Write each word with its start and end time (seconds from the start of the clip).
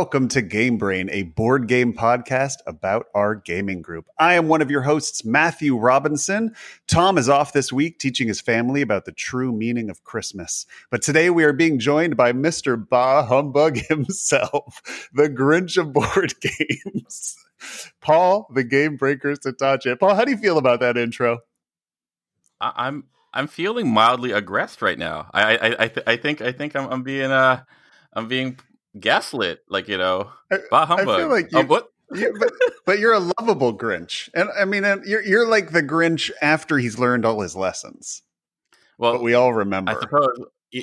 welcome 0.00 0.28
to 0.28 0.40
Game 0.40 0.78
Brain, 0.78 1.10
a 1.12 1.24
board 1.24 1.68
game 1.68 1.92
podcast 1.92 2.54
about 2.66 3.08
our 3.14 3.34
gaming 3.34 3.82
group. 3.82 4.06
I 4.18 4.32
am 4.32 4.48
one 4.48 4.62
of 4.62 4.70
your 4.70 4.80
hosts, 4.80 5.26
Matthew 5.26 5.76
Robinson. 5.76 6.54
Tom 6.86 7.18
is 7.18 7.28
off 7.28 7.52
this 7.52 7.70
week 7.70 7.98
teaching 7.98 8.26
his 8.26 8.40
family 8.40 8.80
about 8.80 9.04
the 9.04 9.12
true 9.12 9.52
meaning 9.52 9.90
of 9.90 10.02
Christmas. 10.02 10.64
But 10.90 11.02
today 11.02 11.28
we 11.28 11.44
are 11.44 11.52
being 11.52 11.78
joined 11.78 12.16
by 12.16 12.32
Mr. 12.32 12.82
Bah 12.88 13.26
Humbug 13.26 13.76
himself, 13.88 14.80
the 15.12 15.28
Grinch 15.28 15.76
of 15.76 15.92
board 15.92 16.32
games, 16.40 17.36
Paul, 18.00 18.48
the 18.54 18.64
Game 18.64 18.96
Breaker 18.96 19.34
Satache. 19.34 20.00
Paul, 20.00 20.14
how 20.14 20.24
do 20.24 20.30
you 20.30 20.38
feel 20.38 20.56
about 20.56 20.80
that 20.80 20.96
intro? 20.96 21.40
I- 22.58 22.72
I'm 22.74 23.04
I'm 23.34 23.48
feeling 23.48 23.90
mildly 23.92 24.32
aggressed 24.32 24.80
right 24.80 24.98
now. 24.98 25.28
I 25.34 25.58
I 25.58 25.84
I, 25.84 25.88
th- 25.88 26.06
I 26.06 26.16
think 26.16 26.40
I 26.40 26.52
think 26.52 26.74
I'm, 26.74 26.90
I'm 26.90 27.02
being 27.02 27.30
uh 27.30 27.64
I'm 28.14 28.28
being 28.28 28.58
gaslit, 28.98 29.60
like 29.68 29.88
you 29.88 29.98
know, 29.98 30.30
bah 30.70 30.86
humbug. 30.86 31.08
I 31.08 31.16
feel 31.18 31.28
like 31.28 31.50
Oh, 31.54 31.60
you, 31.60 31.66
what? 31.66 31.88
you- 32.12 32.34
but, 32.38 32.52
but 32.86 32.98
you're 32.98 33.12
a 33.14 33.20
lovable 33.20 33.76
Grinch, 33.76 34.28
and 34.34 34.48
I 34.58 34.64
mean, 34.64 34.84
and 34.84 35.04
you're 35.04 35.22
you're 35.22 35.46
like 35.48 35.70
the 35.72 35.82
Grinch 35.82 36.30
after 36.42 36.78
he's 36.78 36.98
learned 36.98 37.24
all 37.24 37.40
his 37.40 37.54
lessons. 37.54 38.22
Well, 38.98 39.12
but 39.14 39.22
we 39.22 39.34
all 39.34 39.52
remember. 39.54 39.92
I 39.92 40.00
suppose. 40.00 40.38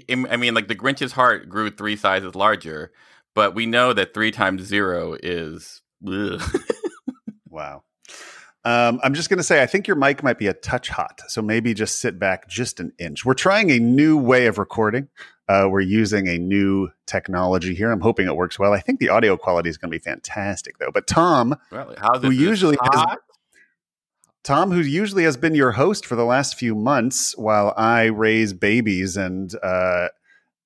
I 0.10 0.36
mean, 0.38 0.54
like 0.54 0.68
the 0.68 0.76
Grinch's 0.76 1.14
heart 1.14 1.48
grew 1.50 1.70
three 1.70 1.96
sizes 1.96 2.36
larger, 2.36 2.92
but 3.36 3.56
we 3.56 3.66
know 3.66 3.94
that 3.94 4.14
three 4.14 4.32
times 4.32 4.64
zero 4.64 5.16
is. 5.22 5.82
Wow. 7.50 7.84
Um, 8.66 9.00
I'm 9.02 9.14
just 9.14 9.30
going 9.30 9.38
to 9.38 9.44
say, 9.44 9.64
I 9.64 9.66
think 9.66 9.88
your 9.88 9.96
mic 9.96 10.24
might 10.24 10.38
be 10.38 10.48
a 10.48 10.54
touch 10.54 10.90
hot. 10.90 11.22
So 11.30 11.42
maybe 11.42 11.74
just 11.74 12.00
sit 12.02 12.20
back 12.20 12.50
just 12.50 12.80
an 12.82 12.92
inch. 13.00 13.24
We're 13.26 13.34
trying 13.34 13.72
a 13.72 13.80
new 13.80 14.18
way 14.18 14.48
of 14.48 14.58
recording. 14.58 15.08
Uh, 15.48 15.68
we're 15.70 15.80
using 15.80 16.28
a 16.28 16.38
new 16.38 16.90
technology 17.06 17.74
here. 17.74 17.92
I'm 17.92 18.02
hoping 18.02 18.28
it 18.28 18.36
works 18.36 18.60
well. 18.60 18.74
I 18.74 18.80
think 18.80 19.00
the 19.00 19.10
audio 19.10 19.38
quality 19.38 19.70
is 19.70 19.78
going 19.78 19.92
to 19.92 19.98
be 19.98 20.04
fantastic, 20.04 20.78
though. 20.78 20.92
But 20.94 21.08
Tom, 21.08 21.56
Well, 21.72 21.96
Who 22.22 22.32
usually 22.32 22.78
hot? 22.82 23.20
Tom, 24.44 24.72
who 24.72 24.80
usually 24.80 25.24
has 25.24 25.36
been 25.36 25.56
your 25.56 25.74
host 25.74 26.06
for 26.06 26.16
the 26.16 26.26
last 26.26 26.56
few 26.56 26.74
months 26.74 27.38
while 27.38 27.74
I 27.76 28.06
raise 28.06 28.54
babies 28.54 29.18
and 29.18 29.54
uh, 29.62 30.08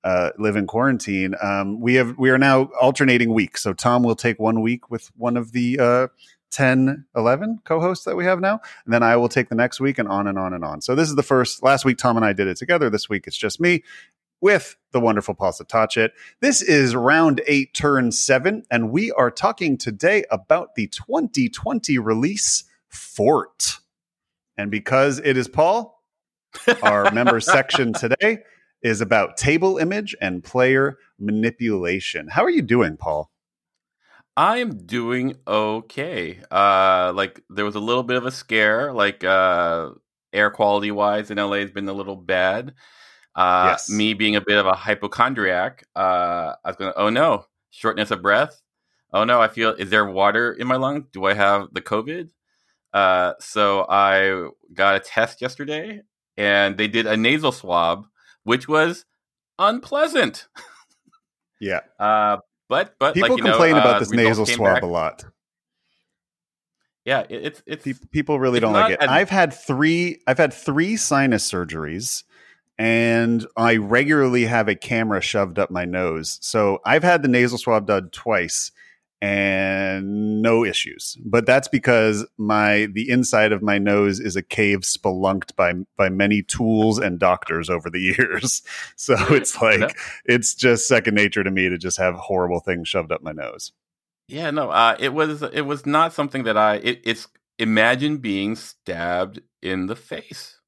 uh, 0.04 0.30
live 0.38 0.56
in 0.56 0.66
quarantine, 0.66 1.34
um, 1.40 1.80
we 1.80 1.94
have 1.94 2.16
we 2.18 2.30
are 2.30 2.38
now 2.38 2.70
alternating 2.80 3.32
weeks. 3.32 3.62
So 3.62 3.72
Tom 3.72 4.02
will 4.02 4.16
take 4.16 4.38
one 4.38 4.60
week 4.60 4.90
with 4.90 5.10
one 5.16 5.36
of 5.36 5.52
the 5.52 5.78
uh, 5.78 6.06
10, 6.50 7.06
11 7.16 7.60
co-hosts 7.64 8.04
that 8.04 8.16
we 8.16 8.24
have 8.24 8.40
now, 8.40 8.60
and 8.84 8.92
then 8.92 9.02
I 9.02 9.16
will 9.16 9.28
take 9.28 9.48
the 9.48 9.54
next 9.54 9.80
week, 9.80 9.98
and 9.98 10.08
on 10.08 10.26
and 10.26 10.38
on 10.38 10.52
and 10.52 10.64
on. 10.64 10.80
So 10.80 10.94
this 10.94 11.08
is 11.08 11.16
the 11.16 11.22
first. 11.22 11.62
Last 11.62 11.84
week, 11.84 11.98
Tom 11.98 12.16
and 12.16 12.24
I 12.26 12.32
did 12.32 12.46
it 12.46 12.56
together. 12.56 12.90
This 12.90 13.08
week, 13.08 13.26
it's 13.26 13.36
just 13.36 13.60
me 13.60 13.82
with 14.42 14.76
the 14.90 15.00
wonderful 15.00 15.34
Paul 15.34 15.52
Satachet. 15.52 16.10
This 16.40 16.60
is 16.60 16.94
round 16.94 17.40
eight, 17.46 17.72
turn 17.72 18.12
seven, 18.12 18.64
and 18.70 18.90
we 18.90 19.10
are 19.12 19.30
talking 19.30 19.78
today 19.78 20.24
about 20.30 20.74
the 20.74 20.88
2020 20.88 21.98
release 21.98 22.64
Fort. 22.88 23.78
And 24.58 24.70
because 24.70 25.18
it 25.20 25.38
is 25.38 25.48
Paul, 25.48 26.02
our 26.82 27.10
member 27.12 27.40
section 27.40 27.94
today 27.94 28.40
is 28.82 29.00
about 29.00 29.36
table 29.38 29.78
image 29.78 30.14
and 30.20 30.44
player 30.44 30.98
manipulation. 31.18 32.28
How 32.28 32.42
are 32.42 32.50
you 32.50 32.62
doing, 32.62 32.96
Paul? 32.96 33.30
I 34.36 34.58
am 34.58 34.86
doing 34.86 35.36
okay. 35.46 36.40
Uh, 36.50 37.12
like 37.14 37.42
there 37.48 37.64
was 37.64 37.76
a 37.76 37.80
little 37.80 38.02
bit 38.02 38.16
of 38.16 38.26
a 38.26 38.30
scare, 38.30 38.92
like 38.92 39.22
uh, 39.24 39.90
air 40.32 40.50
quality 40.50 40.90
wise 40.90 41.30
in 41.30 41.38
LA 41.38 41.58
has 41.58 41.70
been 41.70 41.88
a 41.88 41.92
little 41.92 42.16
bad. 42.16 42.74
Uh, 43.34 43.68
Yes. 43.72 43.88
Me 43.88 44.14
being 44.14 44.36
a 44.36 44.40
bit 44.40 44.58
of 44.58 44.66
a 44.66 44.74
hypochondriac, 44.74 45.84
uh, 45.96 46.54
I 46.64 46.68
was 46.68 46.76
going, 46.76 46.92
oh 46.96 47.08
no, 47.08 47.46
shortness 47.70 48.10
of 48.10 48.22
breath. 48.22 48.60
Oh 49.12 49.24
no, 49.24 49.40
I 49.40 49.48
feel, 49.48 49.70
is 49.70 49.90
there 49.90 50.04
water 50.06 50.52
in 50.52 50.66
my 50.66 50.76
lung? 50.76 51.06
Do 51.12 51.24
I 51.26 51.34
have 51.34 51.68
the 51.72 51.80
COVID? 51.80 52.28
Uh, 52.92 53.34
so 53.40 53.86
I 53.88 54.48
got 54.74 54.96
a 54.96 55.00
test 55.00 55.40
yesterday 55.40 56.02
and 56.36 56.76
they 56.76 56.88
did 56.88 57.06
a 57.06 57.16
nasal 57.16 57.52
swab, 57.52 58.06
which 58.44 58.68
was 58.68 59.04
unpleasant. 59.58 60.48
Yeah. 61.60 61.80
Uh, 61.98 62.38
but, 62.68 62.94
but 62.98 63.14
People 63.14 63.30
like, 63.30 63.38
you 63.38 63.44
know, 63.44 63.50
complain 63.52 63.76
uh, 63.76 63.80
about 63.80 64.00
this 64.00 64.10
nasal 64.10 64.46
swab 64.46 64.76
back. 64.76 64.82
a 64.82 64.86
lot. 64.86 65.24
Yeah, 67.04 67.20
it, 67.28 67.60
it's, 67.66 67.84
it's, 67.86 68.06
People 68.06 68.40
really 68.40 68.60
don't 68.60 68.72
like 68.72 68.92
it. 68.92 69.02
I've 69.02 69.28
had 69.28 69.52
three. 69.52 70.20
I've 70.26 70.38
had 70.38 70.54
three 70.54 70.96
sinus 70.96 71.50
surgeries, 71.50 72.24
and 72.82 73.46
I 73.56 73.76
regularly 73.76 74.44
have 74.46 74.66
a 74.66 74.74
camera 74.74 75.20
shoved 75.20 75.60
up 75.60 75.70
my 75.70 75.84
nose. 75.84 76.40
So 76.42 76.80
I've 76.84 77.04
had 77.04 77.22
the 77.22 77.28
nasal 77.28 77.56
swab 77.56 77.86
done 77.86 78.10
twice, 78.10 78.72
and 79.20 80.42
no 80.42 80.64
issues. 80.64 81.16
But 81.24 81.46
that's 81.46 81.68
because 81.68 82.26
my 82.38 82.86
the 82.86 83.08
inside 83.08 83.52
of 83.52 83.62
my 83.62 83.78
nose 83.78 84.18
is 84.18 84.34
a 84.34 84.42
cave 84.42 84.80
spelunked 84.80 85.54
by 85.54 85.74
by 85.96 86.08
many 86.08 86.42
tools 86.42 86.98
and 86.98 87.20
doctors 87.20 87.70
over 87.70 87.88
the 87.88 88.00
years. 88.18 88.62
So 88.96 89.14
it's 89.32 89.62
like 89.62 89.96
it's 90.24 90.52
just 90.52 90.88
second 90.88 91.14
nature 91.14 91.44
to 91.44 91.52
me 91.52 91.68
to 91.68 91.78
just 91.78 91.98
have 91.98 92.16
horrible 92.16 92.58
things 92.58 92.88
shoved 92.88 93.12
up 93.12 93.22
my 93.22 93.30
nose. 93.30 93.70
Yeah, 94.26 94.50
no, 94.50 94.70
uh, 94.70 94.96
it 94.98 95.14
was 95.14 95.44
it 95.44 95.66
was 95.66 95.86
not 95.86 96.12
something 96.12 96.42
that 96.42 96.56
I. 96.56 96.78
It, 96.78 97.00
it's 97.04 97.28
imagine 97.60 98.16
being 98.16 98.56
stabbed 98.56 99.40
in 99.62 99.86
the 99.86 99.94
face. 99.94 100.58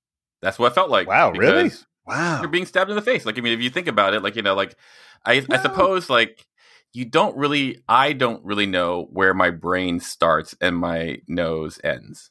That's 0.43 0.61
what 0.61 0.71
I 0.71 0.75
felt 0.77 0.91
like. 0.91 1.09
Wow, 1.09 1.33
really? 1.33 1.73
Wow. 2.07 2.41
You're 2.41 2.49
being 2.51 2.67
stabbed 2.67 2.91
in 2.91 2.97
the 2.97 3.03
face. 3.03 3.25
Like 3.27 3.39
I 3.39 3.41
mean, 3.41 3.53
if 3.55 3.61
you 3.61 3.71
think 3.71 3.89
about 3.89 4.15
it, 4.15 4.23
like 4.23 4.37
you 4.37 4.43
know, 4.43 4.55
like 4.55 4.77
I, 5.25 5.41
No. 5.49 5.57
I 5.57 5.63
suppose 5.63 6.11
like 6.11 6.47
you 6.93 7.05
don't 7.05 7.37
really. 7.37 7.83
I 7.89 8.13
don't 8.13 8.45
really 8.45 8.67
know 8.67 9.09
where 9.11 9.35
my 9.35 9.51
brain 9.51 10.01
starts 10.01 10.55
and 10.61 10.77
my 10.77 11.21
nose 11.29 11.81
ends, 11.83 12.31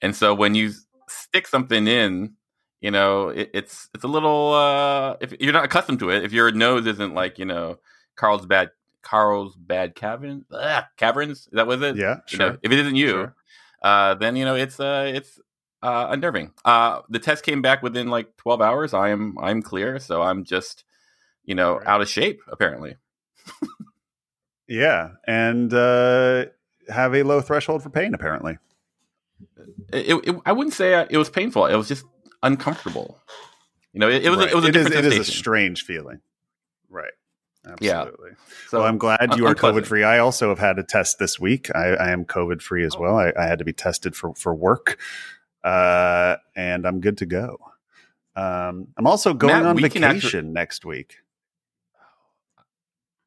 and 0.00 0.14
so 0.16 0.34
when 0.34 0.54
you 0.54 0.72
stick 1.08 1.46
something 1.46 1.86
in. 1.86 2.34
You 2.80 2.90
know, 2.90 3.28
it, 3.28 3.48
it's 3.54 3.88
it's 3.94 4.02
a 4.02 4.08
little 4.08 4.52
uh 4.54 5.16
if 5.20 5.32
you're 5.38 5.52
not 5.52 5.64
accustomed 5.64 6.00
to 6.00 6.10
it, 6.10 6.24
if 6.24 6.32
your 6.32 6.50
nose 6.50 6.84
isn't 6.86 7.14
like, 7.14 7.38
you 7.38 7.44
know, 7.44 7.78
Carlsbad 8.16 8.70
Carl's 9.02 9.54
bad 9.54 9.94
cavern 9.94 10.44
ah, 10.52 10.88
caverns, 10.96 11.42
is 11.42 11.48
that 11.52 11.68
was 11.68 11.80
it? 11.80 11.96
yeah, 11.96 12.16
you 12.30 12.38
sure. 12.38 12.38
know, 12.38 12.58
if 12.60 12.72
it 12.72 12.78
isn't 12.80 12.96
you, 12.96 13.08
Sure. 13.10 13.36
uh, 13.82 14.14
then 14.16 14.34
you 14.34 14.44
know 14.44 14.56
it's 14.56 14.80
uh, 14.80 15.08
it's 15.14 15.38
uh, 15.82 16.06
unnerving. 16.10 16.52
Uh, 16.64 17.00
the 17.08 17.18
test 17.18 17.44
came 17.44 17.62
back 17.62 17.82
within 17.82 18.08
like 18.08 18.36
12 18.36 18.60
hours. 18.62 18.94
I 18.94 19.08
am 19.10 19.36
I'm 19.40 19.62
clear, 19.62 19.98
so 19.98 20.22
I'm 20.22 20.44
just 20.44 20.84
you 21.44 21.54
know 21.54 21.76
Right. 21.78 21.86
out 21.86 22.00
of 22.00 22.08
shape 22.08 22.40
apparently. 22.50 22.96
Yeah, 24.68 25.10
and 25.26 25.72
uh, 25.74 26.46
have 26.88 27.14
a 27.14 27.22
low 27.24 27.40
threshold 27.40 27.82
for 27.82 27.90
pain. 27.90 28.14
Apparently, 28.14 28.58
It, 29.92 30.28
it, 30.28 30.36
I 30.46 30.52
wouldn't 30.52 30.74
say 30.74 31.06
it 31.10 31.16
was 31.18 31.28
painful. 31.28 31.66
It 31.66 31.74
was 31.76 31.88
just 31.88 32.04
uncomfortable. 32.42 33.18
You 33.92 34.00
know, 34.00 34.08
it, 34.08 34.24
it 34.24 34.30
was 34.30 34.38
Right. 34.38 34.50
it 34.50 34.54
was 34.54 34.64
a 34.64 34.68
it 34.68 34.76
is, 34.76 34.86
it 34.86 35.04
is 35.04 35.18
a 35.18 35.24
strange 35.24 35.84
feeling, 35.84 36.20
right? 36.88 37.12
Yeah. 37.80 38.02
Absolutely. 38.02 38.30
so 38.68 38.78
well, 38.78 38.88
I'm 38.88 38.98
glad 38.98 39.34
you 39.36 39.46
are. 39.46 39.54
COVID 39.54 39.84
free. 39.86 40.02
I 40.04 40.18
also 40.18 40.48
have 40.48 40.58
had 40.58 40.78
a 40.78 40.82
test 40.82 41.18
this 41.18 41.38
week. 41.38 41.68
I, 41.74 41.88
I 41.94 42.10
am 42.10 42.24
COVID 42.24 42.62
free 42.62 42.84
as 42.84 42.94
Oh. 42.96 43.00
well. 43.00 43.16
I, 43.18 43.32
I 43.38 43.44
had 43.46 43.58
to 43.58 43.64
be 43.64 43.72
tested 43.74 44.16
for 44.16 44.34
for 44.34 44.54
work, 44.54 44.98
uh, 45.64 46.36
and 46.56 46.86
I'm 46.86 47.00
good 47.00 47.18
to 47.18 47.26
go. 47.26 47.58
Um, 48.34 48.88
I'm 48.96 49.06
also 49.06 49.34
going 49.34 49.52
Matt, 49.54 49.66
on 49.66 49.76
vacation 49.76 50.04
actu- 50.04 50.42
next 50.42 50.84
week. 50.84 51.16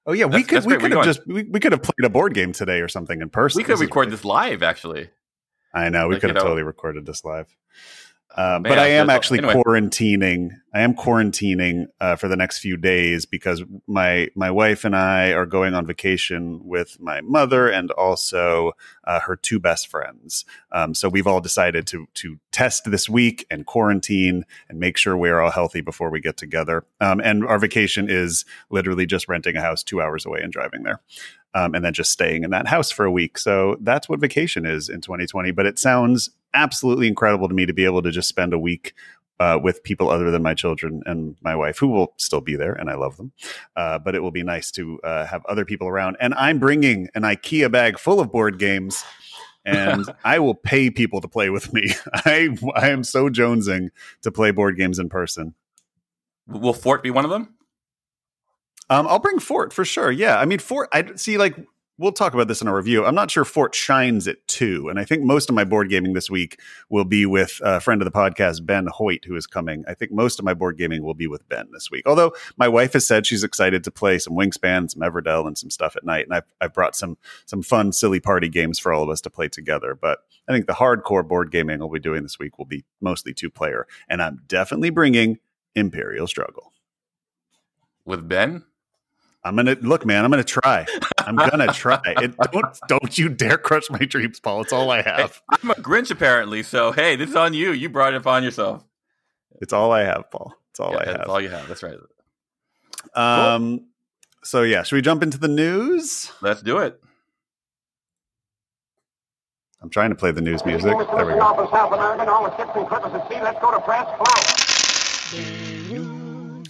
Oh 0.07 0.13
yeah, 0.13 0.25
we 0.25 0.43
could 0.43 0.65
we 0.65 0.77
could 0.77 0.91
have 0.91 1.03
just 1.05 1.25
we, 1.27 1.43
we 1.43 1.59
could 1.59 1.71
have 1.71 1.81
played 1.81 2.03
a 2.05 2.09
board 2.09 2.33
game 2.33 2.51
today 2.53 2.79
or 2.81 2.87
something 2.87 3.21
in 3.21 3.29
person. 3.29 3.57
we 3.59 3.63
could 3.63 3.73
This 3.73 3.81
record 3.81 4.11
this 4.11 4.23
live 4.25 4.61
actually. 4.63 5.09
I 5.73 5.89
know 5.89 6.07
we 6.07 6.15
Like, 6.15 6.21
could 6.21 6.27
you 6.29 6.33
have 6.35 6.43
know- 6.43 6.49
totally 6.49 6.63
recorded 6.63 7.05
this 7.05 7.23
live. 7.25 7.55
Um, 8.37 8.63
but 8.63 8.77
I 8.77 8.87
am 8.87 9.09
actually 9.09 9.39
anyway. 9.39 9.55
quarantining. 9.55 10.49
I 10.73 10.81
am 10.81 10.93
quarantining 10.93 11.85
uh, 12.01 12.17
for 12.17 12.27
the 12.27 12.35
next 12.35 12.59
few 12.59 12.75
days 12.75 13.25
because 13.25 13.63
my 13.87 14.27
my 14.35 14.51
wife 14.51 14.83
and 14.83 14.95
I 14.95 15.31
are 15.31 15.45
going 15.45 15.73
on 15.73 15.85
vacation 15.85 16.59
with 16.63 16.99
my 16.99 17.21
mother 17.21 17.69
and 17.69 17.91
also 17.91 18.73
uh, 19.05 19.21
her 19.21 19.37
two 19.37 19.59
best 19.59 19.87
friends. 19.87 20.43
Um, 20.73 20.93
so 20.93 21.07
we've 21.07 21.27
all 21.27 21.39
decided 21.39 21.87
to 21.87 22.07
to 22.15 22.39
test 22.51 22.91
this 22.91 23.07
week 23.07 23.45
and 23.49 23.65
quarantine 23.65 24.43
and 24.67 24.79
make 24.79 24.97
sure 24.97 25.15
we're 25.15 25.39
all 25.39 25.51
healthy 25.51 25.79
before 25.79 26.09
we 26.09 26.19
get 26.19 26.35
together. 26.35 26.85
Um, 26.99 27.21
and 27.21 27.45
our 27.45 27.57
vacation 27.57 28.09
is 28.09 28.43
literally 28.69 29.05
just 29.05 29.29
renting 29.29 29.55
a 29.55 29.61
house 29.61 29.81
two 29.81 30.01
hours 30.01 30.25
away 30.25 30.41
and 30.41 30.51
driving 30.51 30.83
there. 30.83 30.99
Um, 31.56 31.74
and 31.74 31.86
then 31.86 31.94
just 31.94 32.12
staying 32.12 32.44
in 32.44 32.52
that 32.52 32.68
house 32.68 32.92
for 32.92 33.06
a 33.06 33.12
week. 33.12 33.38
So 33.38 33.78
that's 33.80 34.10
what 34.10 34.19
vacation 34.19 34.66
is 34.66 34.90
in 34.90 35.00
2020. 35.00 35.52
But 35.52 35.66
it 35.66 35.80
sounds 35.80 36.30
absolutely 36.54 37.07
incredible 37.07 37.48
to 37.48 37.56
me 37.56 37.66
to 37.66 37.74
be 37.74 37.86
able 37.86 38.02
to 38.02 38.12
just 38.12 38.28
spend 38.28 38.54
a 38.54 38.60
week 38.60 38.94
uh, 39.40 39.60
with 39.62 39.84
people 39.84 40.10
other 40.10 40.31
than 40.31 40.42
my 40.42 40.54
children 40.54 41.02
and 41.06 41.36
my 41.42 41.56
wife, 41.56 41.78
who 41.78 41.88
will 41.88 42.13
still 42.18 42.42
be 42.42 42.56
there, 42.56 42.74
and 42.74 42.90
I 42.90 42.96
love 42.96 43.18
them. 43.18 43.31
Uh, 43.75 44.00
but 44.00 44.16
it 44.16 44.22
will 44.22 44.31
be 44.31 44.44
nice 44.44 44.72
to 44.72 45.00
uh, 45.04 45.25
have 45.25 45.46
other 45.46 45.66
people 45.66 45.88
around. 45.88 46.18
And 46.19 46.34
I'm 46.36 46.60
bringing 46.60 47.10
an 47.16 47.24
IKEA 47.24 47.72
bag 47.72 48.00
full 48.00 48.19
of 48.19 48.31
board 48.31 48.60
games, 48.60 49.04
and 49.66 50.06
I 50.24 50.40
will 50.40 50.56
pay 50.56 50.90
people 50.90 51.22
to 51.22 51.28
play 51.28 51.50
with 51.50 51.74
me. 51.74 51.90
I 52.13 52.57
I 52.75 52.90
am 52.90 53.04
so 53.04 53.30
jonesing 53.30 53.90
to 54.22 54.31
play 54.31 54.52
board 54.52 54.78
games 54.78 55.00
in 55.00 55.10
person. 55.10 55.54
Will 56.48 56.74
Fort 56.74 57.04
be 57.04 57.12
one 57.12 57.25
of 57.25 57.31
them? 57.31 57.55
Um, 58.89 59.07
I'll 59.07 59.19
bring 59.19 59.39
Fort 59.39 59.73
for 59.73 59.85
sure. 59.85 60.11
Yeah, 60.11 60.37
I 60.37 60.45
mean 60.45 60.59
Fort. 60.59 60.89
I 60.93 61.15
see. 61.15 61.37
Like 61.37 61.55
we'll 61.97 62.11
talk 62.11 62.33
about 62.33 62.47
this 62.47 62.61
in 62.61 62.67
our 62.67 62.75
review. 62.75 63.05
I'm 63.05 63.15
not 63.15 63.31
sure 63.31 63.45
Fort 63.45 63.73
shines 63.73 64.27
at 64.27 64.45
two, 64.47 64.89
and 64.89 64.99
I 64.99 65.05
think 65.05 65.23
most 65.23 65.49
of 65.49 65.55
my 65.55 65.63
board 65.63 65.89
gaming 65.89 66.13
this 66.13 66.29
week 66.29 66.59
will 66.89 67.05
be 67.05 67.25
with 67.25 67.59
a 67.63 67.79
friend 67.79 68.01
of 68.01 68.05
the 68.05 68.11
podcast, 68.11 68.65
Ben 68.65 68.87
Hoyt, 68.87 69.25
who 69.25 69.35
is 69.35 69.47
coming. 69.47 69.83
I 69.87 69.93
think 69.93 70.11
most 70.11 70.37
of 70.39 70.45
my 70.45 70.53
board 70.53 70.77
gaming 70.77 71.03
will 71.03 71.13
be 71.13 71.27
with 71.27 71.47
Ben 71.49 71.67
this 71.71 71.89
week. 71.89 72.03
Although 72.05 72.33
my 72.57 72.67
wife 72.67 72.93
has 72.93 73.07
said 73.07 73.25
she's 73.25 73.43
excited 73.43 73.83
to 73.83 73.91
play 73.91 74.19
some 74.19 74.33
Wingspan, 74.33 74.91
some 74.91 75.01
Everdell, 75.01 75.47
and 75.47 75.57
some 75.57 75.69
stuff 75.69 75.95
at 75.95 76.03
night, 76.03 76.25
and 76.25 76.33
I've, 76.33 76.45
I've 76.61 76.73
brought 76.73 76.95
some 76.95 77.17
some 77.45 77.61
fun, 77.61 77.91
silly 77.91 78.19
party 78.19 78.49
games 78.49 78.77
for 78.77 78.93
all 78.93 79.03
of 79.03 79.09
us 79.09 79.21
to 79.21 79.29
play 79.29 79.47
together. 79.47 79.95
But 79.95 80.19
I 80.47 80.51
think 80.51 80.67
the 80.67 80.73
hardcore 80.73 81.27
board 81.27 81.51
gaming 81.51 81.79
we'll 81.79 81.89
be 81.89 81.99
doing 81.99 82.23
this 82.23 82.39
week 82.39 82.57
will 82.57 82.65
be 82.65 82.83
mostly 83.01 83.33
two 83.33 83.49
player, 83.49 83.87
and 84.07 84.21
I'm 84.21 84.41
definitely 84.47 84.89
bringing 84.89 85.39
Imperial 85.75 86.27
Struggle 86.27 86.71
with 88.05 88.27
Ben. 88.27 88.63
I'm 89.45 89.56
gonna 89.56 89.77
look, 89.80 90.06
man. 90.07 90.25
I'm 90.25 90.31
gonna 90.31 90.44
try. 90.44 90.88
I'm 91.19 91.36
gonna 91.36 91.71
try. 91.71 92.01
It, 92.06 92.36
don't 92.51 92.65
don't 92.88 93.18
you 93.18 93.30
dare 93.30 93.59
crush 93.59 93.89
my 93.92 94.00
dreams, 94.00 94.39
Paul. 94.39 94.62
It's 94.62 94.74
all 94.74 94.89
I 94.89 95.03
have. 95.03 95.42
Hey, 95.51 95.57
I'm 95.62 95.69
a 95.71 95.75
Grinch 95.75 96.09
apparently, 96.09 96.63
so 96.63 96.92
hey, 96.92 97.15
this 97.15 97.30
is 97.30 97.36
on 97.36 97.53
you. 97.53 97.71
You 97.71 97.88
brought 97.88 98.15
it 98.15 98.18
upon 98.18 98.44
yourself. 98.44 98.83
It's 99.62 99.71
all 99.71 99.92
I 99.92 100.01
have, 100.01 100.31
Paul. 100.31 100.53
It's 100.71 100.80
all 100.80 100.94
yeah, 100.94 100.97
I 100.97 101.06
have. 101.06 101.18
That's 101.18 101.30
all 101.30 101.42
you 101.42 101.50
have. 101.50 101.68
That's 101.68 101.83
right. 101.83 101.97
Um. 103.13 103.77
Cool. 103.77 103.88
So 104.44 104.62
yeah, 104.63 104.81
should 104.81 104.95
we 104.95 105.01
jump 105.03 105.21
into 105.21 105.38
the 105.38 105.47
news? 105.47 106.31
Let's 106.42 106.62
do 106.63 106.80
it. 106.80 107.00
I'm 109.81 109.92
trying 109.92 110.09
to 110.09 110.15
play 110.15 110.31
the 110.31 110.42
news 110.42 110.65
music. 110.65 110.97
There 110.97 111.25
we 111.25 111.33
go. 111.33 111.56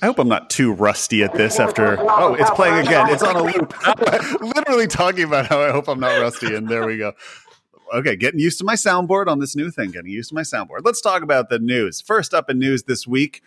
I 0.02 0.08
hope 0.08 0.20
I'm 0.20 0.28
not 0.28 0.50
too 0.50 0.74
rusty 0.74 1.24
at 1.24 1.34
this 1.34 1.60
after. 1.60 1.98
Oh, 2.00 2.36
it's 2.36 2.50
playing 2.52 2.86
again. 2.86 3.10
It's 3.10 3.24
on 3.24 3.36
a 3.36 3.44
loop. 3.44 3.74
Literally 4.56 4.88
talking 4.88 5.24
about 5.24 5.48
how 5.48 5.62
I 5.62 5.72
hope 5.72 5.88
I'm 5.88 6.00
not 6.00 6.20
rusty. 6.20 6.54
And 6.56 6.68
there 6.68 6.86
we 6.86 6.98
go. 6.98 7.14
Okay, 7.94 8.16
getting 8.16 8.40
used 8.40 8.58
to 8.60 8.64
my 8.64 8.74
soundboard 8.74 9.28
on 9.28 9.40
this 9.40 9.56
new 9.56 9.72
thing. 9.72 9.92
Getting 9.92 10.12
used 10.12 10.30
to 10.30 10.36
my 10.36 10.42
soundboard. 10.42 10.82
Let's 10.84 11.02
talk 11.02 11.22
about 11.22 11.50
the 11.50 11.60
news. 11.60 12.02
First 12.02 12.34
up 12.34 12.50
in 12.50 12.60
news 12.60 12.84
this 12.84 13.08
week 13.08 13.42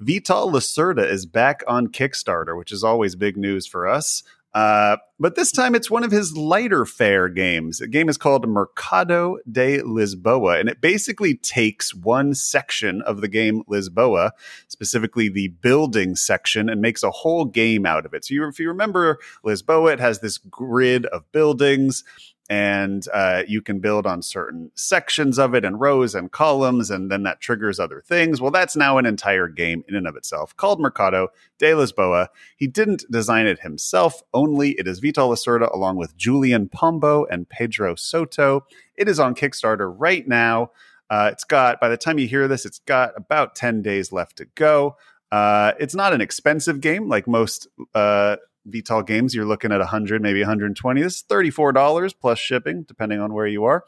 Vital 0.00 0.50
Lacerda 0.50 1.08
is 1.08 1.24
back 1.24 1.62
on 1.66 1.88
Kickstarter, 1.88 2.56
which 2.56 2.72
is 2.72 2.82
always 2.82 3.14
big 3.14 3.36
news 3.36 3.66
for 3.66 3.86
us. 3.86 4.22
Uh, 4.54 4.96
but 5.18 5.34
this 5.34 5.50
time 5.50 5.74
it's 5.74 5.90
one 5.90 6.04
of 6.04 6.12
his 6.12 6.36
lighter 6.36 6.84
fare 6.84 7.28
games. 7.28 7.78
The 7.78 7.88
game 7.88 8.08
is 8.08 8.16
called 8.16 8.48
Mercado 8.48 9.38
de 9.50 9.80
Lisboa, 9.80 10.60
and 10.60 10.68
it 10.68 10.80
basically 10.80 11.34
takes 11.34 11.92
one 11.92 12.34
section 12.34 13.02
of 13.02 13.20
the 13.20 13.28
game 13.28 13.62
Lisboa, 13.68 14.30
specifically 14.68 15.28
the 15.28 15.48
building 15.48 16.14
section, 16.14 16.68
and 16.68 16.80
makes 16.80 17.02
a 17.02 17.10
whole 17.10 17.44
game 17.44 17.84
out 17.84 18.06
of 18.06 18.14
it. 18.14 18.24
So 18.24 18.34
you, 18.34 18.46
if 18.46 18.60
you 18.60 18.68
remember 18.68 19.18
Lisboa, 19.44 19.94
it 19.94 20.00
has 20.00 20.20
this 20.20 20.38
grid 20.38 21.06
of 21.06 21.30
buildings 21.32 22.04
and 22.50 23.06
uh, 23.14 23.42
you 23.48 23.62
can 23.62 23.80
build 23.80 24.06
on 24.06 24.20
certain 24.20 24.70
sections 24.74 25.38
of 25.38 25.54
it 25.54 25.64
and 25.64 25.80
rows 25.80 26.14
and 26.14 26.30
columns, 26.30 26.90
and 26.90 27.10
then 27.10 27.22
that 27.22 27.40
triggers 27.40 27.80
other 27.80 28.02
things. 28.06 28.40
Well, 28.40 28.50
that's 28.50 28.76
now 28.76 28.98
an 28.98 29.06
entire 29.06 29.48
game 29.48 29.82
in 29.88 29.94
and 29.94 30.06
of 30.06 30.16
itself 30.16 30.56
called 30.56 30.80
Mercado 30.80 31.28
de 31.58 31.72
Lisboa. 31.72 32.28
He 32.56 32.66
didn't 32.66 33.04
design 33.10 33.46
it 33.46 33.60
himself, 33.60 34.22
only 34.34 34.72
it 34.72 34.86
is 34.86 35.00
Vital 35.00 35.30
Lacerda 35.30 35.72
along 35.72 35.96
with 35.96 36.16
Julian 36.16 36.68
Pombo 36.68 37.24
and 37.24 37.48
Pedro 37.48 37.94
Soto. 37.94 38.66
It 38.96 39.08
is 39.08 39.18
on 39.18 39.34
Kickstarter 39.34 39.92
right 39.96 40.26
now. 40.28 40.70
Uh, 41.08 41.30
it's 41.32 41.44
got, 41.44 41.80
by 41.80 41.88
the 41.88 41.96
time 41.96 42.18
you 42.18 42.26
hear 42.26 42.48
this, 42.48 42.66
it's 42.66 42.80
got 42.80 43.12
about 43.16 43.54
10 43.54 43.82
days 43.82 44.12
left 44.12 44.36
to 44.36 44.46
go. 44.54 44.96
Uh, 45.30 45.72
it's 45.80 45.94
not 45.94 46.12
an 46.12 46.20
expensive 46.20 46.80
game 46.80 47.08
like 47.08 47.26
most 47.26 47.68
uh, 47.94 48.36
Vital 48.66 49.02
games, 49.02 49.34
you're 49.34 49.44
looking 49.44 49.72
at 49.72 49.78
100, 49.78 50.22
maybe 50.22 50.40
120. 50.40 51.02
This 51.02 51.16
is 51.16 51.24
$34 51.24 52.14
plus 52.20 52.38
shipping, 52.38 52.82
depending 52.82 53.20
on 53.20 53.32
where 53.32 53.46
you 53.46 53.64
are. 53.64 53.84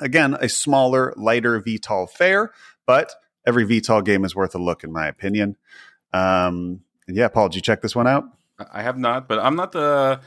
Again, 0.00 0.36
a 0.40 0.48
smaller, 0.48 1.14
lighter 1.16 1.60
Vital 1.60 2.06
fare, 2.06 2.52
but 2.86 3.14
every 3.46 3.64
Vital 3.64 4.02
game 4.02 4.24
is 4.24 4.34
worth 4.34 4.54
a 4.54 4.58
look, 4.58 4.84
in 4.84 4.92
my 4.92 5.06
opinion. 5.06 5.56
Um, 6.12 6.80
yeah, 7.08 7.28
Paul, 7.28 7.48
did 7.48 7.56
you 7.56 7.62
check 7.62 7.82
this 7.82 7.94
one 7.94 8.06
out? 8.06 8.24
I 8.72 8.82
have 8.82 8.98
not, 8.98 9.28
but 9.28 9.38
I'm 9.38 9.56
not 9.56 9.72
the 9.72 10.20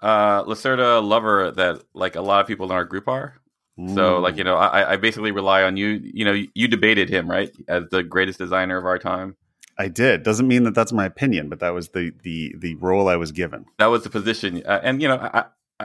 uh, 0.00 0.44
Lacerda 0.44 1.02
lover 1.02 1.50
that 1.52 1.82
like 1.94 2.16
a 2.16 2.20
lot 2.20 2.40
of 2.40 2.46
people 2.46 2.66
in 2.66 2.72
our 2.72 2.84
group 2.84 3.08
are. 3.08 3.34
Mm. 3.78 3.94
So, 3.94 4.18
like 4.18 4.36
you 4.36 4.44
know, 4.44 4.56
I, 4.56 4.92
I 4.92 4.96
basically 4.96 5.30
rely 5.30 5.62
on 5.62 5.76
you. 5.76 6.00
You 6.02 6.24
know, 6.24 6.44
you 6.54 6.68
debated 6.68 7.08
him 7.08 7.30
right 7.30 7.50
as 7.68 7.84
the 7.90 8.02
greatest 8.02 8.38
designer 8.38 8.76
of 8.76 8.84
our 8.84 8.98
time. 8.98 9.36
I 9.78 9.88
did. 9.88 10.24
Doesn't 10.24 10.48
mean 10.48 10.64
that 10.64 10.74
that's 10.74 10.92
my 10.92 11.06
opinion, 11.06 11.48
but 11.48 11.60
that 11.60 11.70
was 11.70 11.90
the 11.90 12.12
the 12.22 12.54
the 12.58 12.74
role 12.76 13.08
I 13.08 13.16
was 13.16 13.32
given. 13.32 13.64
That 13.78 13.86
was 13.86 14.02
the 14.02 14.10
position, 14.10 14.62
uh, 14.66 14.80
and 14.82 15.00
you 15.00 15.08
know, 15.08 15.16
I 15.16 15.44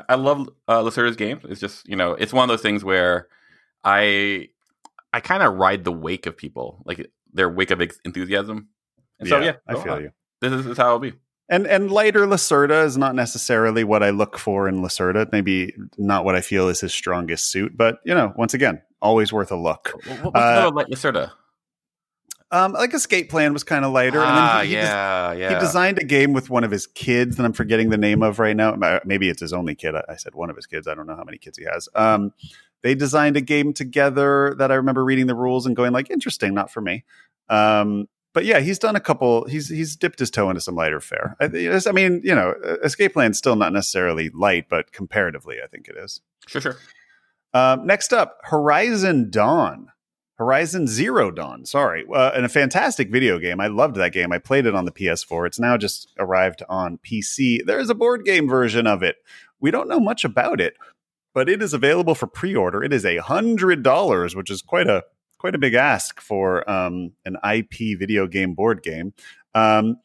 I 0.10 0.16
love 0.16 0.50
uh, 0.68 0.90
game. 1.12 1.40
It's 1.44 1.60
just 1.60 1.88
you 1.88 1.96
know, 1.96 2.14
it's 2.14 2.34
one 2.34 2.44
of 2.44 2.50
those 2.50 2.64
things 2.64 2.84
where 2.84 3.28
I 3.84 4.50
I 5.14 5.20
kind 5.20 5.44
of 5.44 5.56
ride 5.56 5.84
the 5.84 5.92
wake 5.92 6.26
of 6.26 6.36
people, 6.36 6.82
like 6.86 7.12
their 7.32 7.50
wake 7.50 7.72
of 7.72 7.82
enthusiasm. 8.04 8.70
And 9.20 9.30
so 9.30 9.38
yeah, 9.38 9.46
yeah 9.46 9.54
I 9.68 9.84
feel 9.84 10.02
you. 10.02 10.12
This 10.42 10.52
is, 10.52 10.64
this 10.64 10.72
is 10.72 10.78
how 10.78 10.88
it'll 10.88 11.00
be. 11.00 11.14
And 11.50 11.68
and 11.68 11.92
lighter 11.92 12.26
Lacerda 12.26 12.84
is 12.86 12.98
not 12.98 13.14
necessarily 13.14 13.84
what 13.84 14.02
I 14.02 14.10
look 14.10 14.40
for 14.40 14.68
in 14.68 14.82
Lacerda. 14.82 15.32
Maybe 15.32 15.76
not 16.00 16.26
what 16.26 16.36
I 16.36 16.42
feel 16.42 16.68
is 16.68 16.82
his 16.82 16.94
strongest 16.94 17.52
suit, 17.52 17.78
but 17.78 18.00
you 18.06 18.16
know, 18.16 18.34
once 18.38 18.56
again, 18.56 18.82
always 19.02 19.32
worth 19.32 19.52
a 19.52 19.56
look. 19.56 19.92
What's 20.24 20.36
uh, 20.36 20.72
Lacerda? 20.72 21.32
Um, 22.54 22.74
like 22.74 22.94
Escape 22.94 23.32
Plan 23.32 23.52
was 23.52 23.64
kind 23.64 23.84
of 23.84 23.92
lighter. 23.92 24.20
Ah, 24.22 24.28
and 24.28 24.38
then 24.38 24.66
he, 24.66 24.70
he 24.70 24.76
yeah, 24.76 25.34
des- 25.34 25.40
yeah. 25.40 25.54
He 25.56 25.60
designed 25.60 25.98
a 25.98 26.04
game 26.04 26.34
with 26.34 26.52
one 26.52 26.64
of 26.64 26.70
his 26.70 26.86
kids 26.86 27.36
that 27.38 27.46
I'm 27.46 27.54
forgetting 27.54 27.90
the 27.90 27.98
name 27.98 28.22
of 28.22 28.38
right 28.38 28.56
now. 28.56 28.78
Maybe 29.04 29.28
it's 29.28 29.42
his 29.42 29.54
only 29.54 29.74
kid. 29.74 29.96
I 29.96 30.16
said 30.18 30.36
one 30.36 30.52
of 30.52 30.56
his 30.56 30.68
kids. 30.68 30.88
I 30.88 30.94
don't 30.94 31.08
know 31.08 31.16
how 31.16 31.24
many 31.24 31.40
kids 31.40 31.58
he 31.58 31.66
has. 31.66 31.90
Um, 31.96 32.32
they 32.84 32.94
designed 32.94 33.38
a 33.38 33.42
game 33.42 33.74
together 33.74 34.56
that 34.60 34.72
I 34.72 34.76
remember 34.76 35.04
reading 35.04 35.26
the 35.26 35.36
rules 35.36 35.66
and 35.66 35.76
going 35.76 35.94
like, 35.94 36.12
interesting, 36.12 36.54
not 36.54 36.70
for 36.70 36.82
me. 36.82 37.04
Um, 37.50 38.08
but 38.34 38.46
yeah, 38.46 38.60
he's 38.60 38.78
done 38.78 38.96
a 38.96 39.00
couple. 39.00 39.46
He's 39.46 39.70
he's 39.70 39.96
dipped 39.96 40.20
his 40.20 40.30
toe 40.30 40.50
into 40.50 40.62
some 40.62 40.76
lighter 40.76 41.00
fare. 41.00 41.36
I, 41.40 41.46
I 41.46 41.92
mean, 41.92 42.22
you 42.24 42.36
know, 42.36 42.54
Escape 42.84 43.14
Plan's 43.14 43.38
still 43.38 43.56
not 43.56 43.74
necessarily 43.74 44.30
light, 44.30 44.70
but 44.70 44.92
comparatively, 44.92 45.58
I 45.64 45.68
think 45.68 45.88
it 45.88 45.96
is. 45.98 46.22
Sure, 46.48 46.62
sure. 46.62 46.78
Um, 47.54 47.88
next 47.88 48.14
up, 48.14 48.40
Horizon 48.44 49.30
Dawn. 49.30 49.90
Horizon 50.44 50.88
Zero 50.88 51.32
Dawn, 51.32 51.66
sorry, 51.66 52.04
uh, 52.14 52.32
and 52.36 52.46
a 52.46 52.50
fantastic 52.50 53.10
video 53.10 53.40
game. 53.40 53.62
I 53.62 53.68
loved 53.68 53.96
that 53.96 54.12
game. 54.12 54.34
I 54.34 54.40
played 54.40 54.66
it 54.66 54.76
on 54.76 54.84
the 54.84 54.92
PS4. 54.92 55.48
It's 55.48 55.60
now 55.60 55.78
just 55.78 56.10
arrived 56.20 56.64
on 56.68 56.98
PC. 56.98 57.66
There 57.66 57.80
is 57.80 57.90
a 57.90 57.96
board 57.96 58.26
game 58.26 58.50
version 58.50 58.86
of 58.86 59.04
it. 59.04 59.16
We 59.62 59.72
don't 59.72 59.88
know 59.88 60.02
much 60.02 60.26
about 60.26 60.60
it, 60.60 60.76
but 61.34 61.48
it 61.48 61.62
is 61.62 61.74
available 61.74 62.14
for 62.14 62.28
pre-order. 62.28 62.84
It 62.84 62.92
is 62.92 63.06
a 63.06 63.20
hundred 63.20 63.84
dollars, 63.84 64.36
which 64.36 64.52
is 64.52 64.62
quite 64.62 64.90
a 64.90 65.06
quite 65.38 65.56
a 65.56 65.60
big 65.60 65.76
ask 65.76 66.20
for 66.20 66.70
um, 66.70 67.14
an 67.24 67.38
IP 67.50 67.98
video 67.98 68.28
game 68.28 68.54
board 68.54 68.84
game. 68.84 69.14
Um, 69.56 69.96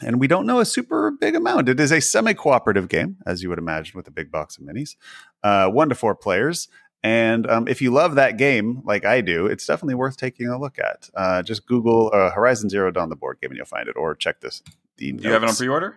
and 0.03 0.21
we 0.21 0.27
don't 0.27 0.47
know 0.47 0.61
a 0.61 0.67
super 0.67 1.11
big 1.11 1.35
amount. 1.35 1.71
It 1.71 1.81
is 1.81 1.91
a 1.91 2.01
semi 2.01 2.35
cooperative 2.35 2.89
game, 2.89 3.17
as 3.25 3.43
you 3.43 3.49
would 3.49 3.59
imagine, 3.59 3.97
with 3.97 4.07
a 4.07 4.11
big 4.11 4.31
box 4.31 4.59
of 4.59 4.65
minis, 4.65 4.97
uh, 5.43 5.69
one 5.69 5.89
to 5.89 5.95
four 5.95 6.15
players. 6.15 6.69
And 7.03 7.49
um, 7.49 7.69
if 7.69 7.81
you 7.81 7.93
love 7.93 8.17
that 8.17 8.37
game 8.37 8.83
like 8.85 9.05
I 9.05 9.21
do, 9.21 9.47
it's 9.47 9.65
definitely 9.65 9.95
worth 9.95 10.17
taking 10.17 10.49
a 10.49 10.59
look 10.59 10.79
at. 10.79 11.09
Uh, 11.15 11.43
just 11.43 11.67
Google 11.67 12.11
uh, 12.13 12.31
Horizon 12.31 12.69
Zero 12.69 12.91
Dawn, 12.91 13.09
the 13.09 13.17
board 13.17 13.39
game, 13.41 13.51
and 13.51 13.57
you'll 13.57 13.67
find 13.67 13.89
it, 13.89 13.97
or 13.97 14.15
check 14.15 14.41
this. 14.41 14.63
Do 14.97 15.07
you 15.07 15.31
have 15.31 15.43
it 15.43 15.49
on 15.49 15.55
pre 15.55 15.69
order? 15.69 15.97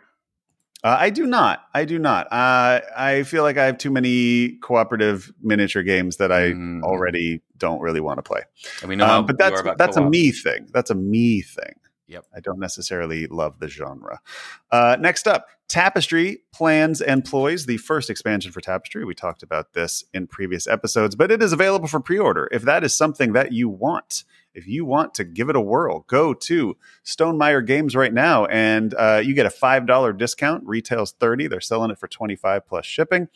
Uh, 0.84 0.96
I 1.00 1.10
do 1.10 1.26
not. 1.26 1.66
I 1.74 1.86
do 1.86 2.00
not. 2.00 2.28
Uh, 2.32 2.80
I 2.96 3.24
feel 3.24 3.44
like 3.44 3.58
I 3.58 3.66
have 3.66 3.78
too 3.78 3.92
many 3.92 4.58
cooperative 4.62 5.32
miniature 5.42 5.84
games 5.84 6.18
that 6.18 6.32
I 6.32 6.52
mm. 6.52 6.84
already 6.84 7.42
don't 7.58 7.82
really 7.82 8.00
want 8.00 8.18
to 8.18 8.24
play. 8.24 8.42
I 8.82 8.86
mean, 8.86 9.02
um, 9.02 9.26
but 9.26 9.38
that's 9.38 9.62
that's 9.78 9.98
co-op. 9.98 10.08
a 10.08 10.10
me 10.10 10.32
thing. 10.32 10.70
That's 10.72 10.90
a 10.90 10.96
me 10.96 11.42
thing. 11.42 11.74
Yep. 12.08 12.26
I 12.36 12.40
don't 12.40 12.60
necessarily 12.60 13.28
love 13.28 13.60
the 13.60 13.68
genre. 13.68 14.20
Uh, 14.72 14.98
next 15.00 15.28
up, 15.28 15.48
Tapestry 15.68 16.40
plans 16.52 17.00
and 17.00 17.24
ploys 17.24 17.68
the 17.68 17.78
first 17.78 18.10
expansion 18.10 18.52
for 18.52 18.60
Tapestry. 18.60 19.06
We 19.06 19.14
talked 19.14 19.44
about 19.44 19.74
this 19.74 20.04
in 20.16 20.26
previous 20.26 20.66
episodes, 20.66 21.16
but 21.16 21.32
it 21.32 21.44
is 21.44 21.54
available 21.54 21.88
for 21.88 22.00
pre 22.00 22.18
order. 22.18 22.50
If 22.52 22.64
that 22.64 22.84
is 22.84 22.96
something 22.96 23.34
that 23.34 23.52
you 23.52 23.70
want, 23.70 24.24
if 24.54 24.68
you 24.68 24.86
want 24.86 25.14
to 25.16 25.24
give 25.24 25.50
it 25.50 25.56
a 25.56 25.62
whirl, 25.62 26.06
go 26.08 26.34
to 26.34 26.78
Stonemaier 27.06 27.66
Games 27.66 27.96
right 27.96 28.14
now 28.14 28.46
and 28.46 28.94
uh, 28.96 29.22
you 29.24 29.34
get 29.34 29.46
a 29.46 29.50
$5 29.50 30.18
discount. 30.18 30.64
Retails 30.66 31.12
30 31.14 31.48
They're 31.48 31.62
selling 31.62 31.92
it 31.92 32.00
for 32.00 32.08
25 32.08 32.68
plus 32.68 32.86
shipping. 32.86 33.28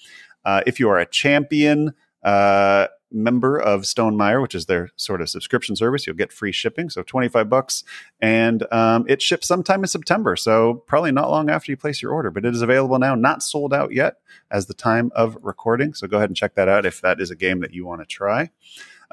Uh, 0.46 0.62
if 0.66 0.80
you 0.80 0.90
are 0.90 1.00
a 1.00 1.06
champion, 1.06 1.94
uh, 2.24 2.88
member 3.14 3.58
of 3.58 3.82
Stonemaier, 3.82 4.42
which 4.42 4.56
is 4.56 4.66
their 4.66 4.90
sort 4.96 5.22
of 5.22 5.30
subscription 5.30 5.76
service, 5.76 6.06
you'll 6.08 6.16
get 6.16 6.34
free 6.34 6.52
shipping. 6.52 6.90
So 6.90 7.04
25 7.04 7.50
bucks. 7.50 7.84
And 8.20 8.66
um, 8.74 9.06
it 9.08 9.22
ships 9.22 9.48
sometime 9.48 9.82
in 9.82 9.88
September. 9.88 10.36
So 10.36 10.84
probably 10.88 11.12
not 11.12 11.30
long 11.30 11.50
after 11.50 11.72
you 11.72 11.78
place 11.78 12.02
your 12.02 12.12
order, 12.12 12.32
but 12.32 12.44
it 12.44 12.56
is 12.56 12.62
available 12.62 12.98
now, 12.98 13.16
not 13.16 13.44
sold 13.44 13.74
out 13.74 13.94
yet 13.94 14.16
as 14.50 14.66
the 14.66 14.74
time 14.74 15.12
of 15.16 15.38
recording. 15.42 15.94
So 15.94 16.08
go 16.08 16.18
ahead 16.18 16.30
and 16.30 16.36
check 16.36 16.56
that 16.56 16.68
out 16.68 16.86
if 16.86 17.02
that 17.02 17.22
is 17.22 17.30
a 17.30 17.36
game 17.36 17.60
that 17.60 17.74
you 17.74 17.86
want 17.86 18.02
to 18.02 18.08
try. 18.08 18.50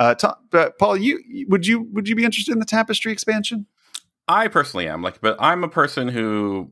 Uh, 0.00 0.14
Tom, 0.14 0.34
uh, 0.54 0.70
Paul, 0.78 0.96
you 0.96 1.22
would 1.48 1.66
you 1.66 1.82
would 1.92 2.08
you 2.08 2.16
be 2.16 2.24
interested 2.24 2.52
in 2.52 2.58
the 2.58 2.64
Tapestry 2.64 3.12
expansion? 3.12 3.66
I 4.26 4.48
personally 4.48 4.88
am 4.88 5.02
like, 5.02 5.20
but 5.20 5.36
I'm 5.38 5.62
a 5.62 5.68
person 5.68 6.08
who 6.08 6.70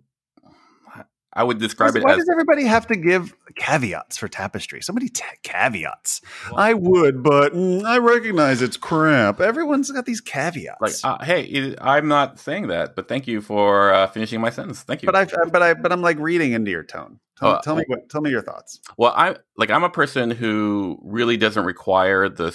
I 1.35 1.44
would 1.44 1.58
describe 1.58 1.94
it 1.94 2.02
why 2.02 2.12
as 2.12 2.18
does 2.18 2.28
everybody 2.30 2.64
have 2.64 2.87
to 2.87 2.97
give 2.97 3.35
caveats 3.54 4.16
for 4.16 4.28
tapestry? 4.28 4.80
Somebody 4.80 5.08
ta- 5.08 5.26
caveats. 5.42 6.23
I 6.56 6.73
would, 6.75 7.23
but 7.23 7.52
mm, 7.52 7.85
I 7.85 7.99
recognize 7.99 8.62
it's 8.62 8.76
crap. 8.78 9.40
Everyone's 9.40 9.90
got 9.90 10.06
these 10.06 10.20
caveats. 10.23 10.80
like, 10.80 10.94
uh, 11.04 11.23
hey, 11.23 11.42
it- 11.44 11.78
I'm 11.82 12.08
not 12.08 12.38
saying 12.40 12.68
that, 12.68 12.97
but 12.97 13.08
thank 13.08 13.26
you 13.28 13.40
for 13.42 13.92
uh, 13.92 14.06
finishing 14.06 14.40
my 14.40 14.50
sentence. 14.50 14.82
Thank 14.82 15.02
you. 15.02 15.06
but 15.06 15.14
I, 15.14 15.26
but 15.44 15.62
I, 15.62 15.75
but 15.75 15.92
I'm 15.92 16.02
like 16.02 16.18
reading 16.18 16.52
into 16.52 16.70
your 16.70 16.82
tone. 16.82 17.20
Tell, 17.38 17.50
Oh, 17.56 17.61
tell 17.62 17.76
me 17.76 17.85
what. 17.87 18.08
Tell 18.08 18.20
me 18.20 18.30
your 18.30 18.42
thoughts. 18.42 18.80
Well, 18.97 19.12
I 19.14 19.37
like 19.56 19.70
I'm 19.70 19.85
a 19.85 19.90
person 19.90 20.30
who 20.30 20.99
really 21.04 21.37
doesn't 21.37 21.64
require 21.64 22.28
the 22.28 22.50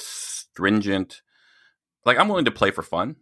stringent. 0.53 1.22
Like 2.05 2.17
I'm 2.17 2.27
willing 2.27 2.45
to 2.45 2.51
play 2.51 2.72
for 2.72 2.81
fun, 2.83 3.15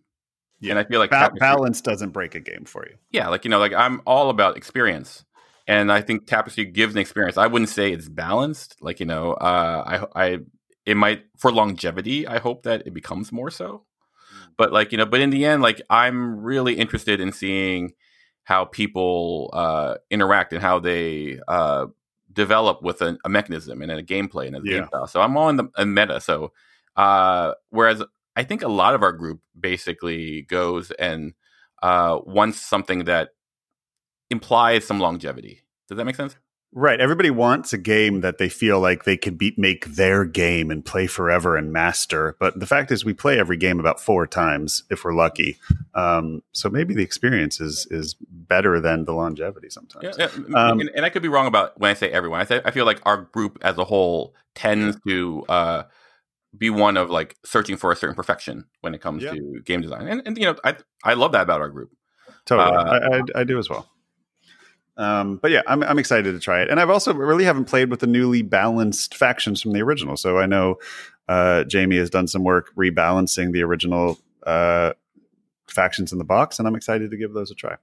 Yeah. 0.59 0.71
and 0.71 0.79
I 0.79 0.83
feel 0.83 0.99
like 0.99 1.11
Ba- 1.11 1.31
balance 1.39 1.81
doesn't 1.81 2.09
break 2.11 2.35
a 2.35 2.39
game 2.39 2.65
for 2.65 2.85
you. 2.87 2.95
yeah, 3.11 3.27
like 3.29 3.45
you 3.45 3.49
know, 3.49 3.59
like 3.59 3.73
I'm 3.73 4.01
all 4.05 4.29
about 4.29 4.57
experience, 4.57 5.23
and 5.67 5.91
I 5.91 6.01
think 6.01 6.25
Tapestry 6.27 6.65
gives 6.65 6.93
an 6.95 6.99
experience. 7.01 7.37
I 7.37 7.47
wouldn't 7.47 7.69
say 7.69 7.91
it's 7.91 8.09
balanced, 8.09 8.77
like 8.81 8.99
you 8.99 9.05
know, 9.05 9.33
uh, 9.33 10.07
I 10.15 10.23
I 10.25 10.37
it 10.85 10.97
might 10.97 11.23
for 11.37 11.51
longevity. 11.51 12.27
I 12.27 12.39
hope 12.39 12.63
that 12.63 12.83
it 12.87 12.93
becomes 12.93 13.31
more 13.31 13.51
so, 13.51 13.85
but 14.57 14.73
like 14.73 14.91
you 14.91 14.97
know, 14.97 15.05
but 15.05 15.21
in 15.21 15.29
the 15.29 15.45
end, 15.45 15.61
like 15.61 15.81
I'm 15.89 16.41
really 16.41 16.73
interested 16.73 17.21
in 17.21 17.31
seeing 17.31 17.93
how 18.43 18.65
people 18.65 19.51
uh, 19.53 19.95
interact 20.09 20.51
and 20.53 20.61
how 20.61 20.79
they 20.79 21.39
uh, 21.47 21.85
develop 22.33 22.81
with 22.81 22.99
a, 23.03 23.15
a 23.23 23.29
mechanism 23.29 23.83
and 23.83 23.91
a 23.91 24.01
gameplay 24.01 24.47
and 24.47 24.55
a 24.55 24.61
Yeah. 24.63 24.79
game 24.79 24.87
style. 24.87 25.05
So 25.07 25.21
I'm 25.21 25.37
all 25.37 25.49
in 25.49 25.57
the 25.57 25.85
meta. 25.85 26.19
So 26.19 26.51
uh, 26.95 27.53
whereas 27.69 28.03
I 28.35 28.43
think 28.43 28.61
a 28.61 28.67
lot 28.67 28.95
of 28.95 29.03
our 29.03 29.11
group 29.11 29.41
basically 29.59 30.43
goes 30.43 30.91
and 30.91 31.33
uh, 31.81 32.19
wants 32.25 32.61
something 32.61 33.05
that 33.05 33.29
implies 34.29 34.85
some 34.85 34.99
longevity. 34.99 35.63
Does 35.87 35.97
that 35.97 36.05
make 36.05 36.15
sense? 36.15 36.35
Right. 36.73 37.01
Everybody 37.01 37.31
wants 37.31 37.73
a 37.73 37.77
game 37.77 38.21
that 38.21 38.37
they 38.37 38.47
feel 38.47 38.79
like 38.79 39.03
they 39.03 39.17
could 39.17 39.37
be, 39.37 39.53
make 39.57 39.85
their 39.87 40.23
game 40.23 40.71
and 40.71 40.85
play 40.85 41.05
forever 41.05 41.57
and 41.57 41.73
master. 41.73 42.37
But 42.39 42.61
the 42.61 42.65
fact 42.65 42.91
is, 42.91 43.03
we 43.03 43.13
play 43.13 43.37
every 43.37 43.57
game 43.57 43.77
about 43.77 43.99
four 43.99 44.25
times 44.25 44.85
if 44.89 45.03
we're 45.03 45.13
lucky. 45.13 45.57
Um, 45.93 46.43
so 46.53 46.69
maybe 46.69 46.93
the 46.93 47.03
experience 47.03 47.59
is 47.59 47.87
is 47.91 48.15
better 48.21 48.79
than 48.79 49.03
the 49.03 49.11
longevity 49.11 49.69
sometimes. 49.69 50.15
Yeah, 50.17 50.29
yeah. 50.33 50.55
Um, 50.57 50.79
and, 50.79 50.89
and 50.95 51.05
I 51.05 51.09
could 51.09 51.21
be 51.21 51.27
wrong 51.27 51.45
about 51.45 51.77
when 51.77 51.91
I 51.91 51.93
say 51.93 52.09
everyone. 52.09 52.39
I 52.39 52.45
say 52.45 52.61
I 52.63 52.71
feel 52.71 52.85
like 52.85 53.01
our 53.03 53.17
group 53.17 53.57
as 53.63 53.77
a 53.77 53.83
whole 53.83 54.33
tends 54.55 54.97
to 55.05 55.43
uh, 55.49 55.83
be 56.57 56.69
one 56.69 56.97
of 56.97 57.09
like 57.09 57.35
searching 57.45 57.77
for 57.77 57.91
a 57.91 57.95
certain 57.95 58.15
perfection 58.15 58.65
when 58.81 58.93
it 58.93 59.01
comes 59.01 59.23
Yeah. 59.23 59.33
to 59.33 59.61
game 59.65 59.81
design, 59.81 60.07
and, 60.07 60.21
and 60.25 60.37
you 60.37 60.45
know 60.45 60.55
I 60.63 60.75
I 61.03 61.13
love 61.13 61.31
that 61.31 61.41
about 61.43 61.61
our 61.61 61.69
group. 61.69 61.91
Totally, 62.45 62.75
Uh, 62.75 62.83
I, 62.83 63.17
I, 63.17 63.21
I 63.41 63.43
do 63.43 63.57
as 63.59 63.69
well. 63.69 63.87
Um, 64.97 65.37
but 65.37 65.51
yeah, 65.51 65.61
I'm 65.67 65.83
I'm 65.83 65.97
excited 65.99 66.31
to 66.33 66.39
try 66.39 66.61
it, 66.61 66.69
and 66.69 66.79
I've 66.79 66.89
also 66.89 67.13
really 67.13 67.45
haven't 67.45 67.65
played 67.65 67.89
with 67.89 68.01
the 68.01 68.07
newly 68.07 68.41
balanced 68.41 69.15
factions 69.15 69.61
from 69.61 69.71
the 69.71 69.81
original. 69.81 70.17
So 70.17 70.37
I 70.37 70.45
know 70.45 70.77
uh, 71.29 71.63
Jamie 71.63 71.97
has 71.97 72.09
done 72.09 72.27
some 72.27 72.43
work 72.43 72.75
rebalancing 72.75 73.53
the 73.53 73.63
original 73.63 74.19
uh, 74.45 74.93
factions 75.67 76.11
in 76.11 76.17
the 76.17 76.25
box, 76.25 76.59
and 76.59 76.67
I'm 76.67 76.75
excited 76.75 77.09
to 77.11 77.17
give 77.17 77.33
those 77.33 77.49
a 77.51 77.55
try. 77.55 77.77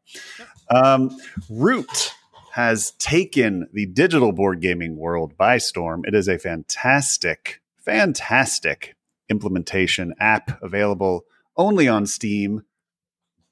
Um, 0.70 1.10
Root 1.48 2.12
has 2.52 2.90
taken 2.98 3.68
the 3.72 3.86
digital 3.86 4.32
board 4.32 4.60
gaming 4.60 4.96
world 4.96 5.36
by 5.36 5.58
storm. 5.58 6.04
It 6.06 6.14
is 6.14 6.28
a 6.28 6.38
fantastic, 6.38 7.62
fantastic 7.84 8.96
implementation 9.28 10.14
app 10.20 10.62
available 10.62 11.24
only 11.56 11.88
on 11.88 12.06
Steam, 12.06 12.62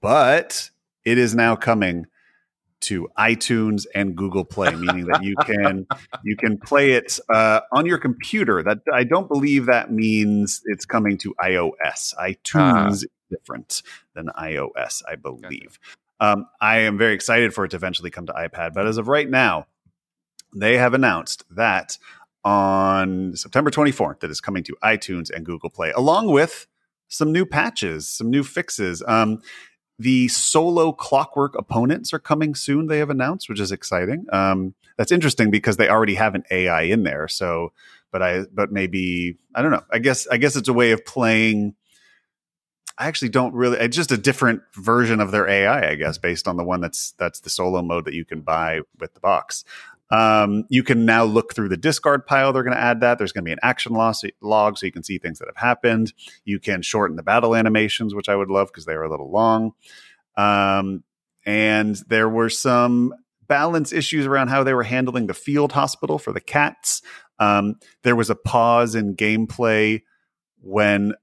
but 0.01 0.71
it 1.05 1.19
is 1.19 1.35
now 1.35 1.57
coming 1.57 2.07
to 2.79 3.09
iTunes 3.19 3.87
and 3.95 4.17
Google 4.17 4.45
Play, 4.45 4.75
meaning 4.75 5.07
that 5.07 5.23
you 5.23 5.35
can 5.37 5.87
you 6.25 6.37
can 6.37 6.59
play 6.59 6.93
it 6.93 7.19
uh, 7.33 7.61
on 7.73 7.87
your 7.87 7.99
computer. 7.99 8.63
That 8.63 8.79
I 8.93 9.05
don't 9.05 9.29
believe 9.29 9.67
that 9.67 9.91
means 9.91 10.63
it's 10.67 10.85
coming 10.85 11.19
to 11.19 11.35
iOS. 11.43 12.15
iTunes 12.17 12.93
is 12.93 13.07
different 13.31 13.83
than 14.15 14.27
iOS, 14.39 15.03
I 15.09 15.17
believe. 15.17 15.79
Um, 16.21 16.47
I 16.61 16.79
am 16.79 16.97
very 16.97 17.15
excited 17.15 17.53
for 17.53 17.65
it 17.65 17.71
to 17.71 17.77
eventually 17.77 18.11
come 18.11 18.27
to 18.27 18.33
iPad, 18.33 18.73
but 18.73 18.87
as 18.87 18.99
of 18.99 19.09
right 19.09 19.29
now, 19.29 19.67
they 20.55 20.79
have 20.79 20.95
announced 20.95 21.45
that 21.51 21.99
on 22.47 23.35
September 23.35 23.71
24th, 23.73 24.21
that 24.21 24.31
is 24.31 24.41
coming 24.41 24.63
to 24.63 24.77
iTunes 24.83 25.31
and 25.35 25.45
Google 25.45 25.69
Play, 25.69 25.91
along 25.91 26.31
with 26.31 26.69
some 27.09 27.33
new 27.33 27.45
patches, 27.45 28.09
some 28.09 28.31
new 28.31 28.45
fixes. 28.45 29.03
Um, 29.07 29.43
the 29.99 30.29
solo 30.29 30.93
clockwork 30.93 31.59
opponents 31.59 32.15
are 32.15 32.21
coming 32.21 32.55
soon, 32.55 32.87
they 32.87 32.99
have 32.99 33.11
announced, 33.11 33.49
which 33.49 33.59
is 33.59 33.73
exciting. 33.73 34.27
Um, 34.33 34.75
that's 34.97 35.11
interesting 35.11 35.51
because 35.51 35.77
they 35.77 35.89
already 35.89 36.15
have 36.15 36.37
an 36.37 36.45
AI 36.53 36.83
in 36.83 37.03
there. 37.03 37.27
So, 37.27 37.73
but 38.13 38.23
I, 38.23 38.45
but 38.53 38.71
maybe, 38.71 39.39
I 39.53 39.61
don't 39.61 39.73
know. 39.73 39.85
I 39.91 39.99
guess, 39.99 40.29
I 40.29 40.37
guess 40.37 40.55
it's 40.55 40.69
a 40.69 40.73
way 40.73 40.93
of 40.93 41.05
playing. 41.05 41.75
I 42.97 43.09
actually 43.09 43.31
don't 43.31 43.55
really, 43.55 43.79
it's 43.79 43.97
just 43.97 44.13
a 44.13 44.17
different 44.17 44.63
version 44.75 45.21
of 45.21 45.33
their 45.33 45.49
AI, 45.49 45.91
I 45.91 45.95
guess, 45.97 46.17
based 46.17 46.47
on 46.47 46.57
the 46.57 46.65
one 46.65 46.81
that's, 46.81 47.13
that's 47.19 47.41
the 47.41 47.51
solo 47.51 47.83
mode 47.83 48.05
that 48.05 48.15
you 48.15 48.25
can 48.25 48.41
buy 48.41 48.83
with 49.01 49.15
the 49.15 49.21
box. 49.21 49.65
Um, 50.11 50.65
you 50.69 50.83
can 50.83 51.05
now 51.05 51.25
look 51.25 51.55
through 51.55 51.69
the 51.69 51.77
discard 51.77 52.27
pile. 52.27 52.53
They're 52.53 52.63
going 52.63 52.77
to 52.77 52.83
add 52.83 53.01
that. 53.01 53.19
There's 53.19 53.33
going 53.33 53.45
to 53.45 53.49
be 53.49 53.53
an 53.53 53.59
action 53.63 53.93
loss, 53.93 54.23
log 54.41 54.79
so 54.79 54.87
you 54.87 54.93
can 54.93 55.03
see 55.03 55.19
things 55.19 55.39
that 55.39 55.49
have 55.49 55.57
happened. 55.57 56.13
You 56.45 56.61
can 56.61 56.83
shorten 56.83 57.17
the 57.17 57.23
battle 57.23 57.55
animations, 57.55 58.15
which 58.15 58.29
I 58.29 58.37
would 58.37 58.51
love 58.51 58.69
because 58.69 58.85
they 58.85 58.95
are 58.95 59.03
a 59.03 59.11
little 59.11 59.31
long. 59.31 59.73
Um, 60.37 61.03
and 61.45 61.97
there 62.09 62.29
were 62.29 62.51
some 62.51 63.15
balance 63.49 63.93
issues 63.93 64.27
around 64.27 64.49
how 64.49 64.65
they 64.65 64.75
were 64.75 64.83
handling 64.83 65.27
the 65.27 65.35
field 65.35 65.73
hospital 65.73 66.19
for 66.19 66.33
the 66.33 66.41
cats. 66.41 67.03
Um, 67.39 67.77
there 68.03 68.17
was 68.17 68.31
a 68.31 68.35
pause 68.35 68.95
in 68.95 69.17
gameplay 69.17 70.03
when 70.61 71.15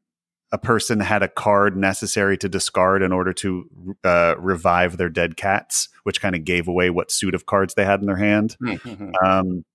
a 0.53 0.57
person 0.59 0.99
had 0.99 1.23
a 1.23 1.27
card 1.27 1.75
necessary 1.75 2.37
to 2.37 2.47
discard 2.47 3.01
in 3.01 3.11
order 3.11 3.33
to 3.33 3.97
uh, 4.03 4.35
revive 4.37 4.97
their 4.97 5.09
dead 5.09 5.35
cats, 5.35 5.89
which 6.03 6.21
kind 6.21 6.35
of 6.35 6.45
gave 6.45 6.67
away 6.67 6.91
what 6.91 7.11
suit 7.11 7.33
of 7.33 7.47
cards 7.47 7.73
they 7.73 7.83
had 7.83 8.01
in 8.01 8.05
their 8.05 8.15
hand. 8.15 8.55
Um, 9.21 9.65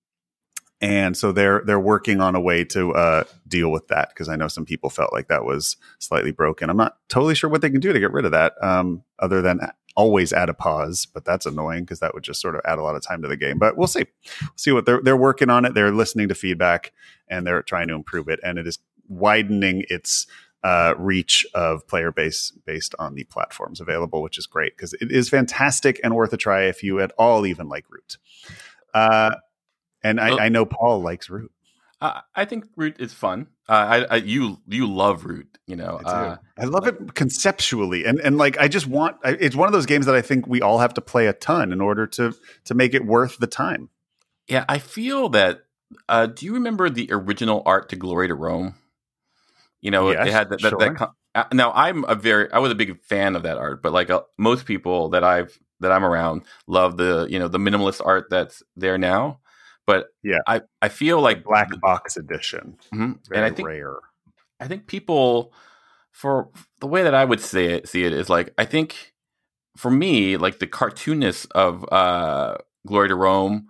and 0.81 1.17
so 1.17 1.33
they're 1.33 1.61
they're 1.65 1.79
working 1.79 2.21
on 2.21 2.35
a 2.35 2.39
way 2.39 2.63
to 2.63 2.93
uh, 2.93 3.23
deal 3.45 3.69
with 3.69 3.89
that 3.89 4.09
because 4.09 4.29
I 4.29 4.37
know 4.37 4.47
some 4.47 4.63
people 4.63 4.89
felt 4.89 5.11
like 5.11 5.27
that 5.27 5.43
was 5.43 5.75
slightly 5.99 6.31
broken. 6.31 6.69
I'm 6.69 6.77
not 6.77 6.95
totally 7.09 7.35
sure 7.35 7.49
what 7.49 7.61
they 7.61 7.69
can 7.69 7.81
do 7.81 7.91
to 7.91 7.99
get 7.99 8.13
rid 8.13 8.23
of 8.23 8.31
that, 8.31 8.53
um, 8.63 9.03
other 9.19 9.41
than 9.41 9.59
always 9.97 10.31
add 10.31 10.47
a 10.47 10.53
pause. 10.53 11.05
But 11.05 11.25
that's 11.25 11.45
annoying 11.45 11.83
because 11.83 11.99
that 11.99 12.13
would 12.13 12.23
just 12.23 12.39
sort 12.39 12.55
of 12.55 12.61
add 12.63 12.79
a 12.79 12.83
lot 12.83 12.95
of 12.95 13.01
time 13.01 13.21
to 13.23 13.27
the 13.27 13.35
game. 13.35 13.59
But 13.59 13.75
we'll 13.75 13.87
see, 13.87 14.05
we'll 14.41 14.51
see 14.55 14.71
what 14.71 14.85
they're 14.85 15.01
they're 15.01 15.17
working 15.17 15.49
on 15.49 15.65
it. 15.65 15.73
They're 15.73 15.91
listening 15.91 16.29
to 16.29 16.35
feedback 16.35 16.93
and 17.27 17.45
they're 17.45 17.61
trying 17.61 17.89
to 17.89 17.95
improve 17.95 18.29
it, 18.29 18.39
and 18.41 18.57
it 18.57 18.65
is 18.65 18.79
widening 19.09 19.83
its 19.89 20.27
uh, 20.63 20.93
reach 20.97 21.45
of 21.53 21.87
player 21.87 22.11
base 22.11 22.51
based 22.65 22.95
on 22.99 23.15
the 23.15 23.23
platforms 23.25 23.79
available, 23.79 24.21
which 24.21 24.37
is 24.37 24.45
great 24.45 24.75
because 24.75 24.93
it 24.93 25.11
is 25.11 25.29
fantastic 25.29 25.99
and 26.03 26.15
worth 26.15 26.33
a 26.33 26.37
try 26.37 26.63
if 26.63 26.83
you 26.83 26.99
at 26.99 27.11
all 27.17 27.45
even 27.45 27.69
like 27.69 27.85
Root. 27.89 28.17
Uh, 28.93 29.35
and 30.03 30.19
I, 30.19 30.45
I 30.45 30.49
know 30.49 30.65
Paul 30.65 31.01
likes 31.01 31.29
Root. 31.29 31.51
Uh, 32.01 32.21
I 32.33 32.45
think 32.45 32.65
Root 32.77 32.95
is 32.99 33.13
fun. 33.13 33.47
Uh, 33.67 34.05
I, 34.09 34.15
I 34.15 34.15
you 34.17 34.59
you 34.67 34.87
love 34.87 35.25
Root, 35.25 35.57
you 35.67 35.75
know. 35.75 35.99
I. 36.05 36.09
Uh, 36.09 36.37
I 36.57 36.65
love 36.65 36.87
it 36.87 37.13
conceptually, 37.13 38.05
and 38.05 38.19
and 38.19 38.37
like 38.37 38.57
I 38.57 38.69
just 38.69 38.87
want. 38.87 39.17
I, 39.23 39.31
it's 39.31 39.55
one 39.55 39.67
of 39.67 39.73
those 39.73 39.85
games 39.85 40.05
that 40.05 40.15
I 40.15 40.21
think 40.21 40.47
we 40.47 40.61
all 40.61 40.79
have 40.79 40.93
to 40.93 41.01
play 41.01 41.27
a 41.27 41.33
ton 41.33 41.73
in 41.73 41.81
order 41.81 42.07
to 42.07 42.33
to 42.65 42.73
make 42.73 42.93
it 42.93 43.05
worth 43.05 43.37
the 43.37 43.47
time. 43.47 43.89
yeah, 44.47 44.63
I 44.69 44.79
feel 44.79 45.29
that. 45.29 45.63
Uh, 46.07 46.27
do 46.27 46.45
you 46.45 46.53
remember 46.53 46.89
the 46.89 47.09
original 47.11 47.63
art 47.65 47.89
to 47.89 47.95
Glory 47.95 48.27
to 48.27 48.35
Rome? 48.35 48.75
You 49.81 49.91
know, 49.91 50.11
Yes, 50.11 50.27
it 50.27 50.31
had 50.33 50.49
that. 50.49 50.61
that, 50.61 50.69
sure. 50.69 50.79
that 50.79 51.09
uh, 51.35 51.43
now, 51.53 51.71
I'm 51.73 52.03
a 52.05 52.15
very, 52.15 52.51
I 52.51 52.59
was 52.59 52.71
a 52.71 52.75
big 52.75 53.01
fan 53.03 53.35
of 53.35 53.43
that 53.43 53.57
art, 53.57 53.81
but 53.81 53.93
like 53.93 54.09
uh, 54.09 54.21
most 54.37 54.65
people 54.65 55.09
that 55.09 55.23
I've 55.23 55.57
that 55.79 55.91
I'm 55.91 56.03
around 56.03 56.41
love 56.67 56.97
the 56.97 57.27
you 57.29 57.39
know 57.39 57.47
the 57.47 57.59
minimalist 57.59 58.01
art 58.03 58.25
that's 58.29 58.61
there 58.75 58.97
now. 58.97 59.39
But 59.87 60.07
Yeah. 60.23 60.39
I 60.47 60.61
I 60.81 60.89
feel 60.89 61.21
like 61.21 61.43
Black 61.43 61.69
box 61.81 62.17
edition, 62.17 62.77
Mhm. 62.93 63.19
very 63.27 63.37
and 63.37 63.45
I 63.45 63.49
think 63.55 63.67
rare. 63.67 63.95
I 64.59 64.67
think 64.67 64.87
people, 64.87 65.53
for 66.11 66.49
the 66.81 66.87
way 66.87 67.03
that 67.03 67.13
I 67.15 67.23
would 67.23 67.39
say 67.39 67.67
it, 67.75 67.87
see 67.87 68.03
it 68.03 68.11
is 68.13 68.27
like 68.29 68.53
I 68.57 68.65
think 68.65 69.13
for 69.77 69.89
me, 69.91 70.35
like 70.35 70.59
the 70.59 70.67
cartoonness 70.67 71.45
of 71.51 71.85
uh, 71.93 72.57
Glory 72.85 73.07
to 73.07 73.15
Rome 73.15 73.67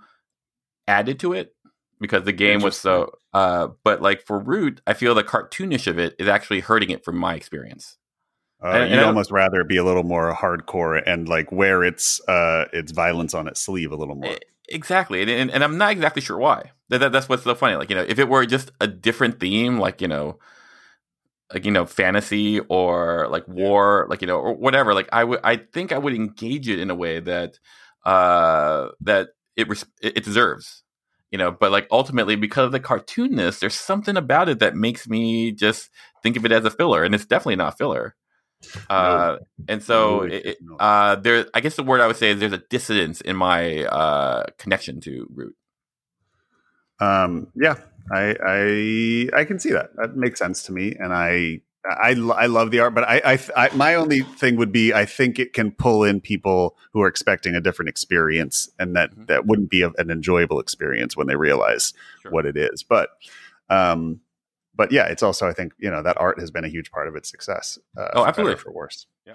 added 0.88 1.20
to 1.20 1.34
it. 1.34 1.54
because 2.02 2.24
the 2.24 2.32
game 2.34 2.62
was 2.62 2.78
so. 2.78 3.12
Uh, 3.34 3.70
but 3.84 4.02
like 4.02 4.26
for 4.26 4.40
Root, 4.40 4.82
I 4.88 4.94
feel 4.94 5.14
the 5.14 5.24
cartoonish 5.24 5.88
of 5.88 6.00
it 6.00 6.16
is 6.18 6.28
actually 6.28 6.62
hurting 6.62 6.90
it 6.90 7.06
from 7.06 7.18
my 7.18 7.36
experience. 7.36 7.98
Uh, 8.62 8.72
and, 8.72 8.90
you'd 8.90 9.00
and 9.00 9.08
almost 9.08 9.32
rather 9.32 9.64
be 9.64 9.78
a 9.78 9.84
little 9.84 10.04
more 10.04 10.34
hardcore 10.34 11.02
and 11.06 11.30
like 11.30 11.52
wear 11.52 11.84
its 11.84 12.20
uh, 12.28 12.66
its 12.74 12.92
violence 12.92 13.34
on 13.34 13.48
its 13.48 13.62
sleeve 13.62 13.92
a 13.92 13.96
little 13.96 14.16
more. 14.16 14.36
Exactly, 14.68 15.22
and, 15.22 15.32
and, 15.32 15.52
and 15.52 15.64
I'm 15.64 15.78
not 15.78 15.92
exactly 15.92 16.22
sure 16.22 16.38
why. 16.38 16.72
That, 16.90 17.00
that, 17.00 17.12
that's 17.12 17.30
what's 17.30 17.44
so 17.44 17.56
funny. 17.56 17.76
Like 17.76 17.90
you 17.90 17.96
know, 17.96 18.06
if 18.08 18.20
it 18.20 18.28
were 18.28 18.46
just 18.46 18.72
a 18.82 18.88
different 18.88 19.40
theme, 19.40 19.80
like 19.80 20.02
you 20.02 20.08
know, 20.08 20.40
like 21.54 21.66
you 21.66 21.72
know, 21.72 21.86
fantasy 21.86 22.60
or 22.60 23.28
like 23.30 23.48
war, 23.48 24.08
like 24.10 24.22
you 24.22 24.28
know, 24.28 24.40
or 24.40 24.54
whatever, 24.54 24.94
like 24.94 25.08
I 25.12 25.24
would, 25.24 25.40
I 25.44 25.56
think 25.56 25.92
I 25.92 25.98
would 25.98 26.14
engage 26.14 26.68
it 26.68 26.80
in 26.80 26.90
a 26.90 26.96
way 26.96 27.20
that 27.22 27.60
uh 28.06 28.90
that 29.02 29.30
it 29.56 29.68
it 30.02 30.24
deserves 30.24 30.84
you 31.32 31.38
know 31.38 31.52
but 31.52 31.72
like 31.72 31.88
ultimately 31.92 32.36
because 32.36 32.66
of 32.66 32.72
the 32.72 32.80
cartoonness 32.80 33.60
there's 33.60 33.76
something 33.76 34.18
about 34.18 34.50
it 34.50 34.60
that 34.60 34.76
makes 34.76 35.08
me 35.08 35.52
just 35.52 35.90
think 36.24 36.36
of 36.38 36.46
it 36.46 36.52
as 36.52 36.66
a 36.66 36.72
filler 36.72 37.04
and 37.04 37.14
it's 37.16 37.26
definitely 37.26 37.56
not 37.56 37.78
filler 37.78 38.16
uh, 38.90 39.38
and 39.68 39.82
so 39.82 40.24
it, 40.24 40.58
uh, 40.80 41.16
there, 41.16 41.46
I 41.54 41.62
guess 41.62 41.76
the 41.76 41.84
word 41.84 42.02
I 42.02 42.08
would 42.08 42.18
say 42.18 42.32
is 42.32 42.40
there's 42.40 42.54
a 42.54 42.62
dissonance 42.70 43.22
in 43.22 43.36
my 43.36 43.86
uh, 43.86 44.46
connection 44.58 45.00
to 45.02 45.28
Root. 45.34 45.56
Um, 47.00 47.48
yeah, 47.56 47.76
I, 48.12 48.36
I 48.46 49.40
I 49.42 49.46
can 49.46 49.60
see 49.60 49.72
that. 49.72 49.92
That 49.96 50.16
makes 50.16 50.40
sense 50.40 50.64
to 50.64 50.74
me, 50.74 50.96
and 51.00 51.14
I 51.14 51.62
I, 51.86 52.10
I 52.10 52.48
love 52.48 52.72
the 52.72 52.80
art, 52.82 52.94
but 52.94 53.06
I, 53.06 53.22
I, 53.24 53.40
I, 53.56 53.76
my 53.76 53.96
only 53.96 54.22
thing 54.22 54.58
would 54.58 54.72
be 54.72 54.94
I 54.94 55.06
think 55.06 55.40
it 55.40 55.54
can 55.54 55.72
pull 55.72 56.04
in 56.04 56.20
people 56.20 56.76
who 56.92 57.02
are 57.02 57.08
expecting 57.08 57.56
a 57.56 57.62
different 57.62 57.90
experience, 57.90 58.70
and 58.78 58.96
that 58.96 59.12
mm-hmm. 59.12 59.26
that 59.26 59.46
wouldn't 59.46 59.70
be 59.70 59.82
a, 59.82 59.92
an 59.98 60.12
enjoyable 60.12 60.60
experience 60.60 61.16
when 61.16 61.28
they 61.28 61.36
realize 61.36 61.94
sure. 62.22 62.32
what 62.32 62.46
it 62.46 62.58
is. 62.58 62.84
But 62.84 63.10
um, 63.70 64.20
but 64.76 64.92
yeah, 64.92 65.06
it's 65.06 65.24
also 65.24 65.48
I 65.48 65.54
think 65.54 65.74
you 65.78 65.90
know 65.90 66.04
that 66.04 66.18
art 66.20 66.40
has 66.40 66.52
been 66.52 66.66
a 66.66 66.70
huge 66.70 66.92
part 66.92 67.08
of 67.08 67.16
its 67.16 67.30
success. 67.30 67.80
Uh, 67.98 68.10
oh, 68.14 68.26
absolutely, 68.26 68.58
for 68.58 68.72
worse. 68.72 69.08
Yeah. 69.26 69.34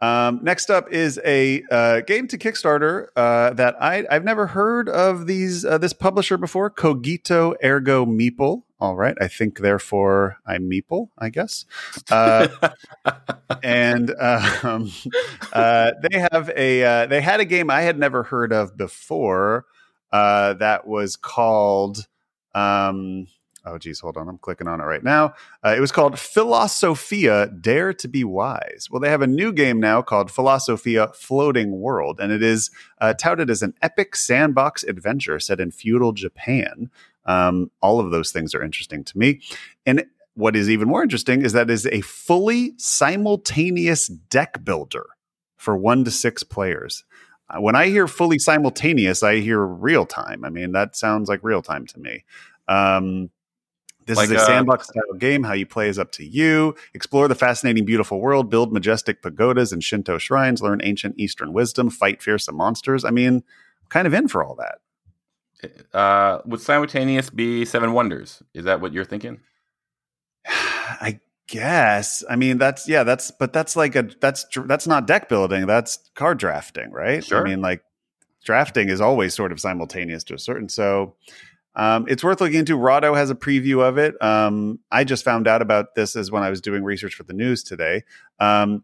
Um, 0.00 0.40
next 0.42 0.70
up 0.70 0.92
is 0.92 1.18
a 1.24 1.62
uh, 1.70 2.00
game 2.00 2.28
to 2.28 2.36
Kickstarter 2.36 3.06
uh, 3.16 3.54
that 3.54 3.76
I, 3.80 4.04
I've 4.10 4.24
never 4.24 4.46
heard 4.46 4.88
of 4.88 5.26
these 5.26 5.64
uh, 5.64 5.78
this 5.78 5.92
publisher 5.92 6.36
before. 6.36 6.70
Cogito 6.70 7.54
Ergo 7.64 8.04
Meeple. 8.04 8.62
All 8.78 8.94
right, 8.94 9.16
I 9.20 9.28
think 9.28 9.58
therefore 9.58 10.36
I'm 10.46 10.70
Meeple, 10.70 11.08
I 11.16 11.30
guess. 11.30 11.64
Uh, 12.10 12.48
and 13.62 14.10
um, 14.20 14.92
uh, 15.52 15.92
they 16.02 16.18
have 16.30 16.50
a 16.54 16.84
uh, 16.84 17.06
they 17.06 17.22
had 17.22 17.40
a 17.40 17.46
game 17.46 17.70
I 17.70 17.82
had 17.82 17.98
never 17.98 18.24
heard 18.24 18.52
of 18.52 18.76
before 18.76 19.64
that 20.12 20.86
was 20.86 21.16
called. 21.16 22.06
Um, 22.54 23.28
oh 23.66 23.76
geez 23.76 24.00
hold 24.00 24.16
on 24.16 24.28
i'm 24.28 24.38
clicking 24.38 24.68
on 24.68 24.80
it 24.80 24.84
right 24.84 25.02
now 25.02 25.34
uh, 25.64 25.74
it 25.76 25.80
was 25.80 25.92
called 25.92 26.18
philosophia 26.18 27.48
dare 27.60 27.92
to 27.92 28.08
be 28.08 28.24
wise 28.24 28.88
well 28.90 29.00
they 29.00 29.10
have 29.10 29.22
a 29.22 29.26
new 29.26 29.52
game 29.52 29.80
now 29.80 30.00
called 30.00 30.30
philosophia 30.30 31.08
floating 31.14 31.80
world 31.80 32.20
and 32.20 32.32
it 32.32 32.42
is 32.42 32.70
uh, 33.00 33.12
touted 33.12 33.50
as 33.50 33.62
an 33.62 33.74
epic 33.82 34.16
sandbox 34.16 34.84
adventure 34.84 35.38
set 35.38 35.60
in 35.60 35.70
feudal 35.70 36.12
japan 36.12 36.90
um, 37.26 37.70
all 37.80 38.00
of 38.00 38.10
those 38.10 38.32
things 38.32 38.54
are 38.54 38.62
interesting 38.62 39.04
to 39.04 39.18
me 39.18 39.40
and 39.84 40.04
what 40.34 40.54
is 40.54 40.68
even 40.68 40.88
more 40.88 41.02
interesting 41.02 41.42
is 41.42 41.52
that 41.52 41.70
it 41.70 41.72
is 41.72 41.86
a 41.86 42.00
fully 42.02 42.74
simultaneous 42.76 44.06
deck 44.08 44.62
builder 44.64 45.06
for 45.56 45.76
one 45.76 46.04
to 46.04 46.10
six 46.10 46.42
players 46.42 47.04
uh, 47.48 47.60
when 47.60 47.76
I 47.76 47.86
hear 47.86 48.08
fully 48.08 48.38
simultaneous, 48.38 49.22
I 49.22 49.36
hear 49.36 49.60
real 49.60 50.04
time. 50.04 50.44
I 50.44 50.50
mean, 50.50 50.72
that 50.72 50.96
sounds 50.96 51.28
like 51.28 51.40
real 51.42 51.62
time 51.62 51.86
to 51.86 52.00
me. 52.00 52.24
Um, 52.66 53.30
this 54.06 54.16
like, 54.16 54.26
is 54.26 54.32
a 54.32 54.38
uh, 54.38 54.46
sandbox 54.46 54.88
style 54.88 55.18
game. 55.18 55.42
How 55.42 55.52
you 55.52 55.66
play 55.66 55.88
is 55.88 55.98
up 55.98 56.12
to 56.12 56.24
you. 56.24 56.74
Explore 56.94 57.28
the 57.28 57.34
fascinating, 57.34 57.84
beautiful 57.84 58.20
world, 58.20 58.50
build 58.50 58.72
majestic 58.72 59.22
pagodas 59.22 59.72
and 59.72 59.82
Shinto 59.82 60.18
shrines, 60.18 60.62
learn 60.62 60.80
ancient 60.82 61.18
Eastern 61.18 61.52
wisdom, 61.52 61.90
fight 61.90 62.22
fearsome 62.22 62.56
monsters. 62.56 63.04
I 63.04 63.10
mean, 63.10 63.36
I'm 63.36 63.88
kind 63.88 64.06
of 64.06 64.14
in 64.14 64.28
for 64.28 64.44
all 64.44 64.54
that. 64.56 64.78
Uh, 65.92 66.38
would 66.44 66.60
simultaneous 66.60 67.30
be 67.30 67.64
Seven 67.64 67.92
Wonders? 67.92 68.42
Is 68.54 68.64
that 68.64 68.80
what 68.80 68.92
you're 68.92 69.04
thinking? 69.04 69.40
I 70.46 71.20
guess. 71.48 72.24
I 72.28 72.36
mean, 72.36 72.58
that's 72.58 72.88
yeah, 72.88 73.04
that's 73.04 73.30
but 73.30 73.52
that's 73.52 73.76
like 73.76 73.96
a 73.96 74.08
that's 74.20 74.46
that's 74.66 74.86
not 74.86 75.06
deck 75.06 75.28
building. 75.28 75.66
That's 75.66 75.98
card 76.14 76.38
drafting, 76.38 76.90
right? 76.90 77.24
Sure. 77.24 77.40
I 77.40 77.44
mean, 77.48 77.60
like 77.60 77.82
drafting 78.44 78.88
is 78.88 79.00
always 79.00 79.34
sort 79.34 79.52
of 79.52 79.60
simultaneous 79.60 80.24
to 80.24 80.34
a 80.34 80.38
certain. 80.38 80.68
So 80.68 81.16
um, 81.74 82.06
it's 82.08 82.24
worth 82.24 82.40
looking 82.40 82.60
into. 82.60 82.76
Rahdo 82.76 83.14
has 83.14 83.30
a 83.30 83.34
preview 83.34 83.82
of 83.86 83.98
it. 83.98 84.20
Um, 84.22 84.80
I 84.90 85.04
just 85.04 85.24
found 85.24 85.46
out 85.46 85.60
about 85.62 85.94
this 85.94 86.16
as 86.16 86.30
when 86.30 86.42
I 86.42 86.50
was 86.50 86.60
doing 86.60 86.82
research 86.82 87.14
for 87.14 87.24
the 87.24 87.34
news 87.34 87.62
today. 87.62 88.02
Um, 88.40 88.82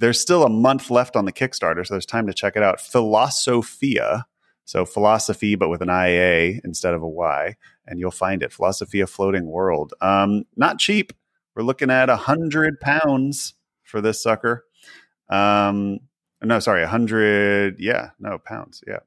there's 0.00 0.20
still 0.20 0.42
a 0.42 0.50
month 0.50 0.90
left 0.90 1.14
on 1.14 1.24
the 1.24 1.32
Kickstarter, 1.32 1.86
so 1.86 1.94
there's 1.94 2.06
time 2.06 2.26
to 2.26 2.34
check 2.34 2.56
it 2.56 2.62
out. 2.62 2.80
Philosophia, 2.80 4.26
so 4.64 4.84
philosophy, 4.84 5.54
but 5.54 5.68
with 5.68 5.82
an 5.82 5.90
IA 5.90 6.60
instead 6.64 6.94
of 6.94 7.02
a 7.02 7.08
Y, 7.08 7.56
and 7.86 7.98
you'll 8.00 8.10
find 8.10 8.42
it. 8.42 8.52
Philosophia 8.52 9.06
Floating 9.06 9.46
World. 9.46 9.92
Um, 10.00 10.44
not 10.56 10.78
cheap. 10.78 11.12
We're 11.54 11.62
looking 11.62 11.90
at 11.90 12.08
a 12.08 12.16
hundred 12.16 12.80
pounds 12.80 13.54
for 13.82 14.00
this 14.00 14.22
sucker. 14.22 14.64
Um, 15.28 16.00
no, 16.42 16.58
sorry, 16.58 16.82
a 16.82 16.88
hundred. 16.88 17.76
Yeah, 17.78 18.10
no 18.18 18.38
pounds. 18.38 18.82
Yeah, 18.86 19.00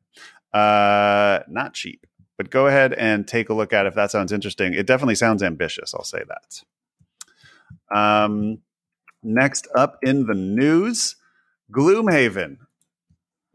uh, 0.57 1.43
not 1.47 1.73
cheap. 1.73 2.05
But 2.37 2.51
go 2.51 2.67
ahead 2.67 2.93
and 2.93 3.27
take 3.27 3.49
a 3.49 3.53
look 3.53 3.73
at 3.73 3.85
it 3.85 3.89
if 3.89 3.95
that 3.95 4.11
sounds 4.11 4.31
interesting. 4.31 4.73
It 4.73 4.85
definitely 4.85 5.15
sounds 5.15 5.41
ambitious. 5.41 5.93
I'll 5.95 6.03
say 6.03 6.23
that. 6.27 6.63
Um, 7.95 8.59
next 9.23 9.67
up 9.75 9.97
in 10.03 10.27
the 10.27 10.35
news, 10.35 11.15
Gloomhaven. 11.71 12.57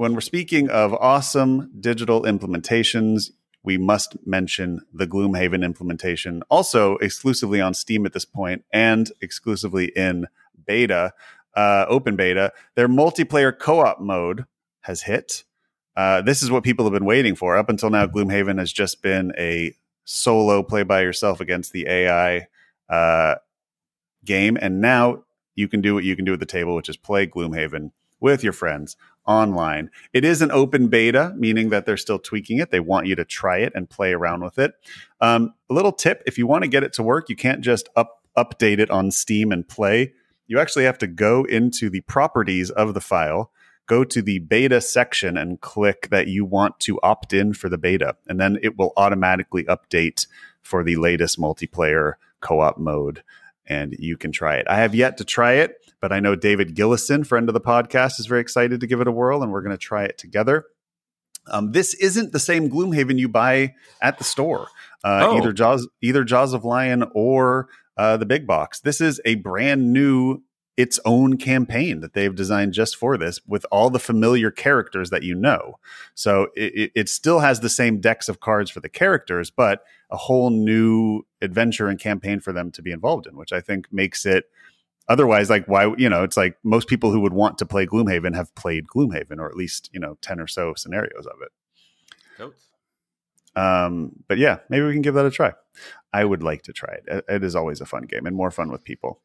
When 0.02 0.14
we're 0.14 0.20
speaking 0.20 0.68
of 0.68 0.94
awesome 0.94 1.70
digital 1.78 2.22
implementations, 2.22 3.30
we 3.62 3.78
must 3.78 4.16
mention 4.26 4.80
the 4.92 5.06
Gloomhaven 5.06 5.64
implementation, 5.64 6.42
also 6.50 6.96
exclusively 6.96 7.60
on 7.60 7.72
Steam 7.72 8.04
at 8.04 8.12
this 8.12 8.24
point 8.24 8.64
and 8.72 9.12
exclusively 9.20 9.92
in 9.94 10.26
beta, 10.66 11.12
uh, 11.54 11.84
open 11.88 12.16
beta. 12.16 12.52
Their 12.74 12.88
multiplayer 12.88 13.56
co 13.56 13.78
op 13.78 14.00
mode 14.00 14.44
has 14.80 15.02
hit. 15.02 15.44
Uh, 15.94 16.20
this 16.20 16.42
is 16.42 16.50
what 16.50 16.64
people 16.64 16.84
have 16.84 16.92
been 16.92 17.04
waiting 17.04 17.36
for. 17.36 17.56
Up 17.56 17.68
until 17.68 17.90
now, 17.90 18.08
Gloomhaven 18.08 18.58
has 18.58 18.72
just 18.72 19.02
been 19.02 19.32
a 19.38 19.72
solo 20.02 20.64
play 20.64 20.82
by 20.82 21.02
yourself 21.02 21.38
against 21.40 21.72
the 21.72 21.86
AI 21.86 22.48
uh, 22.88 23.36
game. 24.24 24.58
And 24.60 24.80
now 24.80 25.22
you 25.54 25.68
can 25.68 25.80
do 25.80 25.94
what 25.94 26.02
you 26.02 26.16
can 26.16 26.24
do 26.24 26.32
at 26.32 26.40
the 26.40 26.44
table, 26.44 26.74
which 26.74 26.88
is 26.88 26.96
play 26.96 27.24
Gloomhaven 27.28 27.92
with 28.22 28.42
your 28.42 28.52
friends 28.52 28.96
online. 29.26 29.90
It 30.12 30.24
is 30.24 30.42
an 30.42 30.50
open 30.50 30.88
beta, 30.88 31.34
meaning 31.36 31.68
that 31.70 31.86
they're 31.86 31.96
still 31.96 32.18
tweaking 32.18 32.58
it. 32.58 32.70
They 32.70 32.80
want 32.80 33.06
you 33.06 33.14
to 33.16 33.24
try 33.24 33.58
it 33.58 33.72
and 33.74 33.88
play 33.88 34.12
around 34.12 34.42
with 34.42 34.58
it. 34.58 34.72
Um, 35.20 35.54
a 35.68 35.74
little 35.74 35.92
tip 35.92 36.22
if 36.26 36.38
you 36.38 36.46
want 36.46 36.64
to 36.64 36.68
get 36.68 36.82
it 36.82 36.92
to 36.94 37.02
work, 37.02 37.28
you 37.28 37.36
can't 37.36 37.60
just 37.60 37.88
up 37.96 38.20
update 38.36 38.78
it 38.78 38.90
on 38.90 39.10
Steam 39.10 39.52
and 39.52 39.68
play. 39.68 40.14
You 40.46 40.58
actually 40.58 40.84
have 40.84 40.98
to 40.98 41.06
go 41.06 41.44
into 41.44 41.90
the 41.90 42.00
properties 42.02 42.70
of 42.70 42.94
the 42.94 43.00
file 43.00 43.52
go 43.86 44.04
to 44.04 44.22
the 44.22 44.38
beta 44.38 44.80
section 44.80 45.36
and 45.36 45.60
click 45.60 46.08
that 46.10 46.28
you 46.28 46.44
want 46.44 46.78
to 46.80 46.98
opt 47.02 47.32
in 47.32 47.52
for 47.52 47.68
the 47.68 47.78
beta. 47.78 48.16
And 48.26 48.40
then 48.40 48.58
it 48.62 48.78
will 48.78 48.92
automatically 48.96 49.64
update 49.64 50.26
for 50.62 50.84
the 50.84 50.96
latest 50.96 51.38
multiplayer 51.38 52.14
co 52.40 52.60
op 52.60 52.78
mode. 52.78 53.22
And 53.66 53.94
you 53.98 54.16
can 54.16 54.32
try 54.32 54.56
it. 54.56 54.66
I 54.68 54.76
have 54.76 54.94
yet 54.94 55.18
to 55.18 55.24
try 55.24 55.52
it, 55.54 55.81
but 56.02 56.12
I 56.12 56.20
know 56.20 56.34
David 56.34 56.74
Gillison, 56.74 57.24
friend 57.24 57.48
of 57.48 57.54
the 57.54 57.60
podcast, 57.60 58.18
is 58.18 58.26
very 58.26 58.40
excited 58.40 58.80
to 58.80 58.86
give 58.88 59.00
it 59.00 59.06
a 59.06 59.12
whirl, 59.12 59.42
and 59.42 59.52
we're 59.52 59.62
going 59.62 59.70
to 59.74 59.78
try 59.78 60.02
it 60.02 60.18
together. 60.18 60.66
Um, 61.46 61.72
this 61.72 61.94
isn't 61.94 62.32
the 62.32 62.40
same 62.40 62.68
Gloomhaven 62.68 63.18
you 63.18 63.28
buy 63.28 63.74
at 64.02 64.18
the 64.18 64.24
store, 64.24 64.66
uh, 65.04 65.28
oh. 65.30 65.38
either 65.38 65.52
Jaws, 65.52 65.88
either 66.02 66.24
Jaws 66.24 66.52
of 66.52 66.64
Lion 66.64 67.04
or 67.14 67.68
uh, 67.96 68.16
the 68.16 68.26
big 68.26 68.46
box. 68.46 68.80
This 68.80 69.00
is 69.00 69.20
a 69.24 69.36
brand 69.36 69.92
new 69.92 70.42
its 70.76 70.98
own 71.04 71.36
campaign 71.36 72.00
that 72.00 72.14
they've 72.14 72.34
designed 72.34 72.72
just 72.72 72.96
for 72.96 73.18
this 73.18 73.38
with 73.46 73.64
all 73.70 73.90
the 73.90 73.98
familiar 73.98 74.50
characters 74.50 75.10
that 75.10 75.22
you 75.22 75.34
know. 75.34 75.78
So 76.14 76.48
it, 76.56 76.90
it, 76.94 77.08
still 77.10 77.40
has 77.40 77.60
the 77.60 77.68
same 77.68 78.00
decks 78.00 78.26
of 78.26 78.40
cards 78.40 78.70
for 78.70 78.80
the 78.80 78.88
characters, 78.88 79.50
but 79.50 79.84
a 80.10 80.16
whole 80.16 80.48
new 80.48 81.24
adventure 81.42 81.88
and 81.88 82.00
campaign 82.00 82.40
for 82.40 82.54
them 82.54 82.70
to 82.70 82.80
be 82.80 82.90
involved 82.90 83.26
in, 83.26 83.36
which 83.36 83.52
I 83.52 83.60
think 83.60 83.92
makes 83.92 84.24
it 84.24 84.46
otherwise 85.08 85.50
like 85.50 85.66
why 85.66 85.92
you 85.96 86.08
know 86.08 86.22
it's 86.22 86.36
like 86.36 86.56
most 86.62 86.88
people 86.88 87.10
who 87.10 87.20
would 87.20 87.32
want 87.32 87.58
to 87.58 87.66
play 87.66 87.86
gloomhaven 87.86 88.34
have 88.34 88.54
played 88.54 88.86
gloomhaven 88.86 89.38
or 89.38 89.48
at 89.48 89.56
least 89.56 89.90
you 89.92 90.00
know 90.00 90.16
10 90.22 90.40
or 90.40 90.46
so 90.46 90.74
scenarios 90.74 91.26
of 91.26 91.38
it 91.42 91.52
Totes. 92.36 92.68
um 93.56 94.12
but 94.28 94.38
yeah 94.38 94.58
maybe 94.68 94.84
we 94.84 94.92
can 94.92 95.02
give 95.02 95.14
that 95.14 95.26
a 95.26 95.30
try 95.30 95.52
i 96.12 96.24
would 96.24 96.42
like 96.42 96.62
to 96.62 96.72
try 96.72 96.94
it 97.06 97.24
it 97.28 97.44
is 97.44 97.56
always 97.56 97.80
a 97.80 97.86
fun 97.86 98.02
game 98.02 98.26
and 98.26 98.36
more 98.36 98.50
fun 98.50 98.70
with 98.70 98.84
people 98.84 99.20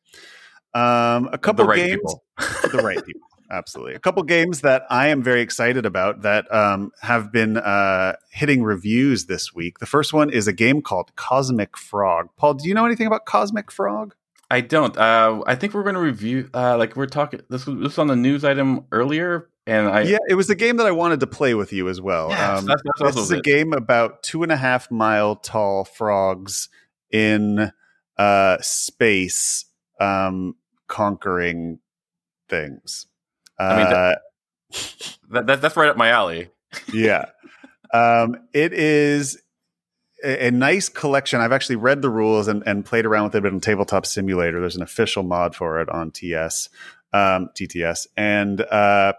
um, 0.73 1.29
a 1.31 1.37
couple 1.37 1.65
right 1.65 1.77
games, 1.77 2.15
the 2.71 2.81
right 2.83 3.03
people. 3.03 3.27
absolutely. 3.49 3.95
A 3.95 3.99
couple 3.99 4.21
games 4.23 4.61
that 4.61 4.83
I 4.89 5.07
am 5.07 5.23
very 5.23 5.41
excited 5.41 5.85
about 5.85 6.21
that 6.21 6.53
um, 6.53 6.91
have 7.01 7.31
been 7.31 7.57
uh, 7.57 8.13
hitting 8.29 8.63
reviews 8.63 9.25
this 9.25 9.53
week. 9.53 9.79
The 9.79 9.87
first 9.87 10.13
one 10.13 10.29
is 10.29 10.47
a 10.47 10.53
game 10.53 10.81
called 10.81 11.15
Cosmic 11.15 11.77
Frog. 11.77 12.29
Paul, 12.37 12.55
do 12.55 12.67
you 12.67 12.75
know 12.75 12.85
anything 12.85 13.07
about 13.07 13.25
Cosmic 13.25 13.71
Frog? 13.71 14.13
I 14.49 14.61
don't. 14.61 14.97
Uh, 14.97 15.43
I 15.45 15.55
think 15.55 15.73
we're 15.73 15.83
going 15.83 15.95
to 15.95 16.01
review. 16.01 16.49
Uh, 16.53 16.77
like 16.77 16.95
we're 16.95 17.07
talking. 17.07 17.41
This 17.49 17.65
was, 17.65 17.75
this 17.77 17.83
was 17.83 17.97
on 17.97 18.07
the 18.07 18.15
news 18.15 18.45
item 18.45 18.85
earlier, 18.91 19.49
and 19.65 19.87
I 19.87 20.03
yeah, 20.03 20.19
it 20.29 20.35
was 20.35 20.49
a 20.49 20.55
game 20.55 20.77
that 20.77 20.87
I 20.87 20.91
wanted 20.91 21.19
to 21.19 21.27
play 21.27 21.53
with 21.53 21.73
you 21.73 21.89
as 21.89 21.99
well. 21.99 22.29
Yes, 22.29 22.59
um, 22.59 22.65
that's, 22.65 22.81
that's 22.99 23.15
this 23.15 23.23
is 23.25 23.31
a 23.31 23.41
game 23.41 23.73
about 23.73 24.23
two 24.23 24.43
and 24.43 24.51
a 24.51 24.57
half 24.57 24.89
mile 24.89 25.35
tall 25.35 25.83
frogs 25.83 26.69
in 27.11 27.71
uh, 28.17 28.57
space 28.61 29.65
um, 29.99 30.55
conquering 30.87 31.79
things. 32.47 33.05
I 33.59 33.75
mean, 33.75 33.87
uh, 33.87 34.15
that, 35.29 35.47
that, 35.47 35.61
that's 35.61 35.75
right 35.75 35.89
up 35.89 35.97
my 35.97 36.09
alley. 36.09 36.49
yeah. 36.93 37.25
Um, 37.93 38.37
it 38.53 38.73
is 38.73 39.41
a, 40.27 40.47
a, 40.47 40.51
nice 40.51 40.89
collection. 40.89 41.39
I've 41.39 41.51
actually 41.51 41.77
read 41.77 42.01
the 42.01 42.09
rules 42.09 42.47
and, 42.47 42.61
and 42.65 42.85
played 42.85 43.05
around 43.05 43.25
with 43.25 43.35
it 43.35 43.45
in 43.45 43.59
Tabletop 43.61 44.05
Simulator. 44.05 44.59
There's 44.59 44.75
an 44.75 44.81
official 44.81 45.23
mod 45.23 45.55
for 45.55 45.79
it 45.79 45.89
on 45.89 46.11
TS, 46.11 46.69
um, 47.13 47.49
TTS. 47.55 48.07
And 48.17 48.61
uh, 48.61 49.13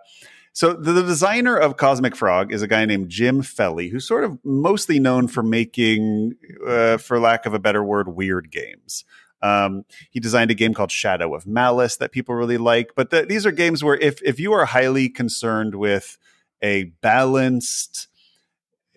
so 0.53 0.75
the, 0.75 0.92
the, 0.92 1.03
designer 1.03 1.57
of 1.57 1.77
Cosmic 1.77 2.14
Frog 2.14 2.53
is 2.53 2.62
a 2.62 2.68
guy 2.68 2.85
named 2.85 3.09
Jim 3.09 3.42
Felli, 3.42 3.90
who's 3.90 4.07
sort 4.07 4.25
of 4.25 4.38
mostly 4.44 5.01
known 5.01 5.29
for 5.29 5.42
making, 5.42 6.35
uh, 6.66 6.99
for 6.99 7.18
lack 7.18 7.47
of 7.47 7.55
a 7.55 7.59
better 7.59 7.83
word, 7.83 8.09
weird 8.09 8.51
games. 8.51 9.05
Um, 9.40 9.85
he 10.11 10.21
designed 10.21 10.51
a 10.51 10.55
game 10.55 10.75
called 10.75 10.90
Shadow 10.90 11.35
of 11.35 11.47
Malice 11.47 11.97
that 11.99 12.12
people 12.12 12.35
really 12.35 12.59
like. 12.59 12.90
But 12.97 13.11
the, 13.11 13.23
these 13.23 13.47
are 13.47 13.53
games 13.53 13.85
where 13.85 13.97
if 13.97 14.21
if 14.23 14.40
you 14.40 14.53
are 14.53 14.64
highly 14.64 15.09
concerned 15.09 15.77
with 15.77 16.18
a 16.61 16.85
balanced, 17.03 18.09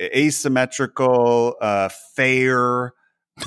asymmetrical, 0.02 1.56
uh, 1.62 1.90
fair, 2.16 2.94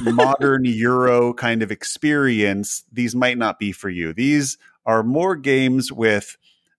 modern 0.01 0.65
Euro 0.65 1.35
kind 1.35 1.63
of 1.63 1.71
experience, 1.71 2.85
these 2.93 3.15
might 3.15 3.39
not 3.39 3.59
be 3.59 3.73
for 3.73 3.89
you. 3.89 4.13
These 4.13 4.59
are 4.87 5.03
more 5.03 5.37
games 5.37 5.93
with 5.93 6.37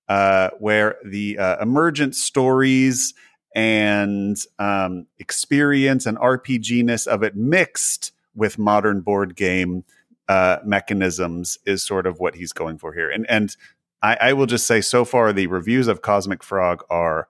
uh, 0.08 0.50
where 0.60 0.98
the 1.04 1.38
uh, 1.38 1.58
emergent 1.62 2.16
stories 2.16 3.14
and 3.56 4.38
um, 4.60 5.08
experience 5.18 6.06
and 6.06 6.18
RPGness 6.18 7.08
of 7.08 7.24
it 7.24 7.36
mixed 7.36 8.12
with 8.36 8.60
modern 8.60 9.02
board 9.02 9.36
game 9.36 9.86
uh, 10.28 10.58
mechanisms 10.64 11.58
is 11.66 11.84
sort 11.84 12.06
of 12.06 12.20
what 12.20 12.36
he's 12.36 12.52
going 12.52 12.78
for 12.78 12.94
here. 12.94 13.10
And 13.10 13.26
and 13.30 13.56
I, 14.02 14.18
I 14.22 14.34
will 14.34 14.46
just 14.46 14.68
say 14.68 14.82
so 14.82 15.06
far 15.06 15.32
the 15.32 15.48
reviews 15.48 15.88
of 15.88 16.02
Cosmic 16.02 16.44
Frog 16.44 16.84
are 16.90 17.28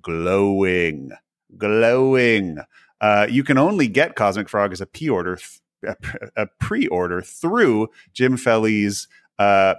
glowing, 0.00 1.10
glowing. 1.56 2.58
Uh, 3.00 3.26
you 3.28 3.44
can 3.44 3.58
only 3.58 3.88
get 3.88 4.16
Cosmic 4.16 4.48
Frog 4.48 4.72
as 4.72 4.80
a 4.80 4.86
pre-order, 4.86 5.38
th- 5.82 5.96
a 6.36 6.46
pre-order 6.58 7.20
through 7.20 7.88
Jim 8.12 8.36
Felli's 8.36 9.06
uh, 9.38 9.74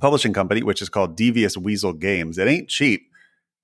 publishing 0.00 0.32
company, 0.32 0.62
which 0.62 0.82
is 0.82 0.88
called 0.88 1.16
Devious 1.16 1.56
Weasel 1.56 1.92
Games. 1.92 2.38
It 2.38 2.48
ain't 2.48 2.68
cheap. 2.68 3.08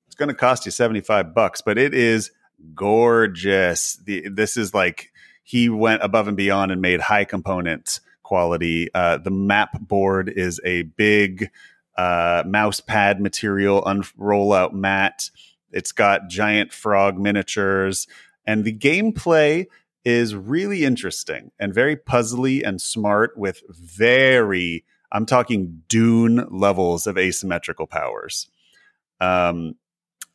It's 0.07 0.15
going 0.15 0.29
to 0.29 0.35
cost 0.35 0.67
you 0.67 0.73
seventy-five 0.73 1.35
bucks, 1.35 1.61
but 1.61 1.79
it 1.79 1.95
is 1.95 2.31
gorgeous. 2.75 3.97
The, 4.05 4.29
this 4.29 4.57
is 4.57 4.75
like 4.75 5.13
he 5.43 5.69
went 5.69 6.03
above 6.03 6.29
and 6.29 6.37
beyond 6.37 6.73
and 6.73 6.81
made 6.81 7.01
high 7.01 7.25
component 7.25 8.01
quality. 8.23 8.89
Uh, 8.95 9.19
the 9.19 9.31
map 9.31 9.81
board 9.81 10.29
is 10.29 10.61
a 10.65 10.83
big 10.83 11.51
uh, 11.97 12.45
mouse 12.47 12.81
pad 12.81 13.21
material 13.21 13.85
unroll 13.85 14.53
out 14.53 14.75
mat. 14.75 15.31
It's 15.73 15.93
got 15.93 16.29
giant 16.29 16.73
frog 16.73 17.19
miniatures, 17.19 18.07
and 18.47 18.65
the 18.65 18.77
gameplay 18.77 19.67
is 20.05 20.35
really 20.35 20.85
interesting 20.85 21.51
and 21.59 21.75
very 21.75 21.97
puzzly 21.97 22.67
and 22.67 22.81
smart 22.81 23.37
with 23.37 23.63
very 23.69 24.85
I'm 25.13 25.27
talking 25.27 25.83
Dune 25.89 26.47
levels 26.51 27.07
of 27.07 27.19
asymmetrical 27.19 27.87
powers. 27.87 28.49
Um, 29.21 29.75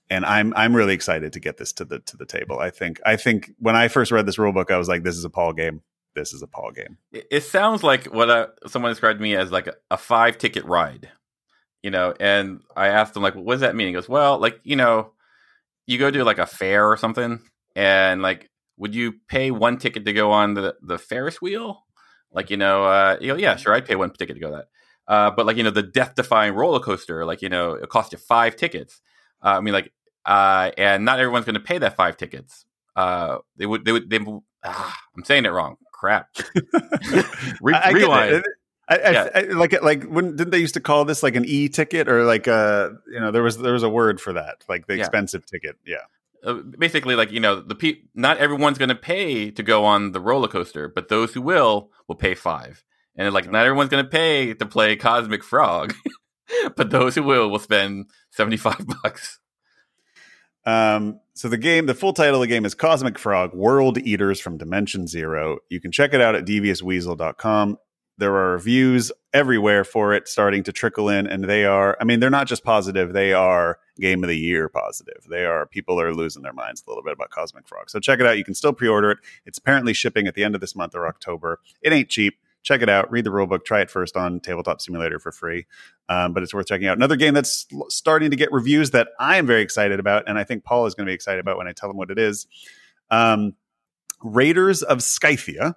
and 0.10 0.26
I'm 0.26 0.54
I'm 0.56 0.76
really 0.76 0.94
excited 0.94 1.34
to 1.34 1.40
get 1.40 1.58
this 1.58 1.74
to 1.74 1.86
the 1.86 2.00
to 2.00 2.18
the 2.18 2.26
table. 2.26 2.60
I 2.60 2.70
think 2.70 3.02
I 3.06 3.16
think 3.16 3.52
when 3.58 3.76
I 3.76 3.88
first 3.88 4.12
read 4.12 4.26
this 4.26 4.38
rule 4.38 4.54
book, 4.54 4.70
I 4.70 4.78
was 4.78 4.88
like, 4.88 5.04
this 5.04 5.16
is 5.16 5.26
a 5.26 5.30
Paul 5.30 5.54
game. 5.54 5.82
This 6.14 6.32
is 6.32 6.42
a 6.42 6.48
Paul 6.48 6.72
game. 6.72 6.98
It, 7.12 7.42
sounds 7.42 7.84
like 7.84 8.06
what 8.06 8.30
uh, 8.30 8.48
someone 8.68 8.92
described 8.92 9.20
me 9.20 9.36
as 9.36 9.52
like 9.52 9.68
a, 9.68 9.74
a 9.92 9.98
five 9.98 10.38
ticket 10.38 10.64
ride, 10.64 11.10
you 11.84 11.92
know. 11.92 12.14
And 12.20 12.62
I 12.76 12.88
asked 12.88 13.18
him 13.18 13.24
like, 13.24 13.36
what 13.36 13.56
does 13.56 13.62
that 13.62 13.76
mean? 13.76 13.88
He 13.88 13.94
goes, 13.94 14.08
well, 14.08 14.38
like 14.38 14.60
you 14.64 14.76
know, 14.76 15.12
you 15.88 15.98
go 15.98 16.12
to 16.12 16.24
like 16.24 16.40
a 16.40 16.46
fair 16.46 16.90
or 16.90 16.98
something, 16.98 17.40
and 17.76 18.22
like, 18.22 18.50
would 18.78 18.96
you 18.96 19.14
pay 19.28 19.52
one 19.52 19.78
ticket 19.78 20.06
to 20.06 20.14
go 20.14 20.32
on 20.32 20.54
the 20.54 20.76
the 20.82 20.98
Ferris 20.98 21.42
wheel? 21.42 21.84
Like 22.32 22.50
you 22.50 22.58
know, 22.58 22.86
uh, 22.86 23.18
you 23.22 23.28
know, 23.30 23.36
yeah, 23.36 23.56
sure, 23.56 23.74
I'd 23.74 23.86
pay 23.86 23.96
one 23.96 24.12
ticket 24.12 24.36
to 24.36 24.40
go 24.40 24.52
that. 24.52 24.66
Uh, 25.08 25.32
but 25.32 25.46
like 25.46 25.58
you 25.58 25.64
know, 25.64 25.70
the 25.70 25.84
death 25.84 26.16
defying 26.16 26.54
roller 26.54 26.80
coaster, 26.80 27.26
like 27.26 27.42
you 27.42 27.50
know, 27.50 27.74
it 27.74 27.90
costs 27.90 28.12
you 28.12 28.18
five 28.18 28.56
tickets 28.56 29.02
uh, 29.46 29.58
I 29.58 29.62
mean, 29.62 29.74
like, 29.74 29.92
uh, 30.26 30.72
and 30.78 31.06
not 31.06 31.20
everyone's 31.20 31.46
going 31.46 31.54
to 31.54 31.60
pay 31.60 31.78
that 31.78 31.96
five 31.96 32.18
tickets. 32.18 32.66
Uh, 32.96 33.38
they 33.58 33.66
would, 33.68 33.86
they 33.86 33.92
would, 33.92 34.10
they, 34.10 34.20
ah, 34.64 34.98
I'm 35.16 35.24
saying 35.24 35.46
it 35.46 35.50
wrong. 35.50 35.76
Crap. 35.94 36.30
Re- 37.62 37.74
I, 37.74 37.82
I 37.84 37.90
rewind. 37.92 38.44
I, 38.88 39.12
yeah. 39.12 39.30
I, 39.34 39.42
like 39.42 39.82
like 39.82 40.04
when 40.04 40.36
didn't 40.36 40.52
they 40.52 40.60
used 40.60 40.76
to 40.76 40.80
call 40.80 41.06
this 41.06 41.24
like 41.24 41.36
an 41.36 41.46
e 41.46 41.70
ticket 41.70 42.08
or 42.08 42.24
like 42.24 42.46
a 42.46 42.96
you 43.12 43.20
know 43.20 43.32
there 43.32 43.42
was 43.42 43.58
there 43.58 43.74
was 43.74 43.84
a 43.84 43.90
word 43.90 44.22
for 44.22 44.34
that 44.34 44.64
like 44.70 44.86
the 44.86 44.96
yeah. 44.96 45.02
expensive 45.02 45.44
ticket 45.46 45.76
yeah 45.86 46.04
uh, 46.44 46.54
basically 46.54 47.16
like 47.16 47.32
you 47.32 47.40
know 47.40 47.60
the 47.60 47.74
pe- 47.74 48.02
not 48.14 48.38
everyone's 48.38 48.78
going 48.78 48.90
to 48.90 48.96
pay 48.96 49.50
to 49.50 49.64
go 49.64 49.86
on 49.86 50.12
the 50.12 50.20
roller 50.20 50.48
coaster 50.48 50.88
but 50.88 51.10
those 51.10 51.34
who 51.34 51.42
will 51.42 51.90
will 52.08 52.16
pay 52.16 52.36
five 52.36 52.84
and 53.16 53.34
like 53.34 53.50
not 53.50 53.66
everyone's 53.66 53.90
going 53.90 54.04
to 54.04 54.10
pay 54.10 54.54
to 54.54 54.68
play 54.68 54.96
Cosmic 54.96 55.44
Frog 55.44 55.96
but 56.76 56.90
those 56.90 57.16
who 57.16 57.24
will 57.24 57.50
will 57.50 57.60
spend 57.60 58.06
75 58.32 58.86
bucks. 59.04 59.40
Um, 60.66 61.20
so 61.34 61.48
the 61.48 61.58
game, 61.58 61.86
the 61.86 61.94
full 61.94 62.14
title 62.14 62.36
of 62.36 62.42
the 62.42 62.48
game 62.48 62.66
is 62.66 62.74
Cosmic 62.74 63.20
Frog 63.20 63.54
World 63.54 64.00
Eaters 64.00 64.40
from 64.40 64.58
Dimension 64.58 65.06
Zero. 65.06 65.60
You 65.70 65.80
can 65.80 65.92
check 65.92 66.14
it 66.14 66.22
out 66.22 66.36
at 66.36 66.46
deviousweasel.com. 66.46 67.78
There 68.18 68.36
are 68.36 68.54
reviews 68.54 69.12
everywhere 69.34 69.84
for 69.84 70.14
it 70.14 70.28
starting 70.28 70.64
to 70.64 70.72
trickle 70.72 71.10
in, 71.10 71.28
and 71.28 71.44
they 71.44 71.66
are, 71.66 71.98
I 72.00 72.04
mean, 72.04 72.20
they're 72.20 72.30
not 72.30 72.48
just 72.48 72.64
positive, 72.64 73.14
they 73.14 73.34
are 73.34 73.80
game 74.00 74.24
of 74.24 74.30
the 74.30 74.38
year 74.38 74.70
positive. 74.70 75.26
They 75.30 75.46
are, 75.46 75.66
people 75.66 76.00
are 76.00 76.14
losing 76.14 76.44
their 76.44 76.54
minds 76.54 76.84
a 76.86 76.90
little 76.90 77.04
bit 77.04 77.14
about 77.14 77.30
Cosmic 77.30 77.68
Frog. 77.68 77.90
So 77.90 78.00
check 78.00 78.20
it 78.20 78.26
out. 78.26 78.38
You 78.38 78.44
can 78.46 78.54
still 78.54 78.74
pre 78.74 78.88
order 78.88 79.12
it. 79.12 79.20
It's 79.46 79.58
apparently 79.58 79.94
shipping 79.94 80.28
at 80.28 80.36
the 80.36 80.44
end 80.44 80.56
of 80.56 80.62
this 80.62 80.76
month 80.76 80.96
or 80.96 81.08
October. 81.08 81.60
It 81.82 81.92
ain't 81.94 82.10
cheap 82.10 82.36
check 82.66 82.82
it 82.82 82.90
out. 82.90 83.10
Read 83.10 83.24
the 83.24 83.30
rulebook. 83.30 83.64
Try 83.64 83.82
it 83.82 83.90
first 83.90 84.18
on 84.18 84.42
Tabletop 84.42 84.82
Simulator 84.82 85.20
for 85.20 85.32
free. 85.32 85.68
Um, 86.10 86.34
but 86.34 86.44
it's 86.44 86.54
worth 86.54 86.66
checking 86.66 86.88
out. 86.88 86.98
Another 86.98 87.16
game 87.16 87.34
that's 87.34 87.68
starting 87.88 88.32
to 88.32 88.36
get 88.36 88.52
reviews 88.52 88.92
that 88.92 89.10
I 89.20 89.38
am 89.38 89.48
very 89.48 89.62
excited 89.62 90.00
about, 90.00 90.28
and 90.28 90.38
I 90.38 90.44
think 90.44 90.66
Paul 90.66 90.86
is 90.88 90.96
going 90.96 91.06
to 91.06 91.10
be 91.10 91.14
excited 91.14 91.40
about 91.40 91.58
when 91.58 91.68
I 91.68 91.72
tell 91.72 91.90
him 91.90 91.96
what 91.96 92.12
it 92.12 92.20
is. 92.20 92.48
Um, 93.10 93.54
Raiders 94.22 94.82
of 94.82 95.04
Scythia, 95.04 95.76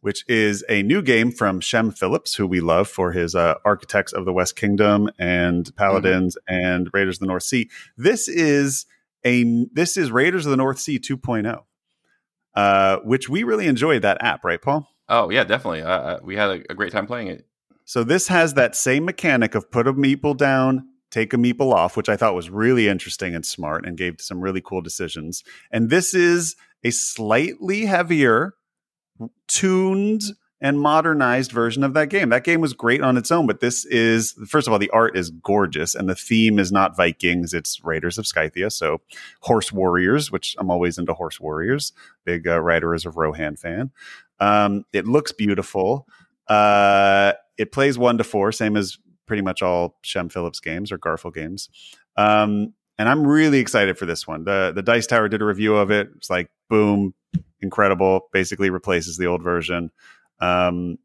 which 0.00 0.24
is 0.28 0.64
a 0.68 0.82
new 0.82 1.02
game 1.02 1.32
from 1.32 1.60
Shem 1.60 1.90
Phillips, 1.90 2.34
who 2.34 2.46
we 2.46 2.60
love 2.60 2.88
for 2.88 3.12
his 3.12 3.34
uh, 3.34 3.54
Architects 3.64 4.12
of 4.12 4.24
the 4.24 4.32
West 4.32 4.56
Kingdom 4.56 5.10
and 5.18 5.74
Paladins 5.76 6.36
mm-hmm. 6.48 6.64
and 6.64 6.90
Raiders 6.92 7.16
of 7.16 7.20
the 7.20 7.26
North 7.26 7.42
Sea. 7.42 7.68
This 7.96 8.28
is 8.28 8.86
a 9.24 9.66
this 9.72 9.96
is 9.96 10.10
Raiders 10.10 10.46
of 10.46 10.50
the 10.50 10.56
North 10.56 10.78
Sea 10.78 10.98
2.0, 10.98 11.62
uh, 12.54 12.98
which 12.98 13.28
we 13.28 13.42
really 13.42 13.66
enjoyed 13.66 14.02
that 14.02 14.22
app, 14.22 14.44
right, 14.44 14.60
Paul? 14.62 14.88
Oh 15.08 15.30
yeah, 15.30 15.44
definitely. 15.44 15.82
Uh, 15.82 15.88
uh, 15.88 16.18
we 16.22 16.36
had 16.36 16.50
a, 16.50 16.72
a, 16.72 16.74
great 16.74 16.92
time 16.92 17.06
playing 17.06 17.28
it. 17.28 17.46
So 17.84 18.04
this 18.04 18.28
has 18.28 18.54
that 18.54 18.76
same 18.76 19.04
mechanic 19.06 19.54
of 19.54 19.70
put 19.70 19.88
a 19.88 19.94
meeple 19.94 20.36
down, 20.36 20.86
take 21.10 21.32
a 21.32 21.38
meeple 21.38 21.72
off, 21.72 21.96
which 21.96 22.10
I 22.10 22.16
thought 22.16 22.34
was 22.34 22.50
really 22.50 22.88
interesting 22.88 23.34
and 23.34 23.44
smart, 23.44 23.86
and 23.86 23.96
gave 23.96 24.20
some 24.20 24.40
really 24.40 24.60
cool 24.60 24.82
decisions. 24.82 25.42
And 25.70 25.88
this 25.88 26.12
is 26.14 26.54
a 26.84 26.90
slightly 26.90 27.86
heavier, 27.86 28.54
tuned 29.46 30.22
and 30.60 30.80
modernized 30.80 31.52
version 31.52 31.84
of 31.84 31.94
that 31.94 32.08
game. 32.08 32.30
That 32.30 32.42
game 32.42 32.60
was 32.60 32.72
great 32.72 33.00
on 33.00 33.16
its 33.16 33.30
own, 33.30 33.46
but 33.46 33.60
this 33.60 33.84
is 33.86 34.32
first 34.48 34.66
of 34.66 34.72
all 34.72 34.78
the 34.78 34.90
art 34.90 35.16
is 35.16 35.30
gorgeous 35.30 35.94
and 35.94 36.08
the 36.08 36.16
theme 36.16 36.58
is 36.58 36.72
not 36.72 36.96
Vikings, 36.96 37.54
it's 37.54 37.82
Raiders 37.84 38.18
of 38.18 38.26
Scythia, 38.26 38.70
so 38.70 39.00
horse 39.42 39.72
warriors, 39.72 40.32
which 40.32 40.56
I'm 40.58 40.70
always 40.70 40.98
into 40.98 41.14
horse 41.14 41.40
warriors. 41.40 41.92
Big 42.24 42.48
uh, 42.48 42.60
Riders 42.60 43.06
of 43.06 43.16
Rohan 43.16 43.56
fan. 43.56 43.92
Um, 44.40 44.84
it 44.92 45.06
looks 45.06 45.32
beautiful. 45.32 46.08
Uh, 46.48 47.34
it 47.56 47.70
plays 47.70 47.98
one 47.98 48.18
to 48.18 48.24
four, 48.24 48.50
same 48.50 48.76
as 48.76 48.98
pretty 49.26 49.42
much 49.42 49.62
all 49.62 49.98
Shem 50.02 50.28
Phillips 50.28 50.58
games 50.58 50.90
or 50.90 50.98
Garfield 50.98 51.34
games. 51.34 51.68
Um, 52.16 52.74
and 52.98 53.08
I'm 53.08 53.26
really 53.26 53.60
excited 53.60 53.96
for 53.96 54.06
this 54.06 54.26
one. 54.26 54.44
The 54.44 54.72
the 54.74 54.82
Dice 54.82 55.06
Tower 55.06 55.28
did 55.28 55.40
a 55.40 55.44
review 55.44 55.76
of 55.76 55.90
it. 55.90 56.10
It's 56.16 56.28
like 56.28 56.50
boom, 56.68 57.14
incredible. 57.60 58.28
Basically 58.32 58.70
replaces 58.70 59.16
the 59.16 59.26
old 59.26 59.42
version. 59.42 59.90
Um, 60.40 60.98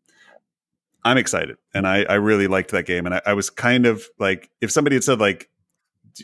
I'm 1.05 1.17
excited, 1.17 1.57
and 1.73 1.87
I, 1.87 2.03
I 2.03 2.15
really 2.15 2.47
liked 2.47 2.71
that 2.71 2.85
game, 2.85 3.05
and 3.05 3.15
I, 3.15 3.21
I 3.25 3.33
was 3.33 3.49
kind 3.49 3.85
of 3.85 4.05
like, 4.19 4.49
if 4.61 4.71
somebody 4.71 4.95
had 4.95 5.03
said 5.03 5.19
like, 5.19 5.49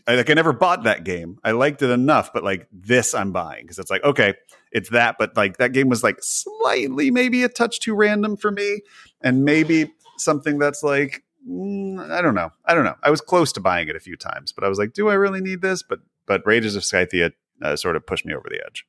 I, 0.08 0.16
like 0.16 0.30
I 0.30 0.34
never 0.36 0.54
bought 0.54 0.84
that 0.84 1.04
game, 1.04 1.38
I 1.44 1.52
liked 1.52 1.82
it 1.82 1.90
enough, 1.90 2.32
but 2.32 2.44
like 2.44 2.68
this, 2.72 3.14
I'm 3.14 3.32
buying 3.32 3.64
because 3.64 3.80
it's 3.80 3.92
like 3.92 4.04
okay, 4.04 4.36
it's 4.72 4.90
that, 4.90 5.16
but 5.20 5.36
like 5.36 5.58
that 5.58 5.74
game 5.74 5.90
was 5.90 6.04
like 6.04 6.18
slightly 6.22 7.12
maybe 7.12 7.44
a 7.44 7.50
touch 7.50 7.80
too 7.80 7.94
random 7.94 8.38
for 8.38 8.52
me, 8.52 8.82
and 9.22 9.44
maybe 9.44 9.92
something 10.18 10.60
that's 10.60 10.84
like 10.84 11.24
mm, 11.48 12.12
I 12.12 12.22
don't 12.22 12.36
know, 12.36 12.52
I 12.66 12.74
don't 12.74 12.86
know. 12.86 12.96
I 13.04 13.10
was 13.10 13.22
close 13.22 13.52
to 13.54 13.60
buying 13.60 13.88
it 13.88 13.96
a 13.96 14.00
few 14.00 14.16
times, 14.16 14.52
but 14.52 14.64
I 14.64 14.70
was 14.70 14.80
like, 14.80 14.94
do 14.94 15.10
I 15.10 15.14
really 15.14 15.42
need 15.42 15.62
this? 15.62 15.84
But 15.84 16.00
but 16.26 16.46
Raiders 16.46 16.76
of 16.76 16.86
Scythia 16.86 17.32
uh, 17.62 17.76
sort 17.76 17.96
of 17.96 18.06
pushed 18.06 18.26
me 18.26 18.34
over 18.34 18.48
the 18.50 18.62
edge. 18.66 18.86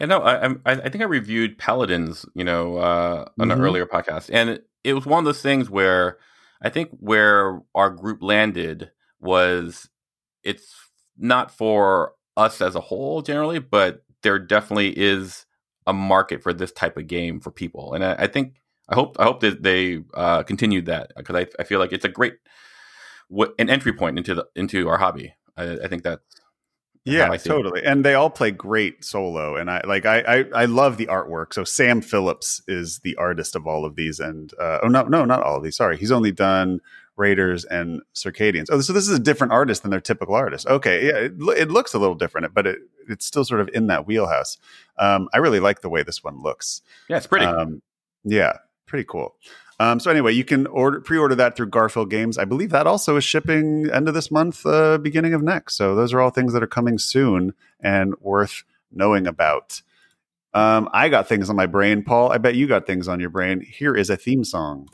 Yeah, 0.00 0.06
no, 0.06 0.20
I, 0.20 0.46
I, 0.46 0.54
I 0.64 0.88
think 0.88 1.02
I 1.02 1.06
reviewed 1.06 1.58
Paladins, 1.58 2.26
you 2.34 2.44
know, 2.44 2.76
uh, 2.76 3.26
on 3.38 3.48
mm-hmm. 3.48 3.50
an 3.52 3.60
earlier 3.60 3.86
podcast, 3.86 4.30
and 4.32 4.50
it, 4.50 4.66
it 4.84 4.94
was 4.94 5.06
one 5.06 5.20
of 5.20 5.24
those 5.24 5.42
things 5.42 5.70
where 5.70 6.18
I 6.62 6.70
think 6.70 6.90
where 6.98 7.60
our 7.74 7.90
group 7.90 8.22
landed 8.22 8.90
was 9.20 9.88
it's 10.42 10.74
not 11.16 11.50
for 11.50 12.14
us 12.36 12.60
as 12.60 12.74
a 12.74 12.80
whole 12.80 13.22
generally, 13.22 13.58
but 13.58 14.02
there 14.22 14.38
definitely 14.38 14.98
is 14.98 15.46
a 15.86 15.92
market 15.92 16.42
for 16.42 16.52
this 16.52 16.72
type 16.72 16.96
of 16.96 17.06
game 17.06 17.40
for 17.40 17.50
people, 17.50 17.94
and 17.94 18.04
I, 18.04 18.14
I 18.20 18.26
think 18.26 18.61
I 18.88 18.94
hope 18.94 19.16
I 19.18 19.24
hope 19.24 19.40
that 19.40 19.62
they 19.62 20.02
uh, 20.14 20.42
continued 20.42 20.86
that 20.86 21.12
because 21.16 21.36
I, 21.36 21.46
I 21.58 21.64
feel 21.64 21.78
like 21.78 21.92
it's 21.92 22.04
a 22.04 22.08
great 22.08 22.34
an 23.58 23.70
entry 23.70 23.92
point 23.92 24.18
into 24.18 24.34
the 24.34 24.46
into 24.54 24.88
our 24.88 24.98
hobby. 24.98 25.34
I, 25.56 25.78
I 25.80 25.88
think 25.88 26.02
that's 26.02 26.22
yeah, 27.04 27.36
totally. 27.36 27.84
And 27.84 28.04
they 28.04 28.14
all 28.14 28.30
play 28.30 28.52
great 28.52 29.04
solo. 29.04 29.56
And 29.56 29.70
I 29.70 29.82
like 29.84 30.06
I, 30.06 30.20
I, 30.20 30.44
I 30.54 30.64
love 30.66 30.98
the 30.98 31.06
artwork. 31.06 31.52
So 31.52 31.64
Sam 31.64 32.00
Phillips 32.00 32.62
is 32.68 33.00
the 33.00 33.16
artist 33.16 33.56
of 33.56 33.66
all 33.66 33.84
of 33.84 33.96
these. 33.96 34.20
And 34.20 34.52
uh, 34.60 34.78
oh 34.82 34.88
no, 34.88 35.02
no, 35.04 35.24
not 35.24 35.42
all 35.42 35.56
of 35.56 35.64
these. 35.64 35.76
Sorry, 35.76 35.96
he's 35.96 36.12
only 36.12 36.30
done 36.30 36.80
Raiders 37.16 37.64
and 37.64 38.02
Circadians. 38.14 38.66
Oh, 38.70 38.80
so 38.80 38.92
this 38.92 39.08
is 39.08 39.16
a 39.16 39.22
different 39.22 39.52
artist 39.52 39.82
than 39.82 39.90
their 39.90 40.00
typical 40.00 40.34
artist. 40.34 40.66
Okay, 40.66 41.06
yeah, 41.06 41.16
it, 41.16 41.32
it 41.58 41.70
looks 41.70 41.92
a 41.92 41.98
little 41.98 42.14
different, 42.14 42.54
but 42.54 42.66
it, 42.66 42.78
it's 43.08 43.26
still 43.26 43.44
sort 43.44 43.60
of 43.60 43.68
in 43.74 43.88
that 43.88 44.06
wheelhouse. 44.06 44.58
Um, 44.96 45.28
I 45.34 45.38
really 45.38 45.60
like 45.60 45.80
the 45.80 45.90
way 45.90 46.04
this 46.04 46.22
one 46.22 46.40
looks. 46.40 46.82
Yeah, 47.08 47.16
it's 47.16 47.26
pretty. 47.26 47.46
Um, 47.46 47.82
yeah, 48.24 48.58
pretty 48.92 49.08
cool. 49.08 49.34
Um, 49.80 50.00
so 50.00 50.10
anyway, 50.10 50.34
you 50.34 50.44
can 50.44 50.66
order 50.66 51.00
pre-order 51.00 51.34
that 51.36 51.56
through 51.56 51.70
Garphill 51.70 52.10
Games. 52.10 52.36
I 52.36 52.44
believe 52.44 52.68
that 52.70 52.86
also 52.86 53.16
is 53.16 53.24
shipping 53.24 53.88
end 53.90 54.06
of 54.06 54.12
this 54.12 54.30
month, 54.30 54.66
uh, 54.66 54.98
beginning 54.98 55.32
of 55.32 55.42
next. 55.42 55.76
So 55.76 55.94
those 55.94 56.12
are 56.12 56.20
all 56.20 56.28
things 56.28 56.52
that 56.52 56.62
are 56.62 56.66
coming 56.66 56.98
soon 56.98 57.54
and 57.80 58.14
worth 58.20 58.64
knowing 58.92 59.26
about. 59.26 59.80
Um, 60.52 60.90
I 60.92 61.08
got 61.08 61.26
things 61.26 61.48
on 61.48 61.56
my 61.56 61.64
brain, 61.64 62.02
Paul. 62.02 62.30
I 62.30 62.36
bet 62.36 62.54
you 62.54 62.66
got 62.66 62.86
things 62.86 63.08
on 63.08 63.18
your 63.18 63.30
brain. 63.30 63.62
Here 63.62 63.96
is 63.96 64.10
a 64.10 64.16
theme 64.18 64.44
song. 64.44 64.90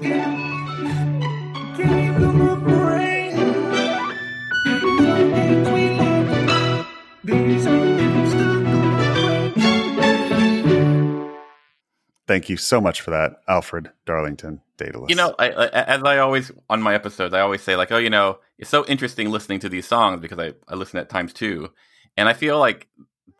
Thank 12.29 12.51
you 12.51 12.59
so 12.59 12.79
much 12.79 13.01
for 13.01 13.11
that, 13.11 13.41
Alfred 13.49 13.91
Darlington, 14.05 14.61
Daedelus. 14.77 15.09
You 15.09 15.17
know, 15.17 15.35
I, 15.39 15.49
I, 15.49 15.67
as 15.69 16.03
I 16.03 16.19
always 16.19 16.53
on 16.69 16.83
my 16.83 16.95
episodes, 16.95 17.33
I 17.33 17.41
always 17.41 17.63
say 17.63 17.75
like, 17.75 17.91
oh, 17.91 17.97
you 17.97 18.11
know, 18.11 18.39
it's 18.59 18.69
so 18.69 18.85
interesting 18.85 19.31
listening 19.31 19.61
to 19.61 19.69
these 19.71 19.87
songs 19.87 20.21
because 20.21 20.39
I, 20.39 20.53
I 20.69 20.75
listen 20.75 21.01
at 21.01 21.09
times 21.09 21.33
too, 21.33 21.71
and 22.19 22.29
I 22.29 22.35
feel 22.35 22.59
like 22.59 22.87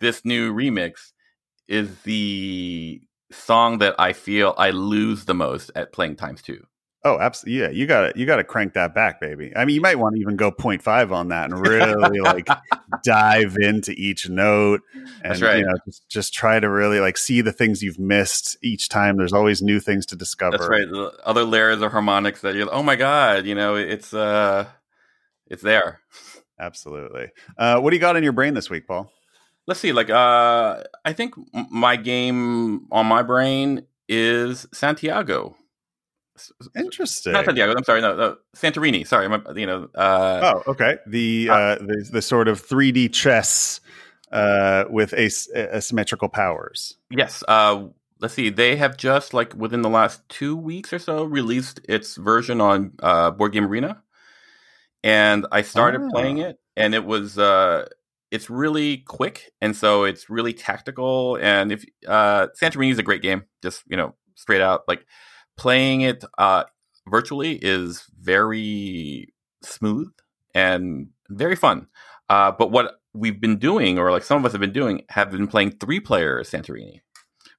this 0.01 0.25
new 0.25 0.55
remix 0.55 1.13
is 1.69 2.01
the 2.03 3.03
song 3.31 3.77
that 3.79 3.95
I 3.99 4.15
feel 4.15 4.55
I 4.57 4.71
lose 4.71 5.27
the 5.27 5.35
most 5.35 5.71
at 5.77 5.93
playing 5.93 6.17
times 6.17 6.41
two. 6.41 6.67
Oh, 7.09 7.19
absolutely. 7.19 7.61
Yeah, 7.61 7.71
you 7.71 7.87
got 7.87 8.13
to 8.13 8.19
you 8.19 8.27
got 8.27 8.37
to 8.37 8.45
crank 8.45 8.75
that 8.75 8.95
back, 8.95 9.19
baby. 9.19 9.51
I 9.57 9.65
mean, 9.65 9.75
you 9.75 9.81
might 9.81 9.99
want 9.99 10.15
to 10.15 10.21
even 10.21 10.37
go 10.37 10.53
0.5 10.53 11.11
on 11.11 11.29
that 11.29 11.51
and 11.51 11.59
really 11.59 12.21
like 12.21 12.47
dive 13.03 13.57
into 13.57 13.93
each 13.93 14.29
note 14.29 14.83
and 15.25 15.41
right. 15.41 15.59
you 15.59 15.65
know 15.65 15.73
just, 15.87 16.07
just 16.09 16.35
try 16.35 16.61
to 16.61 16.69
really 16.69 17.01
like 17.01 17.17
see 17.17 17.41
the 17.41 17.53
things 17.53 17.83
you've 17.83 17.99
missed 17.99 18.59
each 18.63 18.91
time. 18.91 19.17
There's 19.17 19.33
always 19.33 19.63
new 19.63 19.81
things 19.81 20.05
to 20.07 20.17
discover. 20.17 20.59
That's 20.59 20.69
right. 20.69 20.87
The 20.87 21.15
other 21.25 21.45
layers 21.45 21.81
of 21.81 21.93
harmonics 21.93 22.43
that 22.43 22.55
you're 22.55 22.73
oh 22.73 22.83
my 22.83 22.97
god, 22.97 23.47
you 23.47 23.55
know, 23.55 23.75
it's 23.75 24.13
uh 24.13 24.67
it's 25.47 25.63
there. 25.63 26.01
Absolutely. 26.61 27.29
Uh 27.57 27.81
what 27.81 27.91
do 27.91 27.97
you 27.97 28.01
got 28.01 28.17
in 28.17 28.23
your 28.23 28.33
brain 28.33 28.53
this 28.53 28.69
week, 28.69 28.87
Paul? 28.87 29.11
Let's 29.67 29.81
see. 29.81 29.93
Like 29.93 30.11
uh 30.11 30.83
I 31.07 31.15
think 31.15 31.35
my 31.71 31.97
game 31.97 32.87
on 32.93 33.07
my 33.07 33.23
brain 33.23 33.87
is 34.11 34.67
Santiago. 34.75 35.57
Interesting. 36.77 37.33
Not 37.33 37.45
Santiago. 37.45 37.75
I'm 37.77 37.85
sorry. 37.85 38.01
No, 38.01 38.17
no 38.17 38.37
Santorini. 38.57 39.07
Sorry. 39.07 39.29
you 39.59 39.67
know. 39.67 39.89
Uh, 39.95 40.55
oh, 40.67 40.71
okay. 40.73 40.99
The, 41.07 41.49
uh, 41.51 41.55
uh, 41.55 41.75
the 41.77 42.09
the 42.13 42.23
sort 42.23 42.49
of 42.49 42.67
3D 42.67 43.13
chess 43.13 43.81
uh, 44.33 44.85
with 44.91 45.13
as- 45.13 45.49
asymmetrical 45.55 46.29
powers. 46.29 46.97
Yes. 47.11 47.43
Uh, 47.47 47.87
let's 48.21 48.35
see. 48.35 48.51
They 48.51 48.77
have 48.77 48.97
just 48.97 49.35
like 49.35 49.55
within 49.55 49.83
the 49.83 49.89
last 49.89 50.27
two 50.29 50.57
weeks 50.57 50.93
or 50.93 50.99
so 50.99 51.25
released 51.25 51.81
its 51.89 52.17
version 52.17 52.61
on 52.61 52.93
uh, 53.03 53.31
Board 53.31 53.53
Game 53.53 53.65
Arena, 53.65 54.03
and 55.03 55.47
I 55.53 55.63
started 55.63 56.03
oh. 56.03 56.11
playing 56.11 56.39
it, 56.39 56.59
and 56.77 56.95
it 56.95 57.05
was. 57.05 57.39
Uh, 57.39 57.89
it's 58.31 58.51
really 58.51 58.99
quick, 58.99 59.53
and 59.63 59.75
so 59.75 60.05
it's 60.05 60.29
really 60.29 60.53
tactical. 60.53 61.39
And 61.41 61.73
if 61.73 61.85
uh, 62.07 62.49
Santorini 62.61 62.93
is 62.93 62.99
a 62.99 63.03
great 63.03 63.23
game, 63.23 63.45
just 63.63 63.83
you 63.89 63.97
know, 63.97 64.15
straight 64.35 64.61
out 64.61 64.83
like 64.87 65.07
playing 65.59 66.01
it 66.03 66.25
uh, 66.39 66.65
virtually 67.07 67.57
is 67.57 68.05
very 68.19 69.35
smooth 69.63 70.09
and 70.55 71.09
very 71.29 71.57
fun. 71.57 71.89
Uh, 72.31 72.53
but 72.53 72.71
what 72.71 73.01
we've 73.13 73.41
been 73.41 73.59
doing, 73.59 73.99
or 73.99 74.11
like 74.11 74.23
some 74.23 74.39
of 74.39 74.47
us 74.47 74.53
have 74.53 74.61
been 74.61 74.73
doing, 74.73 75.03
have 75.11 75.31
been 75.31 75.49
playing 75.49 75.73
three 75.73 76.01
player 76.01 76.41
Santorini, 76.43 77.01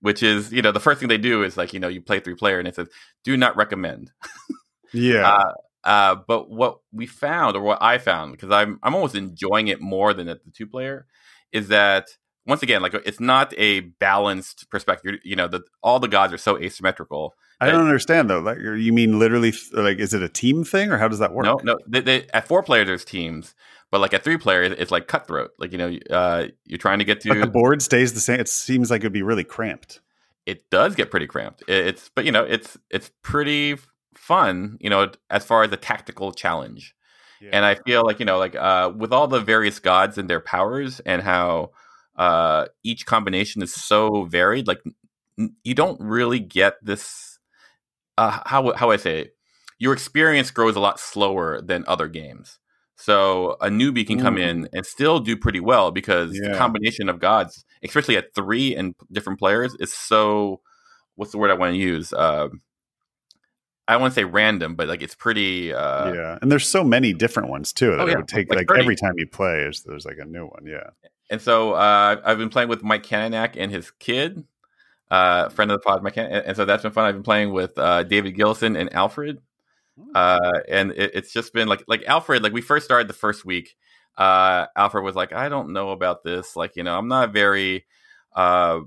which 0.01 0.23
is, 0.23 0.51
you 0.51 0.62
know, 0.62 0.71
the 0.71 0.79
first 0.79 0.99
thing 0.99 1.09
they 1.09 1.17
do 1.17 1.43
is 1.43 1.57
like, 1.57 1.73
you 1.73 1.79
know, 1.79 1.88
you 1.88 2.01
play 2.01 2.19
three 2.19 2.35
player 2.35 2.57
and 2.57 2.67
it 2.67 2.75
says, 2.75 2.88
do 3.23 3.35
not 3.38 3.55
recommend. 3.55 4.12
yeah. 4.93 5.29
Uh, 5.29 5.53
uh, 5.83 6.15
but 6.27 6.49
what 6.49 6.79
we 6.91 7.05
found, 7.05 7.55
or 7.55 7.62
what 7.62 7.81
I 7.81 7.97
found, 7.97 8.33
because 8.33 8.51
I'm 8.51 8.79
I'm 8.83 8.93
almost 8.93 9.15
enjoying 9.15 9.69
it 9.69 9.81
more 9.81 10.13
than 10.13 10.27
at 10.27 10.43
the 10.43 10.51
two 10.51 10.67
player, 10.67 11.07
is 11.53 11.69
that 11.69 12.09
once 12.49 12.63
again, 12.63 12.81
like 12.81 12.93
it's 13.05 13.21
not 13.21 13.53
a 13.57 13.79
balanced 13.79 14.69
perspective. 14.69 15.19
You 15.23 15.38
know, 15.38 15.47
the 15.47 15.62
all 15.81 15.99
the 15.99 16.09
gods 16.09 16.33
are 16.33 16.38
so 16.38 16.57
asymmetrical 16.57 17.35
I 17.62 17.69
don't 17.69 17.81
understand 17.81 18.29
though. 18.29 18.39
Like, 18.39 18.57
you 18.59 18.93
mean 18.93 19.19
literally? 19.19 19.53
Like, 19.73 19.99
is 19.99 20.13
it 20.13 20.23
a 20.23 20.29
team 20.29 20.63
thing, 20.63 20.91
or 20.91 20.97
how 20.97 21.07
does 21.07 21.19
that 21.19 21.33
work? 21.33 21.45
No, 21.45 21.59
no. 21.63 21.77
They, 21.88 21.99
they, 21.99 22.27
at 22.33 22.47
four 22.47 22.63
players, 22.63 22.88
there's 22.88 23.03
teams, 23.03 23.53
but 23.91 23.99
like 23.99 24.13
at 24.13 24.23
three 24.23 24.38
players, 24.38 24.73
it's 24.77 24.91
like 24.91 25.07
cutthroat. 25.07 25.51
Like 25.59 25.73
you 25.73 25.77
know, 25.77 25.97
uh, 26.09 26.47
you're 26.65 26.77
trying 26.77 26.99
to 26.99 27.05
get 27.05 27.19
to. 27.21 27.29
But 27.29 27.41
the 27.41 27.47
board 27.47 27.81
stays 27.81 28.13
the 28.13 28.21
same. 28.21 28.39
It 28.39 28.47
seems 28.47 28.89
like 28.89 29.01
it'd 29.01 29.12
be 29.12 29.23
really 29.23 29.43
cramped. 29.43 29.99
It 30.45 30.69
does 30.69 30.95
get 30.95 31.12
pretty 31.12 31.27
cramped. 31.27 31.63
It's, 31.67 32.09
but 32.15 32.23
you 32.23 32.31
know, 32.31 32.43
it's 32.43 32.77
it's 32.89 33.12
pretty 33.23 33.75
fun. 34.15 34.77
You 34.79 34.89
know, 34.89 35.12
as 35.29 35.43
far 35.43 35.63
as 35.63 35.71
a 35.73 35.77
tactical 35.77 36.31
challenge, 36.31 36.95
yeah. 37.41 37.49
and 37.51 37.65
I 37.65 37.75
feel 37.75 38.05
like 38.05 38.19
you 38.21 38.25
know, 38.25 38.38
like 38.38 38.55
uh, 38.55 38.93
with 38.95 39.12
all 39.12 39.27
the 39.27 39.41
various 39.41 39.79
gods 39.79 40.17
and 40.17 40.29
their 40.29 40.39
powers, 40.39 41.01
and 41.01 41.21
how 41.21 41.71
uh, 42.19 42.65
each 42.84 43.05
combination 43.05 43.63
is 43.63 43.73
so 43.73 44.25
varied. 44.25 44.67
Like 44.67 44.82
you 45.63 45.73
don't 45.73 45.99
really 46.01 46.39
get 46.39 46.75
this 46.84 47.39
uh, 48.17 48.41
how 48.45 48.73
how 48.73 48.91
I 48.91 48.97
say 48.97 49.21
it, 49.21 49.36
your 49.79 49.93
experience 49.93 50.51
grows 50.51 50.75
a 50.75 50.82
lot 50.82 50.99
slower 50.99 51.62
than 51.62 51.86
other 51.88 52.10
games. 52.10 52.60
So 52.97 53.55
a 53.62 53.69
newbie 53.69 54.05
can 54.05 54.19
come 54.19 54.38
in 54.38 54.67
and 54.73 54.86
still 54.86 55.21
do 55.21 55.38
pretty 55.38 55.62
well 55.62 55.91
because 55.91 56.38
yeah. 56.38 56.49
the 56.49 56.58
combination 56.58 57.08
of 57.08 57.19
gods, 57.19 57.63
especially 57.82 58.17
at 58.17 58.36
three 58.36 58.75
and 58.75 58.93
different 59.12 59.39
players, 59.39 59.73
is 59.79 59.93
so. 59.93 60.60
What's 61.15 61.32
the 61.32 61.38
word 61.38 61.51
I 61.51 61.53
want 61.53 61.73
to 61.73 61.77
use? 61.77 62.12
Uh, 62.12 62.49
I 63.88 63.97
want 63.97 64.13
to 64.13 64.15
say 64.15 64.25
random, 64.25 64.75
but 64.75 64.89
like 64.89 65.01
it's 65.01 65.15
pretty. 65.15 65.73
Uh, 65.73 66.13
yeah, 66.13 66.39
and 66.41 66.51
there's 66.51 66.67
so 66.67 66.84
many 66.84 67.13
different 67.13 67.49
ones 67.49 67.71
too 67.71 67.91
that 67.91 68.01
oh, 68.01 68.05
yeah. 68.05 68.13
it 68.13 68.17
would 68.17 68.27
take 68.27 68.49
like, 68.49 68.69
like 68.69 68.79
every 68.79 68.97
time 68.97 69.13
you 69.15 69.27
play, 69.27 69.60
there's, 69.60 69.84
there's 69.84 70.05
like 70.05 70.17
a 70.17 70.25
new 70.25 70.45
one. 70.45 70.65
Yeah. 70.65 70.89
And 71.29 71.41
so 71.41 71.73
uh, 71.73 72.19
I've 72.23 72.37
been 72.37 72.49
playing 72.49 72.69
with 72.69 72.83
Mike 72.83 73.03
Kananak 73.03 73.55
and 73.57 73.71
his 73.71 73.91
kid, 73.91 74.43
uh, 75.11 75.49
friend 75.49 75.71
of 75.71 75.79
the 75.79 75.83
pod, 75.83 76.03
and, 76.17 76.17
and, 76.17 76.57
so 76.57 76.65
that's 76.65 76.83
been 76.83 76.91
fun. 76.91 77.05
I've 77.05 77.15
been 77.15 77.23
playing 77.23 77.51
with 77.53 77.77
uh, 77.77 78.03
David 78.03 78.31
Gilson 78.31 78.75
and 78.75 78.91
Alfred, 78.93 79.39
uh, 80.15 80.59
and 80.67 80.91
it, 80.91 81.11
it's 81.13 81.31
just 81.31 81.53
been 81.53 81.67
like 81.67 81.83
like 81.87 82.03
Alfred. 82.05 82.41
Like 82.41 82.53
we 82.53 82.61
first 82.61 82.85
started 82.85 83.07
the 83.07 83.13
first 83.13 83.45
week, 83.45 83.75
uh, 84.19 84.67
Alfred 84.75 85.03
was 85.03 85.15
like, 85.15 85.31
"I 85.33 85.49
don't 85.49 85.71
know 85.71 85.91
about 85.91 86.23
this. 86.23 86.55
Like 86.55 86.75
you 86.75 86.83
know, 86.83 86.97
I'm 86.97 87.07
not 87.07 87.31
very, 87.31 87.85
uh, 88.35 88.81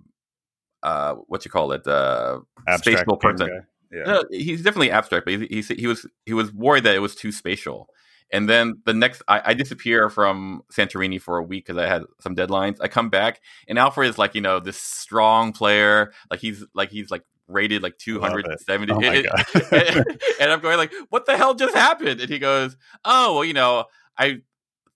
uh, 0.83 1.15
what 1.27 1.45
you 1.45 1.51
call 1.51 1.73
it, 1.73 1.87
uh, 1.87 2.41
spatial 2.77 3.17
person." 3.17 3.65
Yeah. 3.91 4.05
No, 4.05 4.25
he's 4.31 4.63
definitely 4.63 4.91
abstract, 4.91 5.27
but 5.27 5.35
he, 5.35 5.47
he, 5.47 5.75
he 5.75 5.87
was 5.87 6.07
he 6.27 6.35
was 6.35 6.53
worried 6.53 6.85
that 6.85 6.95
it 6.95 7.01
was 7.01 7.15
too 7.15 7.33
spatial. 7.33 7.89
And 8.33 8.49
then 8.49 8.81
the 8.87 8.95
next, 8.95 9.23
I, 9.29 9.43
I 9.47 9.55
disappear 9.55 10.09
from 10.09 10.63
Santorini 10.73 11.21
for 11.21 11.37
a 11.37 11.43
week 11.43 11.67
because 11.67 11.81
I 11.81 11.87
had 11.87 12.03
some 12.21 12.35
deadlines. 12.35 12.79
I 12.81 12.89
come 12.89 13.11
back, 13.11 13.41
and 13.69 13.79
Alfred 13.79 14.09
is 14.09 14.19
like, 14.19 14.35
you 14.35 14.41
know, 14.41 14.59
this 14.59 14.79
strong 14.79 15.53
player. 15.53 16.13
Like 16.31 16.41
he's 16.41 16.65
like 16.75 16.91
he's 16.91 17.11
like 17.11 17.25
rated 17.47 17.83
like 17.83 17.99
270. 17.99 18.93
Oh 18.93 19.01
and, 19.01 19.27
and 20.41 20.51
I'm 20.51 20.61
going 20.61 20.79
like, 20.79 20.93
what 21.11 21.27
the 21.27 21.37
hell 21.37 21.55
just 21.55 21.75
happened? 21.75 22.21
And 22.21 22.31
he 22.31 22.39
goes, 22.39 22.77
oh, 23.05 23.35
well, 23.35 23.45
you 23.45 23.53
know, 23.53 23.85
I 24.17 24.41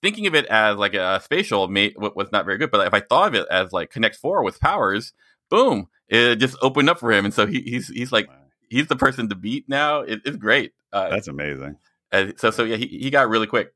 thinking 0.03 0.27
of 0.27 0.35
it 0.35 0.47
as 0.47 0.77
like 0.77 0.95
a 0.95 1.21
spatial 1.23 1.69
may, 1.69 1.95
was 1.97 2.33
not 2.33 2.45
very 2.45 2.59
good, 2.59 2.71
but 2.71 2.87
if 2.87 2.95
I 2.95 3.01
thought 3.01 3.29
of 3.29 3.35
it 3.35 3.47
as 3.51 3.73
like 3.73 3.91
Connect 3.91 4.17
Four 4.17 4.43
with 4.43 4.61
powers, 4.61 5.13
boom, 5.51 5.89
it 6.09 6.37
just 6.37 6.57
opened 6.63 6.89
up 6.89 7.01
for 7.01 7.13
him, 7.13 7.25
and 7.25 7.35
so 7.35 7.47
he, 7.47 7.61
he's 7.61 7.89
he's 7.89 8.13
like 8.13 8.29
he's 8.69 8.87
the 8.87 8.97
person 8.97 9.29
to 9.29 9.35
beat 9.35 9.69
now. 9.69 10.01
It, 10.01 10.21
it's 10.25 10.37
great. 10.37 10.73
Uh, 10.93 11.11
That's 11.11 11.29
amazing. 11.29 11.79
Uh, 12.13 12.27
so 12.37 12.51
so 12.51 12.65
yeah, 12.65 12.77
he, 12.77 12.87
he 12.87 13.11
got 13.11 13.29
really 13.29 13.47
quick. 13.47 13.73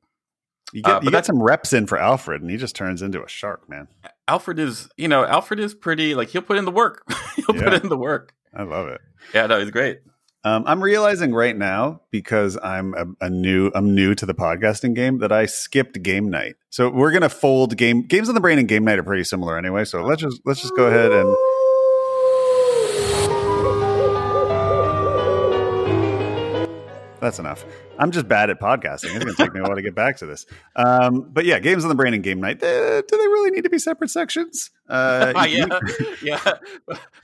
You 0.73 0.83
get, 0.83 0.97
Uh, 0.97 1.01
you 1.03 1.11
get 1.11 1.27
some 1.27 1.43
reps 1.43 1.73
in 1.73 1.87
for 1.87 1.99
Alfred, 1.99 2.43
and 2.43 2.51
he 2.51 2.57
just 2.57 2.77
turns 2.77 3.03
into 3.03 3.23
a 3.25 3.29
shark, 3.29 3.69
man. 3.69 3.89
Alfred 4.29 4.59
is 4.59 4.89
you 4.97 5.09
know 5.09 5.25
Alfred 5.25 5.59
is 5.61 5.75
pretty 5.75 6.15
like 6.15 6.29
he'll 6.29 6.43
put 6.43 6.57
in 6.59 6.65
the 6.65 6.71
work. 6.71 7.03
he'll 7.37 7.57
Yeah. 7.57 7.65
put 7.65 7.83
in 7.83 7.89
the 7.89 7.99
work. 7.99 8.33
I 8.55 8.63
love 8.63 8.89
it. 8.89 9.01
Yeah, 9.35 9.47
no, 9.47 9.59
he's 9.61 9.71
great. 9.71 10.01
Um, 10.43 10.65
I'm 10.67 10.83
realizing 10.83 11.35
right 11.35 11.55
now 11.57 12.01
because 12.11 12.57
I'm 12.63 12.95
a, 12.95 13.27
a 13.27 13.29
new 13.31 13.71
I'm 13.75 13.95
new 13.95 14.15
to 14.15 14.25
the 14.25 14.33
podcasting 14.35 14.95
game 14.95 15.19
that 15.19 15.33
I 15.33 15.45
skipped 15.47 16.01
game 16.03 16.31
night. 16.31 16.55
So 16.71 16.89
we're 16.89 17.11
gonna 17.13 17.29
fold 17.29 17.77
game 17.77 18.03
games 18.07 18.29
on 18.31 18.35
the 18.35 18.41
brain 18.41 18.59
and 18.59 18.67
game 18.69 18.85
night 18.85 18.99
are 18.99 19.03
pretty 19.03 19.25
similar 19.25 19.59
anyway. 19.59 19.85
So 19.85 20.03
let's 20.03 20.23
just 20.23 20.41
let's 20.47 20.63
just 20.63 20.75
go 20.77 20.87
ahead 20.87 21.13
and 21.13 21.37
that's 27.21 27.39
enough. 27.39 27.65
I'm 28.01 28.13
just 28.13 28.27
bad 28.27 28.49
at 28.49 28.59
podcasting. 28.59 29.15
It's 29.15 29.19
gonna 29.19 29.35
take 29.35 29.53
me 29.53 29.61
a 29.61 29.63
while 29.63 29.77
to 29.77 29.83
get 29.83 29.95
back 29.95 30.17
to 30.19 30.27
this. 30.27 30.47
Um, 30.75 31.29
but 31.31 31.45
yeah, 31.45 31.59
games 31.59 31.85
on 31.85 31.91
the 31.91 31.95
brain 31.95 32.15
and 32.15 32.23
game 32.23 32.41
night. 32.41 32.59
do 32.59 32.67
they 32.67 33.17
really 33.17 33.51
need 33.51 33.65
to 33.65 33.71
be 33.71 33.79
separate 33.79 34.09
sections? 34.09 34.71
Uh, 34.89 35.33
yeah, 35.49 35.67
yeah. 36.23 36.53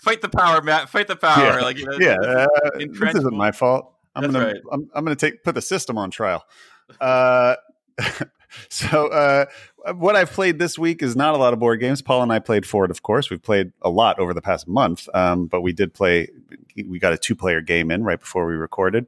Fight 0.00 0.20
the 0.20 0.28
power, 0.28 0.60
Matt. 0.60 0.90
Fight 0.90 1.08
the 1.08 1.16
power. 1.16 1.44
Yeah. 1.44 1.60
Like 1.60 1.78
you 1.78 1.86
know, 1.86 1.96
yeah, 1.98 2.16
uh, 2.20 2.46
this 2.76 3.14
isn't 3.14 3.34
my 3.34 3.52
fault. 3.52 3.90
I'm 4.14 4.22
That's 4.22 4.34
gonna 4.34 4.46
right. 4.46 4.62
I'm, 4.70 4.90
I'm 4.94 5.04
gonna 5.04 5.16
take 5.16 5.42
put 5.42 5.54
the 5.54 5.62
system 5.62 5.96
on 5.96 6.10
trial. 6.10 6.44
Uh, 7.00 7.56
so 8.68 9.08
uh, 9.08 9.46
what 9.94 10.14
I've 10.14 10.30
played 10.30 10.58
this 10.58 10.78
week 10.78 11.02
is 11.02 11.16
not 11.16 11.34
a 11.34 11.38
lot 11.38 11.54
of 11.54 11.58
board 11.58 11.80
games. 11.80 12.02
Paul 12.02 12.22
and 12.22 12.30
I 12.30 12.38
played 12.38 12.66
Fort, 12.66 12.90
of 12.90 13.02
course. 13.02 13.30
We've 13.30 13.42
played 13.42 13.72
a 13.80 13.88
lot 13.88 14.18
over 14.18 14.34
the 14.34 14.42
past 14.42 14.68
month, 14.68 15.08
um, 15.14 15.46
but 15.46 15.62
we 15.62 15.72
did 15.72 15.94
play. 15.94 16.28
We 16.76 16.98
got 16.98 17.14
a 17.14 17.18
two 17.18 17.34
player 17.34 17.62
game 17.62 17.90
in 17.90 18.04
right 18.04 18.20
before 18.20 18.46
we 18.46 18.54
recorded. 18.54 19.06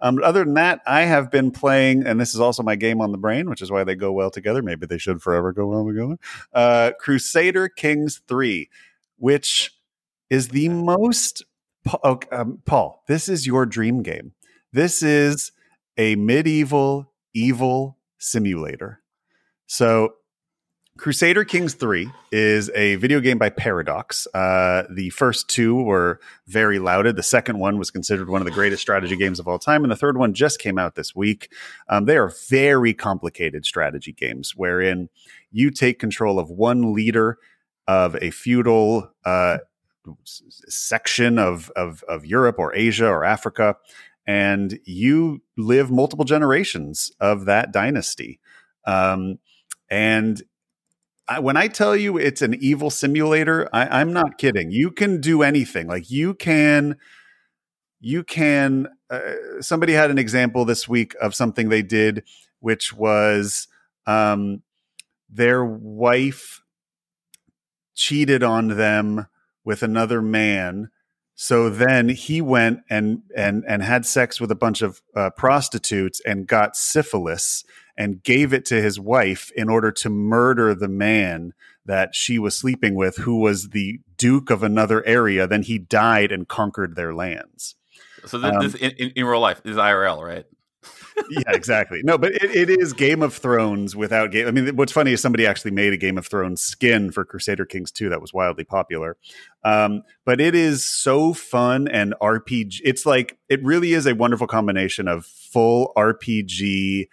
Um, 0.00 0.16
but 0.16 0.24
other 0.24 0.44
than 0.44 0.54
that, 0.54 0.80
I 0.86 1.02
have 1.02 1.30
been 1.30 1.50
playing, 1.50 2.06
and 2.06 2.20
this 2.20 2.34
is 2.34 2.40
also 2.40 2.62
my 2.62 2.76
game 2.76 3.00
on 3.00 3.12
the 3.12 3.18
brain, 3.18 3.48
which 3.50 3.62
is 3.62 3.70
why 3.70 3.84
they 3.84 3.94
go 3.94 4.12
well 4.12 4.30
together. 4.30 4.62
Maybe 4.62 4.86
they 4.86 4.98
should 4.98 5.22
forever 5.22 5.52
go 5.52 5.66
well 5.66 5.86
together. 5.86 6.16
Uh, 6.52 6.92
Crusader 6.98 7.68
Kings 7.68 8.20
Three, 8.26 8.70
which 9.18 9.72
is 10.30 10.48
the 10.48 10.68
most 10.68 11.44
Pa- 11.84 11.98
oh, 12.04 12.20
um, 12.30 12.62
Paul, 12.66 13.02
this 13.06 13.28
is 13.28 13.46
your 13.46 13.66
dream 13.66 14.02
game. 14.02 14.32
This 14.72 15.02
is 15.02 15.52
a 15.96 16.14
medieval 16.16 17.12
evil 17.34 17.96
simulator. 18.18 19.00
So, 19.66 20.14
Crusader 21.00 21.46
Kings 21.46 21.72
3 21.72 22.10
is 22.30 22.70
a 22.74 22.96
video 22.96 23.20
game 23.20 23.38
by 23.38 23.48
Paradox. 23.48 24.26
Uh, 24.34 24.82
the 24.94 25.08
first 25.08 25.48
two 25.48 25.82
were 25.82 26.20
very 26.46 26.78
lauded. 26.78 27.16
The 27.16 27.22
second 27.22 27.58
one 27.58 27.78
was 27.78 27.90
considered 27.90 28.28
one 28.28 28.42
of 28.42 28.44
the 28.44 28.52
greatest 28.52 28.82
strategy 28.82 29.16
games 29.16 29.40
of 29.40 29.48
all 29.48 29.58
time. 29.58 29.82
And 29.82 29.90
the 29.90 29.96
third 29.96 30.18
one 30.18 30.34
just 30.34 30.58
came 30.58 30.78
out 30.78 30.96
this 30.96 31.16
week. 31.16 31.50
Um, 31.88 32.04
they 32.04 32.18
are 32.18 32.30
very 32.50 32.92
complicated 32.92 33.64
strategy 33.64 34.12
games 34.12 34.54
wherein 34.54 35.08
you 35.50 35.70
take 35.70 35.98
control 35.98 36.38
of 36.38 36.50
one 36.50 36.92
leader 36.92 37.38
of 37.88 38.14
a 38.20 38.30
feudal 38.30 39.10
uh, 39.24 39.56
section 40.68 41.38
of, 41.38 41.70
of 41.76 42.04
of 42.08 42.26
Europe 42.26 42.56
or 42.58 42.74
Asia 42.74 43.08
or 43.08 43.24
Africa, 43.24 43.76
and 44.26 44.78
you 44.84 45.40
live 45.56 45.90
multiple 45.90 46.26
generations 46.26 47.10
of 47.20 47.46
that 47.46 47.72
dynasty. 47.72 48.38
Um, 48.84 49.38
and 49.88 50.42
I, 51.30 51.38
when 51.38 51.56
I 51.56 51.68
tell 51.68 51.94
you 51.94 52.18
it's 52.18 52.42
an 52.42 52.54
evil 52.54 52.90
simulator, 52.90 53.68
I, 53.72 54.00
I'm 54.00 54.12
not 54.12 54.36
kidding. 54.36 54.72
You 54.72 54.90
can 54.90 55.20
do 55.20 55.42
anything. 55.42 55.86
Like 55.86 56.10
you 56.10 56.34
can, 56.34 56.96
you 58.00 58.24
can. 58.24 58.88
Uh, 59.08 59.60
somebody 59.60 59.92
had 59.92 60.10
an 60.10 60.18
example 60.18 60.64
this 60.64 60.88
week 60.88 61.14
of 61.20 61.36
something 61.36 61.68
they 61.68 61.82
did, 61.82 62.24
which 62.58 62.92
was 62.92 63.68
um, 64.06 64.62
their 65.28 65.64
wife 65.64 66.62
cheated 67.94 68.42
on 68.42 68.68
them 68.68 69.28
with 69.64 69.84
another 69.84 70.20
man. 70.20 70.90
So 71.36 71.70
then 71.70 72.08
he 72.08 72.40
went 72.40 72.80
and 72.90 73.22
and 73.36 73.64
and 73.68 73.82
had 73.82 74.04
sex 74.04 74.40
with 74.40 74.50
a 74.50 74.56
bunch 74.56 74.82
of 74.82 75.00
uh, 75.14 75.30
prostitutes 75.30 76.20
and 76.26 76.46
got 76.46 76.76
syphilis 76.76 77.64
and 78.00 78.22
gave 78.22 78.54
it 78.54 78.64
to 78.64 78.80
his 78.80 78.98
wife 78.98 79.52
in 79.54 79.68
order 79.68 79.92
to 79.92 80.08
murder 80.08 80.74
the 80.74 80.88
man 80.88 81.52
that 81.84 82.14
she 82.14 82.38
was 82.38 82.56
sleeping 82.56 82.94
with, 82.94 83.18
who 83.18 83.38
was 83.38 83.68
the 83.68 84.00
duke 84.16 84.48
of 84.48 84.62
another 84.62 85.04
area. 85.04 85.46
Then 85.46 85.62
he 85.62 85.76
died 85.76 86.32
and 86.32 86.48
conquered 86.48 86.96
their 86.96 87.12
lands. 87.12 87.74
So 88.24 88.38
this, 88.38 88.50
Um, 88.50 88.62
this 88.62 88.74
in, 88.76 88.90
in, 88.92 89.10
in 89.16 89.26
real 89.26 89.40
life 89.40 89.62
this 89.62 89.72
is 89.72 89.76
IRL, 89.76 90.26
right? 90.26 90.46
yeah, 91.30 91.42
exactly. 91.48 92.00
No, 92.02 92.16
but 92.16 92.32
it, 92.32 92.56
it 92.56 92.70
is 92.70 92.94
Game 92.94 93.22
of 93.22 93.34
Thrones 93.34 93.94
without 93.94 94.30
game. 94.30 94.48
I 94.48 94.50
mean, 94.50 94.76
what's 94.76 94.92
funny 94.92 95.12
is 95.12 95.20
somebody 95.20 95.46
actually 95.46 95.72
made 95.72 95.92
a 95.92 95.98
Game 95.98 96.16
of 96.16 96.26
Thrones 96.26 96.62
skin 96.62 97.12
for 97.12 97.26
Crusader 97.26 97.66
Kings 97.66 97.90
2 97.90 98.08
that 98.08 98.22
was 98.22 98.32
wildly 98.32 98.64
popular. 98.64 99.18
Um, 99.62 100.04
but 100.24 100.40
it 100.40 100.54
is 100.54 100.86
so 100.86 101.34
fun 101.34 101.86
and 101.86 102.14
RPG. 102.22 102.80
It's 102.82 103.04
like, 103.04 103.36
it 103.50 103.62
really 103.62 103.92
is 103.92 104.06
a 104.06 104.14
wonderful 104.14 104.46
combination 104.46 105.06
of 105.06 105.26
full 105.26 105.92
RPG 105.98 107.08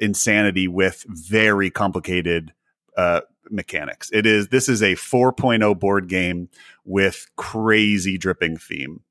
insanity 0.00 0.68
with 0.68 1.04
very 1.08 1.70
complicated 1.70 2.52
uh, 2.96 3.20
mechanics. 3.50 4.10
It 4.12 4.26
is, 4.26 4.48
this 4.48 4.68
is 4.68 4.82
a 4.82 4.94
4.0 4.94 5.78
board 5.78 6.08
game 6.08 6.48
with 6.84 7.26
crazy 7.36 8.18
dripping 8.18 8.56
theme. 8.56 9.02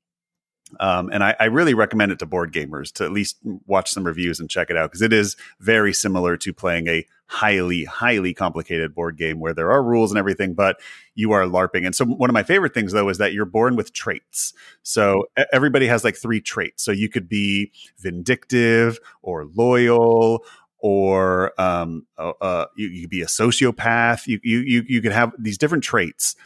Um, 0.78 1.10
and 1.12 1.24
I, 1.24 1.34
I 1.40 1.46
really 1.46 1.74
recommend 1.74 2.12
it 2.12 2.20
to 2.20 2.26
board 2.26 2.52
gamers 2.52 2.92
to 2.92 3.04
at 3.04 3.10
least 3.10 3.38
watch 3.66 3.90
some 3.90 4.04
reviews 4.04 4.38
and 4.38 4.48
check 4.48 4.70
it 4.70 4.76
out 4.76 4.90
because 4.90 5.02
it 5.02 5.12
is 5.12 5.36
very 5.58 5.92
similar 5.92 6.36
to 6.36 6.52
playing 6.52 6.86
a 6.86 7.04
highly, 7.26 7.84
highly 7.84 8.34
complicated 8.34 8.94
board 8.94 9.16
game 9.16 9.40
where 9.40 9.54
there 9.54 9.70
are 9.70 9.82
rules 9.82 10.10
and 10.10 10.18
everything, 10.18 10.54
but 10.54 10.80
you 11.14 11.32
are 11.32 11.44
LARPing. 11.44 11.86
And 11.86 11.94
so, 11.94 12.04
one 12.04 12.30
of 12.30 12.34
my 12.34 12.42
favorite 12.42 12.74
things 12.74 12.92
though 12.92 13.08
is 13.08 13.18
that 13.18 13.32
you're 13.32 13.44
born 13.44 13.76
with 13.76 13.92
traits. 13.92 14.52
So, 14.82 15.26
everybody 15.52 15.86
has 15.86 16.04
like 16.04 16.16
three 16.16 16.40
traits. 16.40 16.82
So, 16.84 16.92
you 16.92 17.08
could 17.08 17.28
be 17.28 17.72
vindictive 17.98 18.98
or 19.22 19.46
loyal. 19.46 20.44
Or 20.82 21.52
um, 21.60 22.06
uh, 22.18 22.66
you, 22.76 22.88
you 22.88 23.00
could 23.02 23.10
be 23.10 23.22
a 23.22 23.26
sociopath. 23.26 24.26
You, 24.26 24.40
you 24.42 24.60
you 24.60 24.84
you 24.88 25.02
could 25.02 25.12
have 25.12 25.32
these 25.38 25.58
different 25.58 25.84
traits, 25.84 26.36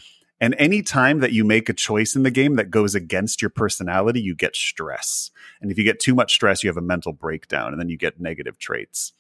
and 0.41 0.55
any 0.59 0.83
time 0.83 1.21
that 1.21 1.33
you 1.33 1.45
make 1.45 1.69
a 1.69 1.73
choice 1.73 2.17
in 2.17 2.23
the 2.23 2.31
game 2.31 2.57
that 2.57 2.71
goes 2.71 2.95
against 2.95 3.41
your 3.41 3.49
personality, 3.49 4.21
you 4.21 4.35
get 4.35 4.57
stress. 4.57 5.31
And 5.61 5.71
if 5.71 5.79
you 5.79 5.85
get 5.85 6.01
too 6.01 6.15
much 6.15 6.35
stress, 6.35 6.63
you 6.63 6.69
have 6.69 6.77
a 6.77 6.83
mental 6.83 7.13
breakdown 7.13 7.73
and 7.73 7.81
then 7.81 7.89
you 7.89 7.97
get 7.97 8.21
negative 8.21 8.59
traits. 8.59 9.13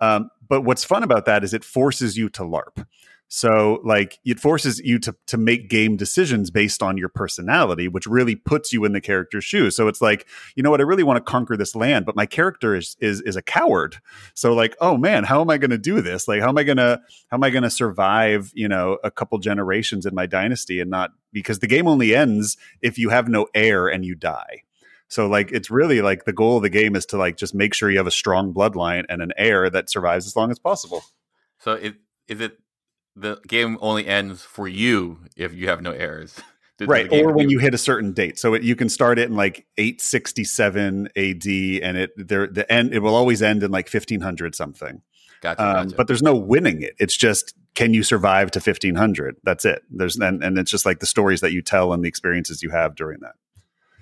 Um, 0.00 0.30
but 0.46 0.62
what's 0.62 0.84
fun 0.84 1.02
about 1.02 1.24
that 1.24 1.42
is 1.42 1.54
it 1.54 1.64
forces 1.64 2.16
you 2.16 2.28
to 2.30 2.42
LARP. 2.42 2.86
So, 3.30 3.80
like, 3.84 4.18
it 4.24 4.40
forces 4.40 4.80
you 4.80 4.98
to 5.00 5.14
to 5.26 5.36
make 5.36 5.68
game 5.68 5.96
decisions 5.96 6.50
based 6.50 6.82
on 6.82 6.96
your 6.96 7.10
personality, 7.10 7.86
which 7.86 8.06
really 8.06 8.34
puts 8.34 8.72
you 8.72 8.86
in 8.86 8.92
the 8.92 9.02
character's 9.02 9.44
shoes. 9.44 9.76
So 9.76 9.86
it's 9.86 10.00
like, 10.00 10.26
you 10.56 10.62
know 10.62 10.70
what, 10.70 10.80
I 10.80 10.84
really 10.84 11.02
want 11.02 11.18
to 11.18 11.30
conquer 11.30 11.54
this 11.54 11.76
land, 11.76 12.06
but 12.06 12.16
my 12.16 12.24
character 12.24 12.74
is 12.74 12.96
is 13.00 13.20
is 13.20 13.36
a 13.36 13.42
coward. 13.42 13.98
So, 14.32 14.54
like, 14.54 14.76
oh 14.80 14.96
man, 14.96 15.24
how 15.24 15.42
am 15.42 15.50
I 15.50 15.58
going 15.58 15.70
to 15.70 15.78
do 15.78 16.00
this? 16.00 16.26
Like, 16.26 16.40
how 16.40 16.48
am 16.48 16.56
I 16.56 16.62
gonna 16.62 17.02
how 17.30 17.36
am 17.36 17.44
I 17.44 17.50
going 17.50 17.64
to 17.64 17.70
survive? 17.70 18.50
You 18.54 18.66
know, 18.66 18.96
a 19.04 19.10
couple 19.10 19.36
generations 19.38 20.06
in 20.06 20.14
my 20.14 20.24
dynasty 20.24 20.80
and 20.80 20.90
not 20.90 21.10
because 21.30 21.58
the 21.58 21.66
game 21.66 21.86
only 21.86 22.14
ends 22.14 22.56
if 22.80 22.96
you 22.96 23.10
have 23.10 23.28
no 23.28 23.46
heir 23.54 23.88
and 23.88 24.06
you 24.06 24.14
die. 24.14 24.62
So 25.08 25.26
like 25.26 25.52
it's 25.52 25.70
really 25.70 26.00
like 26.00 26.24
the 26.24 26.32
goal 26.32 26.56
of 26.56 26.62
the 26.62 26.70
game 26.70 26.96
is 26.96 27.04
to 27.06 27.18
like 27.18 27.36
just 27.36 27.54
make 27.54 27.74
sure 27.74 27.90
you 27.90 27.98
have 27.98 28.06
a 28.06 28.10
strong 28.10 28.54
bloodline 28.54 29.04
and 29.10 29.20
an 29.20 29.32
heir 29.36 29.68
that 29.68 29.90
survives 29.90 30.26
as 30.26 30.34
long 30.34 30.50
as 30.50 30.58
possible. 30.58 31.02
So 31.58 31.72
it, 31.72 31.96
is 32.26 32.40
it 32.40 32.58
the 33.20 33.40
game 33.46 33.78
only 33.80 34.06
ends 34.06 34.42
for 34.42 34.68
you 34.68 35.18
if 35.36 35.54
you 35.54 35.68
have 35.68 35.82
no 35.82 35.92
errors? 35.92 36.40
Right 36.80 37.12
or 37.12 37.32
when 37.32 37.50
you 37.50 37.58
hit 37.58 37.74
a 37.74 37.78
certain 37.78 38.12
date 38.12 38.38
so 38.38 38.54
it, 38.54 38.62
you 38.62 38.76
can 38.76 38.88
start 38.88 39.18
it 39.18 39.28
in 39.28 39.34
like 39.34 39.66
867 39.78 41.08
ad 41.16 41.16
and 41.16 41.96
it 41.96 42.10
there 42.16 42.46
the 42.46 42.66
end 42.70 42.94
it 42.94 43.00
will 43.00 43.16
always 43.16 43.42
end 43.42 43.64
in 43.64 43.72
like 43.72 43.92
1500 43.92 44.54
something 44.54 45.02
gotcha, 45.40 45.60
um, 45.60 45.86
gotcha. 45.86 45.96
but 45.96 46.06
there's 46.06 46.22
no 46.22 46.36
winning 46.36 46.82
it 46.82 46.94
it's 47.00 47.16
just 47.16 47.52
can 47.74 47.94
you 47.94 48.04
survive 48.04 48.52
to 48.52 48.60
1500 48.60 49.38
that's 49.42 49.64
it 49.64 49.82
there's 49.90 50.18
and, 50.18 50.44
and 50.44 50.56
it's 50.56 50.70
just 50.70 50.86
like 50.86 51.00
the 51.00 51.06
stories 51.06 51.40
that 51.40 51.50
you 51.50 51.62
tell 51.62 51.92
and 51.92 52.04
the 52.04 52.08
experiences 52.08 52.62
you 52.62 52.70
have 52.70 52.94
during 52.94 53.18
that 53.22 53.34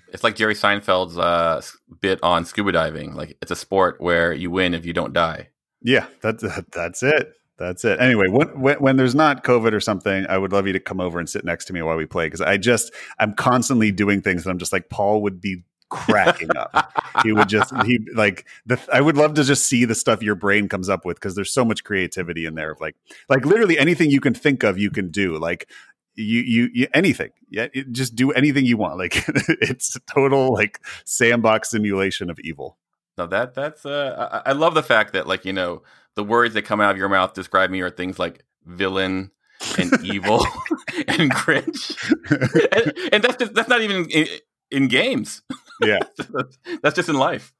it's 0.08 0.24
like 0.24 0.36
Jerry 0.36 0.54
Seinfeld's 0.54 1.18
uh, 1.18 1.60
bit 2.00 2.20
on 2.22 2.44
scuba 2.44 2.72
diving. 2.72 3.14
Like 3.14 3.36
it's 3.42 3.50
a 3.50 3.56
sport 3.56 4.00
where 4.00 4.32
you 4.32 4.50
win 4.50 4.72
if 4.72 4.86
you 4.86 4.92
don't 4.92 5.12
die. 5.12 5.48
yeah 5.82 6.06
that's 6.20 6.44
that's 6.72 7.02
it 7.02 7.32
That's 7.58 7.84
it. 7.84 8.00
Anyway, 8.00 8.28
when, 8.28 8.48
when, 8.60 8.76
when 8.76 8.96
there's 8.96 9.14
not 9.14 9.42
COVID 9.42 9.72
or 9.72 9.80
something, 9.80 10.26
I 10.28 10.36
would 10.36 10.52
love 10.52 10.66
you 10.66 10.74
to 10.74 10.80
come 10.80 11.00
over 11.00 11.18
and 11.18 11.28
sit 11.28 11.44
next 11.44 11.64
to 11.66 11.72
me 11.72 11.80
while 11.82 11.96
we 11.96 12.04
play 12.04 12.26
because 12.26 12.42
I 12.42 12.58
just 12.58 12.92
I'm 13.18 13.34
constantly 13.34 13.90
doing 13.92 14.20
things 14.20 14.44
that 14.44 14.50
I'm 14.50 14.58
just 14.58 14.72
like 14.72 14.90
Paul 14.90 15.22
would 15.22 15.40
be 15.40 15.64
cracking 15.88 16.54
up. 16.56 16.92
he 17.22 17.32
would 17.32 17.48
just 17.48 17.72
he 17.84 18.00
like 18.14 18.46
the 18.66 18.78
I 18.92 19.00
would 19.00 19.16
love 19.16 19.34
to 19.34 19.44
just 19.44 19.66
see 19.66 19.84
the 19.84 19.94
stuff 19.94 20.22
your 20.22 20.34
brain 20.34 20.68
comes 20.68 20.88
up 20.88 21.04
with 21.04 21.16
because 21.16 21.34
there's 21.34 21.52
so 21.52 21.64
much 21.64 21.84
creativity 21.84 22.44
in 22.44 22.54
there 22.54 22.72
of 22.72 22.80
like 22.80 22.96
like 23.28 23.46
literally 23.46 23.78
anything 23.78 24.10
you 24.10 24.20
can 24.20 24.34
think 24.34 24.62
of 24.62 24.78
you 24.78 24.90
can 24.90 25.10
do 25.10 25.38
like 25.38 25.68
you 26.14 26.40
you, 26.40 26.70
you 26.72 26.88
anything 26.92 27.30
yeah 27.50 27.68
just 27.92 28.16
do 28.16 28.32
anything 28.32 28.64
you 28.64 28.76
want 28.76 28.98
like 28.98 29.24
it's 29.48 29.96
total 30.12 30.52
like 30.52 30.80
sandbox 31.04 31.70
simulation 31.70 32.30
of 32.30 32.38
evil 32.40 32.76
no 33.18 33.26
that 33.26 33.54
that's 33.54 33.86
uh 33.86 34.42
I, 34.44 34.50
I 34.50 34.52
love 34.52 34.74
the 34.74 34.82
fact 34.82 35.12
that 35.12 35.26
like 35.26 35.44
you 35.44 35.52
know 35.52 35.82
the 36.14 36.24
words 36.24 36.54
that 36.54 36.62
come 36.62 36.80
out 36.80 36.92
of 36.92 36.96
your 36.96 37.08
mouth 37.08 37.34
describe 37.34 37.70
me 37.70 37.80
are 37.80 37.90
things 37.90 38.18
like 38.18 38.44
villain 38.64 39.30
and 39.78 39.92
evil 40.04 40.44
and 41.08 41.32
cringe. 41.32 41.96
And, 42.30 42.92
and, 43.12 43.24
that's 43.24 43.36
just 43.36 43.54
that's 43.54 43.68
not 43.68 43.80
even 43.82 44.06
in, 44.10 44.26
in 44.70 44.88
games. 44.88 45.42
Yeah. 45.80 45.98
That's, 46.32 46.58
that's 46.82 46.96
just 46.96 47.08
in 47.10 47.16
life. 47.16 47.52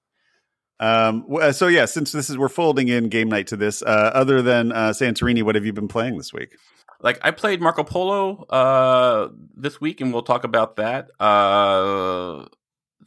Um 0.80 1.26
so 1.52 1.68
yeah 1.68 1.84
since 1.84 2.12
this 2.12 2.30
is 2.30 2.38
we're 2.38 2.48
folding 2.48 2.88
in 2.88 3.08
game 3.10 3.28
night 3.28 3.46
to 3.48 3.56
this 3.56 3.82
uh 3.82 4.10
other 4.14 4.40
than 4.40 4.72
uh 4.72 4.90
santorini 4.90 5.42
what 5.42 5.54
have 5.54 5.66
you 5.66 5.72
been 5.72 5.88
playing 5.88 6.16
this 6.16 6.32
week? 6.32 6.56
Like 7.00 7.18
I 7.22 7.30
played 7.30 7.60
Marco 7.60 7.84
Polo 7.84 8.44
uh, 8.44 9.28
this 9.54 9.80
week, 9.80 10.00
and 10.00 10.12
we'll 10.12 10.22
talk 10.22 10.44
about 10.44 10.76
that. 10.76 11.10
Uh, 11.20 12.46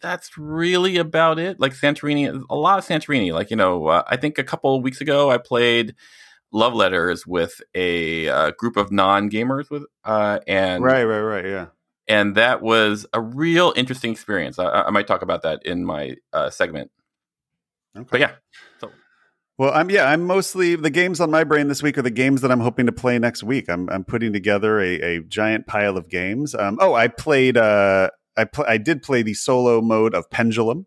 that's 0.02 0.38
really 0.38 0.98
about 0.98 1.40
it. 1.40 1.60
Like 1.60 1.74
Santorini, 1.74 2.44
a 2.50 2.56
lot 2.56 2.80
of 2.80 2.86
Santorini. 2.86 3.34
Like 3.34 3.50
you 3.50 3.56
know, 3.56 3.88
uh, 3.88 4.04
I 4.08 4.18
think 4.18 4.38
a 4.38 4.44
couple 4.44 4.76
of 4.76 4.84
weeks 4.84 5.02
ago 5.02 5.30
I 5.30 5.38
played 5.38 5.96
Love 6.52 6.74
Letters 6.74 7.28
with 7.28 7.62
a 7.76 8.28
uh, 8.30 8.52
group 8.52 8.78
of 8.78 8.92
non 8.92 9.30
gamers 9.30 9.70
with, 9.70 9.86
uh, 10.04 10.40
and 10.48 10.84
right, 10.84 11.04
right, 11.04 11.22
right, 11.22 11.46
yeah. 11.46 11.68
And 12.08 12.36
that 12.36 12.62
was 12.62 13.06
a 13.14 13.22
real 13.22 13.72
interesting 13.76 14.12
experience. 14.12 14.58
I, 14.58 14.66
I 14.66 14.90
might 14.90 15.06
talk 15.06 15.22
about 15.22 15.44
that 15.44 15.64
in 15.66 15.86
my 15.86 16.16
uh, 16.34 16.50
segment. 16.50 16.90
Okay. 17.96 18.08
But 18.10 18.20
yeah, 18.20 18.32
so 18.80 18.92
well, 19.60 19.74
I'm 19.74 19.90
yeah, 19.90 20.10
I'm 20.10 20.26
mostly 20.26 20.76
the 20.76 20.90
games 20.90 21.20
on 21.20 21.30
my 21.30 21.44
brain 21.44 21.68
this 21.68 21.84
week 21.84 21.98
are 21.98 22.02
the 22.02 22.10
games 22.10 22.40
that 22.42 22.52
I'm 22.52 22.62
hoping 22.62 22.86
to 22.86 22.94
play 22.94 23.20
next 23.20 23.44
week. 23.44 23.70
I'm 23.70 23.90
I'm 23.90 24.06
putting 24.06 24.32
together 24.32 24.80
a, 24.80 25.02
a 25.02 25.20
giant 25.22 25.68
pile 25.68 25.98
of 25.98 26.08
games. 26.08 26.56
Um, 26.56 26.78
oh, 26.80 26.94
I 26.94 27.10
played 27.10 27.58
uh, 27.58 28.10
I 28.40 28.46
pl- 28.46 28.66
I 28.68 28.78
did 28.78 29.04
play 29.04 29.22
the 29.22 29.34
solo 29.34 29.82
mode 29.82 30.14
of 30.14 30.30
Pendulum. 30.30 30.86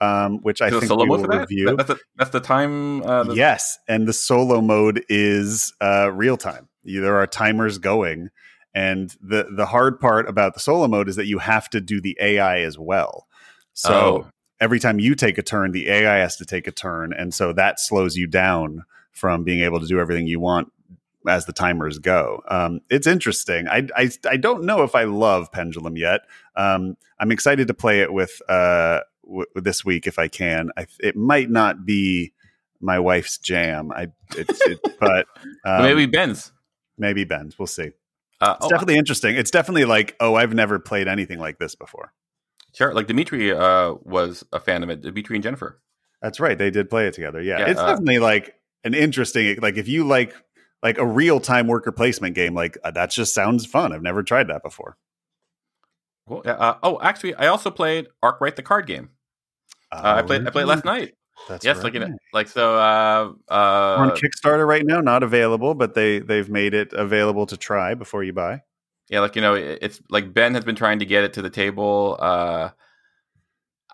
Um, 0.00 0.38
which 0.38 0.60
I 0.60 0.70
think 0.70 0.90
we 0.98 1.08
will 1.08 1.22
review. 1.28 1.76
That's, 1.76 1.90
a, 1.90 1.96
that's 2.16 2.30
the 2.30 2.40
time. 2.40 3.04
Uh, 3.04 3.22
the- 3.22 3.36
yes, 3.36 3.78
and 3.86 4.08
the 4.08 4.12
solo 4.12 4.60
mode 4.60 5.04
is 5.08 5.72
uh, 5.80 6.10
real 6.12 6.36
time. 6.36 6.68
There 6.82 7.18
are 7.18 7.26
timers 7.28 7.78
going, 7.78 8.30
and 8.74 9.14
the 9.20 9.46
the 9.56 9.66
hard 9.66 10.00
part 10.00 10.28
about 10.28 10.54
the 10.54 10.60
solo 10.60 10.88
mode 10.88 11.08
is 11.08 11.14
that 11.14 11.26
you 11.26 11.38
have 11.38 11.70
to 11.70 11.80
do 11.80 12.00
the 12.00 12.18
AI 12.20 12.62
as 12.62 12.76
well. 12.76 13.28
So 13.74 13.94
oh 13.94 14.26
every 14.62 14.78
time 14.78 15.00
you 15.00 15.14
take 15.14 15.38
a 15.38 15.42
turn, 15.42 15.72
the 15.72 15.88
AI 15.88 16.18
has 16.18 16.36
to 16.36 16.46
take 16.46 16.66
a 16.66 16.72
turn, 16.72 17.12
and 17.12 17.34
so 17.34 17.52
that 17.52 17.80
slows 17.80 18.16
you 18.16 18.26
down 18.26 18.84
from 19.10 19.44
being 19.44 19.60
able 19.60 19.80
to 19.80 19.86
do 19.86 19.98
everything 19.98 20.26
you 20.26 20.40
want 20.40 20.72
as 21.28 21.46
the 21.46 21.52
timers 21.52 21.98
go. 21.98 22.42
Um, 22.48 22.80
it's 22.90 23.06
interesting. 23.06 23.68
I, 23.68 23.88
I, 23.96 24.10
I 24.28 24.36
don't 24.36 24.64
know 24.64 24.82
if 24.82 24.94
I 24.94 25.04
love 25.04 25.52
Pendulum 25.52 25.96
yet. 25.96 26.22
Um, 26.56 26.96
I'm 27.18 27.30
excited 27.30 27.68
to 27.68 27.74
play 27.74 28.00
it 28.00 28.12
with 28.12 28.40
uh 28.48 29.00
w- 29.24 29.46
this 29.54 29.84
week 29.84 30.06
if 30.06 30.18
I 30.18 30.28
can. 30.28 30.70
I, 30.76 30.86
it 31.00 31.16
might 31.16 31.50
not 31.50 31.86
be 31.86 32.32
my 32.80 32.98
wife's 32.98 33.38
jam. 33.38 33.92
I 33.92 34.08
it's 34.36 34.60
it, 34.62 34.80
but 35.00 35.26
um, 35.64 35.82
maybe 35.82 36.06
Ben's. 36.06 36.52
Maybe 36.98 37.24
Ben's. 37.24 37.58
We'll 37.58 37.66
see. 37.66 37.92
Uh, 38.40 38.54
it's 38.56 38.66
oh, 38.66 38.68
definitely 38.68 38.96
interesting. 38.96 39.36
It's 39.36 39.52
definitely 39.52 39.84
like, 39.84 40.16
oh, 40.18 40.34
I've 40.34 40.52
never 40.52 40.80
played 40.80 41.06
anything 41.06 41.38
like 41.38 41.58
this 41.58 41.76
before. 41.76 42.12
Sure. 42.74 42.92
Like 42.92 43.06
Dimitri 43.06 43.52
uh, 43.52 43.94
was 44.02 44.44
a 44.52 44.58
fan 44.58 44.82
of 44.82 44.90
it. 44.90 45.00
Dimitri 45.00 45.36
and 45.36 45.44
Jennifer. 45.44 45.80
That's 46.20 46.40
right. 46.40 46.58
They 46.58 46.70
did 46.70 46.90
play 46.90 47.06
it 47.06 47.14
together. 47.14 47.40
Yeah. 47.40 47.60
yeah 47.60 47.66
it's 47.66 47.80
uh, 47.80 47.86
definitely 47.86 48.18
like 48.18 48.54
an 48.84 48.94
interesting, 48.94 49.58
like 49.60 49.76
if 49.76 49.86
you 49.86 50.04
like, 50.04 50.34
like 50.82 50.98
a 50.98 51.06
real 51.06 51.40
time 51.40 51.66
worker 51.66 51.92
placement 51.92 52.34
game, 52.34 52.54
like 52.54 52.78
uh, 52.84 52.90
that 52.92 53.10
just 53.10 53.34
sounds 53.34 53.66
fun. 53.66 53.92
I've 53.92 54.02
never 54.02 54.22
tried 54.22 54.48
that 54.48 54.62
before. 54.62 54.96
Cool. 56.28 56.42
Uh, 56.44 56.74
oh, 56.82 57.00
actually, 57.02 57.34
I 57.34 57.48
also 57.48 57.70
played 57.70 58.06
Arkwright 58.22 58.56
the 58.56 58.62
card 58.62 58.86
game. 58.86 59.10
Uh, 59.90 60.14
I 60.16 60.22
played. 60.22 60.46
I 60.46 60.50
played 60.50 60.66
last 60.66 60.84
night. 60.84 61.14
That's 61.48 61.64
yes, 61.64 61.76
right. 61.78 61.84
like 61.84 61.94
know, 61.94 62.16
like 62.32 62.48
so. 62.48 62.76
Uh, 62.76 63.32
uh, 63.50 63.96
on 63.98 64.10
Kickstarter 64.10 64.66
right 64.66 64.84
now, 64.84 65.00
not 65.00 65.22
available, 65.22 65.74
but 65.74 65.94
they 65.94 66.20
they've 66.20 66.48
made 66.48 66.74
it 66.74 66.92
available 66.92 67.46
to 67.46 67.56
try 67.56 67.94
before 67.94 68.22
you 68.22 68.32
buy 68.32 68.62
yeah, 69.12 69.20
like 69.20 69.36
you 69.36 69.42
know, 69.42 69.54
it's 69.54 70.00
like 70.08 70.32
Ben 70.32 70.54
has 70.54 70.64
been 70.64 70.74
trying 70.74 71.00
to 71.00 71.04
get 71.04 71.22
it 71.22 71.34
to 71.34 71.42
the 71.42 71.50
table. 71.50 72.16
Uh, 72.18 72.70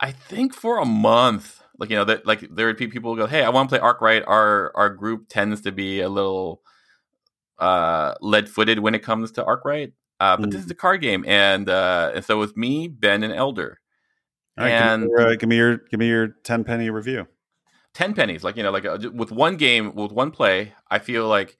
I 0.01 0.13
think 0.13 0.55
for 0.55 0.79
a 0.79 0.85
month. 0.85 1.61
Like 1.77 1.91
you 1.91 1.97
know, 1.97 2.05
that 2.05 2.25
like 2.25 2.41
there 2.55 2.67
would 2.69 2.77
be 2.77 2.87
people 2.87 3.13
who 3.13 3.21
go, 3.21 3.27
"Hey, 3.27 3.43
I 3.43 3.49
want 3.49 3.69
to 3.69 3.73
play 3.73 3.81
Arkwright." 3.81 4.23
Our 4.29 4.71
our 4.77 4.91
group 4.91 5.27
tends 5.29 5.61
to 5.63 5.73
be 5.73 6.01
a 6.03 6.09
little 6.09 6.63
uh, 7.59 8.15
lead 8.21 8.49
footed 8.49 8.79
when 8.81 8.95
it 8.95 9.03
comes 9.03 9.33
to 9.33 9.45
Arkwright. 9.45 9.93
Uh, 10.21 10.37
but 10.37 10.49
mm. 10.49 10.53
this 10.53 10.65
is 10.65 10.71
a 10.71 10.75
card 10.75 11.01
game, 11.01 11.25
and 11.29 11.69
uh, 11.69 12.11
and 12.15 12.25
so 12.25 12.39
with 12.39 12.57
me, 12.57 12.89
Ben, 12.89 13.23
and 13.23 13.33
Elder. 13.33 13.79
Right, 14.59 14.71
and 14.71 15.03
give 15.03 15.09
me, 15.09 15.17
your, 15.17 15.29
uh, 15.29 15.37
give 15.37 15.49
me, 15.49 15.57
your, 15.57 15.77
give 15.77 16.01
me 16.01 16.09
your 16.09 16.29
ten 16.43 16.65
penny 16.65 16.91
review. 16.91 17.29
Ten 17.95 18.15
pennies, 18.15 18.43
like 18.43 18.57
you 18.57 18.65
know, 18.65 18.73
like 18.73 18.85
uh, 18.85 18.99
with 19.15 19.31
one 19.31 19.57
game, 19.57 19.95
with 19.95 20.11
one 20.11 20.33
play, 20.33 20.75
I 20.91 20.99
feel 20.99 21.29
like 21.29 21.57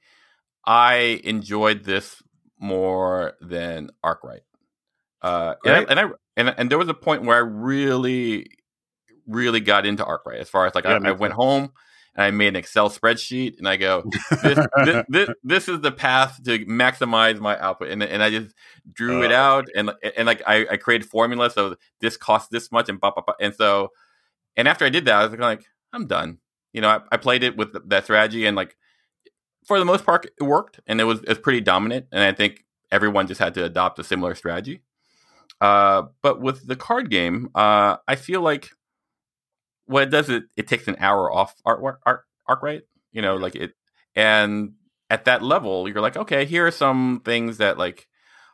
I 0.65 1.21
enjoyed 1.23 1.85
this 1.85 2.21
more 2.59 3.33
than 3.39 3.91
Arkwright. 4.03 4.41
Uh, 5.21 5.55
and, 5.65 5.73
I, 5.73 5.79
and 5.83 5.99
I 5.99 6.03
and 6.35 6.55
and 6.57 6.69
there 6.69 6.77
was 6.77 6.89
a 6.89 6.93
point 6.93 7.23
where 7.23 7.37
I 7.37 7.39
really, 7.39 8.47
really 9.25 9.61
got 9.61 9.85
into 9.85 10.03
Arkwright. 10.03 10.39
As 10.39 10.49
far 10.49 10.65
as 10.65 10.75
like 10.75 10.83
yeah, 10.83 10.99
I, 11.01 11.09
I 11.09 11.11
went 11.11 11.33
home 11.33 11.71
and 12.15 12.25
I 12.25 12.31
made 12.31 12.49
an 12.49 12.55
Excel 12.55 12.89
spreadsheet, 12.89 13.57
and 13.57 13.67
I 13.67 13.77
go, 13.77 14.03
this, 14.29 14.67
this, 14.85 15.05
this, 15.09 15.29
this, 15.43 15.69
is 15.69 15.81
the 15.81 15.91
path 15.91 16.43
to 16.43 16.65
maximize 16.65 17.39
my 17.39 17.59
output, 17.59 17.89
and 17.89 18.03
and 18.03 18.23
I 18.23 18.29
just 18.29 18.55
drew 18.91 19.21
uh, 19.21 19.25
it 19.25 19.31
out, 19.31 19.67
and 19.75 19.91
and 20.17 20.25
like 20.25 20.41
I, 20.47 20.65
I 20.71 20.77
created 20.77 21.07
formulas, 21.07 21.53
so 21.53 21.75
this 22.01 22.17
costs 22.17 22.49
this 22.49 22.71
much, 22.71 22.89
and 22.89 22.99
blah, 22.99 23.11
blah, 23.11 23.23
blah. 23.23 23.35
and 23.39 23.53
so, 23.53 23.89
and 24.55 24.67
after 24.67 24.85
I 24.85 24.89
did 24.89 25.05
that, 25.05 25.15
I 25.15 25.25
was 25.25 25.39
like, 25.39 25.65
I'm 25.93 26.07
done. 26.07 26.39
You 26.73 26.81
know, 26.81 26.89
I, 26.89 26.99
I 27.11 27.17
played 27.17 27.43
it 27.43 27.57
with 27.57 27.89
that 27.89 28.03
strategy, 28.03 28.45
and 28.45 28.55
like 28.55 28.75
for 29.65 29.79
the 29.79 29.85
most 29.85 30.05
part, 30.05 30.25
it 30.25 30.43
worked, 30.43 30.79
and 30.87 30.99
it 30.99 31.05
was 31.05 31.21
it's 31.27 31.39
pretty 31.39 31.61
dominant. 31.61 32.07
And 32.11 32.23
I 32.23 32.33
think 32.33 32.65
everyone 32.91 33.27
just 33.27 33.39
had 33.39 33.53
to 33.55 33.63
adopt 33.63 33.99
a 33.99 34.03
similar 34.03 34.35
strategy. 34.35 34.81
Uh, 35.61 36.03
but 36.21 36.41
with 36.41 36.67
the 36.67 36.75
card 36.75 37.09
game, 37.09 37.49
uh, 37.53 37.97
I 38.07 38.15
feel 38.15 38.41
like 38.41 38.69
what 39.89 40.03
it 40.03 40.09
does 40.11 40.29
it 40.29 40.43
it 40.55 40.67
takes 40.67 40.87
an 40.87 40.95
hour 40.99 41.31
off 41.31 41.55
art 41.65 41.81
art 42.05 42.23
Arkwright. 42.47 42.83
You 43.11 43.21
know, 43.21 43.35
like 43.35 43.55
it, 43.55 43.73
and 44.15 44.73
at 45.09 45.25
that 45.25 45.41
level, 45.41 45.87
you're 45.87 46.01
like, 46.01 46.17
okay, 46.17 46.45
here 46.45 46.67
are 46.67 46.71
some 46.71 47.21
things 47.25 47.57
that 47.57 47.77
like 47.77 48.07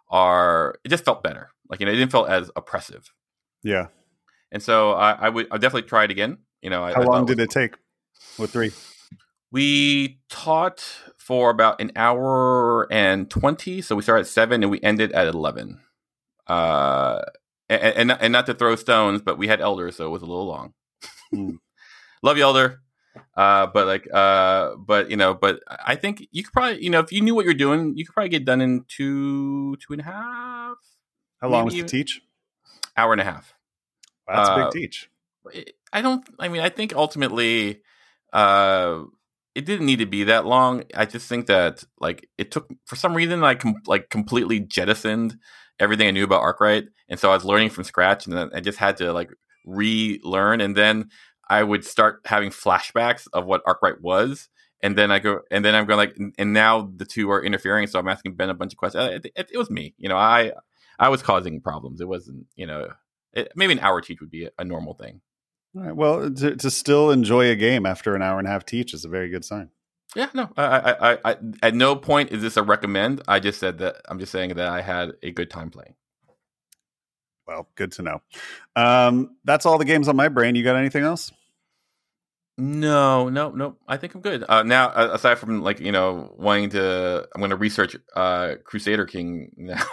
are. 0.09 0.75
It 0.83 0.89
just 0.89 1.05
felt 1.05 1.23
better. 1.23 1.49
Like 1.69 1.79
you 1.79 1.85
know, 1.85 1.91
it 1.91 1.95
didn't 1.95 2.11
feel 2.11 2.25
as 2.25 2.51
oppressive. 2.55 3.11
Yeah. 3.63 3.87
And 4.51 4.61
so 4.61 4.91
I, 4.91 5.11
I 5.13 5.29
would 5.29 5.47
I 5.51 5.57
definitely 5.57 5.89
try 5.89 6.03
it 6.03 6.11
again. 6.11 6.37
You 6.61 6.69
know, 6.69 6.85
how 6.85 7.01
I, 7.01 7.03
long 7.03 7.25
did 7.25 7.39
it 7.39 7.49
take? 7.49 7.75
With 8.37 8.51
three. 8.51 8.71
We 9.51 10.19
taught 10.29 10.83
for 11.17 11.49
about 11.49 11.79
an 11.81 11.91
hour 11.95 12.91
and 12.91 13.29
20. 13.29 13.81
So 13.81 13.95
we 13.95 14.01
started 14.01 14.21
at 14.21 14.27
7 14.27 14.61
and 14.63 14.71
we 14.71 14.81
ended 14.81 15.11
at 15.13 15.27
11. 15.27 15.79
Uh, 16.47 17.21
and, 17.69 18.11
and, 18.11 18.11
and 18.19 18.33
not 18.33 18.45
to 18.47 18.53
throw 18.53 18.75
stones, 18.75 19.21
but 19.21 19.37
we 19.37 19.47
had 19.47 19.61
elders, 19.61 19.95
so 19.95 20.05
it 20.05 20.09
was 20.09 20.21
a 20.21 20.25
little 20.25 20.45
long. 20.45 20.73
Mm. 21.33 21.59
Love 22.21 22.37
you, 22.37 22.43
elder. 22.43 22.81
Uh, 23.35 23.67
but 23.67 23.87
like, 23.87 24.07
uh, 24.13 24.75
but 24.75 25.09
you 25.09 25.17
know, 25.17 25.33
but 25.33 25.59
I 25.69 25.95
think 25.95 26.27
you 26.31 26.43
could 26.43 26.53
probably, 26.53 26.83
you 26.83 26.89
know, 26.89 26.99
if 26.99 27.11
you 27.11 27.21
knew 27.21 27.35
what 27.35 27.45
you're 27.45 27.53
doing, 27.53 27.95
you 27.95 28.05
could 28.05 28.13
probably 28.13 28.29
get 28.29 28.45
done 28.45 28.61
in 28.61 28.85
two, 28.87 29.75
two 29.77 29.93
and 29.93 30.01
a 30.01 30.05
half. 30.05 30.77
How 31.41 31.49
long 31.49 31.65
was 31.65 31.75
to 31.75 31.83
teach? 31.83 32.21
Hour 32.97 33.11
and 33.11 33.21
a 33.21 33.25
half. 33.25 33.53
Wow, 34.27 34.35
that's 34.35 34.49
uh, 34.49 34.53
a 34.53 34.63
big 34.65 34.71
teach. 34.71 35.09
I 35.93 36.01
don't. 36.01 36.27
I 36.39 36.47
mean, 36.47 36.61
I 36.61 36.69
think 36.69 36.95
ultimately, 36.95 37.81
uh, 38.33 39.03
it 39.53 39.65
didn't 39.65 39.85
need 39.85 39.99
to 39.99 40.05
be 40.05 40.25
that 40.25 40.45
long. 40.45 40.83
I 40.93 41.05
just 41.05 41.27
think 41.27 41.47
that 41.47 41.83
like 41.99 42.27
it 42.37 42.51
took 42.51 42.67
for 42.85 42.95
some 42.95 43.13
reason 43.13 43.43
I 43.43 43.55
com- 43.55 43.81
like 43.85 44.09
completely 44.09 44.59
jettisoned 44.59 45.37
everything 45.79 46.07
I 46.07 46.11
knew 46.11 46.23
about 46.23 46.41
Arkwright, 46.41 46.85
and 47.09 47.19
so 47.19 47.29
I 47.31 47.33
was 47.33 47.45
learning 47.45 47.69
from 47.69 47.83
scratch, 47.83 48.25
and 48.25 48.35
then 48.35 48.49
I 48.53 48.59
just 48.59 48.77
had 48.77 48.97
to 48.97 49.13
like 49.13 49.31
relearn, 49.65 50.61
and 50.61 50.75
then 50.75 51.09
I 51.49 51.63
would 51.63 51.83
start 51.83 52.21
having 52.25 52.49
flashbacks 52.49 53.27
of 53.33 53.45
what 53.45 53.61
Arkwright 53.65 54.01
was, 54.01 54.49
and 54.81 54.97
then 54.97 55.11
I 55.11 55.19
go, 55.19 55.41
and 55.51 55.65
then 55.65 55.75
I'm 55.75 55.85
going 55.85 55.97
like, 55.97 56.17
and 56.37 56.53
now 56.53 56.91
the 56.95 57.05
two 57.05 57.29
are 57.31 57.43
interfering, 57.43 57.87
so 57.87 57.99
I'm 57.99 58.07
asking 58.07 58.35
Ben 58.35 58.49
a 58.49 58.53
bunch 58.53 58.73
of 58.73 58.77
questions. 58.77 59.25
It, 59.25 59.31
it, 59.35 59.49
it 59.53 59.57
was 59.57 59.69
me, 59.69 59.95
you 59.97 60.09
know, 60.09 60.17
I 60.17 60.51
I 60.97 61.09
was 61.09 61.21
causing 61.21 61.61
problems. 61.61 62.01
It 62.01 62.07
wasn't, 62.07 62.45
you 62.55 62.67
know, 62.67 62.87
it, 63.33 63.51
maybe 63.55 63.73
an 63.73 63.79
hour 63.79 64.01
teach 64.01 64.21
would 64.21 64.31
be 64.31 64.45
a, 64.45 64.51
a 64.57 64.63
normal 64.63 64.93
thing. 64.93 65.21
All 65.75 65.83
right. 65.83 65.95
Well, 65.95 66.25
uh, 66.25 66.29
to, 66.29 66.55
to 66.55 66.71
still 66.71 67.11
enjoy 67.11 67.49
a 67.49 67.55
game 67.55 67.85
after 67.85 68.15
an 68.15 68.21
hour 68.21 68.39
and 68.39 68.47
a 68.47 68.51
half 68.51 68.65
teach 68.65 68.93
is 68.93 69.03
a 69.03 69.09
very 69.09 69.29
good 69.29 69.43
sign. 69.43 69.71
Yeah, 70.15 70.29
no, 70.33 70.49
I, 70.55 70.63
I, 70.63 71.11
I, 71.11 71.17
I, 71.25 71.37
at 71.61 71.75
no 71.75 71.97
point 71.97 72.31
is 72.31 72.41
this 72.41 72.55
a 72.55 72.63
recommend. 72.63 73.21
I 73.27 73.41
just 73.41 73.59
said 73.59 73.79
that 73.79 73.97
I'm 74.07 74.19
just 74.19 74.31
saying 74.31 74.53
that 74.53 74.69
I 74.69 74.81
had 74.81 75.11
a 75.21 75.31
good 75.31 75.49
time 75.49 75.69
playing. 75.69 75.95
Well, 77.47 77.67
good 77.75 77.91
to 77.93 78.01
know. 78.01 78.21
Um, 78.75 79.37
that's 79.43 79.65
all 79.65 79.77
the 79.77 79.85
games 79.85 80.07
on 80.07 80.15
my 80.15 80.29
brain. 80.29 80.55
You 80.55 80.63
got 80.63 80.75
anything 80.75 81.03
else? 81.03 81.31
No, 82.57 83.27
no, 83.27 83.51
no. 83.51 83.75
I 83.85 83.97
think 83.97 84.15
I'm 84.15 84.21
good. 84.21 84.45
Uh, 84.47 84.63
now, 84.63 84.89
aside 84.95 85.39
from 85.39 85.61
like 85.61 85.81
you 85.81 85.91
know 85.91 86.33
wanting 86.37 86.69
to, 86.69 87.27
I'm 87.35 87.41
going 87.41 87.49
to 87.49 87.57
research 87.57 87.97
uh, 88.15 88.53
Crusader 88.63 89.05
King 89.05 89.51
now. 89.57 89.83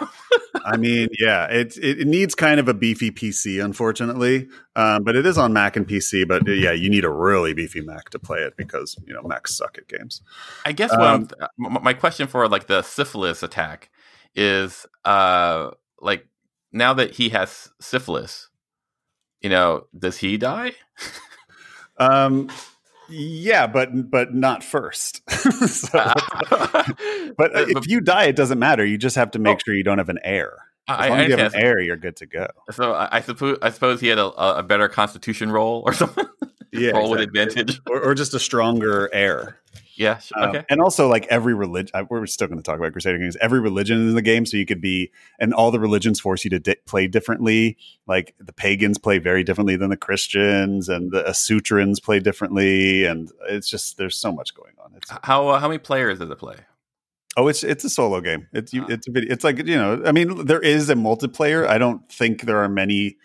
I 0.63 0.77
mean, 0.77 1.09
yeah, 1.19 1.45
it, 1.47 1.75
it 1.77 2.07
needs 2.07 2.35
kind 2.35 2.61
of 2.61 2.69
a 2.69 2.73
beefy 2.73 3.11
PC, 3.11 3.63
unfortunately, 3.63 4.47
um, 4.77 5.03
but 5.03 5.17
it 5.17 5.25
is 5.25 5.37
on 5.37 5.51
Mac 5.51 5.75
and 5.75 5.85
PC. 5.85 6.25
But 6.25 6.47
yeah, 6.47 6.71
you 6.71 6.89
need 6.89 7.03
a 7.03 7.09
really 7.09 7.53
beefy 7.53 7.81
Mac 7.81 8.09
to 8.11 8.19
play 8.19 8.39
it 8.39 8.55
because 8.55 8.95
you 9.05 9.13
know 9.13 9.23
Macs 9.23 9.53
suck 9.57 9.77
at 9.77 9.89
games. 9.89 10.21
I 10.65 10.71
guess 10.71 10.93
um, 10.93 11.27
my 11.57 11.93
question 11.93 12.27
for 12.27 12.47
like 12.47 12.67
the 12.67 12.81
syphilis 12.81 13.43
attack 13.43 13.89
is 14.35 14.85
uh 15.05 15.71
like 15.99 16.27
now 16.73 16.93
that 16.93 17.11
he 17.11 17.29
has 17.29 17.69
syphilis, 17.79 18.49
you 19.41 19.49
know, 19.49 19.85
does 19.97 20.17
he 20.17 20.37
die? 20.37 20.73
Um, 21.97 22.49
yeah, 23.09 23.67
but 23.67 24.09
but 24.09 24.33
not 24.33 24.63
first. 24.63 25.29
so, 25.29 25.89
but 27.37 27.51
if 27.53 27.87
you 27.87 28.01
die, 28.01 28.25
it 28.25 28.35
doesn't 28.35 28.59
matter. 28.59 28.85
You 28.85 28.97
just 28.97 29.15
have 29.15 29.31
to 29.31 29.39
make 29.39 29.57
oh, 29.57 29.61
sure 29.65 29.75
you 29.75 29.83
don't 29.83 29.97
have 29.97 30.09
an 30.09 30.19
heir. 30.23 30.57
As 30.87 30.99
I, 30.99 31.09
long 31.09 31.19
as 31.19 31.29
you 31.29 31.37
have 31.37 31.53
an 31.53 31.63
heir, 31.63 31.79
you're 31.79 31.97
good 31.97 32.17
to 32.17 32.25
go. 32.25 32.47
So 32.71 32.93
I, 32.93 33.17
I 33.17 33.21
suppose 33.21 33.57
I 33.61 33.69
suppose 33.69 34.01
he 34.01 34.07
had 34.07 34.19
a, 34.19 34.27
a 34.57 34.63
better 34.63 34.87
constitution 34.89 35.51
roll 35.51 35.83
or 35.85 35.93
something. 35.93 36.25
Yeah, 36.71 36.91
roll 36.91 37.13
exactly. 37.13 37.17
with 37.17 37.21
advantage, 37.21 37.81
or, 37.87 38.01
or, 38.01 38.15
just 38.15 38.33
a 38.33 38.39
stronger 38.39 39.07
heir. 39.13 39.59
Yeah. 39.95 40.19
Um, 40.35 40.49
okay. 40.49 40.65
and 40.69 40.81
also, 40.81 41.07
like 41.07 41.27
every 41.27 41.53
religion, 41.53 42.07
we're 42.09 42.25
still 42.25 42.47
going 42.47 42.57
to 42.57 42.63
talk 42.63 42.79
about 42.79 42.91
Crusader 42.91 43.17
Kings. 43.17 43.37
Every 43.39 43.59
religion 43.59 44.03
is 44.03 44.09
in 44.09 44.15
the 44.15 44.21
game, 44.21 44.45
so 44.45 44.57
you 44.57 44.65
could 44.65 44.81
be, 44.81 45.11
and 45.39 45.53
all 45.53 45.71
the 45.71 45.79
religions 45.79 46.19
force 46.19 46.43
you 46.43 46.49
to 46.51 46.59
di- 46.59 46.75
play 46.85 47.07
differently. 47.07 47.77
Like 48.07 48.35
the 48.39 48.53
pagans 48.53 48.97
play 48.97 49.19
very 49.19 49.43
differently 49.43 49.75
than 49.75 49.89
the 49.89 49.97
Christians, 49.97 50.89
and 50.89 51.11
the 51.11 51.23
Asutrans 51.23 52.01
play 52.01 52.19
differently, 52.19 53.05
and 53.05 53.31
it's 53.49 53.69
just 53.69 53.97
there's 53.97 54.17
so 54.17 54.31
much 54.31 54.55
going 54.55 54.73
on. 54.83 54.93
It's, 54.95 55.11
how 55.23 55.49
uh, 55.49 55.59
how 55.59 55.67
many 55.67 55.79
players 55.79 56.19
does 56.19 56.29
it 56.29 56.37
play? 56.39 56.55
Oh, 57.35 57.47
it's 57.47 57.63
it's 57.63 57.83
a 57.83 57.89
solo 57.89 58.21
game. 58.21 58.47
It's 58.53 58.73
you, 58.73 58.85
it's 58.89 59.07
a 59.07 59.11
video. 59.11 59.31
It's 59.31 59.43
like 59.43 59.57
you 59.57 59.75
know. 59.75 60.03
I 60.05 60.11
mean, 60.11 60.45
there 60.45 60.61
is 60.61 60.89
a 60.89 60.95
multiplayer. 60.95 61.67
I 61.67 61.77
don't 61.77 62.07
think 62.11 62.41
there 62.43 62.57
are 62.57 62.69
many 62.69 63.17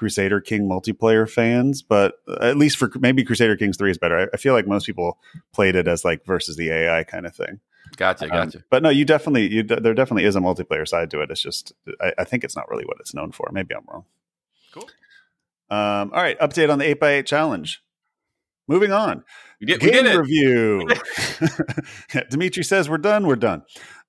Crusader 0.00 0.40
King 0.40 0.62
multiplayer 0.62 1.28
fans, 1.28 1.82
but 1.82 2.14
at 2.40 2.56
least 2.56 2.78
for 2.78 2.90
maybe 2.98 3.22
Crusader 3.22 3.54
Kings 3.54 3.76
3 3.76 3.90
is 3.90 3.98
better. 3.98 4.18
I, 4.18 4.26
I 4.32 4.38
feel 4.38 4.54
like 4.54 4.66
most 4.66 4.86
people 4.86 5.18
played 5.52 5.76
it 5.76 5.86
as 5.86 6.06
like 6.06 6.24
versus 6.24 6.56
the 6.56 6.70
AI 6.70 7.04
kind 7.04 7.26
of 7.26 7.36
thing. 7.36 7.60
Gotcha, 7.98 8.24
um, 8.24 8.30
gotcha. 8.30 8.64
but 8.70 8.82
no, 8.82 8.88
you 8.88 9.04
definitely, 9.04 9.52
you, 9.52 9.62
there 9.62 9.92
definitely 9.92 10.24
is 10.24 10.36
a 10.36 10.40
multiplayer 10.40 10.88
side 10.88 11.10
to 11.10 11.20
it. 11.20 11.30
It's 11.30 11.42
just, 11.42 11.74
I, 12.00 12.14
I, 12.16 12.24
think 12.24 12.44
it's 12.44 12.56
not 12.56 12.70
really 12.70 12.84
what 12.86 12.96
it's 12.98 13.12
known 13.12 13.30
for. 13.30 13.50
Maybe 13.52 13.74
I'm 13.74 13.84
wrong. 13.92 14.06
Cool. 14.72 14.88
Um, 15.68 16.10
all 16.14 16.22
right, 16.22 16.38
update 16.38 16.72
on 16.72 16.78
the 16.78 16.94
8x8 16.94 17.26
challenge. 17.26 17.82
Moving 18.66 18.92
on. 18.92 19.22
We 19.60 19.66
did, 19.66 19.80
Game 19.80 19.92
we 19.92 20.02
did 20.02 20.16
review. 20.16 20.88
Dimitri 22.30 22.64
says 22.64 22.88
we're 22.88 22.96
done. 22.96 23.26
We're 23.26 23.36
done. 23.36 23.64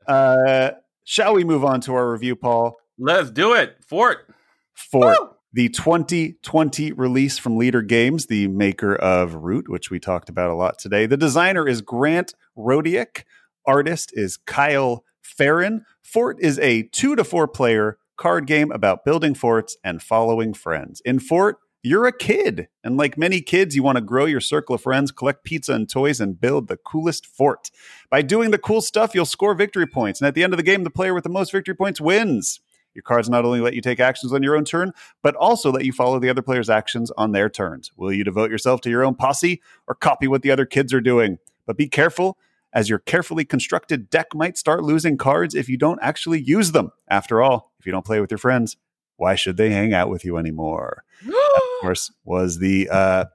Uh, 0.07 0.71
shall 1.03 1.33
we 1.33 1.43
move 1.43 1.65
on 1.65 1.81
to 1.81 1.95
our 1.95 2.09
review, 2.09 2.37
Paul? 2.37 2.77
Let's 2.97 3.29
do 3.29 3.55
it. 3.55 3.75
Fort. 3.89 4.33
Fort. 4.73 5.17
Woo! 5.19 5.35
The 5.53 5.67
2020 5.67 6.93
release 6.93 7.37
from 7.37 7.59
Leder 7.59 7.85
Games, 7.85 8.27
the 8.27 8.47
maker 8.47 8.95
of 8.95 9.35
Root, 9.35 9.67
which 9.67 9.91
we 9.91 9.99
talked 9.99 10.29
about 10.29 10.49
a 10.49 10.55
lot 10.55 10.79
today. 10.79 11.05
The 11.05 11.17
designer 11.17 11.67
is 11.67 11.81
Grant 11.81 12.33
Rodiak. 12.57 13.25
Artist 13.65 14.11
is 14.13 14.37
Kyle 14.37 15.03
Ferrin. 15.21 15.83
Fort 16.01 16.37
is 16.39 16.57
a 16.59 16.83
two 16.83 17.17
to 17.17 17.25
four 17.25 17.49
player 17.49 17.97
card 18.15 18.47
game 18.47 18.71
about 18.71 19.03
building 19.03 19.33
forts 19.33 19.75
and 19.83 20.01
following 20.01 20.53
friends. 20.53 21.01
In 21.03 21.19
Fort, 21.19 21.57
you're 21.83 22.07
a 22.07 22.17
kid. 22.17 22.69
And 22.81 22.95
like 22.95 23.17
many 23.17 23.41
kids, 23.41 23.75
you 23.75 23.83
want 23.83 23.97
to 23.97 24.01
grow 24.01 24.23
your 24.23 24.39
circle 24.39 24.75
of 24.75 24.81
friends, 24.81 25.11
collect 25.11 25.43
pizza 25.43 25.73
and 25.73 25.89
toys, 25.89 26.21
and 26.21 26.39
build 26.39 26.69
the 26.69 26.77
coolest 26.77 27.25
fort. 27.25 27.71
By 28.09 28.21
doing 28.21 28.51
the 28.51 28.57
cool 28.57 28.79
stuff, 28.79 29.13
you'll 29.13 29.25
score 29.25 29.53
victory 29.53 29.87
points. 29.87 30.21
And 30.21 30.29
at 30.29 30.33
the 30.33 30.45
end 30.45 30.53
of 30.53 30.57
the 30.57 30.63
game, 30.63 30.85
the 30.85 30.89
player 30.89 31.13
with 31.13 31.25
the 31.25 31.29
most 31.29 31.51
victory 31.51 31.75
points 31.75 31.99
wins. 31.99 32.61
Your 32.93 33.03
cards 33.03 33.29
not 33.29 33.45
only 33.45 33.61
let 33.61 33.73
you 33.73 33.81
take 33.81 33.99
actions 33.99 34.33
on 34.33 34.43
your 34.43 34.55
own 34.55 34.65
turn, 34.65 34.91
but 35.21 35.35
also 35.35 35.71
let 35.71 35.85
you 35.85 35.93
follow 35.93 36.19
the 36.19 36.29
other 36.29 36.41
player's 36.41 36.69
actions 36.69 37.11
on 37.17 37.31
their 37.31 37.49
turns. 37.49 37.91
Will 37.95 38.11
you 38.11 38.23
devote 38.23 38.51
yourself 38.51 38.81
to 38.81 38.89
your 38.89 39.03
own 39.03 39.15
posse 39.15 39.61
or 39.87 39.95
copy 39.95 40.27
what 40.27 40.41
the 40.41 40.51
other 40.51 40.65
kids 40.65 40.93
are 40.93 41.01
doing? 41.01 41.37
But 41.65 41.77
be 41.77 41.87
careful, 41.87 42.37
as 42.73 42.89
your 42.89 42.99
carefully 42.99 43.45
constructed 43.45 44.09
deck 44.09 44.27
might 44.33 44.57
start 44.57 44.83
losing 44.83 45.17
cards 45.17 45.55
if 45.55 45.69
you 45.69 45.77
don't 45.77 45.99
actually 46.01 46.41
use 46.41 46.71
them. 46.71 46.91
After 47.07 47.41
all, 47.41 47.71
if 47.79 47.85
you 47.85 47.91
don't 47.91 48.05
play 48.05 48.19
with 48.19 48.31
your 48.31 48.37
friends, 48.37 48.77
why 49.17 49.35
should 49.35 49.57
they 49.57 49.69
hang 49.69 49.93
out 49.93 50.09
with 50.09 50.25
you 50.25 50.37
anymore? 50.37 51.03
of 51.27 51.33
course, 51.81 52.11
was 52.23 52.59
the 52.59 52.89
uh, 52.89 53.25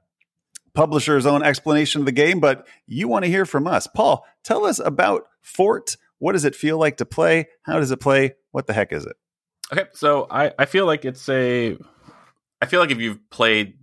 publisher's 0.73 1.25
own 1.25 1.43
explanation 1.43 2.01
of 2.01 2.05
the 2.05 2.11
game, 2.11 2.39
but 2.39 2.67
you 2.85 3.07
want 3.07 3.25
to 3.25 3.31
hear 3.31 3.45
from 3.45 3.67
us. 3.67 3.87
Paul, 3.87 4.25
tell 4.43 4.65
us 4.65 4.79
about 4.79 5.23
Fort. 5.41 5.97
What 6.19 6.33
does 6.33 6.45
it 6.45 6.55
feel 6.55 6.77
like 6.77 6.97
to 6.97 7.05
play? 7.05 7.47
How 7.63 7.79
does 7.79 7.91
it 7.91 7.99
play? 7.99 8.35
What 8.51 8.67
the 8.67 8.73
heck 8.73 8.91
is 8.91 9.05
it? 9.05 9.15
Okay, 9.71 9.85
so 9.93 10.27
I 10.29 10.51
I 10.57 10.65
feel 10.65 10.85
like 10.85 11.05
it's 11.05 11.27
a 11.29 11.77
I 12.61 12.65
feel 12.65 12.79
like 12.79 12.91
if 12.91 12.99
you've 12.99 13.19
played 13.29 13.73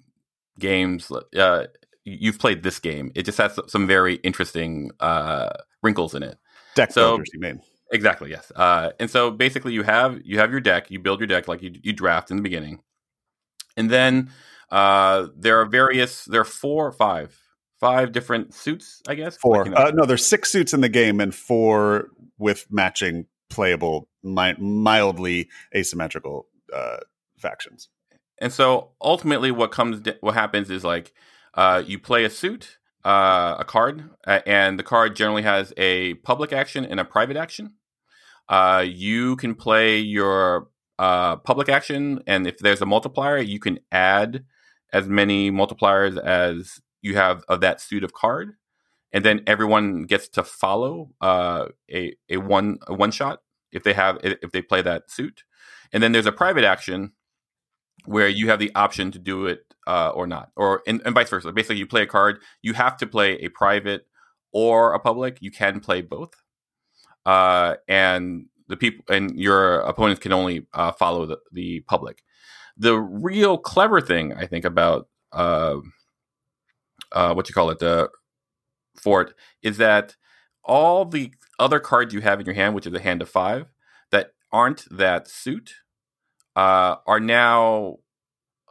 games 0.59 1.11
uh 1.37 1.67
you've 2.05 2.39
played 2.39 2.63
this 2.63 2.79
game. 2.79 3.13
It 3.15 3.25
just 3.25 3.39
has 3.39 3.59
some 3.67 3.87
very 3.87 4.17
interesting 4.17 4.91
uh 5.01 5.51
wrinkles 5.83 6.15
in 6.15 6.23
it. 6.23 6.39
Deck 6.75 6.93
so, 6.93 7.11
builders 7.11 7.31
you 7.33 7.41
mean. 7.41 7.61
Exactly, 7.93 8.31
yes. 8.31 8.51
Uh 8.57 8.91
and 8.99 9.11
so 9.11 9.31
basically 9.31 9.73
you 9.73 9.83
have 9.83 10.21
you 10.25 10.39
have 10.39 10.51
your 10.51 10.61
deck, 10.61 10.91
you 10.91 10.99
build 10.99 11.21
your 11.21 11.27
deck 11.27 11.49
like 11.49 11.63
you 11.63 11.73
you 11.83 11.93
draft 11.93 12.31
in 12.31 12.37
the 12.37 12.43
beginning. 12.43 12.81
And 13.77 13.91
then 13.91 14.31
uh 14.71 15.29
there 15.37 15.61
are 15.61 15.67
various 15.67 16.25
there 16.25 16.41
are 16.41 16.47
four 16.47 16.87
or 16.87 16.93
five 16.93 17.39
five 17.79 18.13
different 18.13 18.55
suits, 18.55 19.03
I 19.07 19.15
guess. 19.15 19.37
Four. 19.37 19.59
Like, 19.59 19.67
you 19.67 19.71
know. 19.73 19.77
uh, 19.77 19.91
no, 19.95 20.07
there's 20.07 20.27
six 20.27 20.51
suits 20.51 20.73
in 20.73 20.81
the 20.81 20.89
game 20.89 21.21
and 21.21 21.35
four 21.35 22.09
with 22.39 22.67
matching 22.71 23.27
playable, 23.51 24.09
mi- 24.23 24.57
mildly 24.59 25.49
asymmetrical 25.75 26.47
uh, 26.73 26.99
factions. 27.39 27.89
And 28.39 28.53
so 28.53 28.91
ultimately, 29.01 29.51
what 29.51 29.71
comes, 29.71 30.03
what 30.21 30.35
happens 30.35 30.71
is 30.71 30.85
like 30.85 31.13
uh, 31.55 31.83
you 31.87 31.99
play 31.99 32.25
a 32.25 32.31
suit, 32.31 32.79
uh, 33.05 33.57
a 33.59 33.65
card, 33.65 34.11
and 34.27 34.79
the 34.79 34.83
card 34.83 35.15
generally 35.17 35.43
has 35.43 35.73
a 35.77 36.15
public 36.15 36.53
action 36.53 36.85
and 36.85 36.99
a 36.99 37.05
private 37.05 37.37
action. 37.37 37.75
Uh, 38.49 38.85
you 38.87 39.37
can 39.37 39.55
play 39.55 39.99
your 39.99 40.69
uh, 40.99 41.37
public 41.37 41.69
action, 41.69 42.23
and 42.27 42.47
if 42.47 42.59
there's 42.59 42.83
a 42.83 42.87
multiplier, 42.87 43.39
you 43.39 43.59
can 43.59 43.79
add 43.93 44.45
as 44.93 45.09
many 45.09 45.51
multipliers 45.51 46.19
as 46.19 46.81
you 47.03 47.17
have 47.17 47.43
of 47.49 47.61
that 47.61 47.81
suit 47.81 48.05
of 48.05 48.13
card 48.13 48.55
and 49.15 49.25
then 49.25 49.43
everyone 49.47 50.03
gets 50.03 50.29
to 50.29 50.43
follow 50.43 51.09
uh, 51.23 51.69
a 51.91 52.15
a 52.29 52.37
one 52.37 52.79
a 52.89 52.93
one 52.93 53.13
shot 53.13 53.41
if 53.73 53.85
they 53.85 53.95
have 53.95 54.19
if 54.23 54.51
they 54.51 54.61
play 54.61 54.83
that 54.83 55.11
suit, 55.11 55.45
and 55.93 56.03
then 56.03 56.13
there's 56.13 56.27
a 56.27 56.33
private 56.33 56.65
action 56.65 57.13
where 58.05 58.29
you 58.29 58.49
have 58.49 58.59
the 58.59 58.75
option 58.75 59.11
to 59.13 59.19
do 59.19 59.47
it 59.47 59.65
uh, 59.87 60.11
or 60.11 60.27
not, 60.27 60.51
or 60.57 60.83
and, 60.87 61.01
and, 61.07 61.15
vice 61.15 61.31
versa. 61.31 61.53
Basically, 61.53 61.77
you 61.77 61.87
play 61.87 62.03
a 62.03 62.07
card, 62.07 62.41
you 62.61 62.75
have 62.75 62.97
to 62.99 63.07
play 63.07 63.35
a 63.37 63.49
private 63.49 64.07
or 64.53 64.95
a 64.95 64.99
public. 64.99 65.39
You 65.41 65.53
can 65.53 65.79
play 65.79 66.03
both, 66.03 66.35
uh, 67.25 67.77
and 67.87 68.47
the 68.67 68.77
people 68.77 69.05
and 69.15 69.39
your 69.39 69.79
opponents 69.81 70.21
can 70.21 70.33
only 70.33 70.67
uh, 70.75 70.91
follow 70.91 71.25
the, 71.25 71.39
the 71.53 71.81
public. 71.81 72.25
The 72.77 72.99
real 72.99 73.59
clever 73.59 74.01
thing 74.01 74.33
I 74.33 74.47
think 74.47 74.65
about 74.65 75.07
uh, 75.33 75.77
uh, 77.13 77.33
what 77.35 77.49
you 77.49 77.55
call 77.55 77.71
it 77.71 77.79
the 77.79 78.11
fort 78.97 79.35
is 79.63 79.77
that 79.79 80.17
all 80.65 81.05
the 81.05 81.33
other 81.59 81.81
cards 81.81 82.15
you 82.15 82.21
have 82.21 82.41
in 82.41 82.47
your 82.47 82.55
hand, 82.55 82.75
which 82.75 82.87
is 82.87 82.95
a 82.95 83.01
hand 83.01 83.23
of 83.23 83.29
five, 83.29 83.73
that 84.11 84.33
aren't 84.53 84.87
that 84.91 85.29
suit, 85.29 85.75
uh, 86.57 86.97
are 87.07 87.21
now 87.21 87.99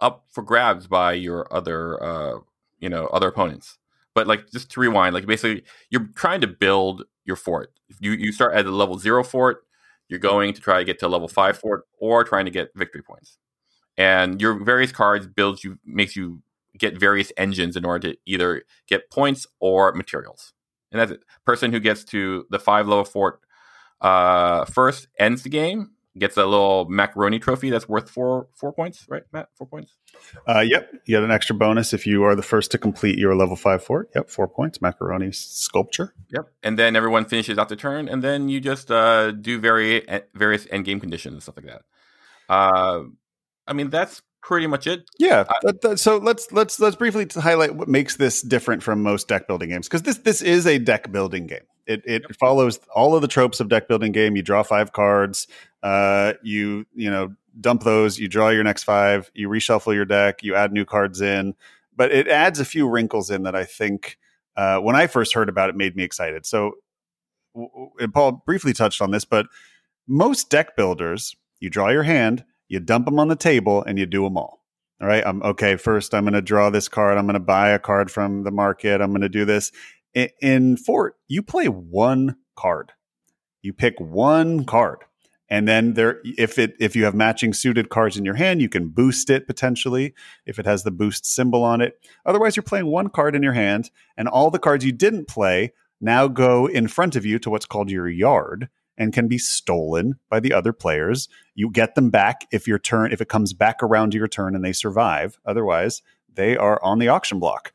up 0.02 0.26
for 0.32 0.42
grabs 0.42 0.88
by 0.88 1.14
your 1.14 1.48
other, 1.54 2.02
uh, 2.04 2.40
you 2.80 2.90
know, 2.90 3.08
other 3.08 3.28
opponents. 3.28 3.78
But 4.16 4.28
like, 4.28 4.52
just 4.52 4.70
to 4.72 4.80
rewind, 4.80 5.14
like 5.14 5.26
basically, 5.26 5.64
you're 5.90 6.10
trying 6.16 6.42
to 6.42 6.48
build 6.48 7.04
your 7.26 7.36
fort. 7.36 7.74
You 8.00 8.12
you 8.12 8.32
start 8.32 8.54
at 8.54 8.66
a 8.66 8.72
level 8.72 8.98
zero 9.00 9.24
fort. 9.24 9.66
You're 10.10 10.20
going 10.20 10.54
to 10.54 10.62
try 10.62 10.80
to 10.80 10.86
get 10.86 11.00
to 11.00 11.08
level 11.08 11.28
five 11.28 11.58
fort, 11.58 11.86
or 12.00 12.24
trying 12.24 12.46
to 12.46 12.52
get 12.52 12.70
victory 12.76 13.02
points. 13.02 13.38
And 13.98 14.42
your 14.42 14.64
various 14.64 14.92
cards 14.92 15.28
builds 15.28 15.64
you 15.64 15.80
makes 15.86 16.16
you 16.16 16.42
get 16.78 17.00
various 17.00 17.32
engines 17.38 17.76
in 17.76 17.86
order 17.86 18.12
to 18.12 18.18
either 18.26 18.64
get 18.88 19.10
points 19.10 19.46
or 19.60 19.94
materials. 19.94 20.54
And 20.92 21.00
that's 21.00 21.12
it. 21.12 21.22
Person 21.46 21.72
who 21.72 21.80
gets 21.80 22.04
to 22.06 22.46
the 22.50 22.60
five 22.60 22.88
level 22.88 23.06
fort 23.06 23.40
uh, 24.02 24.66
first 24.66 25.08
ends 25.18 25.44
the 25.44 25.50
game. 25.50 25.92
gets 26.18 26.38
a 26.38 26.46
little 26.46 26.86
macaroni 26.90 27.40
trophy 27.40 27.70
that's 27.70 27.90
worth 27.90 28.10
four 28.10 28.48
four 28.54 28.72
points, 28.72 29.06
right, 29.10 29.24
Matt? 29.32 29.50
Four 29.56 29.68
points. 29.68 29.94
Uh, 30.48 30.60
yep, 30.60 30.90
you 31.06 31.16
get 31.16 31.24
an 31.24 31.32
extra 31.32 31.56
bonus 31.56 31.94
if 31.94 32.06
you 32.06 32.24
are 32.24 32.36
the 32.36 32.44
first 32.44 32.72
to 32.72 32.78
complete 32.78 33.18
your 33.18 33.36
level 33.36 33.56
five 33.56 33.84
fort. 33.84 34.10
Yep, 34.16 34.30
four 34.30 34.48
points. 34.48 34.82
Macaroni 34.82 35.32
sculpture. 35.32 36.14
Yep, 36.30 36.50
and 36.62 36.78
then 36.78 36.96
everyone 36.96 37.26
finishes 37.26 37.58
out 37.58 37.70
the 37.70 37.76
turn, 37.76 38.08
and 38.08 38.24
then 38.24 38.50
you 38.50 38.60
just 38.60 38.92
uh, 38.92 39.32
do 39.32 39.60
very 39.60 40.06
various 40.34 40.68
end 40.70 40.86
game 40.86 41.00
conditions 41.00 41.34
and 41.34 41.44
stuff 41.44 41.58
like 41.58 41.66
that. 41.66 41.82
Uh, 42.48 43.04
I 43.68 43.74
mean, 43.74 43.90
that's 43.90 44.22
pretty 44.44 44.68
much 44.68 44.86
it. 44.86 45.10
Yeah. 45.18 45.46
That, 45.64 45.82
that, 45.82 46.00
so 46.00 46.18
let's 46.18 46.52
let's 46.52 46.80
let's 46.80 46.96
briefly 46.96 47.26
highlight 47.34 47.76
what 47.76 47.88
makes 47.88 48.18
this 48.18 48.42
different 48.42 48.84
from 48.84 49.02
most 49.02 49.28
deck 49.28 49.48
building 49.48 49.70
games 49.70 49.88
because 49.88 50.04
this 50.04 50.18
this 50.20 50.42
is 50.42 50.68
a 50.68 50.78
deck 50.78 51.12
building 51.12 51.48
game. 51.48 51.64
It 51.88 52.04
it 52.06 52.22
yep. 52.24 52.36
follows 52.40 52.80
all 52.94 53.16
of 53.16 53.22
the 53.22 53.28
tropes 53.28 53.60
of 53.60 53.70
deck 53.70 53.88
building 53.88 54.12
game. 54.12 54.36
You 54.36 54.44
draw 54.44 54.64
five 54.64 54.92
cards. 54.92 55.48
Uh, 55.82 56.34
you 56.44 56.86
you 56.94 57.10
know 57.10 57.34
dump 57.60 57.84
those. 57.84 58.20
You 58.20 58.28
draw 58.28 58.50
your 58.50 58.64
next 58.64 58.84
five. 58.84 59.32
You 59.34 59.50
reshuffle 59.50 59.94
your 59.94 60.06
deck. 60.06 60.44
You 60.44 60.56
add 60.56 60.72
new 60.72 60.86
cards 60.86 61.22
in. 61.22 61.56
But 61.96 62.12
it 62.12 62.28
adds 62.28 62.60
a 62.60 62.66
few 62.66 62.88
wrinkles 62.88 63.30
in 63.30 63.44
that 63.44 63.56
I 63.56 63.66
think 63.66 64.18
uh, 64.56 64.80
when 64.80 64.96
I 64.96 65.08
first 65.08 65.34
heard 65.34 65.50
about 65.50 65.70
it 65.70 65.76
made 65.76 65.96
me 65.96 66.04
excited. 66.04 66.46
So, 66.46 66.74
and 68.00 68.12
Paul 68.12 68.44
briefly 68.48 68.74
touched 68.74 69.00
on 69.00 69.12
this, 69.12 69.26
but 69.26 69.46
most 70.08 70.50
deck 70.50 70.76
builders, 70.76 71.36
you 71.60 71.70
draw 71.70 71.90
your 71.90 72.02
hand, 72.02 72.44
you 72.74 72.80
dump 72.80 73.06
them 73.06 73.20
on 73.20 73.28
the 73.28 73.36
table, 73.36 73.84
and 73.84 73.98
you 73.98 74.06
do 74.06 74.24
them 74.24 74.38
all. 74.38 74.64
All 75.02 75.08
right. 75.08 75.24
I'm 75.26 75.44
okay. 75.44 75.76
First, 75.76 76.14
I'm 76.14 76.24
going 76.24 76.34
to 76.34 76.42
draw 76.42 76.70
this 76.70 76.88
card. 76.88 77.18
I'm 77.18 77.26
going 77.26 77.34
to 77.34 77.40
buy 77.40 77.70
a 77.70 77.80
card 77.80 78.10
from 78.10 78.44
the 78.44 78.52
market. 78.52 79.02
I'm 79.02 79.12
going 79.12 79.22
to 79.22 79.30
do 79.30 79.46
this 79.46 79.72
in, 80.14 80.30
in 80.42 80.78
Fort, 80.78 81.16
you 81.28 81.42
play 81.42 81.68
one 81.68 82.38
card. 82.56 82.92
You 83.62 83.74
pick 83.74 84.00
one 84.00 84.66
card. 84.66 85.00
And 85.50 85.68
then 85.68 85.94
there, 85.94 86.20
if 86.24 86.58
it 86.58 86.76
if 86.80 86.96
you 86.96 87.06
have 87.06 87.14
matching 87.14 87.54
suited 87.54 87.90
cards 87.90 88.18
in 88.18 88.26
your 88.26 88.36
hand, 88.36 88.62
you 88.62 88.70
can 88.70 88.90
boost 88.90 89.30
it 89.30 89.46
potentially 89.46 90.14
if 90.46 90.58
it 90.58 90.66
has 90.66 90.84
the 90.84 90.92
boost 90.92 91.26
symbol 91.26 91.64
on 91.64 91.82
it. 91.82 92.00
Otherwise, 92.26 92.56
you're 92.56 92.64
playing 92.64 92.88
one 92.88 93.10
card 93.10 93.36
in 93.36 93.44
your 93.44 93.54
hand, 93.54 93.92
and 94.18 94.28
all 94.28 94.50
the 94.50 94.58
cards 94.58 94.84
you 94.84 94.92
didn't 94.92 95.28
play 95.28 95.74
now 96.02 96.28
go 96.28 96.66
in 96.66 96.88
front 96.88 97.16
of 97.16 97.26
you 97.26 97.38
to 97.40 97.50
what's 97.50 97.66
called 97.66 97.92
your 97.92 98.10
yard 98.10 98.68
and 98.98 99.14
can 99.14 99.28
be 99.28 99.38
stolen 99.38 100.20
by 100.30 100.40
the 100.40 100.54
other 100.54 100.74
players. 100.74 101.28
You 101.56 101.70
get 101.70 101.96
them 101.96 102.10
back 102.10 102.48
if 102.52 102.68
your 102.68 102.80
turn 102.80 103.12
if 103.12 103.22
it 103.22 103.30
comes 103.30 103.54
back 103.54 103.82
around 103.82 104.12
to 104.12 104.18
your 104.18 104.28
turn 104.28 104.56
and 104.56 104.64
they 104.64 104.74
survive. 104.74 105.40
Otherwise, 105.46 106.02
they 106.34 106.58
are 106.58 106.84
on 106.84 107.00
the 107.00 107.08
auction 107.08 107.40
block. 107.40 107.72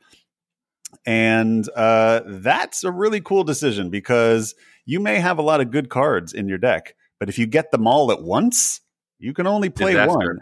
And 1.05 1.67
uh, 1.75 2.21
that's 2.25 2.83
a 2.83 2.91
really 2.91 3.21
cool 3.21 3.43
decision 3.43 3.89
because 3.89 4.55
you 4.85 4.99
may 4.99 5.19
have 5.19 5.37
a 5.37 5.43
lot 5.43 5.61
of 5.61 5.71
good 5.71 5.89
cards 5.89 6.33
in 6.33 6.47
your 6.47 6.57
deck, 6.57 6.95
but 7.19 7.29
if 7.29 7.37
you 7.37 7.45
get 7.45 7.71
them 7.71 7.87
all 7.87 8.11
at 8.11 8.23
once, 8.23 8.81
you 9.19 9.33
can 9.33 9.45
only 9.45 9.69
play 9.69 9.91
disaster. 9.91 10.17
one. 10.17 10.39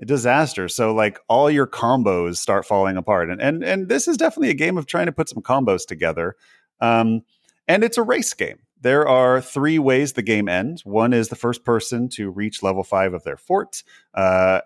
A 0.00 0.04
disaster. 0.04 0.68
So 0.68 0.94
like 0.94 1.18
all 1.28 1.50
your 1.50 1.66
combos 1.66 2.36
start 2.36 2.64
falling 2.64 2.96
apart. 2.96 3.30
And 3.30 3.42
and 3.42 3.64
and 3.64 3.88
this 3.88 4.06
is 4.06 4.16
definitely 4.16 4.50
a 4.50 4.54
game 4.54 4.78
of 4.78 4.86
trying 4.86 5.06
to 5.06 5.12
put 5.12 5.28
some 5.28 5.42
combos 5.42 5.84
together. 5.84 6.36
Um, 6.80 7.22
and 7.66 7.82
it's 7.82 7.98
a 7.98 8.02
race 8.02 8.32
game. 8.34 8.60
There 8.80 9.06
are 9.08 9.40
three 9.40 9.78
ways 9.78 10.12
the 10.12 10.22
game 10.22 10.48
ends. 10.48 10.84
One 10.84 11.12
is 11.12 11.28
the 11.28 11.36
first 11.36 11.64
person 11.64 12.08
to 12.10 12.30
reach 12.30 12.62
level 12.62 12.84
five 12.84 13.14
of 13.14 13.24
their 13.24 13.36
fort. 13.36 13.82
Uh, 14.14 14.60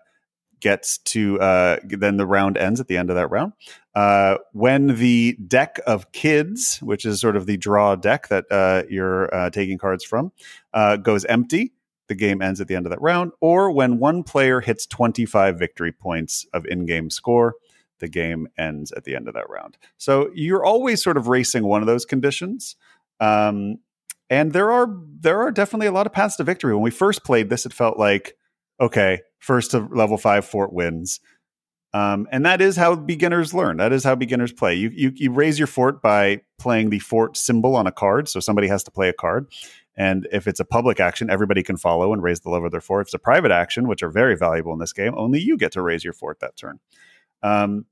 gets 0.63 0.99
to 0.99 1.39
uh, 1.41 1.77
then 1.85 2.17
the 2.17 2.27
round 2.27 2.57
ends 2.57 2.81
at 2.81 2.87
the 2.87 2.97
end 2.97 3.11
of 3.11 3.17
that 3.17 3.29
round. 3.29 3.53
Uh, 3.95 4.37
when 4.53 4.87
the 4.97 5.37
deck 5.47 5.81
of 5.87 6.13
kids, 6.13 6.79
which 6.79 7.05
is 7.05 7.21
sort 7.21 7.37
of 7.37 7.47
the 7.47 7.57
draw 7.59 7.97
deck 7.97 8.29
that 8.29 8.47
uh, 8.51 8.85
you're 8.89 9.35
uh, 9.35 9.51
taking 9.51 9.77
cards 9.77 10.05
from, 10.05 10.33
uh, 10.73 10.97
goes 10.97 11.25
empty, 11.27 11.73
the 12.09 12.15
game 12.15 12.41
ends 12.41 12.61
at 12.61 12.69
the 12.69 12.77
end 12.77 12.87
of 12.87 12.91
that 12.91 13.03
round. 13.03 13.33
Or 13.41 13.71
when 13.71 13.99
one 13.99 14.23
player 14.23 14.61
hits 14.61 14.87
25 14.87 15.59
victory 15.59 15.93
points 15.93 16.47
of 16.55 16.65
in-game 16.67 17.11
score, 17.11 17.57
the 17.99 18.09
game 18.09 18.49
ends 18.57 18.93
at 18.93 19.05
the 19.05 19.15
end 19.15 19.29
of 19.29 19.35
that 19.35 19.51
round. 19.51 19.77
So 19.99 20.31
you're 20.35 20.65
always 20.65 21.03
sort 21.03 21.17
of 21.17 21.29
racing 21.29 21.65
one 21.65 21.83
of 21.83 21.87
those 21.87 22.05
conditions. 22.05 22.77
Um, 23.21 23.79
and 24.33 24.55
there 24.55 24.73
are 24.73 24.89
there 25.21 25.43
are 25.43 25.51
definitely 25.51 25.87
a 25.87 25.93
lot 25.93 26.07
of 26.07 26.13
paths 26.15 26.37
to 26.37 26.45
victory. 26.45 26.73
When 26.73 26.83
we 26.83 26.91
first 26.91 27.23
played 27.23 27.51
this, 27.51 27.67
it 27.67 27.73
felt 27.75 27.99
like 27.99 28.35
okay, 28.81 29.21
first 29.39 29.73
to 29.73 29.81
level 29.81 30.17
five 30.17 30.47
fort 30.47 30.73
wins. 30.73 31.21
Um, 31.93 32.27
and 32.33 32.47
that 32.47 32.63
is 32.63 32.75
how 32.75 32.95
beginners 32.95 33.53
learn. 33.53 33.77
That 33.77 33.93
is 33.93 34.03
how 34.03 34.15
beginners 34.15 34.51
play. 34.51 34.75
You, 34.75 34.91
you, 34.95 35.13
you 35.15 35.31
raise 35.31 35.59
your 35.59 35.67
fort 35.67 36.01
by 36.01 36.41
playing 36.59 36.89
the 36.89 36.99
fort 37.01 37.37
symbol 37.37 37.77
on 37.77 37.87
a 37.87 37.93
card. 37.93 38.31
So 38.31 38.41
somebody 38.41 38.67
has 38.69 38.83
to 38.85 38.91
play 38.91 39.11
a 39.11 39.13
card. 39.13 39.53
And 39.95 40.27
if 40.33 40.49
it's 40.49 40.59
a 40.59 40.65
public 40.65 41.01
action, 41.01 41.29
everybody 41.29 41.63
can 41.63 41.77
follow 41.77 42.15
and 42.15 42.23
raise 42.23 42.41
the 42.41 42.49
level 42.49 42.65
of 42.65 42.73
their 42.73 42.81
fort. 42.81 43.03
If 43.03 43.09
it's 43.09 43.15
a 43.15 43.19
private 43.19 43.51
action, 43.51 43.87
which 43.87 44.03
are 44.03 44.09
very 44.09 44.39
valuable 44.39 44.73
in 44.73 44.79
this 44.79 44.95
game, 44.95 45.13
only 45.19 45.39
you 45.39 45.59
get 45.59 45.73
to 45.73 45.83
raise 45.83 46.03
your 46.03 46.15
fort 46.15 46.41
that 46.41 46.57
turn. 46.57 46.81
Um, 47.43 47.85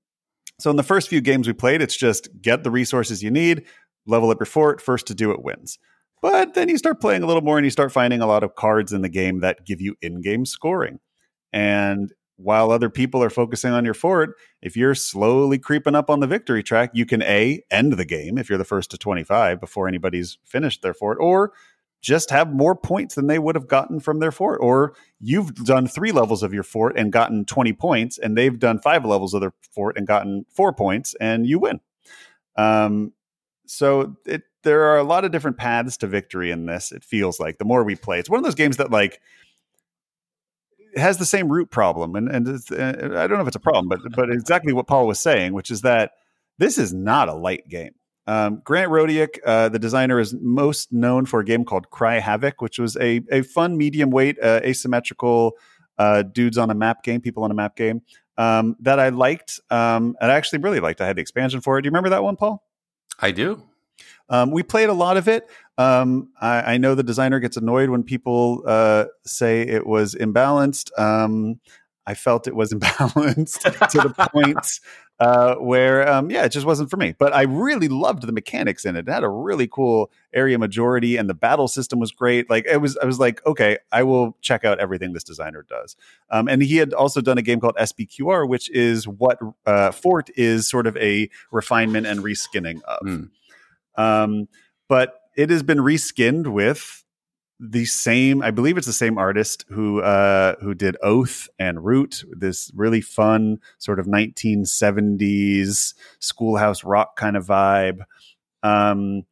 so 0.59 0.71
in 0.71 0.77
the 0.77 0.83
first 0.83 1.11
few 1.11 1.21
games 1.21 1.47
we 1.47 1.53
played, 1.53 1.83
it's 1.83 1.97
just 1.97 2.31
get 2.41 2.65
the 2.65 2.71
resources 2.71 3.23
you 3.23 3.31
need, 3.31 3.67
level 4.07 4.31
up 4.31 4.41
your 4.41 4.47
fort. 4.47 4.81
First 4.81 5.07
to 5.09 5.15
do 5.15 5.31
it 5.31 5.43
wins. 5.43 5.79
But 6.23 6.55
then 6.55 6.69
you 6.69 6.77
start 6.77 7.01
playing 7.01 7.23
a 7.23 7.27
little 7.27 7.43
more 7.43 7.57
and 7.57 7.65
you 7.65 7.71
start 7.71 7.93
finding 7.93 8.21
a 8.21 8.27
lot 8.27 8.43
of 8.43 8.55
cards 8.55 8.93
in 8.93 9.03
the 9.03 9.09
game 9.09 9.41
that 9.41 9.65
give 9.65 9.81
you 9.81 9.97
in 10.03 10.21
game 10.21 10.45
scoring. 10.45 11.01
And 11.53 12.13
while 12.37 12.71
other 12.71 12.89
people 12.89 13.23
are 13.23 13.31
focusing 13.31 13.73
on 13.73 13.85
your 13.85 13.95
fort, 13.95 14.37
if 14.63 14.77
you're 14.77 14.95
slowly 14.95 15.59
creeping 15.59 15.95
up 15.95 16.09
on 16.09 16.21
the 16.21 16.27
victory 16.27 16.63
track, 16.63 16.91
you 16.95 17.05
can 17.05 17.23
A, 17.23 17.63
end 17.71 17.95
the 17.95 18.05
game 18.05 18.39
if 18.39 18.49
you're 18.49 18.59
the 18.59 18.65
first 18.65 18.91
to 18.93 18.99
25 18.99 19.61
before 19.61 19.87
anybody's 19.87 20.39
finished 20.45 20.83
their 20.83 20.95
fort, 20.95 21.19
or 21.21 21.53
just 22.01 22.31
have 22.31 22.53
more 22.53 22.75
points 22.75 23.15
than 23.15 23.27
they 23.27 23.39
would 23.39 23.55
have 23.55 23.69
gotten 23.69 24.01
from 24.01 24.21
their 24.21 24.33
fort. 24.33 24.59
Or 24.63 24.95
you've 25.21 25.55
done 25.55 25.87
three 25.87 26.13
levels 26.13 26.43
of 26.43 26.55
your 26.55 26.63
fort 26.63 26.97
and 26.97 27.13
gotten 27.13 27.45
20 27.45 27.75
points, 27.75 28.17
and 28.17 28.37
they've 28.37 28.59
done 28.59 28.79
five 28.79 29.05
levels 29.05 29.35
of 29.35 29.43
their 29.43 29.53
fort 29.75 29.99
and 29.99 30.07
gotten 30.07 30.47
four 30.51 30.73
points, 30.73 31.15
and 31.21 31.47
you 31.47 31.59
win. 31.59 31.81
Um, 32.57 33.13
so 33.67 34.17
it 34.27 34.43
there 34.63 34.83
are 34.85 34.99
a 34.99 35.05
lot 35.05 35.25
of 35.25 35.33
different 35.33 35.57
paths 35.57 35.97
to 35.99 36.07
victory 36.07 36.51
in 36.51 36.67
this. 36.67 36.93
It 36.93 37.05
feels 37.05 37.41
like 37.41 37.59
the 37.59 37.65
more 37.65 37.85
we 37.85 37.97
play, 37.97 38.19
it's 38.19 38.31
one 38.31 38.39
of 38.39 38.45
those 38.45 38.55
games 38.55 38.77
that 38.79 38.91
like 38.91 39.21
has 40.97 41.19
the 41.19 41.27
same 41.27 41.51
root 41.51 41.71
problem, 41.71 42.17
and 42.17 42.29
and 42.29 42.49
uh, 42.49 43.19
I 43.19 43.27
don't 43.27 43.33
know 43.37 43.43
if 43.43 43.49
it's 43.49 43.57
a 43.57 43.61
problem, 43.61 43.89
but 43.89 44.01
but 44.15 44.31
exactly 44.31 44.73
what 44.73 44.87
Paul 44.87 45.07
was 45.07 45.21
saying, 45.21 45.53
which 45.53 45.71
is 45.71 45.83
that 45.83 46.13
this 46.59 46.79
is 46.79 46.93
not 46.93 47.29
a 47.29 47.35
light 47.35 47.69
game. 47.69 47.93
Um, 48.27 48.61
Grant 48.65 48.91
Rodiak, 48.91 49.39
uh, 49.45 49.69
the 49.71 49.79
designer, 49.79 50.21
is 50.21 50.35
most 50.41 50.93
known 50.93 51.27
for 51.27 51.41
a 51.41 51.45
game 51.45 51.65
called 51.65 51.91
Cry 51.91 52.19
Havoc, 52.19 52.61
which 52.61 52.79
was 52.79 52.97
a 52.97 53.23
a 53.31 53.43
fun 53.43 53.77
medium 53.77 54.11
weight 54.11 54.39
uh, 54.43 54.61
asymmetrical 54.63 55.53
uh, 55.99 56.23
dudes 56.23 56.59
on 56.59 56.71
a 56.71 56.75
map 56.75 57.03
game, 57.03 57.21
people 57.21 57.45
on 57.45 57.51
a 57.51 57.55
map 57.55 57.77
game 57.77 58.03
um, 58.39 58.77
that 58.81 58.99
I 58.99 59.11
liked. 59.11 59.61
Um, 59.71 60.17
and 60.21 60.33
I 60.33 60.35
actually 60.35 60.61
really 60.61 60.81
liked. 60.81 61.01
I 61.01 61.07
had 61.07 61.17
the 61.17 61.21
expansion 61.21 61.61
for 61.61 61.79
it. 61.79 61.83
Do 61.83 61.87
you 61.87 61.91
remember 61.91 62.11
that 62.11 62.23
one, 62.23 62.37
Paul? 62.37 62.65
I 63.19 63.33
do. 63.33 63.63
Um, 64.31 64.51
we 64.51 64.63
played 64.63 64.89
a 64.89 64.95
lot 64.95 65.17
of 65.17 65.29
it. 65.29 65.49
Um, 65.77 66.29
I, 66.41 66.75
I, 66.75 66.79
know 66.79 66.95
the 66.95 67.03
designer 67.03 67.41
gets 67.41 67.57
annoyed 67.57 67.91
when 67.91 68.03
people 68.03 68.63
uh, 68.67 69.07
say 69.25 69.63
it 69.63 69.87
was 69.87 70.15
imbalanced. 70.15 70.97
Um, 70.99 71.59
I 72.07 72.15
felt 72.15 72.47
it 72.47 72.55
was 72.55 72.73
imbalanced 72.75 73.63
to 73.91 73.99
the 73.99 74.29
point 74.33 74.81
uh, 75.21 75.55
where, 75.57 76.09
um, 76.11 76.31
yeah, 76.31 76.45
it 76.45 76.49
just 76.49 76.67
wasn't 76.67 76.91
for 76.91 76.97
me. 76.97 77.15
But 77.19 77.35
I 77.35 77.43
really 77.43 77.89
loved 77.89 78.23
the 78.23 78.33
mechanics 78.33 78.85
in 78.85 78.97
it. 78.97 79.07
It 79.07 79.13
had 79.13 79.23
a 79.23 79.29
really 79.29 79.69
cool 79.69 80.11
area 80.33 80.59
majority, 80.59 81.17
and 81.17 81.29
the 81.29 81.35
battle 81.35 81.69
system 81.69 81.99
was 81.99 82.11
great. 82.11 82.49
Like 82.49 82.67
it 82.67 82.79
was, 82.79 82.97
I 82.97 83.05
was 83.05 83.19
like, 83.19 83.45
okay, 83.47 83.79
I 83.93 84.03
will 84.03 84.37
check 84.41 84.65
out 84.65 84.81
everything 84.81 85.13
this 85.13 85.25
designer 85.25 85.65
does. 85.69 85.95
Um, 86.31 86.49
and 86.49 86.63
he 86.63 86.77
had 86.77 86.95
also 86.95 87.21
done 87.21 87.37
a 87.37 87.43
game 87.43 87.61
called 87.61 87.77
SPQR, 87.77 88.49
which 88.49 88.71
is 88.71 89.07
what 89.07 89.39
uh, 89.67 89.93
Fort 89.93 90.31
is 90.37 90.69
sort 90.69 90.87
of 90.87 90.97
a 90.97 91.29
refinement 91.53 92.07
and 92.07 92.21
reskinning 92.21 92.83
of. 92.85 93.07
Mm. 93.07 93.31
Um, 94.01 94.49
but 94.89 95.15
it 95.37 95.51
has 95.51 95.63
been 95.63 95.79
reskinned 95.79 96.47
with 96.49 97.05
the 97.63 97.85
same 97.85 98.41
i 98.41 98.51
believe 98.51 98.79
it's 98.79 98.87
the 98.87 98.93
same 98.93 99.19
artist 99.19 99.67
who 99.69 100.01
uh 100.01 100.55
who 100.63 100.73
did 100.73 100.97
oath 101.03 101.47
and 101.59 101.85
root 101.85 102.25
this 102.31 102.71
really 102.75 103.03
fun 103.03 103.59
sort 103.77 104.01
of 104.01 104.07
1970s 104.07 105.93
schoolhouse 106.21 106.83
rock 106.85 107.17
kind 107.17 107.37
of 107.37 107.47
vibe. 107.47 108.01
Um 108.63 109.25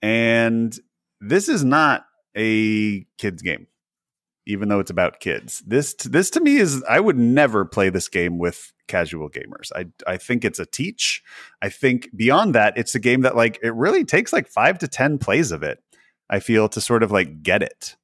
and 0.00 0.78
this 1.20 1.48
is 1.48 1.62
not 1.62 2.06
a 2.36 3.04
kids 3.18 3.42
game 3.42 3.66
even 4.46 4.70
though 4.70 4.80
it's 4.80 4.90
about 4.90 5.20
kids. 5.20 5.62
This 5.66 5.92
this 5.92 6.30
to 6.30 6.40
me 6.40 6.56
is 6.56 6.82
i 6.88 6.98
would 6.98 7.18
never 7.18 7.66
play 7.66 7.90
this 7.90 8.08
game 8.08 8.38
with 8.38 8.72
casual 8.88 9.30
gamers. 9.30 9.70
I 9.74 9.86
I 10.06 10.16
think 10.16 10.44
it's 10.44 10.58
a 10.58 10.66
teach. 10.66 11.22
I 11.62 11.68
think 11.68 12.10
beyond 12.16 12.54
that, 12.54 12.76
it's 12.76 12.94
a 12.94 13.00
game 13.00 13.20
that 13.22 13.36
like 13.36 13.58
it 13.62 13.74
really 13.74 14.04
takes 14.04 14.32
like 14.32 14.48
five 14.48 14.78
to 14.78 14.88
ten 14.88 15.18
plays 15.18 15.52
of 15.52 15.62
it. 15.62 15.82
I 16.30 16.40
feel 16.40 16.68
to 16.70 16.80
sort 16.80 17.02
of 17.02 17.10
like 17.10 17.42
get 17.42 17.62
it, 17.62 17.96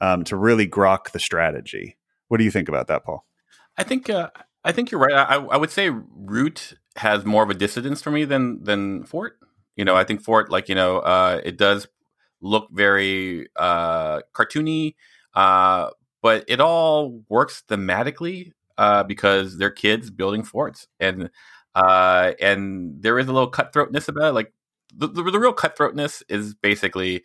um, 0.00 0.24
to 0.24 0.36
really 0.36 0.66
grok 0.66 1.12
the 1.12 1.20
strategy. 1.20 1.96
What 2.28 2.38
do 2.38 2.44
you 2.44 2.50
think 2.50 2.68
about 2.68 2.88
that, 2.88 3.04
Paul? 3.04 3.24
I 3.76 3.84
think 3.84 4.10
uh, 4.10 4.30
I 4.64 4.72
think 4.72 4.90
you're 4.90 5.00
right. 5.00 5.12
I, 5.12 5.36
I 5.36 5.56
would 5.56 5.70
say 5.70 5.90
Root 5.90 6.74
has 6.96 7.24
more 7.24 7.42
of 7.42 7.50
a 7.50 7.54
dissidence 7.54 8.02
for 8.02 8.10
me 8.10 8.24
than 8.24 8.62
than 8.64 9.04
Fort. 9.04 9.38
You 9.76 9.84
know, 9.84 9.96
I 9.96 10.04
think 10.04 10.22
Fort, 10.22 10.50
like 10.50 10.68
you 10.68 10.74
know, 10.74 10.98
uh, 10.98 11.40
it 11.44 11.56
does 11.56 11.86
look 12.40 12.68
very 12.70 13.48
uh, 13.56 14.20
cartoony, 14.34 14.94
uh, 15.34 15.90
but 16.20 16.44
it 16.48 16.60
all 16.60 17.22
works 17.28 17.62
thematically 17.68 18.52
uh, 18.78 19.02
because 19.02 19.58
they're 19.58 19.70
kids 19.70 20.10
building 20.10 20.42
forts, 20.44 20.86
and 21.00 21.30
uh, 21.74 22.32
and 22.40 23.02
there 23.02 23.18
is 23.18 23.28
a 23.28 23.32
little 23.32 23.50
cutthroatness 23.50 24.08
about 24.08 24.30
it. 24.30 24.32
Like 24.32 24.52
the, 24.94 25.08
the, 25.08 25.22
the 25.30 25.40
real 25.40 25.54
cutthroatness 25.54 26.22
is 26.28 26.54
basically 26.54 27.22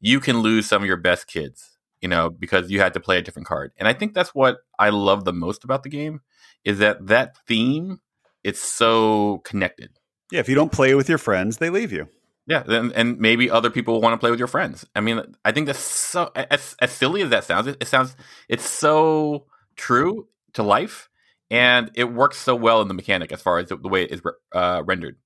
you 0.00 0.20
can 0.20 0.40
lose 0.40 0.66
some 0.66 0.82
of 0.82 0.86
your 0.86 0.96
best 0.96 1.26
kids, 1.26 1.78
you 2.00 2.08
know, 2.08 2.30
because 2.30 2.70
you 2.70 2.80
had 2.80 2.94
to 2.94 3.00
play 3.00 3.18
a 3.18 3.22
different 3.22 3.48
card. 3.48 3.72
And 3.78 3.88
I 3.88 3.92
think 3.92 4.14
that's 4.14 4.34
what 4.34 4.58
I 4.78 4.90
love 4.90 5.24
the 5.24 5.32
most 5.32 5.64
about 5.64 5.82
the 5.82 5.88
game 5.88 6.20
is 6.64 6.78
that 6.78 7.06
that 7.06 7.36
theme 7.46 8.00
it's 8.44 8.60
so 8.60 9.38
connected. 9.44 9.90
Yeah, 10.30 10.40
if 10.40 10.48
you 10.48 10.54
don't 10.54 10.70
play 10.70 10.94
with 10.94 11.08
your 11.08 11.18
friends, 11.18 11.58
they 11.58 11.70
leave 11.70 11.92
you. 11.92 12.08
Yeah, 12.46 12.62
and, 12.66 12.92
and 12.92 13.18
maybe 13.18 13.50
other 13.50 13.70
people 13.70 14.00
want 14.00 14.12
to 14.12 14.18
play 14.18 14.30
with 14.30 14.38
your 14.38 14.46
friends. 14.46 14.86
I 14.94 15.00
mean, 15.00 15.20
I 15.44 15.50
think 15.50 15.66
that's 15.66 15.80
so 15.80 16.30
as, 16.36 16.76
as 16.80 16.92
silly 16.92 17.22
as 17.22 17.30
that 17.30 17.42
sounds. 17.42 17.66
It, 17.66 17.76
it 17.80 17.88
sounds 17.88 18.14
it's 18.48 18.68
so 18.68 19.46
true 19.74 20.28
to 20.56 20.62
life, 20.62 21.08
and 21.50 21.90
it 21.94 22.12
works 22.12 22.38
so 22.38 22.54
well 22.54 22.82
in 22.82 22.88
the 22.88 22.94
mechanic 22.94 23.32
as 23.32 23.40
far 23.40 23.58
as 23.58 23.68
the, 23.68 23.76
the 23.76 23.88
way 23.88 24.02
it 24.02 24.12
is 24.12 24.22
uh, 24.52 24.82
rendered. 24.84 25.16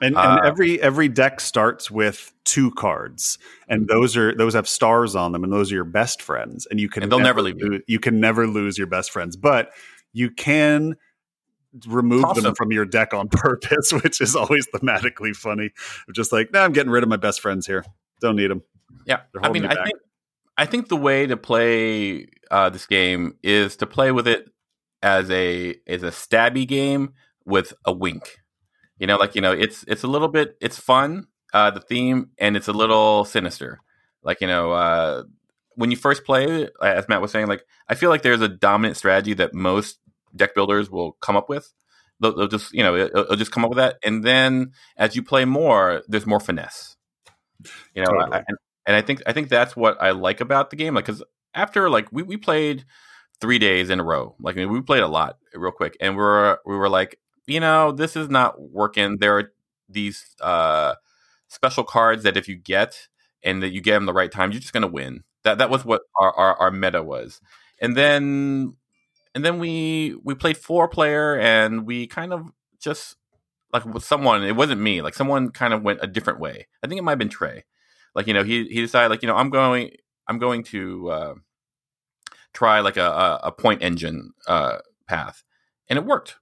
And, 0.00 0.16
and 0.16 0.40
uh, 0.40 0.42
every 0.44 0.80
every 0.80 1.08
deck 1.08 1.40
starts 1.40 1.90
with 1.90 2.32
two 2.44 2.70
cards, 2.72 3.38
and 3.68 3.82
mm-hmm. 3.82 3.94
those 3.94 4.16
are 4.16 4.34
those 4.34 4.54
have 4.54 4.68
stars 4.68 5.14
on 5.14 5.32
them, 5.32 5.44
and 5.44 5.52
those 5.52 5.70
are 5.70 5.76
your 5.76 5.84
best 5.84 6.20
friends, 6.20 6.66
and 6.70 6.80
you 6.80 6.88
can 6.88 7.02
and 7.02 7.12
they'll 7.12 7.18
never, 7.18 7.42
never 7.42 7.42
leave 7.42 7.58
you. 7.58 7.82
You 7.86 7.98
can 7.98 8.20
never 8.20 8.46
lose 8.46 8.76
your 8.76 8.86
best 8.86 9.10
friends, 9.10 9.36
but 9.36 9.70
you 10.12 10.30
can 10.30 10.96
remove 11.86 12.34
them 12.34 12.54
from 12.54 12.72
your 12.72 12.84
deck 12.84 13.14
on 13.14 13.28
purpose, 13.30 13.92
which 13.92 14.20
is 14.20 14.36
always 14.36 14.66
thematically 14.74 15.34
funny. 15.34 15.70
Just 16.12 16.32
like, 16.32 16.52
nah, 16.52 16.64
I'm 16.64 16.72
getting 16.72 16.90
rid 16.90 17.02
of 17.02 17.08
my 17.08 17.16
best 17.16 17.40
friends 17.40 17.66
here. 17.66 17.84
Don't 18.20 18.36
need 18.36 18.50
them. 18.50 18.62
Yeah, 19.06 19.20
I 19.42 19.50
mean, 19.50 19.64
I 19.64 19.74
think 19.84 19.98
I 20.56 20.66
think 20.66 20.88
the 20.88 20.96
way 20.96 21.26
to 21.26 21.36
play 21.36 22.26
uh, 22.50 22.70
this 22.70 22.86
game 22.86 23.36
is 23.42 23.76
to 23.76 23.86
play 23.86 24.12
with 24.12 24.28
it 24.28 24.48
as 25.04 25.30
a 25.30 25.76
as 25.86 26.02
a 26.02 26.10
stabby 26.10 26.66
game 26.66 27.12
with 27.44 27.74
a 27.84 27.92
wink. 27.92 28.38
You 28.98 29.06
know, 29.06 29.16
like 29.16 29.34
you 29.34 29.42
know, 29.42 29.52
it's 29.52 29.84
it's 29.86 30.02
a 30.02 30.08
little 30.08 30.28
bit 30.28 30.56
it's 30.60 30.78
fun, 30.78 31.26
uh, 31.52 31.70
the 31.70 31.80
theme, 31.80 32.30
and 32.38 32.56
it's 32.56 32.68
a 32.68 32.72
little 32.72 33.24
sinister. 33.26 33.80
Like 34.22 34.40
you 34.40 34.46
know, 34.46 34.72
uh, 34.72 35.24
when 35.74 35.90
you 35.90 35.96
first 35.96 36.24
play, 36.24 36.68
as 36.82 37.08
Matt 37.08 37.20
was 37.20 37.30
saying, 37.30 37.48
like 37.48 37.64
I 37.86 37.94
feel 37.94 38.08
like 38.08 38.22
there's 38.22 38.40
a 38.40 38.48
dominant 38.48 38.96
strategy 38.96 39.34
that 39.34 39.54
most 39.54 39.98
deck 40.34 40.54
builders 40.54 40.90
will 40.90 41.12
come 41.20 41.36
up 41.36 41.50
with. 41.50 41.70
They'll, 42.20 42.34
they'll 42.34 42.48
just 42.48 42.72
you 42.72 42.82
know 42.82 42.96
it'll, 42.96 43.24
it'll, 43.24 43.36
just 43.36 43.52
come 43.52 43.64
up 43.64 43.70
with 43.70 43.78
that, 43.78 43.96
and 44.02 44.24
then 44.24 44.72
as 44.96 45.14
you 45.14 45.22
play 45.22 45.44
more, 45.44 46.02
there's 46.08 46.26
more 46.26 46.40
finesse. 46.40 46.96
You 47.94 48.02
know, 48.02 48.06
totally. 48.06 48.32
I, 48.32 48.44
and, 48.48 48.58
and 48.86 48.96
I 48.96 49.02
think 49.02 49.22
I 49.26 49.32
think 49.32 49.50
that's 49.50 49.76
what 49.76 50.00
I 50.00 50.12
like 50.12 50.40
about 50.40 50.70
the 50.70 50.76
game. 50.76 50.94
Like, 50.94 51.04
because 51.04 51.22
after 51.52 51.90
like 51.90 52.08
we, 52.10 52.22
we 52.22 52.38
played 52.38 52.86
three 53.40 53.58
days 53.58 53.90
in 53.90 54.00
a 54.00 54.04
row. 54.04 54.34
Like 54.40 54.56
I 54.56 54.60
mean, 54.60 54.72
we 54.72 54.80
played 54.80 55.02
a 55.02 55.08
lot 55.08 55.38
real 55.54 55.72
quick, 55.72 55.96
and 56.00 56.16
we 56.16 56.22
were 56.22 56.58
we 56.66 56.76
were 56.76 56.88
like, 56.88 57.18
you 57.46 57.60
know, 57.60 57.92
this 57.92 58.16
is 58.16 58.28
not 58.28 58.60
working. 58.60 59.18
There 59.18 59.38
are 59.38 59.52
these 59.88 60.34
uh, 60.40 60.94
special 61.48 61.84
cards 61.84 62.22
that 62.24 62.36
if 62.36 62.48
you 62.48 62.56
get 62.56 63.08
and 63.42 63.62
that 63.62 63.72
you 63.72 63.80
get 63.80 63.94
them 63.94 64.06
the 64.06 64.12
right 64.12 64.32
time, 64.32 64.52
you're 64.52 64.60
just 64.60 64.72
gonna 64.72 64.86
win. 64.86 65.24
That 65.44 65.58
that 65.58 65.70
was 65.70 65.84
what 65.84 66.02
our, 66.18 66.32
our, 66.32 66.56
our 66.56 66.70
meta 66.70 67.02
was. 67.02 67.40
And 67.80 67.96
then 67.96 68.76
and 69.34 69.44
then 69.44 69.58
we 69.58 70.16
we 70.22 70.34
played 70.34 70.56
four 70.56 70.88
player 70.88 71.38
and 71.38 71.86
we 71.86 72.06
kind 72.06 72.32
of 72.32 72.46
just 72.80 73.16
like 73.72 73.84
with 73.84 74.04
someone 74.04 74.42
it 74.44 74.56
wasn't 74.56 74.80
me 74.80 75.02
like 75.02 75.14
someone 75.14 75.50
kind 75.50 75.74
of 75.74 75.82
went 75.82 75.98
a 76.02 76.06
different 76.06 76.38
way 76.38 76.66
i 76.82 76.86
think 76.86 76.98
it 76.98 77.02
might 77.02 77.12
have 77.12 77.18
been 77.18 77.28
trey 77.28 77.64
like 78.14 78.26
you 78.26 78.34
know 78.34 78.44
he 78.44 78.64
he 78.68 78.80
decided 78.80 79.10
like 79.10 79.22
you 79.22 79.26
know 79.26 79.36
i'm 79.36 79.50
going 79.50 79.90
i'm 80.28 80.38
going 80.38 80.62
to 80.62 81.10
uh, 81.10 81.34
try 82.54 82.80
like 82.80 82.96
a, 82.96 83.40
a, 83.42 83.52
point 83.52 83.82
engine 83.82 84.30
uh, 84.46 84.78
path 85.08 85.42
and 85.88 85.98
it 85.98 86.04
worked 86.04 86.36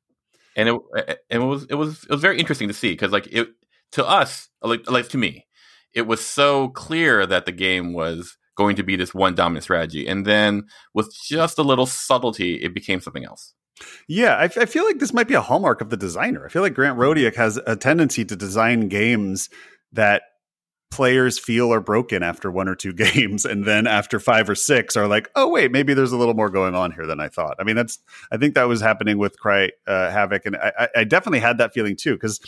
and 0.57 0.69
it 0.69 0.77
and 1.31 1.43
it 1.43 1.47
was 1.47 1.65
it 1.71 1.75
was 1.75 2.05
it 2.05 2.11
was 2.11 2.21
very 2.21 2.39
interesting 2.39 2.69
to 2.69 2.75
see 2.75 2.93
because 2.93 3.11
like 3.11 3.27
it 3.33 3.49
to 3.91 4.07
us 4.07 4.49
like 4.63 4.89
like 4.91 5.09
to 5.09 5.19
me 5.19 5.47
it 5.95 6.07
was 6.07 6.25
so 6.25 6.69
clear 6.69 7.27
that 7.27 7.47
the 7.47 7.53
game 7.53 7.93
was 7.93 8.37
going 8.57 8.77
to 8.77 8.83
be 8.83 8.97
this 8.97 9.15
one 9.15 9.35
dominant 9.35 9.65
strategy. 9.65 10.07
And 10.07 10.27
then 10.27 10.65
with 10.95 11.15
just 11.29 11.59
a 11.59 11.63
little 11.63 11.87
subtlety, 11.87 12.55
it 12.57 12.75
became 12.75 13.01
something 13.01 13.25
else. 13.25 13.55
Yeah, 14.07 14.37
I, 14.37 14.45
I 14.45 14.67
feel 14.67 14.85
like 14.85 14.99
this 14.99 15.15
might 15.15 15.29
be 15.29 15.35
a 15.35 15.41
hallmark 15.41 15.81
of 15.81 15.91
the 15.91 15.97
designer. 15.97 16.45
I 16.45 16.49
feel 16.49 16.63
like 16.63 16.75
Grant 16.75 16.99
Rodiak 16.99 17.35
has 17.37 17.59
a 17.67 17.75
tendency 17.75 18.25
to 18.25 18.37
design 18.37 18.89
games 18.89 19.49
that 19.93 20.23
players 20.93 21.39
feel 21.39 21.73
are 21.73 21.81
broken 21.81 22.23
after 22.23 22.51
one 22.51 22.69
or 22.69 22.75
two 22.75 22.93
games 23.15 23.45
and 23.47 23.65
then 23.65 23.87
after 23.87 24.21
five 24.21 24.49
or 24.49 24.55
six 24.55 24.95
are 24.95 25.09
like 25.09 25.29
oh 25.35 25.49
wait 25.49 25.73
maybe 25.73 25.95
there's 25.95 26.13
a 26.13 26.17
little 26.17 26.35
more 26.35 26.51
going 26.51 26.75
on 26.75 26.93
here 26.93 27.07
than 27.07 27.19
i 27.19 27.29
thought 27.29 27.57
i 27.59 27.65
mean 27.65 27.75
that's 27.75 27.99
i 28.31 28.37
think 28.37 28.55
that 28.55 28.65
was 28.65 28.81
happening 28.81 29.17
with 29.17 29.39
cry 29.41 29.71
uh, 29.87 30.11
havoc 30.11 30.45
and 30.45 30.55
I, 30.57 30.89
I 30.95 31.05
definitely 31.05 31.41
had 31.41 31.57
that 31.59 31.73
feeling 31.73 31.97
too 31.97 32.13
because 32.13 32.41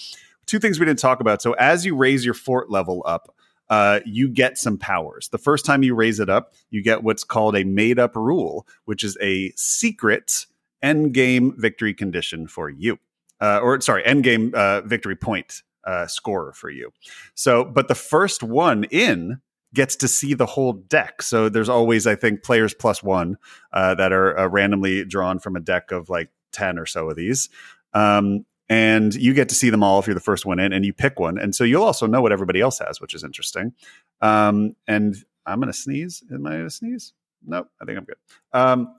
two 0.44 0.58
things 0.58 0.78
we 0.78 0.84
didn't 0.84 0.98
talk 0.98 1.20
about 1.20 1.40
so 1.40 1.54
as 1.54 1.86
you 1.86 1.96
raise 1.96 2.22
your 2.22 2.34
fort 2.34 2.70
level 2.70 3.02
up 3.06 3.34
uh, 3.70 4.00
you 4.04 4.28
get 4.28 4.58
some 4.58 4.76
powers. 4.76 5.30
The 5.30 5.38
first 5.38 5.64
time 5.64 5.82
you 5.82 5.94
raise 5.94 6.20
it 6.20 6.28
up, 6.28 6.52
you 6.70 6.82
get 6.82 7.02
what's 7.02 7.24
called 7.24 7.56
a 7.56 7.64
made 7.64 7.98
up 7.98 8.14
rule, 8.14 8.66
which 8.84 9.02
is 9.02 9.16
a 9.22 9.52
secret 9.56 10.44
end 10.82 11.14
game 11.14 11.54
victory 11.56 11.94
condition 11.94 12.46
for 12.46 12.68
you. 12.68 12.98
Uh, 13.40 13.60
or 13.62 13.80
sorry, 13.80 14.04
end 14.04 14.22
game 14.22 14.52
uh, 14.54 14.82
victory 14.82 15.16
point 15.16 15.62
uh, 15.86 16.06
score 16.06 16.52
for 16.52 16.70
you. 16.70 16.90
So, 17.34 17.64
but 17.64 17.88
the 17.88 17.94
first 17.94 18.42
one 18.42 18.84
in 18.84 19.40
gets 19.74 19.96
to 19.96 20.08
see 20.08 20.34
the 20.34 20.46
whole 20.46 20.72
deck. 20.72 21.20
So 21.20 21.48
there's 21.48 21.68
always, 21.68 22.06
I 22.06 22.14
think, 22.14 22.42
players 22.42 22.72
plus 22.72 23.02
one 23.02 23.36
uh, 23.72 23.94
that 23.96 24.12
are 24.12 24.38
uh, 24.38 24.46
randomly 24.46 25.04
drawn 25.04 25.38
from 25.38 25.56
a 25.56 25.60
deck 25.60 25.90
of 25.90 26.08
like 26.08 26.30
10 26.52 26.78
or 26.78 26.86
so 26.86 27.10
of 27.10 27.16
these. 27.16 27.48
Um, 27.92 28.46
and 28.68 29.14
you 29.14 29.34
get 29.34 29.48
to 29.50 29.54
see 29.54 29.70
them 29.70 29.82
all 29.82 29.98
if 29.98 30.06
you're 30.06 30.14
the 30.14 30.20
first 30.20 30.46
one 30.46 30.58
in 30.58 30.72
and 30.72 30.84
you 30.84 30.92
pick 30.92 31.18
one 31.18 31.38
and 31.38 31.54
so 31.54 31.64
you'll 31.64 31.84
also 31.84 32.06
know 32.06 32.22
what 32.22 32.32
everybody 32.32 32.60
else 32.60 32.78
has 32.78 33.00
which 33.00 33.14
is 33.14 33.24
interesting 33.24 33.72
um, 34.20 34.74
and 34.86 35.16
i'm 35.46 35.60
gonna 35.60 35.72
sneeze 35.72 36.22
am 36.32 36.46
i 36.46 36.52
gonna 36.52 36.70
sneeze 36.70 37.12
nope 37.44 37.68
i 37.80 37.84
think 37.84 37.98
i'm 37.98 38.04
good 38.04 38.16
um, 38.52 38.94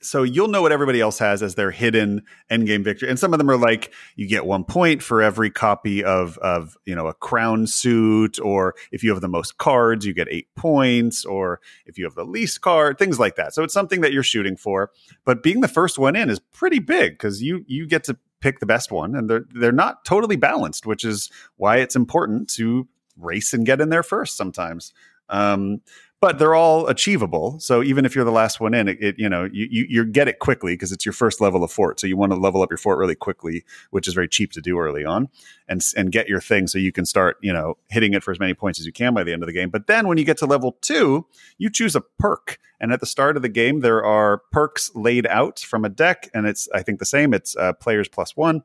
so 0.00 0.22
you'll 0.22 0.48
know 0.48 0.62
what 0.62 0.72
everybody 0.72 1.00
else 1.00 1.18
has 1.18 1.42
as 1.42 1.54
their 1.54 1.70
hidden 1.70 2.22
endgame 2.50 2.84
victory. 2.84 3.08
And 3.08 3.18
some 3.18 3.32
of 3.32 3.38
them 3.38 3.50
are 3.50 3.56
like 3.56 3.92
you 4.16 4.28
get 4.28 4.46
one 4.46 4.64
point 4.64 5.02
for 5.02 5.22
every 5.22 5.50
copy 5.50 6.04
of 6.04 6.38
of 6.38 6.76
you 6.84 6.94
know 6.94 7.06
a 7.06 7.14
crown 7.14 7.66
suit 7.66 8.38
or 8.40 8.74
if 8.92 9.02
you 9.02 9.10
have 9.10 9.20
the 9.20 9.28
most 9.28 9.58
cards 9.58 10.06
you 10.06 10.14
get 10.14 10.28
eight 10.30 10.48
points 10.54 11.24
or 11.24 11.60
if 11.86 11.98
you 11.98 12.04
have 12.04 12.14
the 12.14 12.24
least 12.24 12.60
card 12.60 12.98
things 12.98 13.18
like 13.18 13.36
that. 13.36 13.54
So 13.54 13.62
it's 13.62 13.74
something 13.74 14.00
that 14.00 14.12
you're 14.12 14.22
shooting 14.22 14.56
for. 14.56 14.90
But 15.24 15.42
being 15.42 15.60
the 15.60 15.68
first 15.68 15.98
one 15.98 16.16
in 16.16 16.30
is 16.30 16.38
pretty 16.38 16.78
big 16.78 17.12
because 17.12 17.42
you 17.42 17.64
you 17.66 17.86
get 17.86 18.04
to 18.04 18.16
pick 18.44 18.60
the 18.60 18.66
best 18.66 18.92
one, 18.92 19.16
and 19.16 19.28
they're 19.28 19.46
they're 19.54 19.72
not 19.72 20.04
totally 20.04 20.36
balanced, 20.36 20.84
which 20.84 21.02
is 21.02 21.30
why 21.56 21.78
it's 21.78 21.96
important 21.96 22.50
to 22.50 22.86
race 23.16 23.54
and 23.54 23.64
get 23.64 23.80
in 23.80 23.88
there 23.88 24.02
first 24.02 24.36
sometimes. 24.36 24.92
Um, 25.30 25.80
but 26.24 26.38
they're 26.38 26.54
all 26.54 26.86
achievable. 26.86 27.60
So 27.60 27.82
even 27.82 28.06
if 28.06 28.14
you're 28.14 28.24
the 28.24 28.32
last 28.32 28.58
one 28.58 28.72
in, 28.72 28.88
it, 28.88 28.96
it 28.98 29.18
you 29.18 29.28
know 29.28 29.44
you, 29.44 29.68
you, 29.70 29.86
you 29.90 30.04
get 30.06 30.26
it 30.26 30.38
quickly 30.38 30.72
because 30.72 30.90
it's 30.90 31.04
your 31.04 31.12
first 31.12 31.38
level 31.38 31.62
of 31.62 31.70
fort. 31.70 32.00
So 32.00 32.06
you 32.06 32.16
want 32.16 32.32
to 32.32 32.38
level 32.38 32.62
up 32.62 32.70
your 32.70 32.78
fort 32.78 32.96
really 32.96 33.14
quickly, 33.14 33.62
which 33.90 34.08
is 34.08 34.14
very 34.14 34.26
cheap 34.26 34.50
to 34.52 34.62
do 34.62 34.78
early 34.78 35.04
on, 35.04 35.28
and 35.68 35.82
and 35.98 36.10
get 36.10 36.26
your 36.26 36.40
thing 36.40 36.66
so 36.66 36.78
you 36.78 36.92
can 36.92 37.04
start 37.04 37.36
you 37.42 37.52
know 37.52 37.76
hitting 37.90 38.14
it 38.14 38.22
for 38.22 38.30
as 38.30 38.40
many 38.40 38.54
points 38.54 38.80
as 38.80 38.86
you 38.86 38.92
can 38.92 39.12
by 39.12 39.22
the 39.22 39.34
end 39.34 39.42
of 39.42 39.46
the 39.46 39.52
game. 39.52 39.68
But 39.68 39.86
then 39.86 40.08
when 40.08 40.16
you 40.16 40.24
get 40.24 40.38
to 40.38 40.46
level 40.46 40.78
two, 40.80 41.26
you 41.58 41.68
choose 41.68 41.94
a 41.94 42.00
perk, 42.00 42.58
and 42.80 42.90
at 42.90 43.00
the 43.00 43.06
start 43.06 43.36
of 43.36 43.42
the 43.42 43.50
game 43.50 43.80
there 43.80 44.02
are 44.02 44.40
perks 44.50 44.90
laid 44.94 45.26
out 45.26 45.58
from 45.58 45.84
a 45.84 45.90
deck, 45.90 46.30
and 46.32 46.46
it's 46.46 46.70
I 46.74 46.82
think 46.82 47.00
the 47.00 47.04
same. 47.04 47.34
It's 47.34 47.54
uh, 47.54 47.74
players 47.74 48.08
plus 48.08 48.34
one, 48.34 48.62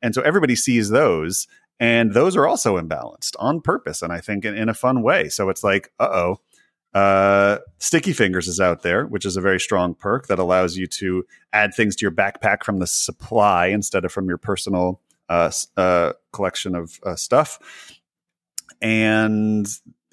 and 0.00 0.14
so 0.14 0.22
everybody 0.22 0.54
sees 0.54 0.90
those. 0.90 1.48
And 1.82 2.12
those 2.12 2.36
are 2.36 2.46
also 2.46 2.78
imbalanced 2.78 3.36
on 3.38 3.62
purpose, 3.62 4.02
and 4.02 4.12
I 4.12 4.20
think 4.20 4.44
in, 4.44 4.54
in 4.54 4.68
a 4.68 4.74
fun 4.74 5.02
way. 5.02 5.30
So 5.30 5.48
it's 5.48 5.64
like, 5.64 5.90
uh 5.98 6.08
oh, 6.12 6.40
uh, 6.94 7.58
Sticky 7.78 8.12
Fingers 8.12 8.48
is 8.48 8.60
out 8.60 8.82
there, 8.82 9.06
which 9.06 9.24
is 9.24 9.36
a 9.36 9.40
very 9.40 9.60
strong 9.60 9.94
perk 9.94 10.26
that 10.26 10.38
allows 10.38 10.76
you 10.76 10.86
to 10.86 11.24
add 11.52 11.72
things 11.74 11.94
to 11.96 12.02
your 12.02 12.10
backpack 12.10 12.64
from 12.64 12.78
the 12.78 12.86
supply 12.86 13.66
instead 13.66 14.04
of 14.04 14.12
from 14.12 14.28
your 14.28 14.38
personal 14.38 15.00
uh, 15.28 15.50
uh, 15.76 16.12
collection 16.32 16.74
of 16.74 16.98
uh, 17.04 17.14
stuff. 17.14 17.58
And 18.82 19.68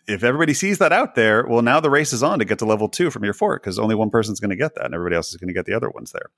if 0.08 0.24
everybody 0.24 0.54
sees 0.54 0.78
that 0.78 0.94
out 0.94 1.16
there, 1.16 1.46
well, 1.48 1.62
now 1.62 1.80
the 1.80 1.90
race 1.90 2.14
is 2.14 2.24
on 2.24 2.40
to 2.40 2.46
get 2.46 2.60
to 2.60 2.66
level 2.66 2.88
two 2.88 3.10
from 3.10 3.24
your 3.24 3.34
fort 3.34 3.62
because 3.62 3.80
only 3.80 3.96
one 3.96 4.10
person's 4.10 4.40
going 4.40 4.52
to 4.52 4.56
get 4.56 4.76
that, 4.76 4.86
and 4.86 4.94
everybody 4.94 5.16
else 5.16 5.30
is 5.30 5.38
going 5.38 5.50
to 5.50 5.54
get 5.54 5.66
the 5.66 5.74
other 5.74 5.90
ones 5.90 6.12
there. 6.12 6.30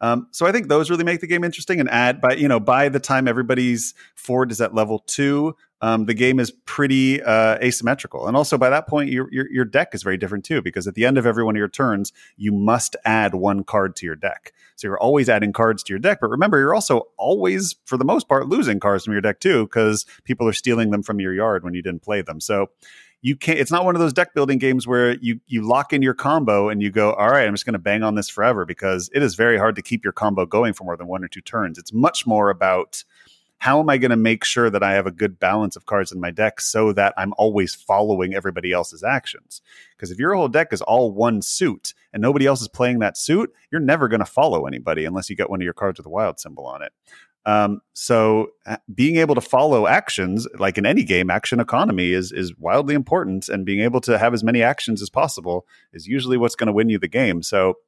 Um, 0.00 0.28
so 0.30 0.46
I 0.46 0.52
think 0.52 0.68
those 0.68 0.90
really 0.90 1.04
make 1.04 1.20
the 1.20 1.26
game 1.26 1.44
interesting. 1.44 1.80
And 1.80 1.90
add 1.90 2.20
by 2.20 2.34
you 2.34 2.48
know 2.48 2.60
by 2.60 2.88
the 2.88 3.00
time 3.00 3.26
everybody's 3.26 3.94
Fort 4.14 4.50
is 4.50 4.60
at 4.60 4.74
level 4.74 5.00
two, 5.06 5.56
um, 5.80 6.06
the 6.06 6.14
game 6.14 6.40
is 6.40 6.50
pretty 6.50 7.22
uh, 7.22 7.56
asymmetrical. 7.56 8.26
And 8.26 8.36
also 8.36 8.58
by 8.58 8.70
that 8.70 8.88
point, 8.88 9.10
your, 9.10 9.28
your, 9.32 9.50
your 9.50 9.64
deck 9.64 9.94
is 9.94 10.02
very 10.02 10.16
different 10.16 10.44
too, 10.44 10.60
because 10.60 10.86
at 10.86 10.94
the 10.94 11.04
end 11.04 11.18
of 11.18 11.26
every 11.26 11.44
one 11.44 11.54
of 11.54 11.58
your 11.58 11.68
turns, 11.68 12.12
you 12.36 12.52
must 12.52 12.96
add 13.04 13.34
one 13.34 13.64
card 13.64 13.94
to 13.96 14.06
your 14.06 14.16
deck. 14.16 14.52
So 14.76 14.88
you're 14.88 14.98
always 14.98 15.28
adding 15.28 15.52
cards 15.52 15.82
to 15.84 15.92
your 15.92 15.98
deck. 15.98 16.18
But 16.20 16.30
remember, 16.30 16.58
you're 16.58 16.74
also 16.74 17.08
always, 17.16 17.76
for 17.84 17.96
the 17.96 18.04
most 18.04 18.28
part, 18.28 18.48
losing 18.48 18.80
cards 18.80 19.04
from 19.04 19.12
your 19.12 19.20
deck 19.20 19.40
too, 19.40 19.64
because 19.64 20.04
people 20.24 20.48
are 20.48 20.52
stealing 20.52 20.90
them 20.90 21.02
from 21.02 21.20
your 21.20 21.34
yard 21.34 21.64
when 21.64 21.74
you 21.74 21.82
didn't 21.82 22.02
play 22.02 22.22
them. 22.22 22.40
So 22.40 22.70
you 23.20 23.36
can't 23.36 23.58
it's 23.58 23.70
not 23.70 23.84
one 23.84 23.94
of 23.94 24.00
those 24.00 24.12
deck 24.12 24.34
building 24.34 24.58
games 24.58 24.86
where 24.86 25.16
you 25.18 25.40
you 25.46 25.66
lock 25.66 25.92
in 25.92 26.02
your 26.02 26.14
combo 26.14 26.68
and 26.68 26.82
you 26.82 26.90
go 26.90 27.12
all 27.14 27.28
right 27.28 27.46
i'm 27.46 27.54
just 27.54 27.66
going 27.66 27.72
to 27.72 27.78
bang 27.78 28.02
on 28.02 28.14
this 28.14 28.28
forever 28.28 28.64
because 28.64 29.10
it 29.14 29.22
is 29.22 29.34
very 29.34 29.58
hard 29.58 29.74
to 29.76 29.82
keep 29.82 30.04
your 30.04 30.12
combo 30.12 30.46
going 30.46 30.72
for 30.72 30.84
more 30.84 30.96
than 30.96 31.06
one 31.06 31.24
or 31.24 31.28
two 31.28 31.40
turns. 31.40 31.78
It's 31.78 31.92
much 31.92 32.26
more 32.26 32.50
about 32.50 33.04
how 33.60 33.80
am 33.80 33.90
i 33.90 33.98
going 33.98 34.10
to 34.10 34.16
make 34.16 34.44
sure 34.44 34.70
that 34.70 34.84
i 34.84 34.92
have 34.92 35.06
a 35.06 35.10
good 35.10 35.40
balance 35.40 35.74
of 35.74 35.86
cards 35.86 36.12
in 36.12 36.20
my 36.20 36.30
deck 36.30 36.60
so 36.60 36.92
that 36.92 37.12
i'm 37.16 37.34
always 37.36 37.74
following 37.74 38.34
everybody 38.34 38.72
else's 38.72 39.02
actions? 39.02 39.60
Because 39.96 40.12
if 40.12 40.18
your 40.18 40.34
whole 40.34 40.48
deck 40.48 40.72
is 40.72 40.80
all 40.82 41.10
one 41.10 41.42
suit 41.42 41.94
and 42.12 42.22
nobody 42.22 42.46
else 42.46 42.62
is 42.62 42.68
playing 42.68 43.00
that 43.00 43.16
suit 43.16 43.52
you're 43.72 43.80
never 43.80 44.06
going 44.06 44.20
to 44.20 44.26
follow 44.26 44.66
anybody 44.66 45.04
unless 45.04 45.28
you 45.28 45.34
get 45.34 45.50
one 45.50 45.60
of 45.60 45.64
your 45.64 45.72
cards 45.72 45.98
with 45.98 46.06
a 46.06 46.10
wild 46.10 46.38
symbol 46.38 46.66
on 46.66 46.82
it 46.82 46.92
um, 47.48 47.80
so 47.94 48.50
uh, 48.66 48.76
being 48.94 49.16
able 49.16 49.34
to 49.34 49.40
follow 49.40 49.86
actions, 49.86 50.46
like 50.58 50.76
in 50.76 50.84
any 50.84 51.02
game, 51.02 51.30
action 51.30 51.60
economy 51.60 52.12
is 52.12 52.30
is 52.30 52.54
wildly 52.58 52.94
important, 52.94 53.48
and 53.48 53.64
being 53.64 53.80
able 53.80 54.02
to 54.02 54.18
have 54.18 54.34
as 54.34 54.44
many 54.44 54.62
actions 54.62 55.00
as 55.00 55.08
possible 55.08 55.66
is 55.94 56.06
usually 56.06 56.36
what's 56.36 56.54
going 56.54 56.66
to 56.66 56.74
win 56.74 56.90
you 56.90 56.98
the 56.98 57.08
game. 57.08 57.42
So 57.42 57.78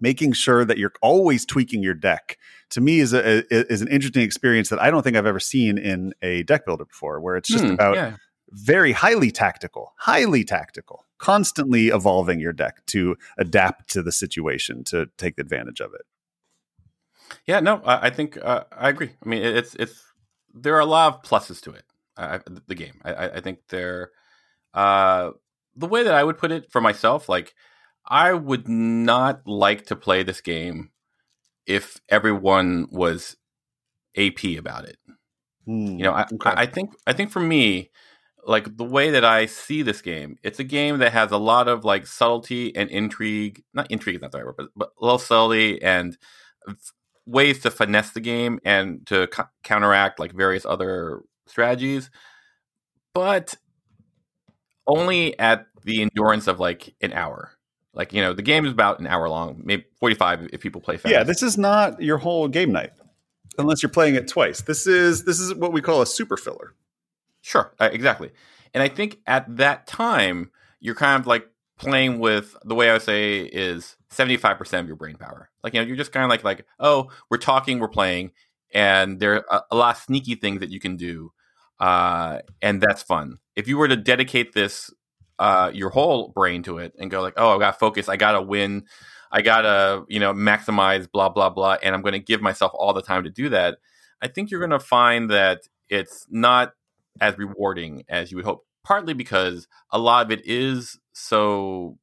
making 0.00 0.32
sure 0.32 0.64
that 0.64 0.76
you're 0.76 0.92
always 1.02 1.46
tweaking 1.46 1.84
your 1.84 1.94
deck 1.94 2.36
to 2.70 2.80
me 2.80 2.98
is 2.98 3.12
a, 3.12 3.44
is 3.54 3.80
an 3.80 3.86
interesting 3.88 4.22
experience 4.22 4.70
that 4.70 4.82
I 4.82 4.90
don't 4.90 5.04
think 5.04 5.16
I've 5.16 5.24
ever 5.24 5.38
seen 5.38 5.78
in 5.78 6.12
a 6.20 6.42
deck 6.42 6.66
builder 6.66 6.84
before, 6.84 7.20
where 7.20 7.36
it's 7.36 7.48
just 7.48 7.64
hmm, 7.64 7.70
about 7.70 7.94
yeah. 7.94 8.16
very 8.48 8.90
highly 8.90 9.30
tactical, 9.30 9.92
highly 9.98 10.42
tactical, 10.42 11.06
constantly 11.18 11.88
evolving 11.88 12.40
your 12.40 12.52
deck 12.52 12.84
to 12.86 13.14
adapt 13.38 13.88
to 13.92 14.02
the 14.02 14.10
situation 14.10 14.82
to 14.84 15.06
take 15.16 15.38
advantage 15.38 15.78
of 15.78 15.94
it. 15.94 16.02
Yeah, 17.46 17.60
no, 17.60 17.82
I, 17.84 18.06
I 18.06 18.10
think 18.10 18.36
uh, 18.42 18.64
I 18.72 18.88
agree. 18.88 19.10
I 19.24 19.28
mean, 19.28 19.42
it's 19.42 19.74
it's 19.74 20.02
there 20.54 20.74
are 20.76 20.80
a 20.80 20.86
lot 20.86 21.14
of 21.14 21.22
pluses 21.22 21.60
to 21.62 21.70
it. 21.72 21.84
Uh, 22.16 22.38
the 22.66 22.74
game, 22.74 23.00
I, 23.04 23.28
I 23.28 23.40
think 23.40 23.60
there, 23.68 24.10
uh, 24.74 25.30
the 25.76 25.86
way 25.86 26.02
that 26.02 26.14
I 26.14 26.24
would 26.24 26.38
put 26.38 26.52
it 26.52 26.70
for 26.70 26.80
myself, 26.80 27.28
like 27.28 27.54
I 28.06 28.32
would 28.34 28.68
not 28.68 29.46
like 29.46 29.86
to 29.86 29.96
play 29.96 30.22
this 30.22 30.40
game 30.40 30.90
if 31.66 32.00
everyone 32.08 32.88
was 32.90 33.36
AP 34.16 34.58
about 34.58 34.84
it. 34.86 34.98
Mm, 35.68 35.98
you 35.98 36.04
know, 36.04 36.12
I, 36.12 36.22
okay. 36.24 36.50
I, 36.50 36.62
I 36.62 36.66
think 36.66 36.92
I 37.06 37.12
think 37.12 37.30
for 37.30 37.40
me, 37.40 37.90
like 38.46 38.76
the 38.76 38.84
way 38.84 39.10
that 39.10 39.24
I 39.24 39.46
see 39.46 39.82
this 39.82 40.02
game, 40.02 40.36
it's 40.42 40.58
a 40.58 40.64
game 40.64 40.98
that 40.98 41.12
has 41.12 41.30
a 41.32 41.38
lot 41.38 41.68
of 41.68 41.84
like 41.84 42.06
subtlety 42.06 42.74
and 42.76 42.90
intrigue. 42.90 43.62
Not 43.74 43.90
intrigue 43.90 44.16
is 44.16 44.22
not 44.22 44.32
the 44.32 44.38
right 44.38 44.46
word, 44.46 44.56
but, 44.58 44.68
but 44.76 44.90
a 45.00 45.04
little 45.04 45.18
subtlety 45.18 45.82
and 45.82 46.16
ways 47.30 47.60
to 47.60 47.70
finesse 47.70 48.10
the 48.10 48.20
game 48.20 48.58
and 48.64 49.06
to 49.06 49.28
co- 49.28 49.48
counteract 49.62 50.18
like 50.18 50.32
various 50.32 50.66
other 50.66 51.22
strategies, 51.46 52.10
but 53.14 53.54
only 54.86 55.38
at 55.38 55.66
the 55.84 56.02
endurance 56.02 56.46
of 56.46 56.60
like 56.60 56.94
an 57.00 57.12
hour. 57.12 57.52
Like 57.94 58.12
you 58.12 58.20
know, 58.20 58.32
the 58.32 58.42
game 58.42 58.66
is 58.66 58.72
about 58.72 59.00
an 59.00 59.06
hour 59.06 59.28
long, 59.28 59.62
maybe 59.64 59.84
forty-five 59.98 60.50
if 60.52 60.60
people 60.60 60.80
play 60.80 60.96
fast. 60.96 61.12
Yeah, 61.12 61.24
this 61.24 61.42
is 61.42 61.56
not 61.58 62.00
your 62.02 62.18
whole 62.18 62.48
game 62.48 62.72
night, 62.72 62.92
unless 63.58 63.82
you're 63.82 63.90
playing 63.90 64.14
it 64.14 64.28
twice. 64.28 64.62
This 64.62 64.86
is 64.86 65.24
this 65.24 65.40
is 65.40 65.54
what 65.54 65.72
we 65.72 65.80
call 65.80 66.02
a 66.02 66.06
super 66.06 66.36
filler. 66.36 66.74
Sure, 67.40 67.72
uh, 67.80 67.88
exactly. 67.92 68.30
And 68.74 68.82
I 68.82 68.88
think 68.88 69.18
at 69.26 69.56
that 69.56 69.86
time, 69.86 70.50
you're 70.78 70.94
kind 70.94 71.20
of 71.20 71.26
like 71.26 71.48
playing 71.80 72.18
with 72.18 72.54
the 72.64 72.74
way 72.74 72.90
I 72.90 72.98
say 72.98 73.40
is 73.40 73.96
75% 74.12 74.80
of 74.80 74.86
your 74.86 74.96
brain 74.96 75.16
power. 75.16 75.50
Like, 75.64 75.72
you 75.74 75.80
know, 75.80 75.86
you're 75.86 75.96
just 75.96 76.12
kind 76.12 76.24
of 76.24 76.30
like, 76.30 76.44
like, 76.44 76.66
oh, 76.78 77.10
we're 77.30 77.38
talking, 77.38 77.78
we're 77.78 77.88
playing, 77.88 78.32
and 78.72 79.18
there 79.18 79.36
are 79.36 79.44
a, 79.70 79.74
a 79.74 79.76
lot 79.76 79.96
of 79.96 80.02
sneaky 80.02 80.34
things 80.34 80.60
that 80.60 80.70
you 80.70 80.78
can 80.78 80.96
do. 80.96 81.32
Uh, 81.78 82.40
and 82.60 82.82
that's 82.82 83.02
fun. 83.02 83.38
If 83.56 83.66
you 83.66 83.78
were 83.78 83.88
to 83.88 83.96
dedicate 83.96 84.52
this, 84.52 84.90
uh, 85.38 85.70
your 85.72 85.88
whole 85.88 86.28
brain 86.28 86.62
to 86.64 86.76
it 86.76 86.92
and 86.98 87.10
go 87.10 87.22
like, 87.22 87.34
oh, 87.38 87.56
I 87.56 87.58
got 87.58 87.78
focus, 87.78 88.10
I 88.10 88.16
got 88.16 88.32
to 88.32 88.42
win, 88.42 88.84
I 89.32 89.40
got 89.40 89.62
to, 89.62 90.04
you 90.08 90.20
know, 90.20 90.34
maximize 90.34 91.10
blah, 91.10 91.30
blah, 91.30 91.48
blah, 91.48 91.78
and 91.82 91.94
I'm 91.94 92.02
going 92.02 92.12
to 92.12 92.18
give 92.18 92.42
myself 92.42 92.72
all 92.74 92.92
the 92.92 93.00
time 93.00 93.24
to 93.24 93.30
do 93.30 93.48
that. 93.48 93.78
I 94.20 94.28
think 94.28 94.50
you're 94.50 94.60
going 94.60 94.78
to 94.78 94.78
find 94.78 95.30
that 95.30 95.62
it's 95.88 96.26
not 96.28 96.74
as 97.22 97.38
rewarding 97.38 98.04
as 98.10 98.30
you 98.30 98.36
would 98.36 98.44
hope 98.44 98.66
partly 98.82 99.14
because 99.14 99.68
a 99.90 99.98
lot 99.98 100.24
of 100.24 100.32
it 100.32 100.44
is 100.44 100.98
so 101.20 101.98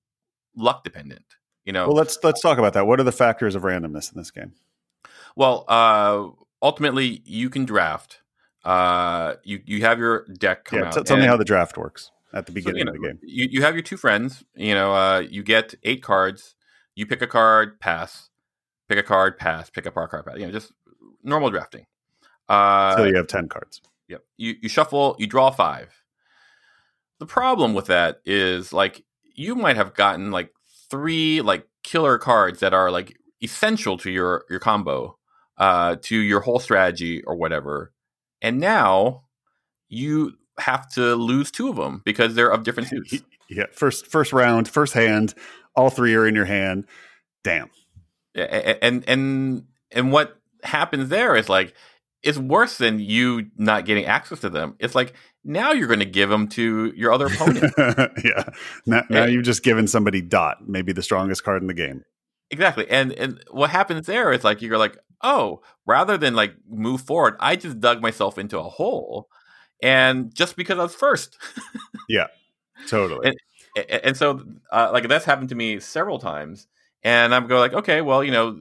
luck 0.55 0.83
dependent. 0.83 1.25
You 1.65 1.73
know. 1.73 1.87
Well, 1.87 1.97
let's 1.97 2.17
let's 2.23 2.41
talk 2.41 2.57
about 2.57 2.73
that. 2.73 2.87
What 2.87 2.99
are 2.99 3.03
the 3.03 3.11
factors 3.11 3.55
of 3.55 3.63
randomness 3.63 4.11
in 4.11 4.17
this 4.17 4.31
game? 4.31 4.53
Well, 5.35 5.65
uh, 5.67 6.29
ultimately, 6.61 7.21
you 7.25 7.49
can 7.49 7.65
draft. 7.65 8.21
Uh, 8.63 9.35
you 9.43 9.61
you 9.65 9.81
have 9.81 9.99
your 9.99 10.25
deck 10.39 10.65
come 10.65 10.79
yeah, 10.79 10.85
out. 10.87 10.93
T- 10.93 11.03
tell 11.03 11.17
me 11.17 11.25
how 11.25 11.37
the 11.37 11.45
draft 11.45 11.77
works 11.77 12.11
at 12.33 12.45
the 12.45 12.51
beginning 12.51 12.75
so, 12.75 12.79
you 12.79 12.85
know, 12.85 12.91
of 12.91 13.01
the 13.01 13.07
game. 13.07 13.19
You 13.21 13.47
you 13.51 13.61
have 13.63 13.75
your 13.75 13.83
two 13.83 13.97
friends. 13.97 14.43
You 14.55 14.75
know, 14.75 14.93
uh, 14.93 15.19
you 15.19 15.43
get 15.43 15.75
eight 15.83 16.01
cards. 16.01 16.55
You 16.95 17.05
pick 17.05 17.21
a 17.21 17.27
card, 17.27 17.79
pass. 17.79 18.29
Pick 18.89 18.97
a 18.97 19.03
card, 19.03 19.37
pass. 19.37 19.69
Pick 19.69 19.85
up 19.85 19.97
our 19.97 20.07
card, 20.07 20.25
pass. 20.25 20.37
You 20.37 20.45
know, 20.45 20.51
just 20.51 20.71
normal 21.23 21.49
drafting. 21.49 21.85
Uh, 22.49 22.95
so 22.95 23.03
you 23.03 23.15
have 23.15 23.27
ten 23.27 23.47
cards. 23.47 23.81
Yep. 24.07 24.23
You 24.37 24.55
you 24.61 24.69
shuffle. 24.69 25.15
You 25.19 25.27
draw 25.27 25.51
five. 25.51 25.93
The 27.19 27.25
problem 27.25 27.73
with 27.73 27.87
that 27.87 28.21
is 28.25 28.71
like 28.71 29.03
you 29.37 29.55
might 29.55 29.77
have 29.77 29.93
gotten 29.93 30.31
like 30.31 30.51
three 30.89 31.41
like 31.41 31.65
killer 31.83 32.17
cards 32.17 32.59
that 32.59 32.73
are 32.73 32.91
like 32.91 33.17
essential 33.41 33.97
to 33.99 34.11
your 34.11 34.43
your 34.49 34.59
combo, 34.59 35.17
uh, 35.57 35.95
to 36.01 36.17
your 36.17 36.41
whole 36.41 36.59
strategy 36.59 37.23
or 37.23 37.35
whatever, 37.35 37.93
and 38.41 38.59
now 38.59 39.23
you 39.87 40.33
have 40.59 40.89
to 40.89 41.15
lose 41.15 41.51
two 41.51 41.69
of 41.69 41.75
them 41.75 42.01
because 42.03 42.35
they're 42.35 42.51
of 42.51 42.63
different 42.63 42.89
suits. 43.09 43.23
Yeah, 43.49 43.65
first 43.71 44.07
first 44.07 44.33
round, 44.33 44.67
first 44.67 44.93
hand, 44.93 45.33
all 45.75 45.89
three 45.89 46.15
are 46.15 46.27
in 46.27 46.35
your 46.35 46.45
hand. 46.45 46.85
Damn. 47.43 47.69
And 48.35 49.07
and 49.07 49.65
and 49.91 50.11
what 50.11 50.37
happens 50.63 51.09
there 51.09 51.35
is 51.35 51.47
like 51.47 51.73
it's 52.23 52.37
worse 52.37 52.77
than 52.77 52.99
you 52.99 53.49
not 53.55 53.85
getting 53.85 54.05
access 54.05 54.39
to 54.41 54.49
them. 54.49 54.75
It's 54.79 54.95
like 54.95 55.13
now 55.47 55.71
you're 55.71 55.87
going 55.87 55.99
to 55.99 56.05
give 56.05 56.29
them 56.29 56.47
to 56.49 56.93
your 56.95 57.13
other 57.13 57.27
opponent. 57.27 57.73
yeah. 58.23 58.43
Now, 58.85 59.03
now 59.09 59.23
and, 59.23 59.33
you've 59.33 59.45
just 59.45 59.63
given 59.63 59.87
somebody 59.87 60.21
dot, 60.21 60.67
maybe 60.67 60.91
the 60.91 61.01
strongest 61.01 61.43
card 61.43 61.61
in 61.61 61.67
the 61.67 61.73
game. 61.73 62.03
Exactly. 62.51 62.87
And 62.89 63.11
and 63.13 63.43
what 63.49 63.69
happens 63.69 64.07
there 64.07 64.31
is 64.31 64.43
like 64.43 64.61
you're 64.61 64.77
like, 64.77 64.97
oh, 65.21 65.61
rather 65.85 66.17
than 66.17 66.35
like 66.35 66.53
move 66.69 67.01
forward, 67.01 67.35
I 67.39 67.55
just 67.55 67.79
dug 67.79 68.01
myself 68.01 68.37
into 68.37 68.59
a 68.59 68.63
hole, 68.63 69.29
and 69.81 70.33
just 70.33 70.55
because 70.55 70.77
I 70.77 70.83
was 70.83 70.95
first. 70.95 71.37
yeah. 72.09 72.27
Totally. 72.87 73.33
And, 73.75 73.91
and 74.03 74.17
so, 74.17 74.43
uh, 74.71 74.89
like 74.93 75.07
that's 75.07 75.25
happened 75.25 75.49
to 75.49 75.55
me 75.55 75.79
several 75.79 76.19
times, 76.19 76.67
and 77.03 77.33
I'm 77.33 77.47
going 77.47 77.61
like, 77.61 77.73
okay, 77.73 78.01
well, 78.01 78.23
you 78.23 78.31
know, 78.31 78.59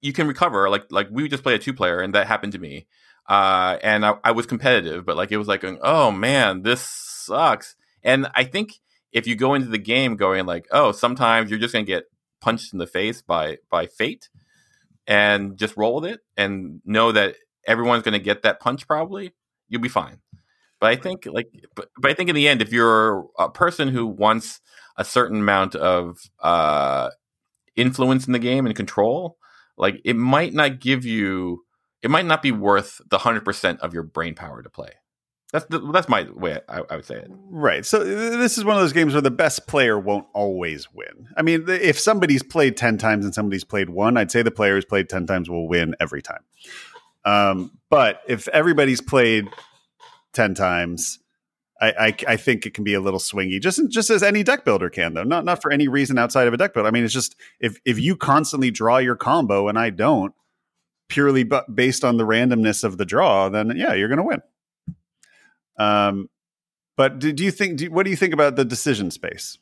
you 0.00 0.12
can 0.12 0.26
recover. 0.26 0.68
Like 0.68 0.86
like 0.90 1.08
we 1.10 1.28
just 1.28 1.42
play 1.42 1.54
a 1.54 1.58
two 1.58 1.74
player, 1.74 2.00
and 2.00 2.14
that 2.14 2.26
happened 2.26 2.52
to 2.52 2.58
me. 2.58 2.86
Uh, 3.30 3.78
and 3.84 4.04
I, 4.04 4.14
I, 4.24 4.32
was 4.32 4.46
competitive, 4.46 5.06
but 5.06 5.16
like 5.16 5.30
it 5.30 5.36
was 5.36 5.46
like, 5.46 5.64
oh 5.82 6.10
man, 6.10 6.62
this 6.62 6.80
sucks. 6.80 7.76
And 8.02 8.26
I 8.34 8.42
think 8.42 8.72
if 9.12 9.28
you 9.28 9.36
go 9.36 9.54
into 9.54 9.68
the 9.68 9.78
game 9.78 10.16
going 10.16 10.46
like, 10.46 10.66
oh, 10.72 10.90
sometimes 10.90 11.48
you're 11.48 11.60
just 11.60 11.72
gonna 11.72 11.84
get 11.84 12.06
punched 12.40 12.72
in 12.72 12.80
the 12.80 12.88
face 12.88 13.22
by 13.22 13.58
by 13.70 13.86
fate, 13.86 14.28
and 15.06 15.56
just 15.56 15.76
roll 15.76 16.00
with 16.00 16.10
it, 16.10 16.20
and 16.36 16.80
know 16.84 17.12
that 17.12 17.36
everyone's 17.64 18.02
gonna 18.02 18.18
get 18.18 18.42
that 18.42 18.58
punch. 18.58 18.88
Probably 18.88 19.32
you'll 19.68 19.80
be 19.80 19.88
fine. 19.88 20.18
But 20.80 20.90
I 20.90 20.96
think 20.96 21.24
like, 21.26 21.52
but, 21.76 21.88
but 21.96 22.10
I 22.10 22.14
think 22.14 22.30
in 22.30 22.34
the 22.34 22.48
end, 22.48 22.60
if 22.60 22.72
you're 22.72 23.26
a 23.38 23.48
person 23.48 23.86
who 23.86 24.08
wants 24.08 24.60
a 24.96 25.04
certain 25.04 25.38
amount 25.38 25.76
of 25.76 26.18
uh, 26.42 27.10
influence 27.76 28.26
in 28.26 28.32
the 28.32 28.40
game 28.40 28.66
and 28.66 28.74
control, 28.74 29.36
like 29.76 30.00
it 30.04 30.16
might 30.16 30.52
not 30.52 30.80
give 30.80 31.04
you 31.04 31.62
it 32.02 32.10
might 32.10 32.26
not 32.26 32.42
be 32.42 32.52
worth 32.52 33.00
the 33.08 33.18
100% 33.18 33.78
of 33.78 33.94
your 33.94 34.02
brain 34.02 34.34
power 34.34 34.62
to 34.62 34.70
play. 34.70 34.92
That's 35.52 35.64
the, 35.66 35.80
that's 35.92 36.08
my 36.08 36.28
way 36.32 36.60
I, 36.68 36.82
I, 36.88 36.96
would 36.96 37.04
say 37.04 37.16
it. 37.16 37.30
Right. 37.30 37.84
So 37.84 38.04
this 38.04 38.56
is 38.56 38.64
one 38.64 38.76
of 38.76 38.82
those 38.82 38.92
games 38.92 39.14
where 39.14 39.20
the 39.20 39.32
best 39.32 39.66
player 39.66 39.98
won't 39.98 40.26
always 40.32 40.92
win. 40.92 41.28
I 41.36 41.42
mean, 41.42 41.64
if 41.68 41.98
somebody's 41.98 42.44
played 42.44 42.76
10 42.76 42.98
times 42.98 43.24
and 43.24 43.34
somebody's 43.34 43.64
played 43.64 43.90
one, 43.90 44.16
I'd 44.16 44.30
say 44.30 44.42
the 44.42 44.52
player 44.52 44.76
who's 44.76 44.84
played 44.84 45.08
10 45.08 45.26
times 45.26 45.50
will 45.50 45.66
win 45.66 45.96
every 45.98 46.22
time. 46.22 46.44
Um, 47.24 47.72
but 47.90 48.20
if 48.28 48.46
everybody's 48.48 49.00
played 49.00 49.48
10 50.34 50.54
times, 50.54 51.18
I, 51.80 51.88
I, 51.88 52.14
I, 52.28 52.36
think 52.36 52.66
it 52.66 52.74
can 52.74 52.84
be 52.84 52.94
a 52.94 53.00
little 53.00 53.18
swingy, 53.18 53.60
just 53.60 53.80
just 53.88 54.10
as 54.10 54.22
any 54.22 54.42
deck 54.42 54.64
builder 54.64 54.90
can, 54.90 55.14
though. 55.14 55.24
Not 55.24 55.46
not 55.46 55.62
for 55.62 55.72
any 55.72 55.88
reason 55.88 56.18
outside 56.18 56.46
of 56.46 56.52
a 56.52 56.58
deck 56.58 56.74
builder. 56.74 56.86
I 56.86 56.90
mean, 56.90 57.04
it's 57.04 57.14
just 57.14 57.36
if 57.58 57.80
if 57.86 57.98
you 57.98 58.16
constantly 58.16 58.70
draw 58.70 58.98
your 58.98 59.16
combo 59.16 59.66
and 59.66 59.78
I 59.78 59.88
don't, 59.88 60.34
purely 61.10 61.44
but 61.44 61.74
based 61.74 62.04
on 62.04 62.16
the 62.16 62.24
randomness 62.24 62.82
of 62.84 62.96
the 62.96 63.04
draw, 63.04 63.48
then 63.48 63.74
yeah, 63.76 63.92
you're 63.92 64.08
going 64.08 64.18
to 64.18 64.24
win. 64.24 64.42
Um, 65.78 66.30
but 66.96 67.18
do, 67.18 67.32
do 67.32 67.44
you 67.44 67.50
think? 67.50 67.78
Do, 67.78 67.90
what 67.90 68.04
do 68.04 68.10
you 68.10 68.16
think 68.16 68.32
about 68.32 68.56
the 68.56 68.64
decision 68.64 69.10
space? 69.10 69.58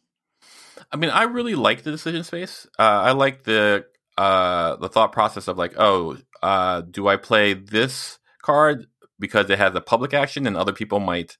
I 0.92 0.96
mean, 0.96 1.10
I 1.10 1.24
really 1.24 1.54
like 1.54 1.82
the 1.82 1.90
decision 1.90 2.24
space. 2.24 2.66
Uh, 2.78 2.82
I 2.82 3.12
like 3.12 3.44
the 3.44 3.86
uh, 4.16 4.76
the 4.76 4.88
thought 4.88 5.12
process 5.12 5.48
of 5.48 5.58
like, 5.58 5.74
oh, 5.76 6.18
uh, 6.42 6.82
do 6.82 7.08
I 7.08 7.16
play 7.16 7.54
this 7.54 8.18
card 8.42 8.86
because 9.18 9.50
it 9.50 9.58
has 9.58 9.74
a 9.74 9.80
public 9.80 10.14
action 10.14 10.46
and 10.46 10.56
other 10.56 10.72
people 10.72 11.00
might 11.00 11.36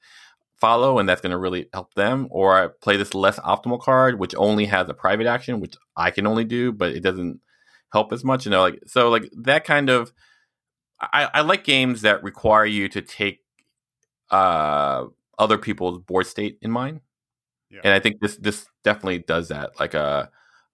follow 0.61 0.99
and 0.99 1.09
that's 1.09 1.21
going 1.21 1.31
to 1.31 1.39
really 1.39 1.69
help 1.73 1.95
them 1.95 2.27
or 2.31 2.61
i 2.61 2.67
play 2.83 2.97
this 2.97 3.15
less 3.15 3.39
optimal 3.39 3.81
card 3.81 4.19
which 4.19 4.35
only 4.37 4.67
has 4.67 4.89
a 4.89 4.95
private 4.95 5.27
action 5.27 5.61
which 5.61 5.77
i 5.97 6.11
can 6.11 6.27
only 6.27 6.45
do 6.45 6.73
but 6.73 6.91
it 6.91 7.01
doesn't 7.01 7.41
help 7.93 8.13
as 8.13 8.25
much 8.25 8.45
you 8.45 8.51
know 8.51 8.61
like 8.61 8.81
so 8.87 9.09
like 9.11 9.31
that 9.37 9.65
kind 9.65 9.89
of 9.91 10.13
i, 11.01 11.29
I 11.35 11.41
like 11.43 11.65
games 11.65 12.03
that 12.03 12.23
require 12.23 12.67
you 12.67 12.89
to 12.89 13.03
take 13.03 13.41
uh 14.31 15.05
other 15.39 15.59
people's 15.59 15.99
board 15.99 16.27
state 16.27 16.59
in 16.61 16.71
mind 16.71 17.01
yeah. 17.71 17.81
and 17.85 17.95
i 17.95 18.01
think 18.01 18.21
this 18.21 18.37
this 18.37 18.67
definitely 18.85 19.21
does 19.21 19.49
that 19.49 19.79
like 19.81 19.95
uh 19.95 20.27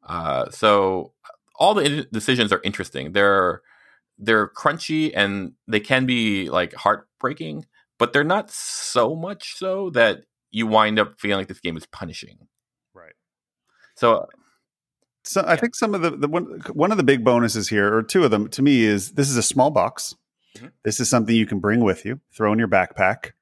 uh 0.06 0.50
so 0.50 1.12
all 1.56 1.74
the 1.74 2.06
decisions 2.12 2.52
are 2.52 2.60
interesting 2.64 3.12
they're 3.12 3.62
they're 4.18 4.48
crunchy 4.48 5.12
and 5.14 5.52
they 5.68 5.80
can 5.80 6.06
be 6.06 6.48
like 6.48 6.72
heartbreaking 6.74 7.64
but 7.98 8.12
they're 8.12 8.24
not 8.24 8.50
so 8.50 9.14
much 9.14 9.56
so 9.56 9.90
that 9.90 10.24
you 10.50 10.66
wind 10.66 10.98
up 10.98 11.18
feeling 11.18 11.38
like 11.38 11.48
this 11.48 11.60
game 11.60 11.76
is 11.76 11.86
punishing. 11.86 12.38
Right. 12.94 13.14
So 13.96 14.28
so 15.24 15.44
I 15.46 15.56
think 15.56 15.74
some 15.74 15.94
of 15.94 16.02
the, 16.02 16.10
the 16.10 16.28
one 16.28 16.60
one 16.72 16.90
of 16.90 16.96
the 16.96 17.02
big 17.02 17.24
bonuses 17.24 17.68
here, 17.68 17.94
or 17.94 18.02
two 18.02 18.24
of 18.24 18.30
them, 18.30 18.48
to 18.50 18.62
me, 18.62 18.84
is 18.84 19.12
this 19.12 19.28
is 19.28 19.36
a 19.36 19.42
small 19.42 19.70
box. 19.70 20.14
Mm-hmm. 20.56 20.68
This 20.84 21.00
is 21.00 21.08
something 21.08 21.34
you 21.34 21.46
can 21.46 21.60
bring 21.60 21.82
with 21.82 22.04
you, 22.04 22.20
throw 22.32 22.52
in 22.52 22.58
your 22.58 22.68
backpack. 22.68 23.32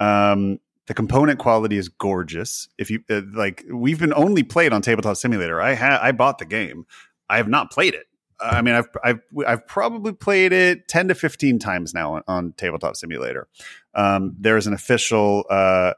Um, 0.00 0.60
the 0.86 0.94
component 0.94 1.38
quality 1.38 1.76
is 1.76 1.88
gorgeous. 1.88 2.68
If 2.78 2.90
you 2.90 3.02
uh, 3.10 3.22
like, 3.34 3.64
we've 3.72 3.98
been 3.98 4.14
only 4.14 4.42
played 4.42 4.72
on 4.72 4.82
Tabletop 4.82 5.16
Simulator. 5.16 5.60
I 5.60 5.74
had 5.74 5.98
I 6.00 6.12
bought 6.12 6.38
the 6.38 6.46
game. 6.46 6.86
I 7.28 7.38
have 7.38 7.48
not 7.48 7.70
played 7.70 7.94
it. 7.94 8.06
I 8.40 8.62
mean, 8.62 8.74
I've 8.74 8.88
I've 9.02 9.20
I've 9.46 9.66
probably 9.66 10.12
played 10.12 10.52
it 10.52 10.88
ten 10.88 11.08
to 11.08 11.14
fifteen 11.14 11.58
times 11.58 11.94
now 11.94 12.14
on, 12.14 12.22
on 12.26 12.52
Tabletop 12.52 12.96
Simulator. 12.96 13.48
Um, 13.94 14.36
there's 14.38 14.66
an 14.66 14.74
official 14.74 15.44
uh, 15.48 15.94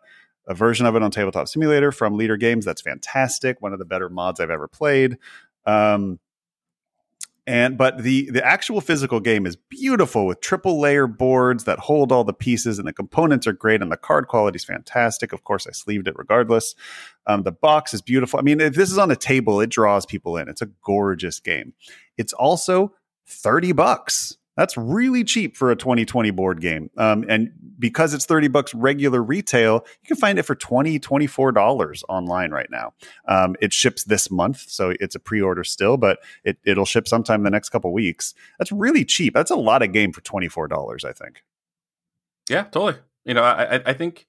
a 0.46 0.54
version 0.54 0.86
of 0.86 0.94
it 0.96 1.02
on 1.02 1.10
Tabletop 1.10 1.48
Simulator 1.48 1.92
from 1.92 2.14
Leder 2.14 2.38
Games. 2.38 2.64
That's 2.64 2.82
fantastic. 2.82 3.60
One 3.60 3.72
of 3.72 3.78
the 3.78 3.84
better 3.84 4.08
mods 4.08 4.40
I've 4.40 4.50
ever 4.50 4.68
played. 4.68 5.18
Um, 5.64 6.20
and 7.46 7.78
but 7.78 8.02
the 8.02 8.30
the 8.30 8.44
actual 8.44 8.80
physical 8.80 9.20
game 9.20 9.46
is 9.46 9.56
beautiful 9.56 10.26
with 10.26 10.40
triple 10.40 10.80
layer 10.80 11.06
boards 11.06 11.64
that 11.64 11.78
hold 11.78 12.10
all 12.10 12.24
the 12.24 12.32
pieces 12.32 12.78
and 12.78 12.88
the 12.88 12.92
components 12.92 13.46
are 13.46 13.52
great 13.52 13.80
and 13.80 13.92
the 13.92 13.96
card 13.96 14.26
quality 14.28 14.56
is 14.56 14.64
fantastic 14.64 15.32
of 15.32 15.44
course 15.44 15.66
i 15.66 15.70
sleeved 15.70 16.08
it 16.08 16.14
regardless 16.16 16.74
um, 17.26 17.44
the 17.44 17.52
box 17.52 17.94
is 17.94 18.02
beautiful 18.02 18.38
i 18.38 18.42
mean 18.42 18.60
if 18.60 18.74
this 18.74 18.90
is 18.90 18.98
on 18.98 19.10
a 19.10 19.16
table 19.16 19.60
it 19.60 19.70
draws 19.70 20.04
people 20.04 20.36
in 20.36 20.48
it's 20.48 20.62
a 20.62 20.68
gorgeous 20.82 21.38
game 21.38 21.72
it's 22.16 22.32
also 22.32 22.92
30 23.28 23.72
bucks 23.72 24.36
that's 24.56 24.76
really 24.76 25.22
cheap 25.22 25.56
for 25.56 25.70
a 25.70 25.76
2020 25.76 26.30
board 26.30 26.60
game. 26.60 26.90
Um, 26.96 27.24
and 27.28 27.52
because 27.78 28.14
it's 28.14 28.24
30 28.24 28.48
bucks 28.48 28.74
regular 28.74 29.22
retail, 29.22 29.84
you 30.02 30.08
can 30.08 30.16
find 30.16 30.38
it 30.38 30.44
for 30.44 30.54
20, 30.54 30.98
$24 30.98 32.02
online 32.08 32.50
right 32.50 32.70
now. 32.70 32.94
Um, 33.28 33.54
it 33.60 33.72
ships 33.72 34.04
this 34.04 34.30
month, 34.30 34.64
so 34.68 34.94
it's 34.98 35.14
a 35.14 35.20
pre-order 35.20 35.62
still, 35.62 35.96
but 35.96 36.18
it, 36.42 36.58
it'll 36.64 36.86
ship 36.86 37.06
sometime 37.06 37.40
in 37.40 37.44
the 37.44 37.50
next 37.50 37.68
couple 37.68 37.92
weeks. 37.92 38.34
That's 38.58 38.72
really 38.72 39.04
cheap. 39.04 39.34
That's 39.34 39.50
a 39.50 39.56
lot 39.56 39.82
of 39.82 39.92
game 39.92 40.12
for 40.12 40.22
$24, 40.22 41.04
I 41.04 41.12
think. 41.12 41.42
Yeah, 42.48 42.62
totally. 42.62 42.96
You 43.24 43.34
know, 43.34 43.42
I, 43.42 43.82
I 43.84 43.92
think, 43.92 44.26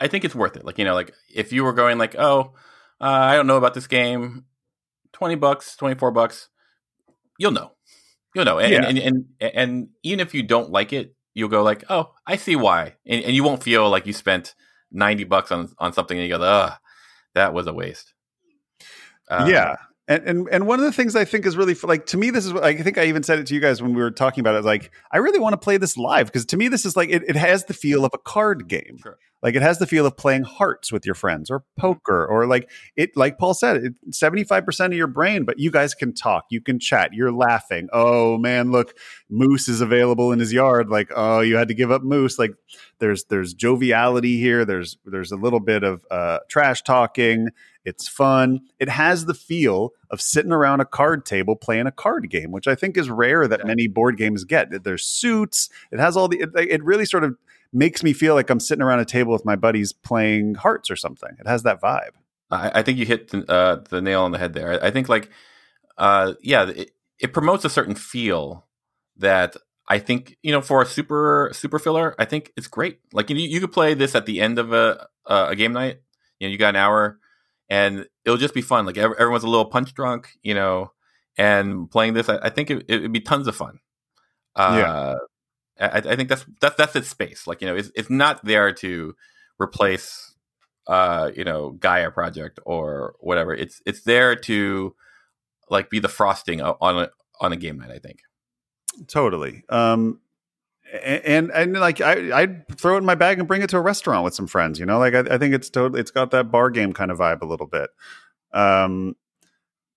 I 0.00 0.08
think 0.08 0.24
it's 0.24 0.34
worth 0.34 0.56
it. 0.56 0.64
Like, 0.64 0.78
you 0.78 0.84
know, 0.84 0.94
like 0.94 1.14
if 1.32 1.52
you 1.52 1.64
were 1.64 1.72
going 1.72 1.98
like, 1.98 2.16
oh, 2.18 2.52
uh, 3.00 3.04
I 3.04 3.36
don't 3.36 3.46
know 3.46 3.56
about 3.56 3.74
this 3.74 3.86
game, 3.86 4.46
20 5.12 5.36
bucks, 5.36 5.76
24 5.76 6.10
bucks, 6.10 6.48
you'll 7.38 7.52
know 7.52 7.72
you 8.34 8.44
know, 8.44 8.58
and, 8.58 8.72
yeah. 8.72 8.84
and, 8.86 8.98
and, 8.98 9.24
and, 9.40 9.52
and 9.54 9.88
even 10.02 10.20
if 10.20 10.34
you 10.34 10.42
don't 10.42 10.70
like 10.70 10.92
it, 10.92 11.14
you'll 11.34 11.48
go 11.48 11.62
like, 11.62 11.84
oh, 11.88 12.12
I 12.26 12.36
see 12.36 12.56
why, 12.56 12.96
and, 13.06 13.24
and 13.24 13.34
you 13.34 13.44
won't 13.44 13.62
feel 13.62 13.88
like 13.88 14.06
you 14.06 14.12
spent 14.12 14.54
ninety 14.90 15.24
bucks 15.24 15.50
on 15.50 15.70
on 15.78 15.92
something 15.92 16.18
and 16.18 16.28
you 16.28 16.36
go, 16.36 16.42
ugh, 16.42 16.72
that 17.34 17.54
was 17.54 17.66
a 17.66 17.72
waste. 17.72 18.12
Um, 19.28 19.48
yeah, 19.48 19.76
and, 20.12 20.28
and 20.28 20.48
and 20.50 20.66
one 20.66 20.78
of 20.78 20.84
the 20.84 20.92
things 20.92 21.16
I 21.16 21.24
think 21.24 21.46
is 21.46 21.56
really 21.56 21.74
like 21.82 22.06
to 22.06 22.16
me, 22.16 22.30
this 22.30 22.46
is 22.46 22.52
what 22.52 22.64
I 22.64 22.76
think 22.76 22.98
I 22.98 23.04
even 23.04 23.22
said 23.22 23.38
it 23.38 23.46
to 23.48 23.54
you 23.54 23.60
guys 23.60 23.82
when 23.82 23.94
we 23.94 24.02
were 24.02 24.10
talking 24.10 24.40
about 24.40 24.54
it. 24.54 24.64
Like, 24.64 24.92
I 25.10 25.18
really 25.18 25.38
want 25.38 25.54
to 25.54 25.58
play 25.58 25.76
this 25.76 25.96
live 25.96 26.26
because 26.26 26.46
to 26.46 26.56
me, 26.56 26.68
this 26.68 26.84
is 26.84 26.96
like 26.96 27.10
it, 27.10 27.22
it 27.28 27.36
has 27.36 27.64
the 27.64 27.74
feel 27.74 28.04
of 28.04 28.12
a 28.14 28.18
card 28.18 28.68
game. 28.68 28.98
Sure. 29.02 29.18
Like 29.42 29.56
it 29.56 29.62
has 29.62 29.78
the 29.78 29.88
feel 29.88 30.06
of 30.06 30.16
playing 30.16 30.44
hearts 30.44 30.92
with 30.92 31.04
your 31.04 31.16
friends 31.16 31.50
or 31.50 31.64
poker 31.76 32.24
or 32.24 32.46
like 32.46 32.70
it. 32.94 33.16
Like 33.16 33.38
Paul 33.38 33.54
said, 33.54 33.96
seventy 34.12 34.44
five 34.44 34.64
percent 34.64 34.92
of 34.92 34.96
your 34.96 35.08
brain, 35.08 35.44
but 35.44 35.58
you 35.58 35.72
guys 35.72 35.94
can 35.94 36.14
talk, 36.14 36.44
you 36.50 36.60
can 36.60 36.78
chat, 36.78 37.12
you're 37.12 37.32
laughing. 37.32 37.88
Oh 37.92 38.38
man, 38.38 38.70
look, 38.70 38.96
Moose 39.28 39.68
is 39.68 39.80
available 39.80 40.30
in 40.30 40.38
his 40.38 40.52
yard. 40.52 40.90
Like, 40.90 41.10
oh, 41.14 41.40
you 41.40 41.56
had 41.56 41.68
to 41.68 41.74
give 41.74 41.90
up 41.90 42.02
Moose. 42.02 42.38
Like, 42.38 42.52
there's 43.02 43.24
there's 43.24 43.52
joviality 43.52 44.38
here. 44.38 44.64
There's 44.64 44.96
there's 45.04 45.32
a 45.32 45.36
little 45.36 45.60
bit 45.60 45.82
of 45.82 46.06
uh, 46.10 46.38
trash 46.48 46.82
talking 46.82 47.50
it's 47.84 48.08
fun. 48.08 48.60
It 48.78 48.88
has 48.88 49.24
the 49.24 49.34
feel 49.34 49.90
of 50.10 50.20
sitting 50.20 50.52
around 50.52 50.80
a 50.80 50.84
card 50.84 51.26
table 51.26 51.56
playing 51.56 51.86
a 51.86 51.92
card 51.92 52.30
game, 52.30 52.52
which 52.52 52.68
I 52.68 52.74
think 52.74 52.96
is 52.96 53.10
rare 53.10 53.48
that 53.48 53.60
yeah. 53.60 53.66
many 53.66 53.88
board 53.88 54.16
games 54.16 54.44
get. 54.44 54.84
There's 54.84 55.04
suits. 55.04 55.68
It 55.90 55.98
has 55.98 56.16
all 56.16 56.28
the. 56.28 56.40
It, 56.40 56.50
it, 56.54 56.84
really 56.84 57.04
sort 57.04 57.24
of 57.24 57.36
makes 57.72 58.02
me 58.02 58.12
feel 58.12 58.34
like 58.34 58.50
I'm 58.50 58.60
sitting 58.60 58.82
around 58.82 59.00
a 59.00 59.04
table 59.04 59.32
with 59.32 59.44
my 59.44 59.56
buddies 59.56 59.92
playing 59.92 60.54
hearts 60.54 60.90
or 60.90 60.96
something. 60.96 61.30
It 61.40 61.46
has 61.46 61.64
that 61.64 61.80
vibe. 61.80 62.12
I, 62.50 62.70
I 62.80 62.82
think 62.82 62.98
you 62.98 63.06
hit 63.06 63.28
the, 63.28 63.50
uh, 63.50 63.82
the, 63.88 64.02
nail 64.02 64.22
on 64.22 64.30
the 64.30 64.38
head 64.38 64.52
there. 64.52 64.72
I, 64.72 64.88
I 64.88 64.90
think 64.90 65.08
like, 65.08 65.30
uh, 65.96 66.34
yeah, 66.42 66.68
it, 66.68 66.90
it 67.18 67.32
promotes 67.32 67.64
a 67.64 67.70
certain 67.70 67.94
feel 67.94 68.66
that 69.16 69.56
I 69.88 69.98
think 69.98 70.36
you 70.42 70.52
know 70.52 70.60
for 70.60 70.82
a 70.82 70.86
super 70.86 71.50
super 71.52 71.78
filler, 71.78 72.14
I 72.18 72.24
think 72.24 72.52
it's 72.56 72.68
great. 72.68 73.00
Like 73.12 73.30
you, 73.30 73.36
you 73.36 73.60
could 73.60 73.72
play 73.72 73.94
this 73.94 74.14
at 74.14 74.26
the 74.26 74.40
end 74.40 74.58
of 74.58 74.72
a 74.72 75.06
a 75.26 75.56
game 75.56 75.72
night. 75.72 75.98
You 76.38 76.48
know, 76.48 76.52
you 76.52 76.58
got 76.58 76.70
an 76.70 76.76
hour 76.76 77.18
and 77.72 78.06
it'll 78.24 78.36
just 78.36 78.52
be 78.52 78.60
fun. 78.60 78.84
Like 78.84 78.98
everyone's 78.98 79.44
a 79.44 79.48
little 79.48 79.64
punch 79.64 79.94
drunk, 79.94 80.28
you 80.42 80.54
know, 80.54 80.92
and 81.38 81.90
playing 81.90 82.12
this, 82.12 82.28
I, 82.28 82.38
I 82.42 82.50
think 82.50 82.70
it, 82.70 82.84
would 82.88 83.12
be 83.12 83.20
tons 83.20 83.46
of 83.46 83.56
fun. 83.56 83.78
Uh, 84.54 84.76
yeah. 84.78 85.14
I, 85.80 85.98
I, 85.98 86.16
think 86.16 86.28
that's 86.28 86.44
that's 86.60 86.76
that's 86.76 86.96
its 86.96 87.08
space. 87.08 87.46
Like 87.46 87.62
you 87.62 87.66
know, 87.66 87.74
it's 87.74 87.90
it's 87.94 88.10
not 88.10 88.44
there 88.44 88.72
to 88.74 89.14
replace, 89.58 90.34
uh, 90.86 91.30
you 91.34 91.44
know, 91.44 91.70
Gaia 91.70 92.10
Project 92.10 92.60
or 92.66 93.14
whatever. 93.20 93.54
It's 93.54 93.80
it's 93.86 94.02
there 94.02 94.36
to 94.36 94.94
like 95.70 95.88
be 95.88 95.98
the 95.98 96.08
frosting 96.08 96.60
on 96.60 97.04
a 97.04 97.10
on 97.40 97.52
a 97.52 97.56
game 97.56 97.78
night. 97.78 97.90
I 97.90 97.98
think. 97.98 98.20
Totally. 99.06 99.64
Um, 99.68 100.20
and 101.02 101.50
and 101.52 101.72
like 101.74 102.00
I 102.00 102.42
I'd 102.42 102.68
throw 102.76 102.96
it 102.96 102.98
in 102.98 103.04
my 103.04 103.14
bag 103.14 103.38
and 103.38 103.48
bring 103.48 103.62
it 103.62 103.70
to 103.70 103.78
a 103.78 103.82
restaurant 103.82 104.24
with 104.24 104.34
some 104.34 104.46
friends. 104.46 104.78
You 104.78 104.86
know, 104.86 104.98
like 104.98 105.14
I, 105.14 105.20
I 105.20 105.38
think 105.38 105.54
it's 105.54 105.70
totally 105.70 106.00
it's 106.00 106.10
got 106.10 106.30
that 106.32 106.50
bar 106.50 106.70
game 106.70 106.92
kind 106.92 107.10
of 107.10 107.18
vibe 107.18 107.40
a 107.40 107.46
little 107.46 107.66
bit. 107.66 107.90
Um, 108.52 109.16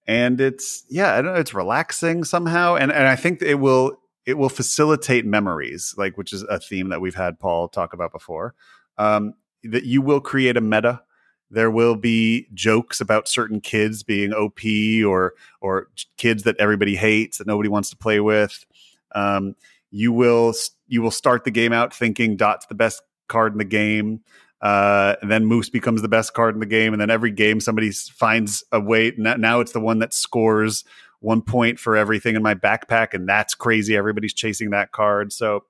and 0.07 0.39
it's 0.39 0.85
yeah, 0.89 1.13
I 1.13 1.21
don't 1.21 1.33
know, 1.33 1.39
it's 1.39 1.53
relaxing 1.53 2.23
somehow, 2.23 2.75
and 2.75 2.91
and 2.91 3.07
I 3.07 3.15
think 3.15 3.41
it 3.41 3.55
will 3.55 3.99
it 4.25 4.37
will 4.37 4.49
facilitate 4.49 5.25
memories, 5.25 5.93
like 5.97 6.17
which 6.17 6.31
is 6.33 6.43
a 6.43 6.59
theme 6.59 6.89
that 6.89 7.01
we've 7.01 7.15
had 7.15 7.39
Paul 7.39 7.67
talk 7.67 7.93
about 7.93 8.11
before. 8.11 8.55
Um, 8.97 9.33
that 9.63 9.83
you 9.83 10.01
will 10.01 10.21
create 10.21 10.57
a 10.57 10.61
meta. 10.61 11.01
There 11.49 11.71
will 11.71 11.95
be 11.95 12.47
jokes 12.53 12.99
about 12.99 13.27
certain 13.27 13.61
kids 13.61 14.03
being 14.03 14.33
OP 14.33 14.59
or 15.05 15.33
or 15.61 15.89
kids 16.17 16.43
that 16.43 16.55
everybody 16.59 16.95
hates 16.95 17.37
that 17.37 17.47
nobody 17.47 17.69
wants 17.69 17.89
to 17.91 17.97
play 17.97 18.19
with. 18.19 18.65
Um, 19.13 19.55
you 19.91 20.11
will 20.11 20.53
you 20.87 21.01
will 21.01 21.11
start 21.11 21.43
the 21.43 21.51
game 21.51 21.73
out 21.73 21.93
thinking 21.93 22.35
Dot's 22.35 22.65
the 22.65 22.75
best 22.75 23.01
card 23.27 23.53
in 23.53 23.57
the 23.57 23.65
game. 23.65 24.21
Uh, 24.61 25.15
and 25.21 25.29
then 25.29 25.45
Moose 25.45 25.69
becomes 25.69 26.01
the 26.01 26.07
best 26.07 26.33
card 26.33 26.55
in 26.55 26.59
the 26.59 26.65
game, 26.65 26.93
and 26.93 26.99
then 26.99 27.09
every 27.09 27.31
game 27.31 27.59
somebody 27.59 27.91
finds 27.91 28.63
a 28.71 28.79
way. 28.79 29.11
Now 29.17 29.59
it's 29.59 29.73
the 29.73 29.79
one 29.79 29.99
that 29.99 30.13
scores 30.13 30.83
one 31.19 31.41
point 31.41 31.79
for 31.79 31.95
everything 31.95 32.35
in 32.35 32.41
my 32.41 32.55
backpack, 32.55 33.13
and 33.13 33.27
that's 33.27 33.53
crazy. 33.53 33.95
Everybody's 33.95 34.33
chasing 34.33 34.71
that 34.71 34.91
card. 34.91 35.31
So 35.33 35.65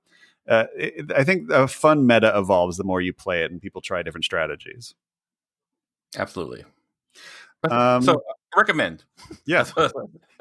uh, 0.48 0.66
I 1.16 1.24
think 1.24 1.50
a 1.50 1.68
fun 1.68 2.08
meta 2.08 2.38
evolves 2.38 2.78
the 2.78 2.84
more 2.84 3.02
you 3.02 3.14
play 3.14 3.44
it, 3.44 3.52
and 3.52 3.62
people 3.62 3.82
try 3.82 4.04
different 4.04 4.26
strategies. 4.26 4.94
Absolutely. 6.18 6.64
Um, 7.70 8.02
so 8.02 8.22
recommend. 8.56 9.04
Yeah, 9.46 9.66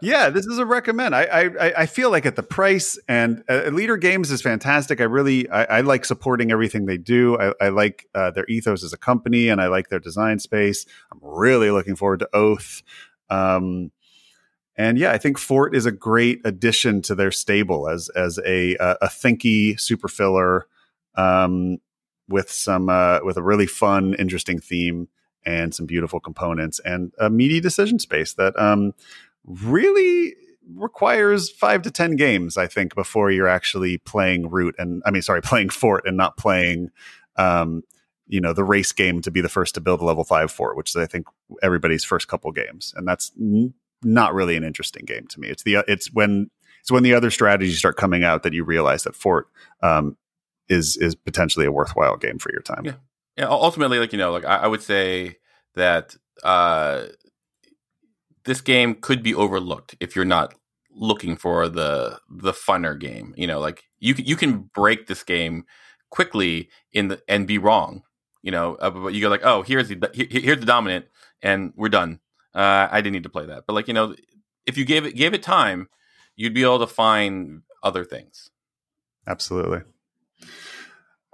yeah. 0.02 0.30
This 0.30 0.46
is 0.46 0.58
a 0.58 0.66
recommend. 0.66 1.14
I, 1.14 1.24
I 1.24 1.72
I 1.82 1.86
feel 1.86 2.10
like 2.10 2.26
at 2.26 2.36
the 2.36 2.42
price 2.42 2.98
and 3.08 3.42
uh, 3.48 3.62
Leder 3.64 4.00
Games 4.00 4.30
is 4.30 4.42
fantastic. 4.42 5.00
I 5.00 5.04
really 5.04 5.48
I, 5.48 5.78
I 5.78 5.80
like 5.80 6.04
supporting 6.04 6.50
everything 6.50 6.86
they 6.86 6.98
do. 6.98 7.38
I, 7.38 7.52
I 7.60 7.68
like 7.68 8.08
uh, 8.14 8.30
their 8.30 8.46
ethos 8.46 8.84
as 8.84 8.92
a 8.92 8.98
company, 8.98 9.48
and 9.48 9.60
I 9.60 9.68
like 9.68 9.88
their 9.88 9.98
design 9.98 10.38
space. 10.38 10.86
I'm 11.12 11.18
really 11.22 11.70
looking 11.70 11.96
forward 11.96 12.20
to 12.20 12.28
Oath. 12.32 12.82
Um, 13.30 13.90
and 14.76 14.98
yeah, 14.98 15.12
I 15.12 15.18
think 15.18 15.38
Fort 15.38 15.74
is 15.74 15.86
a 15.86 15.92
great 15.92 16.40
addition 16.44 17.00
to 17.02 17.14
their 17.14 17.30
stable 17.30 17.88
as 17.88 18.08
as 18.10 18.38
a 18.44 18.76
a, 18.76 18.96
a 19.02 19.06
thinky 19.06 19.78
super 19.80 20.08
filler 20.08 20.66
um, 21.14 21.78
with 22.28 22.50
some 22.50 22.88
uh, 22.88 23.20
with 23.22 23.36
a 23.36 23.42
really 23.42 23.66
fun, 23.66 24.14
interesting 24.14 24.58
theme 24.58 25.08
and 25.46 25.74
some 25.74 25.86
beautiful 25.86 26.20
components 26.20 26.80
and 26.84 27.12
a 27.18 27.30
meaty 27.30 27.60
decision 27.60 27.98
space 27.98 28.34
that 28.34 28.58
um, 28.58 28.94
really 29.44 30.34
requires 30.74 31.50
five 31.50 31.82
to 31.82 31.90
ten 31.90 32.16
games, 32.16 32.56
I 32.56 32.66
think, 32.66 32.94
before 32.94 33.30
you're 33.30 33.48
actually 33.48 33.98
playing 33.98 34.50
Root 34.50 34.74
and 34.78 35.02
I 35.04 35.10
mean, 35.10 35.22
sorry, 35.22 35.42
playing 35.42 35.70
Fort 35.70 36.04
and 36.06 36.16
not 36.16 36.36
playing 36.36 36.90
um, 37.36 37.82
you 38.26 38.40
know 38.40 38.52
the 38.52 38.64
race 38.64 38.92
game 38.92 39.20
to 39.22 39.30
be 39.30 39.40
the 39.40 39.48
first 39.48 39.74
to 39.74 39.80
build 39.80 40.00
a 40.00 40.04
level 40.04 40.24
five 40.24 40.50
fort, 40.50 40.76
which 40.76 40.90
is 40.90 40.96
I 40.96 41.06
think 41.06 41.26
everybody's 41.62 42.04
first 42.04 42.28
couple 42.28 42.50
games, 42.52 42.94
and 42.96 43.06
that's 43.06 43.32
n- 43.38 43.74
not 44.02 44.34
really 44.34 44.56
an 44.56 44.64
interesting 44.64 45.04
game 45.04 45.26
to 45.28 45.40
me. 45.40 45.48
It's 45.48 45.62
the 45.62 45.84
it's 45.86 46.12
when 46.12 46.50
it's 46.80 46.90
when 46.90 47.02
the 47.02 47.14
other 47.14 47.30
strategies 47.30 47.78
start 47.78 47.96
coming 47.96 48.24
out 48.24 48.42
that 48.42 48.52
you 48.52 48.64
realize 48.64 49.04
that 49.04 49.14
fort 49.14 49.48
um, 49.82 50.16
is 50.68 50.96
is 50.96 51.14
potentially 51.14 51.66
a 51.66 51.72
worthwhile 51.72 52.16
game 52.16 52.38
for 52.38 52.50
your 52.50 52.62
time. 52.62 52.84
Yeah, 52.84 52.94
yeah. 53.36 53.46
Ultimately, 53.46 53.98
like 53.98 54.12
you 54.12 54.18
know, 54.18 54.32
like 54.32 54.44
I, 54.44 54.56
I 54.58 54.66
would 54.66 54.82
say 54.82 55.36
that 55.74 56.16
uh, 56.42 57.06
this 58.44 58.60
game 58.60 58.94
could 58.94 59.22
be 59.22 59.34
overlooked 59.34 59.96
if 60.00 60.14
you're 60.14 60.24
not 60.24 60.54
looking 60.94 61.36
for 61.36 61.68
the 61.68 62.18
the 62.28 62.52
funner 62.52 62.98
game. 62.98 63.34
You 63.36 63.46
know, 63.46 63.60
like 63.60 63.84
you 63.98 64.14
you 64.16 64.36
can 64.36 64.70
break 64.74 65.06
this 65.06 65.22
game 65.22 65.64
quickly 66.10 66.68
in 66.92 67.08
the 67.08 67.22
and 67.28 67.46
be 67.46 67.58
wrong. 67.58 68.02
You 68.42 68.52
know, 68.52 68.74
uh, 68.76 68.90
but 68.90 69.14
you 69.14 69.20
go 69.20 69.28
like, 69.28 69.44
oh, 69.44 69.62
here's 69.62 69.88
the 69.88 70.10
here's 70.12 70.60
the 70.60 70.66
dominant, 70.66 71.06
and 71.42 71.72
we're 71.76 71.88
done. 71.88 72.20
Uh, 72.54 72.88
I 72.90 73.00
didn't 73.00 73.14
need 73.14 73.22
to 73.24 73.30
play 73.30 73.46
that, 73.46 73.64
but 73.66 73.72
like 73.72 73.88
you 73.88 73.94
know, 73.94 74.14
if 74.66 74.76
you 74.76 74.84
gave 74.84 75.06
it 75.06 75.16
gave 75.16 75.34
it 75.34 75.42
time, 75.42 75.88
you'd 76.36 76.54
be 76.54 76.62
able 76.62 76.80
to 76.80 76.86
find 76.86 77.62
other 77.82 78.04
things. 78.04 78.50
Absolutely. 79.26 79.80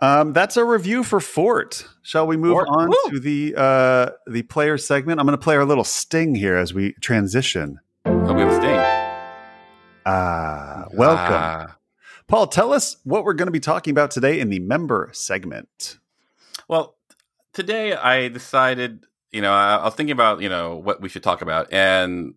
Um, 0.02 0.32
that's 0.32 0.56
a 0.56 0.64
review 0.64 1.04
for 1.04 1.20
Fort. 1.20 1.86
Shall 2.02 2.26
we 2.26 2.38
move 2.38 2.52
Fort. 2.52 2.68
on 2.70 2.88
Woo! 2.88 2.96
to 3.10 3.20
the 3.20 3.54
uh, 3.54 4.10
the 4.26 4.42
player 4.42 4.78
segment? 4.78 5.20
I'm 5.20 5.26
going 5.26 5.36
to 5.36 5.42
play 5.42 5.56
our 5.56 5.64
little 5.66 5.84
sting 5.84 6.34
here 6.34 6.56
as 6.56 6.72
we 6.72 6.94
transition. 6.94 7.80
Oh, 8.06 8.32
we 8.32 8.40
have 8.40 8.50
a 8.50 8.56
sting. 8.56 9.00
Ah, 10.06 10.86
welcome. 10.94 11.34
Ah. 11.34 11.76
Paul, 12.28 12.46
tell 12.46 12.72
us 12.72 12.96
what 13.04 13.24
we're 13.24 13.34
going 13.34 13.48
to 13.48 13.52
be 13.52 13.60
talking 13.60 13.90
about 13.90 14.10
today 14.10 14.40
in 14.40 14.48
the 14.48 14.60
member 14.60 15.10
segment. 15.12 15.98
Well, 16.66 16.96
today 17.52 17.92
I 17.92 18.28
decided, 18.28 19.04
you 19.32 19.42
know, 19.42 19.52
I, 19.52 19.76
I 19.76 19.84
was 19.84 19.94
thinking 19.94 20.12
about, 20.12 20.40
you 20.40 20.48
know, 20.48 20.76
what 20.76 21.02
we 21.02 21.10
should 21.10 21.22
talk 21.22 21.42
about, 21.42 21.72
and 21.72 22.34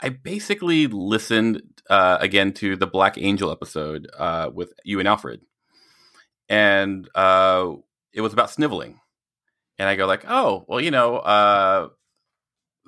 I 0.00 0.10
basically 0.10 0.86
listened 0.86 1.62
uh, 1.88 2.18
again 2.20 2.52
to 2.54 2.76
the 2.76 2.86
Black 2.86 3.16
Angel 3.16 3.50
episode 3.50 4.10
uh, 4.18 4.50
with 4.52 4.74
you 4.84 4.98
and 4.98 5.08
Alfred, 5.08 5.40
and 6.48 7.08
uh, 7.14 7.72
it 8.12 8.20
was 8.20 8.32
about 8.32 8.50
sniveling, 8.50 9.00
and 9.78 9.88
I 9.88 9.96
go 9.96 10.06
like, 10.06 10.24
oh, 10.28 10.64
well, 10.68 10.80
you 10.80 10.90
know, 10.90 11.16
uh, 11.16 11.88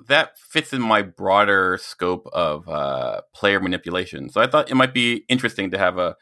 that 0.07 0.37
fits 0.37 0.73
in 0.73 0.81
my 0.81 1.01
broader 1.01 1.77
scope 1.81 2.27
of 2.33 2.67
uh, 2.69 3.21
player 3.33 3.59
manipulation. 3.59 4.29
So 4.29 4.41
I 4.41 4.47
thought 4.47 4.69
it 4.69 4.75
might 4.75 4.93
be 4.93 5.25
interesting 5.27 5.71
to 5.71 5.77
have 5.77 5.97
a 5.97 6.15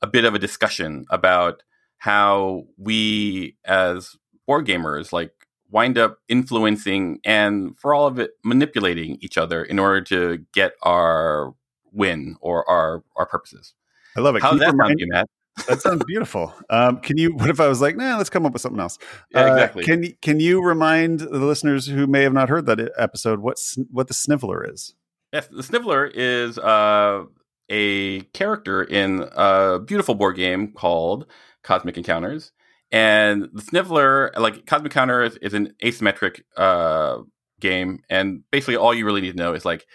a 0.00 0.06
bit 0.06 0.24
of 0.24 0.34
a 0.34 0.38
discussion 0.38 1.06
about 1.10 1.62
how 1.98 2.64
we 2.76 3.56
as 3.64 4.16
board 4.46 4.66
gamers 4.66 5.12
like 5.12 5.32
wind 5.70 5.98
up 5.98 6.18
influencing 6.28 7.20
and 7.24 7.76
for 7.76 7.92
all 7.92 8.06
of 8.06 8.18
it 8.18 8.30
manipulating 8.44 9.18
each 9.20 9.36
other 9.36 9.62
in 9.62 9.78
order 9.78 10.00
to 10.00 10.44
get 10.52 10.72
our 10.82 11.54
win 11.92 12.36
or 12.40 12.68
our 12.70 13.02
our 13.16 13.26
purposes. 13.26 13.74
I 14.16 14.20
love 14.20 14.36
it. 14.36 14.42
How 14.42 14.52
does 14.52 14.60
that 14.60 14.74
sound 14.76 14.94
you, 14.98 15.08
Matt? 15.08 15.28
That 15.66 15.80
sounds 15.80 16.04
beautiful. 16.04 16.54
Um, 16.70 16.98
can 17.00 17.18
you? 17.18 17.34
What 17.34 17.50
if 17.50 17.60
I 17.60 17.68
was 17.68 17.80
like, 17.80 17.96
nah, 17.96 18.16
let's 18.16 18.30
come 18.30 18.46
up 18.46 18.52
with 18.52 18.62
something 18.62 18.80
else? 18.80 18.98
Yeah, 19.30 19.42
uh, 19.42 19.46
exactly. 19.54 19.84
Can 19.84 20.12
Can 20.22 20.40
you 20.40 20.62
remind 20.62 21.20
the 21.20 21.38
listeners 21.38 21.86
who 21.86 22.06
may 22.06 22.22
have 22.22 22.32
not 22.32 22.48
heard 22.48 22.66
that 22.66 22.90
episode 22.96 23.40
what 23.40 23.58
what 23.90 24.08
the 24.08 24.14
Sniveler 24.14 24.64
is? 24.64 24.94
Yes, 25.32 25.48
the 25.48 25.62
Sniveler 25.62 26.06
is 26.06 26.58
uh, 26.58 27.24
a 27.68 28.20
character 28.32 28.82
in 28.82 29.28
a 29.32 29.78
beautiful 29.78 30.14
board 30.14 30.36
game 30.36 30.72
called 30.72 31.26
Cosmic 31.62 31.96
Encounters, 31.96 32.52
and 32.90 33.48
the 33.52 33.62
Sniveler, 33.62 34.32
like 34.36 34.66
Cosmic 34.66 34.92
Encounters, 34.92 35.36
is 35.38 35.54
an 35.54 35.74
asymmetric 35.82 36.42
uh, 36.56 37.18
game, 37.60 38.00
and 38.08 38.42
basically 38.50 38.76
all 38.76 38.94
you 38.94 39.04
really 39.04 39.20
need 39.20 39.32
to 39.32 39.42
know 39.42 39.54
is 39.54 39.64
like 39.64 39.86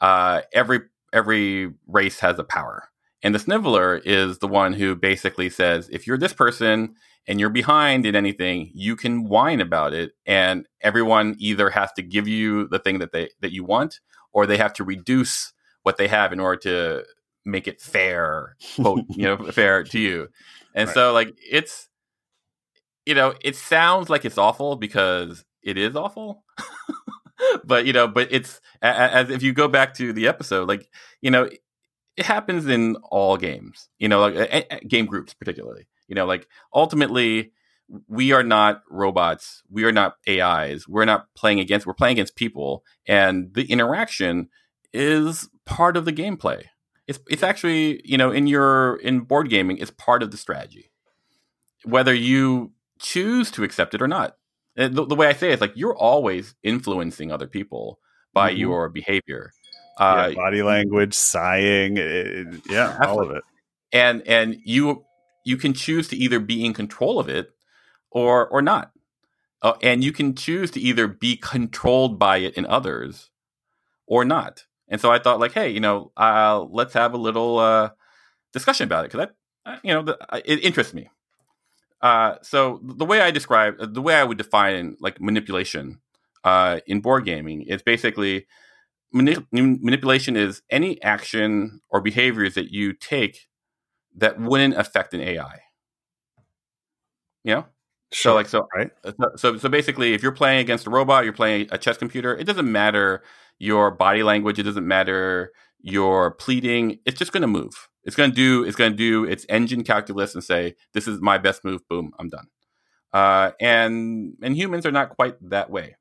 uh, 0.00 0.42
every 0.52 0.80
every 1.12 1.72
race 1.86 2.20
has 2.20 2.38
a 2.38 2.44
power 2.44 2.89
and 3.22 3.34
the 3.34 3.38
sniveler 3.38 3.98
is 3.98 4.38
the 4.38 4.48
one 4.48 4.72
who 4.72 4.94
basically 4.94 5.50
says, 5.50 5.88
if 5.92 6.06
you're 6.06 6.18
this 6.18 6.32
person 6.32 6.94
and 7.26 7.38
you're 7.38 7.50
behind 7.50 8.06
in 8.06 8.16
anything, 8.16 8.70
you 8.74 8.96
can 8.96 9.28
whine 9.28 9.60
about 9.60 9.92
it. 9.92 10.12
And 10.24 10.66
everyone 10.80 11.36
either 11.38 11.70
has 11.70 11.92
to 11.92 12.02
give 12.02 12.26
you 12.26 12.66
the 12.68 12.78
thing 12.78 12.98
that 12.98 13.12
they 13.12 13.30
that 13.40 13.52
you 13.52 13.64
want, 13.64 14.00
or 14.32 14.46
they 14.46 14.56
have 14.56 14.72
to 14.74 14.84
reduce 14.84 15.52
what 15.82 15.96
they 15.96 16.08
have 16.08 16.32
in 16.32 16.40
order 16.40 16.60
to 16.60 17.04
make 17.44 17.68
it 17.68 17.80
fair, 17.80 18.56
quote, 18.76 19.04
you 19.10 19.24
know, 19.24 19.36
fair 19.52 19.84
to 19.84 19.98
you. 19.98 20.28
And 20.74 20.88
right. 20.88 20.94
so 20.94 21.12
like 21.12 21.34
it's 21.38 21.88
you 23.04 23.14
know, 23.14 23.34
it 23.42 23.56
sounds 23.56 24.08
like 24.08 24.24
it's 24.24 24.38
awful 24.38 24.76
because 24.76 25.44
it 25.62 25.76
is 25.76 25.94
awful. 25.94 26.44
but 27.64 27.84
you 27.84 27.92
know, 27.92 28.08
but 28.08 28.28
it's 28.30 28.60
as 28.80 29.28
if 29.28 29.42
you 29.42 29.52
go 29.52 29.68
back 29.68 29.94
to 29.94 30.12
the 30.12 30.26
episode, 30.26 30.68
like, 30.68 30.88
you 31.20 31.30
know, 31.30 31.50
it 32.20 32.26
happens 32.26 32.66
in 32.66 32.96
all 33.10 33.36
games, 33.36 33.88
you 33.98 34.08
know, 34.08 34.20
like 34.20 34.34
a, 34.34 34.74
a 34.74 34.84
game 34.84 35.06
groups 35.06 35.32
particularly. 35.34 35.86
You 36.06 36.14
know, 36.14 36.26
like 36.26 36.46
ultimately 36.74 37.52
we 38.06 38.32
are 38.32 38.42
not 38.42 38.82
robots, 38.90 39.62
we 39.70 39.84
are 39.84 39.92
not 39.92 40.14
AIs. 40.28 40.86
We're 40.86 41.06
not 41.06 41.26
playing 41.34 41.60
against 41.60 41.86
we're 41.86 41.94
playing 41.94 42.12
against 42.12 42.36
people 42.36 42.84
and 43.06 43.54
the 43.54 43.64
interaction 43.64 44.50
is 44.92 45.48
part 45.64 45.96
of 45.96 46.04
the 46.04 46.12
gameplay. 46.12 46.64
It's 47.06 47.18
it's 47.28 47.42
actually, 47.42 48.02
you 48.04 48.18
know, 48.18 48.30
in 48.30 48.46
your 48.46 48.96
in 48.96 49.20
board 49.20 49.48
gaming, 49.48 49.78
it's 49.78 49.90
part 49.90 50.22
of 50.22 50.30
the 50.30 50.36
strategy. 50.36 50.92
Whether 51.84 52.12
you 52.12 52.72
choose 53.00 53.50
to 53.52 53.64
accept 53.64 53.94
it 53.94 54.02
or 54.02 54.08
not. 54.08 54.36
The, 54.76 54.88
the, 54.88 55.16
way 55.16 55.26
I 55.26 55.32
say 55.32 55.50
it 55.50 55.54
is 55.54 55.60
like 55.60 55.72
you're 55.74 55.96
always 55.96 56.54
influencing 56.62 57.32
other 57.32 57.46
people 57.46 57.98
by 58.32 58.50
mm-hmm. 58.50 58.60
your 58.60 58.88
behavior. 58.88 59.52
Uh, 60.00 60.28
yeah, 60.30 60.34
body 60.34 60.62
language, 60.62 61.12
sighing, 61.12 61.98
it, 61.98 62.62
yeah, 62.70 62.96
absolutely. 62.98 63.06
all 63.06 63.22
of 63.22 63.30
it. 63.36 63.44
And 63.92 64.26
and 64.26 64.56
you 64.64 65.04
you 65.44 65.56
can 65.56 65.74
choose 65.74 66.08
to 66.08 66.16
either 66.16 66.40
be 66.40 66.64
in 66.64 66.72
control 66.72 67.20
of 67.20 67.28
it 67.28 67.50
or 68.10 68.48
or 68.48 68.62
not. 68.62 68.92
Uh, 69.62 69.74
and 69.82 70.02
you 70.02 70.10
can 70.10 70.34
choose 70.34 70.70
to 70.70 70.80
either 70.80 71.06
be 71.06 71.36
controlled 71.36 72.18
by 72.18 72.38
it 72.38 72.54
in 72.54 72.64
others 72.64 73.28
or 74.06 74.24
not. 74.24 74.64
And 74.88 75.00
so 75.00 75.12
I 75.12 75.18
thought, 75.18 75.38
like, 75.38 75.52
hey, 75.52 75.68
you 75.68 75.80
know, 75.80 76.12
uh, 76.16 76.64
let's 76.70 76.94
have 76.94 77.12
a 77.12 77.18
little 77.18 77.58
uh, 77.58 77.90
discussion 78.52 78.84
about 78.84 79.04
it 79.04 79.12
because 79.12 79.28
I, 79.66 79.78
you 79.84 79.92
know, 79.92 80.02
the, 80.02 80.18
it 80.46 80.64
interests 80.64 80.94
me. 80.94 81.10
Uh, 82.00 82.36
so 82.42 82.80
the 82.82 83.04
way 83.04 83.20
I 83.20 83.30
describe, 83.30 83.74
the 83.78 84.00
way 84.00 84.14
I 84.14 84.24
would 84.24 84.38
define 84.38 84.96
like 84.98 85.20
manipulation 85.20 86.00
uh, 86.42 86.80
in 86.86 87.00
board 87.00 87.26
gaming 87.26 87.62
is 87.62 87.82
basically 87.82 88.46
manipulation 89.12 90.36
is 90.36 90.62
any 90.70 91.02
action 91.02 91.80
or 91.90 92.00
behaviors 92.00 92.54
that 92.54 92.70
you 92.72 92.92
take 92.92 93.48
that 94.16 94.40
wouldn't 94.40 94.74
affect 94.76 95.14
an 95.14 95.20
AI. 95.20 95.60
You 97.44 97.54
know? 97.54 97.66
Sure, 98.12 98.32
so 98.32 98.34
like 98.34 98.48
so 98.48 98.66
right. 98.74 98.90
Uh, 99.04 99.12
so, 99.20 99.36
so 99.36 99.56
so 99.58 99.68
basically 99.68 100.14
if 100.14 100.22
you're 100.22 100.32
playing 100.32 100.58
against 100.58 100.86
a 100.86 100.90
robot, 100.90 101.22
you're 101.24 101.32
playing 101.32 101.68
a 101.70 101.78
chess 101.78 101.96
computer, 101.96 102.36
it 102.36 102.44
doesn't 102.44 102.70
matter 102.70 103.22
your 103.60 103.92
body 103.92 104.24
language, 104.24 104.58
it 104.58 104.64
doesn't 104.64 104.86
matter 104.86 105.52
your 105.80 106.32
pleading, 106.32 106.98
it's 107.06 107.18
just 107.18 107.32
going 107.32 107.42
to 107.42 107.46
move. 107.46 107.88
It's 108.02 108.16
going 108.16 108.30
to 108.30 108.34
do 108.34 108.64
it's 108.64 108.74
going 108.76 108.90
to 108.92 108.96
do 108.96 109.24
its 109.24 109.46
engine 109.48 109.84
calculus 109.84 110.34
and 110.34 110.42
say 110.42 110.74
this 110.92 111.06
is 111.06 111.20
my 111.20 111.38
best 111.38 111.64
move, 111.64 111.86
boom, 111.88 112.12
I'm 112.18 112.28
done. 112.28 112.48
Uh, 113.12 113.52
and 113.60 114.34
and 114.42 114.56
humans 114.56 114.86
are 114.86 114.92
not 114.92 115.10
quite 115.10 115.36
that 115.50 115.70
way 115.70 115.96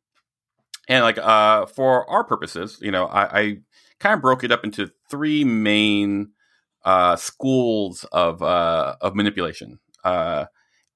and 0.89 1.03
like 1.03 1.19
uh, 1.19 1.67
for 1.67 2.09
our 2.09 2.23
purposes, 2.23 2.79
you 2.81 2.91
know, 2.91 3.05
I, 3.05 3.39
I 3.39 3.57
kind 3.99 4.15
of 4.15 4.21
broke 4.21 4.43
it 4.43 4.51
up 4.51 4.63
into 4.63 4.91
three 5.09 5.43
main 5.43 6.31
uh, 6.83 7.15
schools 7.15 8.05
of 8.11 8.41
uh, 8.41 8.95
of 8.99 9.15
manipulation, 9.15 9.79
uh, 10.03 10.45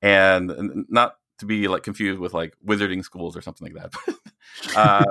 and 0.02 0.86
not 0.90 1.18
to 1.38 1.46
be 1.46 1.68
like 1.68 1.84
confused 1.84 2.20
with 2.20 2.34
like 2.34 2.56
wizarding 2.66 3.04
schools 3.04 3.38
or 3.38 3.42
something 3.42 3.72
like 3.72 3.92
that. 3.92 4.18
uh, 4.76 5.06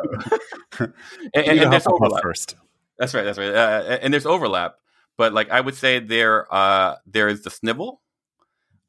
and, 0.80 0.92
and, 1.34 1.60
and 1.60 1.72
there's 1.72 1.86
overlap. 1.86 2.22
First. 2.22 2.56
That's 2.98 3.14
right. 3.14 3.24
That's 3.24 3.38
right. 3.38 3.54
Uh, 3.54 3.98
and 4.02 4.12
there's 4.12 4.26
overlap, 4.26 4.76
but 5.16 5.32
like 5.32 5.50
I 5.50 5.60
would 5.60 5.76
say 5.76 6.00
there 6.00 6.52
uh, 6.52 6.96
there 7.06 7.28
is 7.28 7.42
the 7.42 7.50
snivel, 7.50 8.00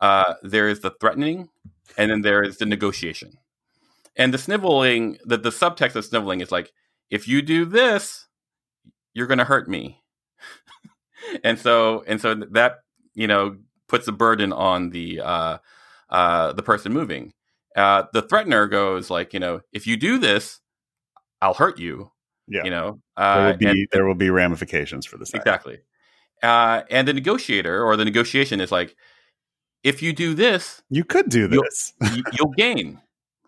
uh, 0.01 0.33
there 0.41 0.67
is 0.67 0.79
the 0.79 0.91
threatening, 0.99 1.49
and 1.97 2.09
then 2.09 2.21
there 2.21 2.41
is 2.41 2.57
the 2.57 2.65
negotiation. 2.65 3.37
And 4.15 4.33
the 4.33 4.37
sniveling, 4.37 5.17
the, 5.25 5.37
the 5.37 5.49
subtext 5.49 5.95
of 5.95 6.05
sniveling 6.05 6.41
is 6.41 6.51
like, 6.51 6.71
if 7.09 7.27
you 7.27 7.41
do 7.41 7.65
this, 7.65 8.27
you're 9.13 9.27
going 9.27 9.39
to 9.39 9.43
hurt 9.43 9.67
me. 9.67 10.01
and 11.43 11.57
so, 11.59 12.03
and 12.07 12.21
so 12.21 12.35
that, 12.51 12.79
you 13.15 13.27
know, 13.27 13.57
puts 13.87 14.07
a 14.07 14.11
burden 14.11 14.53
on 14.53 14.89
the, 14.91 15.19
uh, 15.21 15.57
uh, 16.09 16.53
the 16.53 16.63
person 16.63 16.93
moving. 16.93 17.33
Uh, 17.75 18.03
the 18.13 18.21
threatener 18.21 18.67
goes 18.67 19.09
like, 19.09 19.33
you 19.33 19.39
know, 19.39 19.61
if 19.71 19.87
you 19.87 19.97
do 19.97 20.19
this, 20.19 20.59
I'll 21.41 21.55
hurt 21.55 21.79
you. 21.79 22.11
Yeah. 22.47 22.63
You 22.65 22.71
know, 22.71 22.99
uh, 23.17 23.35
there 23.35 23.47
will 23.47 23.57
be, 23.57 23.67
and, 23.67 23.87
there 23.91 24.05
will 24.05 24.15
be 24.15 24.29
ramifications 24.29 25.05
for 25.05 25.17
this. 25.17 25.33
Exactly. 25.33 25.79
Uh, 26.41 26.83
and 26.91 27.07
the 27.07 27.13
negotiator 27.13 27.83
or 27.83 27.95
the 27.95 28.05
negotiation 28.05 28.59
is 28.59 28.71
like, 28.71 28.95
if 29.83 30.01
you 30.01 30.13
do 30.13 30.33
this, 30.33 30.81
you 30.89 31.03
could 31.03 31.29
do 31.29 31.47
this. 31.47 31.93
You'll, 32.01 32.23
you'll 32.33 32.53
gain. 32.55 33.01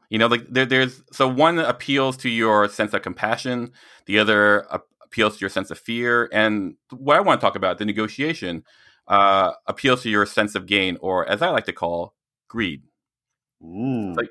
You 0.10 0.20
know, 0.20 0.28
like 0.28 0.46
there, 0.50 0.66
there's 0.66 1.04
so 1.12 1.28
one 1.28 1.60
appeals 1.60 2.18
to 2.18 2.30
your 2.30 2.70
sense 2.70 2.94
of 2.94 3.02
compassion, 3.02 3.72
the 4.06 4.20
other 4.20 4.72
uh, 4.74 4.80
appeals 5.04 5.36
to 5.36 5.42
your 5.42 5.50
sense 5.50 5.72
of 5.72 5.80
fear, 5.80 6.30
and 6.32 6.76
what 6.92 7.18
I 7.18 7.22
want 7.22 7.42
to 7.42 7.46
talk 7.46 7.56
about, 7.56 7.78
the 7.80 7.86
negotiation, 7.86 8.64
uh, 9.08 9.54
appeals 9.68 10.04
to 10.04 10.10
your 10.10 10.26
sense 10.26 10.56
of 10.56 10.66
gain, 10.68 10.98
or 11.02 11.28
as 11.30 11.42
I 11.42 11.50
like 11.50 11.66
to 11.66 11.74
call, 11.74 12.16
greed. 12.48 12.84
Like, 14.16 14.30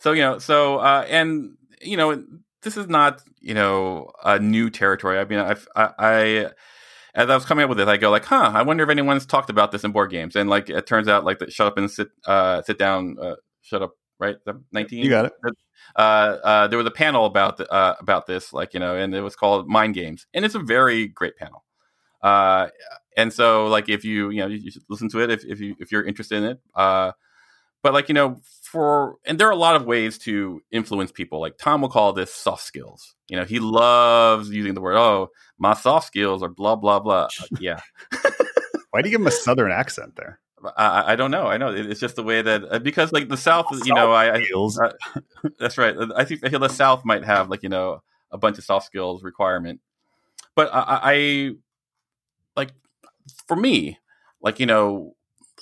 so 0.00 0.12
you 0.12 0.22
know, 0.22 0.38
so 0.38 0.78
uh, 0.78 1.06
and 1.08 1.56
you 1.80 1.96
know, 1.96 2.24
this 2.62 2.76
is 2.76 2.88
not 2.88 3.22
you 3.40 3.54
know 3.54 4.12
a 4.24 4.38
new 4.38 4.70
territory. 4.70 5.18
I 5.18 5.24
mean, 5.24 5.38
I've, 5.40 5.68
I, 5.76 5.90
I 5.98 6.50
as 7.14 7.28
I 7.28 7.34
was 7.34 7.44
coming 7.44 7.64
up 7.64 7.68
with 7.68 7.78
this, 7.78 7.88
I 7.88 7.96
go 7.98 8.10
like, 8.10 8.24
huh, 8.24 8.52
I 8.54 8.62
wonder 8.62 8.84
if 8.84 8.90
anyone's 8.90 9.26
talked 9.26 9.50
about 9.50 9.70
this 9.72 9.84
in 9.84 9.92
board 9.92 10.10
games. 10.10 10.34
And 10.36 10.48
like, 10.48 10.70
it 10.70 10.86
turns 10.86 11.08
out 11.08 11.24
like 11.24 11.38
the 11.38 11.50
shut 11.50 11.66
up 11.66 11.76
and 11.76 11.90
sit, 11.90 12.08
uh, 12.26 12.62
sit 12.62 12.78
down, 12.78 13.16
uh, 13.20 13.36
shut 13.60 13.82
up, 13.82 13.92
right? 14.22 14.36
Nineteen. 14.72 15.04
You 15.04 15.10
got 15.10 15.26
it. 15.26 15.32
Uh, 15.96 15.98
uh, 15.98 16.68
there 16.68 16.78
was 16.78 16.86
a 16.86 16.92
panel 16.92 17.26
about 17.26 17.56
the, 17.56 17.70
uh, 17.70 17.96
about 17.98 18.26
this, 18.26 18.52
like 18.52 18.72
you 18.72 18.80
know, 18.80 18.96
and 18.96 19.14
it 19.14 19.20
was 19.20 19.36
called 19.36 19.68
Mind 19.68 19.94
Games, 19.94 20.26
and 20.32 20.44
it's 20.44 20.54
a 20.54 20.60
very 20.60 21.08
great 21.08 21.36
panel. 21.36 21.64
Uh, 22.22 22.68
and 23.16 23.32
so 23.32 23.66
like 23.66 23.88
if 23.88 24.04
you 24.04 24.30
you 24.30 24.40
know 24.40 24.46
you 24.46 24.70
should 24.70 24.84
listen 24.88 25.08
to 25.10 25.20
it 25.20 25.30
if 25.30 25.44
if 25.44 25.60
you 25.60 25.76
if 25.80 25.92
you're 25.92 26.04
interested 26.04 26.38
in 26.38 26.44
it. 26.44 26.60
Uh, 26.74 27.12
but 27.82 27.92
like 27.92 28.08
you 28.08 28.14
know 28.14 28.40
for 28.62 29.16
and 29.26 29.38
there 29.38 29.48
are 29.48 29.52
a 29.52 29.56
lot 29.56 29.76
of 29.76 29.84
ways 29.84 30.16
to 30.18 30.62
influence 30.70 31.12
people 31.12 31.40
like 31.40 31.58
tom 31.58 31.82
will 31.82 31.88
call 31.88 32.12
this 32.12 32.32
soft 32.32 32.62
skills 32.62 33.14
you 33.28 33.36
know 33.36 33.44
he 33.44 33.58
loves 33.58 34.48
using 34.50 34.74
the 34.74 34.80
word 34.80 34.96
oh 34.96 35.28
my 35.58 35.74
soft 35.74 36.06
skills 36.06 36.42
are 36.42 36.48
blah 36.48 36.76
blah 36.76 37.00
blah 37.00 37.28
yeah 37.60 37.80
why 38.90 39.02
do 39.02 39.08
you 39.08 39.12
give 39.12 39.20
him 39.20 39.26
a 39.26 39.32
southern 39.32 39.72
accent 39.72 40.14
there 40.16 40.40
I, 40.76 41.12
I 41.12 41.16
don't 41.16 41.30
know. 41.30 41.46
I 41.46 41.56
know 41.56 41.72
it's 41.74 42.00
just 42.00 42.16
the 42.16 42.22
way 42.22 42.42
that 42.42 42.64
uh, 42.70 42.78
because 42.78 43.12
like 43.12 43.28
the 43.28 43.36
South, 43.36 43.66
you 43.84 43.94
know, 43.94 44.12
I, 44.12 44.38
I 44.38 44.46
uh, 44.54 44.92
that's 45.58 45.78
right. 45.78 45.96
I 46.16 46.24
think 46.24 46.40
the 46.40 46.68
South 46.68 47.04
might 47.04 47.24
have 47.24 47.50
like 47.50 47.62
you 47.62 47.68
know 47.68 48.02
a 48.30 48.38
bunch 48.38 48.58
of 48.58 48.64
soft 48.64 48.86
skills 48.86 49.22
requirement, 49.22 49.80
but 50.54 50.70
I, 50.72 51.00
I 51.02 51.50
like 52.56 52.72
for 53.46 53.56
me, 53.56 53.98
like 54.40 54.60
you 54.60 54.66
know, 54.66 55.16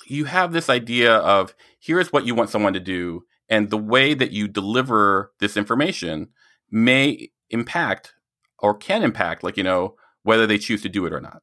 you 0.07 0.25
have 0.25 0.53
this 0.53 0.69
idea 0.69 1.15
of 1.15 1.55
here's 1.79 2.11
what 2.13 2.25
you 2.25 2.35
want 2.35 2.49
someone 2.49 2.73
to 2.73 2.79
do, 2.79 3.23
and 3.49 3.69
the 3.69 3.77
way 3.77 4.13
that 4.13 4.31
you 4.31 4.47
deliver 4.47 5.31
this 5.39 5.57
information 5.57 6.29
may 6.71 7.29
impact 7.49 8.13
or 8.59 8.75
can 8.75 9.03
impact, 9.03 9.43
like, 9.43 9.57
you 9.57 9.63
know, 9.63 9.95
whether 10.23 10.47
they 10.47 10.57
choose 10.57 10.81
to 10.83 10.89
do 10.89 11.05
it 11.05 11.13
or 11.13 11.19
not. 11.19 11.41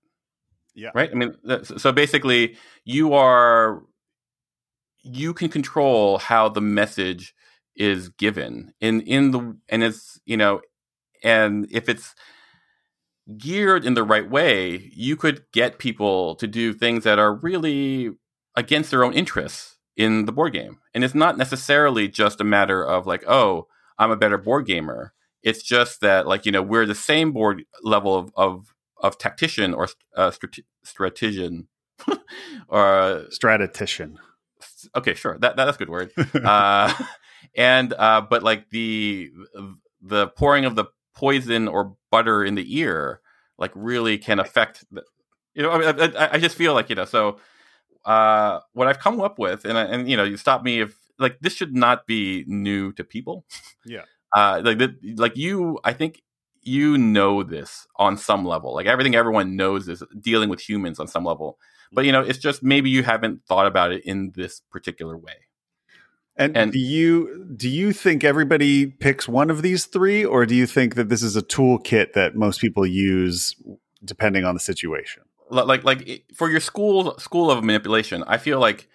Yeah. 0.78 0.90
Right. 0.94 1.10
I 1.10 1.14
mean, 1.14 1.34
so 1.62 1.92
basically, 1.92 2.56
you 2.84 3.12
are, 3.14 3.82
you 5.02 5.34
can 5.34 5.48
control 5.48 6.18
how 6.18 6.48
the 6.48 6.60
message 6.60 7.34
is 7.76 8.09
given 8.10 8.72
in, 8.80 9.00
in 9.02 9.32
the, 9.32 9.56
and 9.68 9.82
it's, 9.82 10.20
you 10.24 10.36
know, 10.36 10.60
and 11.22 11.66
if 11.70 11.88
it's, 11.88 12.14
geared 13.36 13.84
in 13.84 13.92
the 13.92 14.02
right 14.02 14.30
way, 14.30 14.90
you 14.94 15.14
could 15.14 15.44
get 15.52 15.78
people 15.78 16.34
to 16.36 16.46
do 16.46 16.72
things 16.72 17.05
that 17.05 17.18
are 17.18 17.34
really 17.34 18.10
against 18.56 18.90
their 18.90 19.05
own 19.05 19.12
interests 19.12 19.76
in 19.98 20.24
the 20.24 20.32
board 20.32 20.55
game. 20.55 20.78
And 20.94 21.05
it's 21.05 21.14
not 21.14 21.36
necessarily 21.36 22.09
just 22.09 22.40
a 22.40 22.44
matter 22.44 22.82
of 22.82 23.06
like, 23.06 23.22
oh, 23.28 23.66
I'm 23.98 24.10
a 24.10 24.16
better 24.16 24.38
board 24.38 24.64
gamer. 24.64 25.12
It's 25.42 25.62
just 25.62 26.00
that 26.00 26.26
like, 26.26 26.46
you 26.46 26.52
know, 26.52 26.62
we're 26.62 26.86
the 26.86 26.94
same 26.94 27.32
board 27.32 27.64
level 27.82 28.16
of 28.16 28.32
of, 28.34 28.74
of 29.00 29.18
tactician 29.18 29.74
or 29.74 29.88
uh, 30.16 30.30
strate- 30.30 30.66
strategian 30.82 31.68
or 32.68 33.26
strategician. 33.30 34.18
Okay, 34.94 35.14
sure. 35.14 35.38
That, 35.38 35.56
that 35.56 35.64
that's 35.64 35.76
a 35.76 35.78
good 35.78 35.90
word. 35.90 36.12
uh, 36.44 36.92
and 37.56 37.92
uh, 37.94 38.22
but 38.22 38.42
like 38.42 38.70
the 38.70 39.30
the 40.02 40.28
pouring 40.28 40.64
of 40.64 40.76
the 40.76 40.86
poison 41.14 41.68
or 41.68 41.96
butter 42.10 42.44
in 42.44 42.54
the 42.54 42.78
ear 42.78 43.20
like 43.58 43.72
really 43.74 44.18
can 44.18 44.38
affect 44.38 44.84
the, 44.92 45.02
you 45.52 45.62
know 45.62 45.72
I, 45.72 45.78
mean, 45.78 46.16
I, 46.16 46.34
I 46.34 46.38
just 46.38 46.54
feel 46.54 46.74
like 46.74 46.88
you 46.88 46.94
know 46.94 47.04
so 47.04 47.38
uh, 48.08 48.60
what 48.72 48.88
I've 48.88 48.98
come 48.98 49.20
up 49.20 49.38
with, 49.38 49.64
and 49.64 49.76
and 49.76 50.08
you 50.08 50.16
know, 50.16 50.24
you 50.24 50.36
stop 50.36 50.62
me 50.62 50.80
if 50.80 50.96
like 51.18 51.38
this 51.40 51.52
should 51.52 51.74
not 51.74 52.06
be 52.06 52.44
new 52.46 52.92
to 52.92 53.04
people. 53.04 53.44
Yeah. 53.84 54.02
Uh, 54.36 54.60
like 54.62 54.76
the, 54.76 54.94
like 55.16 55.38
you, 55.38 55.78
I 55.84 55.94
think 55.94 56.20
you 56.69 56.99
know 56.99 57.43
this 57.43 57.86
on 57.97 58.16
some 58.16 58.45
level. 58.45 58.74
Like 58.74 58.86
everything 58.86 59.15
everyone 59.15 59.57
knows 59.57 59.89
is 59.89 60.03
dealing 60.20 60.49
with 60.49 60.61
humans 60.61 61.01
on 61.01 61.09
some 61.09 61.24
level. 61.24 61.59
But 61.93 62.05
you 62.05 62.12
know, 62.12 62.20
it's 62.20 62.39
just 62.39 62.62
maybe 62.62 62.90
you 62.90 63.03
haven't 63.03 63.45
thought 63.47 63.66
about 63.66 63.93
it 63.93 64.05
in 64.05 64.32
this 64.35 64.61
particular 64.70 65.16
way. 65.16 65.32
And, 66.36 66.57
and, 66.57 66.73
do 66.73 66.78
you 66.78 67.47
do 67.57 67.69
you 67.69 67.93
think 67.93 68.23
everybody 68.23 68.86
picks 68.86 69.27
one 69.27 69.51
of 69.51 69.62
these 69.62 69.86
three, 69.86 70.24
or 70.24 70.47
do 70.47 70.55
you 70.55 70.66
think 70.66 70.95
that 70.95 71.09
this 71.09 71.23
is 71.23 71.35
a 71.35 71.43
toolkit 71.43 72.12
that 72.12 72.36
most 72.36 72.61
people 72.61 72.86
use 72.86 73.57
depending 74.05 74.45
on 74.45 74.55
the 74.55 74.61
situation? 74.61 75.24
like 75.51 75.85
like 75.85 76.24
for 76.35 76.51
your 76.51 76.61
school 76.61 77.19
school 77.19 77.51
of 77.51 77.65
manipulation 77.65 78.23
i 78.27 78.36
feel 78.36 78.61
like 78.61 78.89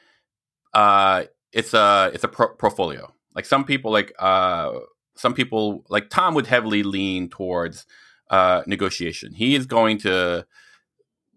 uh 0.74 1.24
it's 1.52 1.74
a 1.74 2.12
it's 2.14 2.24
a 2.24 2.28
pro- 2.28 2.54
portfolio 2.56 3.12
like 3.36 3.46
some 3.46 3.64
people 3.64 3.92
like 3.92 4.14
uh 4.20 4.72
some 5.16 5.34
people 5.34 5.84
like 5.90 6.10
tom 6.10 6.34
would 6.34 6.48
heavily 6.48 6.84
lean 6.84 7.30
towards 7.30 7.86
uh 8.30 8.64
negotiation. 8.66 9.34
He 9.34 9.56
is 9.56 9.66
going 9.66 10.00
to 10.00 10.46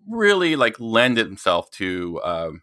really 0.09 0.57
like 0.57 0.78
lend 0.78 1.19
himself 1.19 1.70
to 1.73 2.20
um 2.23 2.62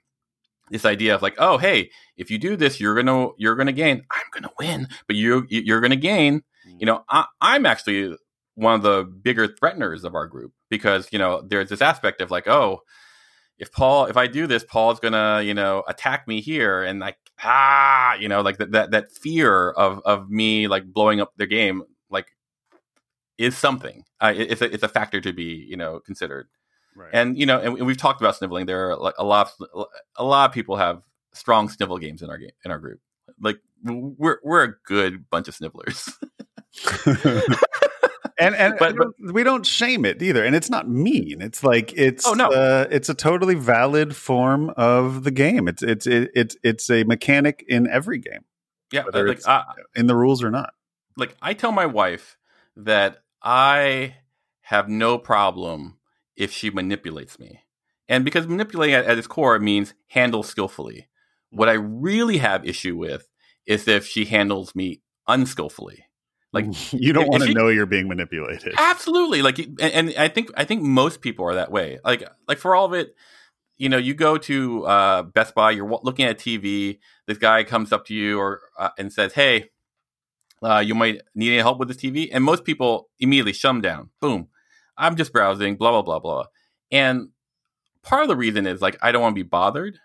this 0.72 0.86
idea 0.86 1.14
of 1.14 1.22
like 1.22 1.36
oh 1.38 1.58
hey 1.58 1.92
if 2.18 2.32
you 2.32 2.38
do 2.38 2.56
this 2.56 2.80
you're 2.80 2.96
gonna 2.96 3.28
you're 3.38 3.56
gonna 3.56 3.72
gain. 3.72 4.04
I'm 4.12 4.24
gonna 4.34 4.52
win 4.60 4.88
but 5.08 5.16
you 5.16 5.46
you're 5.50 5.82
gonna 5.82 5.96
gain. 5.96 6.44
Mm. 6.68 6.80
you 6.80 6.86
know 6.86 7.04
I, 7.10 7.26
i'm 7.42 7.66
actually 7.66 8.16
one 8.56 8.76
of 8.76 8.84
the 8.84 9.04
bigger 9.04 9.48
threateners 9.48 10.04
of 10.04 10.16
our 10.16 10.28
group 10.28 10.54
because 10.70 11.10
you 11.12 11.20
know 11.20 11.44
there's 11.46 11.70
this 11.70 11.82
aspect 11.82 12.22
of 12.22 12.32
like 12.32 12.48
oh 12.48 12.82
if 13.60 13.72
paul 13.72 14.06
if 14.06 14.18
i 14.18 14.28
do 14.28 14.48
this 14.48 14.64
paul's 14.64 15.00
gonna 15.00 15.42
you 15.42 15.54
know 15.54 15.84
attack 15.88 16.28
me 16.28 16.42
here. 16.42 16.84
And 16.84 17.00
like 17.00 17.18
ah 17.44 18.16
you 18.16 18.28
know 18.28 18.42
like 18.42 18.58
that 18.58 18.72
that, 18.72 18.92
that 18.92 19.12
fear 19.12 19.72
of 19.72 20.02
of 20.06 20.30
me 20.30 20.68
like 20.68 20.86
blowing 20.86 21.22
up 21.22 21.34
their 21.38 21.48
game 21.48 21.84
like 22.10 22.28
is 23.38 23.58
something. 23.58 24.04
Uh, 24.20 24.34
it's 24.36 24.62
a 24.62 24.72
it's 24.72 24.84
a 24.84 24.88
factor 24.88 25.20
to 25.22 25.34
be 25.34 25.66
you 25.68 25.78
know 25.78 26.00
considered. 26.00 26.48
Right. 26.96 27.10
and 27.12 27.38
you 27.40 27.48
know 27.48 27.60
and 27.60 27.88
we've 27.88 27.98
talked 27.98 28.22
about 28.22 28.36
sniveling. 28.36 28.68
There 28.68 28.92
are 28.92 28.98
like 28.98 29.16
a 29.18 29.24
lot 29.24 29.52
of, 29.60 29.88
a 30.16 30.24
lot 30.24 30.50
of 30.50 30.54
people 30.54 30.76
have 30.78 31.02
strong 31.34 31.68
snivel 31.68 31.98
games 31.98 32.22
in 32.22 32.30
our 32.30 32.38
game 32.38 32.52
in 32.64 32.72
our 32.72 32.78
group. 32.78 33.00
Like 33.42 33.60
we're 33.84 34.40
we're 34.44 34.64
a 34.64 34.76
good 34.86 35.30
bunch 35.30 35.48
of 35.48 35.56
snivellers 35.56 36.10
and 38.40 38.56
and 38.56 38.76
but, 38.80 38.96
but, 38.96 39.34
we 39.34 39.44
don't 39.44 39.66
shame 39.66 40.06
it 40.06 40.22
either 40.22 40.44
and 40.44 40.56
it's 40.56 40.70
not 40.70 40.90
mean. 40.90 41.42
It's 41.42 41.64
like 41.64 41.94
it's 41.96 42.28
oh 42.28 42.34
no. 42.34 42.50
uh, 42.50 42.88
it's 42.90 43.10
a 43.10 43.14
totally 43.14 43.56
valid 43.56 44.16
form 44.16 44.72
of 44.78 45.24
the 45.24 45.32
game. 45.32 45.68
It's 45.68 45.84
it's 45.84 46.08
it, 46.08 46.32
it's 46.34 46.58
it's 46.64 46.90
a 46.90 47.04
mechanic 47.04 47.64
in 47.68 47.88
every 47.88 48.20
game 48.20 48.46
yeah 48.94 49.04
whether 49.04 49.28
like, 49.28 49.38
it's 49.38 49.48
uh, 49.48 49.64
in 49.96 50.08
the 50.08 50.16
rules 50.16 50.42
or 50.42 50.52
not. 50.52 50.74
like 51.18 51.36
i 51.42 51.54
tell 51.54 51.72
my 51.72 51.86
wife 51.86 52.38
that 52.78 53.24
i 53.42 54.16
have 54.62 54.88
no 54.88 55.18
problem 55.18 55.98
if 56.38 56.52
she 56.52 56.70
manipulates 56.70 57.38
me. 57.38 57.60
And 58.08 58.24
because 58.26 58.48
manipulating 58.48 58.96
at, 58.96 59.06
at 59.06 59.18
its 59.18 59.28
core 59.28 59.60
means 59.60 59.94
handle 60.08 60.42
skillfully. 60.42 61.10
What 61.50 61.70
i 61.70 61.74
really 61.74 62.38
have 62.38 62.66
issue 62.66 62.96
with 62.96 63.30
is 63.66 63.88
if 63.88 64.06
she 64.08 64.26
handles 64.26 64.74
me 64.74 65.02
unskillfully 65.28 66.06
like 66.54 66.94
you 66.94 67.12
don't 67.14 67.28
want 67.28 67.44
to 67.44 67.54
know 67.54 67.68
you're 67.68 67.88
being 67.88 68.08
manipulated. 68.08 68.76
Absolutely. 68.78 69.42
Like 69.42 69.58
and, 69.58 69.82
and, 69.82 70.14
I 70.18 70.28
think 70.28 70.52
I 70.56 70.64
think 70.64 70.84
most 70.84 71.22
people 71.22 71.46
are 71.46 71.56
that 71.56 71.72
way. 71.72 72.00
Like 72.06 72.24
like 72.48 72.60
for 72.60 72.76
all 72.76 72.86
of 72.86 72.94
it, 72.94 73.16
you 73.78 73.90
know, 73.90 73.98
you 73.98 74.14
go 74.14 74.38
to 74.38 74.86
uh, 74.86 75.24
Best 75.24 75.56
Buy, 75.56 75.72
you're 75.72 75.90
looking 76.04 76.26
at 76.26 76.32
a 76.32 76.36
TV, 76.36 77.00
this 77.28 77.40
guy 77.40 77.64
comes 77.64 77.92
up 77.92 78.06
to 78.06 78.14
you 78.14 78.40
or 78.40 78.62
uh, 78.78 78.90
and 79.00 79.12
says, 79.12 79.34
"Hey, 79.34 79.72
uh, 80.62 80.80
you 80.80 80.94
might 80.94 81.22
need 81.34 81.54
any 81.54 81.58
help 81.58 81.80
with 81.80 81.88
this 81.88 81.98
TV." 81.98 82.30
And 82.32 82.44
most 82.44 82.64
people 82.64 83.10
immediately 83.20 83.54
shum 83.54 83.82
down. 83.82 84.12
Boom. 84.22 84.50
I'm 84.96 85.16
just 85.16 85.34
browsing, 85.34 85.76
blah 85.76 85.90
blah 85.90 86.04
blah 86.04 86.20
blah. 86.20 86.46
And 86.92 87.30
part 88.04 88.22
of 88.22 88.28
the 88.28 88.36
reason 88.36 88.68
is 88.68 88.80
like 88.80 88.98
I 89.02 89.12
don't 89.12 89.24
want 89.24 89.36
to 89.36 89.44
be 89.44 89.48
bothered, 89.48 89.98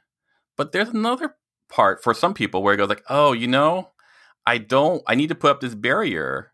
but 0.57 0.73
there's 0.73 0.89
another 0.89 1.37
part 1.69 2.03
for 2.03 2.15
some 2.15 2.33
people 2.33 2.63
where 2.63 2.73
it 2.73 2.79
goes 2.79 2.89
like, 2.89 3.05
"Oh, 3.11 3.33
you 3.33 3.47
know, 3.49 3.91
I 4.49 4.57
don't. 4.57 5.03
I 5.07 5.15
need 5.15 5.29
to 5.29 5.35
put 5.35 5.51
up 5.51 5.61
this 5.61 5.75
barrier, 5.75 6.53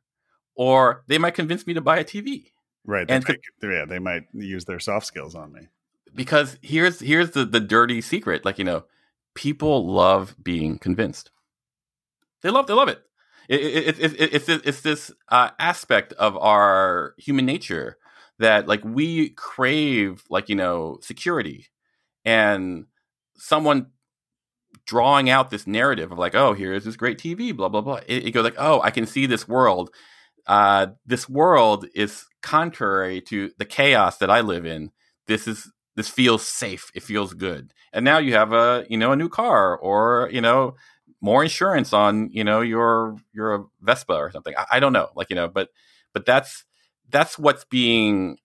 or 0.57 1.05
they 1.07 1.17
might 1.17 1.35
convince 1.35 1.65
me 1.65 1.75
to 1.75 1.81
buy 1.81 1.99
a 1.99 2.05
TV. 2.05 2.51
Right. 2.85 3.09
And 3.09 3.25
might, 3.27 3.39
yeah, 3.63 3.85
they 3.85 4.01
might 4.01 4.25
use 4.33 4.65
their 4.65 4.81
soft 4.81 5.07
skills 5.07 5.37
on 5.37 5.53
me. 5.53 5.69
Because 6.13 6.59
here's 6.61 6.99
here's 6.99 7.31
the 7.31 7.45
the 7.45 7.61
dirty 7.61 8.01
secret. 8.01 8.45
Like 8.45 8.59
you 8.59 8.65
know, 8.65 8.83
people 9.35 9.87
love 9.87 10.35
being 10.43 10.79
convinced. 10.79 11.31
They 12.43 12.51
love 12.51 12.67
they 12.67 12.75
love 12.75 12.89
it. 12.89 13.01
it, 13.49 13.61
it, 13.61 13.99
it, 14.01 14.21
it 14.21 14.35
it's 14.35 14.49
it's 14.49 14.81
this 14.81 15.13
uh, 15.29 15.51
aspect 15.61 16.15
of 16.15 16.37
our 16.37 17.15
human 17.17 17.47
nature 17.47 17.97
that 18.41 18.67
like 18.67 18.85
we 18.85 19.29
crave 19.31 20.25
like 20.31 20.49
you 20.49 20.57
know 20.57 20.99
security 21.01 21.69
and 22.25 22.87
someone 23.37 23.87
drawing 24.87 25.31
out 25.31 25.51
this 25.51 25.67
narrative 25.67 26.13
of 26.13 26.19
like, 26.19 26.35
oh, 26.35 26.53
here's 26.53 26.85
this 26.85 26.97
great 26.97 27.19
TV, 27.19 27.55
blah 27.57 27.69
blah 27.69 27.81
blah. 27.81 28.01
It, 28.07 28.27
it 28.27 28.31
goes 28.33 28.45
like, 28.45 28.57
oh, 28.59 28.81
I 28.83 28.91
can 28.91 29.07
see 29.07 29.27
this 29.27 29.49
world. 29.49 29.91
Uh, 30.47 30.89
this 31.07 31.29
world 31.29 31.87
is 31.95 32.27
contrary 32.43 33.21
to 33.23 33.51
the 33.59 33.65
chaos 33.65 34.19
that 34.19 34.31
I 34.31 34.41
live 34.41 34.67
in. 34.67 34.91
This 35.27 35.47
is 35.49 35.71
this 35.97 36.09
feels 36.09 36.47
safe. 36.47 36.91
It 36.95 37.03
feels 37.03 37.35
good. 37.35 37.73
And 37.93 38.05
now 38.05 38.19
you 38.19 38.35
have 38.35 38.53
a 38.53 38.85
you 38.89 38.99
know 38.99 39.13
a 39.13 39.17
new 39.17 39.29
car 39.29 39.77
or 39.77 40.29
you 40.33 40.41
know 40.41 40.75
more 41.21 41.43
insurance 41.43 41.93
on 41.93 42.29
you 42.33 42.45
know 42.45 42.61
your 42.61 43.17
your 43.33 43.69
Vespa 43.81 44.15
or 44.15 44.31
something. 44.31 44.55
I, 44.57 44.67
I 44.73 44.81
don't 44.81 44.93
know, 44.93 45.09
like 45.15 45.31
you 45.31 45.37
know, 45.37 45.49
but 45.49 45.71
but 46.13 46.27
that's 46.27 46.65
that's 47.11 47.39
what's 47.39 47.65
being 47.65 48.39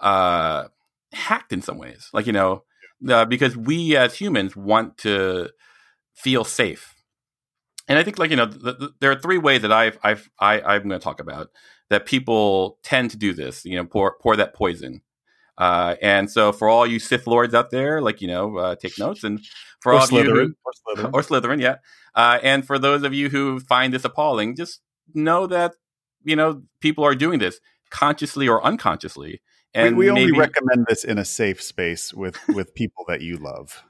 uh, 0.00 0.68
hacked 1.12 1.52
in 1.52 1.62
some 1.62 1.78
ways. 1.78 2.10
Like 2.12 2.26
you 2.26 2.32
know, 2.32 2.64
uh, 3.08 3.24
because 3.24 3.56
we 3.56 3.96
as 3.96 4.14
humans 4.14 4.54
want 4.54 4.98
to 4.98 5.50
feel 6.14 6.44
safe. 6.44 6.94
And 7.88 7.98
I 7.98 8.04
think, 8.04 8.18
like 8.18 8.30
you 8.30 8.36
know, 8.36 8.46
th- 8.46 8.78
th- 8.78 8.90
there 9.00 9.10
are 9.10 9.18
three 9.18 9.38
ways 9.38 9.62
that 9.62 9.72
I've, 9.72 9.98
I've 10.02 10.30
I, 10.38 10.60
I'm 10.60 10.88
going 10.88 10.98
to 10.98 11.04
talk 11.04 11.20
about 11.20 11.48
that 11.90 12.06
people 12.06 12.78
tend 12.82 13.10
to 13.10 13.16
do 13.16 13.32
this. 13.32 13.64
You 13.64 13.76
know, 13.76 13.84
pour 13.84 14.16
pour 14.20 14.36
that 14.36 14.54
poison. 14.54 15.02
Uh, 15.58 15.96
and 16.00 16.30
so, 16.30 16.52
for 16.52 16.68
all 16.68 16.86
you 16.86 16.98
Sith 16.98 17.26
lords 17.26 17.54
out 17.54 17.70
there, 17.70 18.00
like 18.00 18.20
you 18.20 18.28
know, 18.28 18.56
uh, 18.56 18.76
take 18.76 18.98
notes. 18.98 19.24
And 19.24 19.40
for 19.80 19.92
or 19.92 19.96
all 19.96 20.06
Slytherin, 20.06 20.20
of 20.20 20.26
you, 20.26 20.32
who, 20.34 20.54
or 20.64 20.72
Slytherin. 20.72 21.10
or 21.12 21.22
Slytherin, 21.22 21.60
yeah. 21.60 21.76
Uh, 22.14 22.38
and 22.42 22.66
for 22.66 22.78
those 22.78 23.02
of 23.02 23.12
you 23.12 23.28
who 23.28 23.60
find 23.60 23.92
this 23.92 24.04
appalling, 24.04 24.56
just 24.56 24.80
know 25.14 25.46
that 25.46 25.74
you 26.24 26.36
know 26.36 26.62
people 26.80 27.04
are 27.04 27.14
doing 27.14 27.38
this 27.38 27.60
consciously 27.90 28.48
or 28.48 28.64
unconsciously. 28.64 29.42
And 29.74 29.96
we, 29.96 30.04
we 30.04 30.10
only 30.10 30.32
recommend 30.32 30.86
this 30.88 31.02
in 31.02 31.18
a 31.18 31.24
safe 31.24 31.62
space 31.62 32.12
with 32.14 32.36
with 32.48 32.74
people 32.74 33.04
that 33.08 33.22
you 33.22 33.36
love 33.36 33.82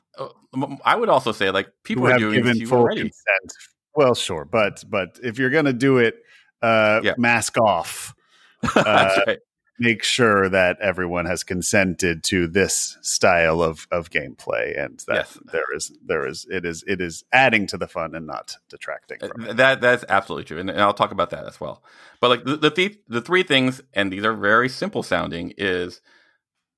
I 0.85 0.97
would 0.97 1.09
also 1.09 1.33
say 1.33 1.51
like 1.51 1.69
people 1.85 2.03
who 2.03 2.09
are 2.09 2.13
have 2.13 2.21
doing 2.21 2.43
given 2.43 2.67
full 2.67 2.79
already. 2.81 3.01
consent. 3.01 3.53
Well, 3.95 4.15
sure, 4.15 4.45
but 4.45 4.85
but 4.89 5.19
if 5.23 5.39
you're 5.39 5.51
going 5.51 5.65
to 5.67 5.73
do 5.73 5.99
it, 5.99 6.17
uh, 6.63 7.01
Yeah. 7.03 7.15
mask 7.19 7.59
off. 7.59 8.15
Uh, 8.77 9.21
right. 9.27 9.39
Make 9.79 10.05
sure 10.05 10.49
that 10.51 10.79
everyone 10.81 11.25
has 11.25 11.43
consented 11.43 12.23
to 12.25 12.47
this 12.47 12.97
style 13.01 13.61
of 13.63 13.89
of 13.91 14.11
gameplay, 14.11 14.79
and 14.79 15.01
that 15.09 15.15
Yes. 15.15 15.39
there 15.51 15.75
is 15.75 15.93
there 16.07 16.27
is 16.27 16.47
it 16.49 16.65
is 16.65 16.85
it 16.87 17.01
is 17.01 17.25
adding 17.33 17.67
to 17.69 17.77
the 17.79 17.89
fun 17.89 18.15
and 18.15 18.27
not 18.27 18.57
detracting 18.69 19.19
Uh, 19.23 19.29
from 19.29 19.45
it. 19.47 19.57
That 19.57 19.81
that's 19.81 20.05
absolutely 20.09 20.45
true, 20.45 20.59
and, 20.61 20.71
and 20.71 20.81
I'll 20.81 20.95
talk 20.95 21.11
about 21.11 21.31
that 21.31 21.47
as 21.49 21.59
well. 21.61 21.83
But 22.21 22.29
like 22.29 22.45
the 22.45 22.57
the, 22.57 22.71
th- 22.71 22.99
the 23.09 23.21
three 23.23 23.43
things, 23.43 23.81
and 23.95 24.13
these 24.13 24.25
are 24.25 24.35
very 24.35 24.69
simple 24.69 25.03
sounding, 25.03 25.55
is 25.59 26.01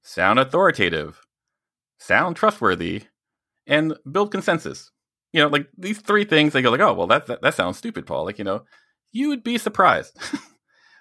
sound 0.02 0.38
authoritative, 0.38 1.20
sound 1.98 2.36
trustworthy, 2.36 3.02
and 3.66 3.94
build 4.10 4.30
consensus. 4.32 4.90
You 5.32 5.42
know, 5.42 5.48
like 5.48 5.68
these 5.76 6.00
three 6.00 6.24
things, 6.24 6.52
they 6.52 6.62
go 6.62 6.70
like, 6.70 6.80
oh, 6.80 6.94
well, 6.94 7.06
that 7.08 7.26
that, 7.26 7.42
that 7.42 7.54
sounds 7.54 7.78
stupid, 7.78 8.06
Paul. 8.06 8.24
Like, 8.24 8.38
you 8.38 8.44
know, 8.44 8.64
you 9.12 9.28
would 9.28 9.44
be 9.44 9.58
surprised. 9.58 10.18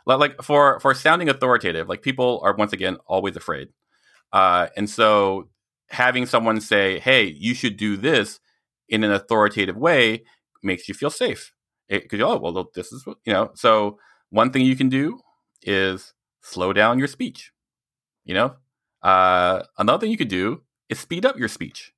Like- 0.06 0.42
for 0.44 0.80
for 0.82 0.94
sounding 0.94 1.30
authoritative, 1.30 1.88
like 1.88 2.02
people 2.02 2.42
are 2.44 2.56
once 2.56 2.74
again 2.74 2.98
always 3.08 3.36
afraid, 3.38 3.70
uh, 4.34 4.68
and 4.78 4.90
so 4.90 5.50
having 5.90 6.26
someone 6.26 6.62
say, 6.62 7.00
"Hey, 7.00 7.26
you 7.26 7.54
should 7.56 7.78
do 7.78 7.98
this," 7.98 8.40
in 8.90 9.04
an 9.04 9.12
authoritative 9.12 9.78
way 9.78 10.24
makes 10.64 10.88
you 10.90 10.96
feel 10.96 11.10
safe. 11.10 11.54
Because 11.90 12.22
oh 12.22 12.38
well, 12.40 12.70
this 12.76 12.92
is 12.94 13.06
what 13.06 13.18
you 13.26 13.34
know. 13.34 13.52
So 13.56 14.00
one 14.32 14.52
thing 14.52 14.66
you 14.66 14.76
can 14.76 14.90
do 14.90 15.20
is 15.64 16.14
slow 16.42 16.74
down 16.74 17.00
your 17.00 17.08
speech. 17.08 17.52
You 18.26 18.36
know, 18.36 18.56
uh, 19.04 19.64
another 19.80 20.02
thing 20.02 20.12
you 20.12 20.18
could 20.18 20.30
do 20.30 20.64
is 20.90 21.00
speed 21.00 21.26
up 21.26 21.40
your 21.40 21.50
speech. 21.50 21.93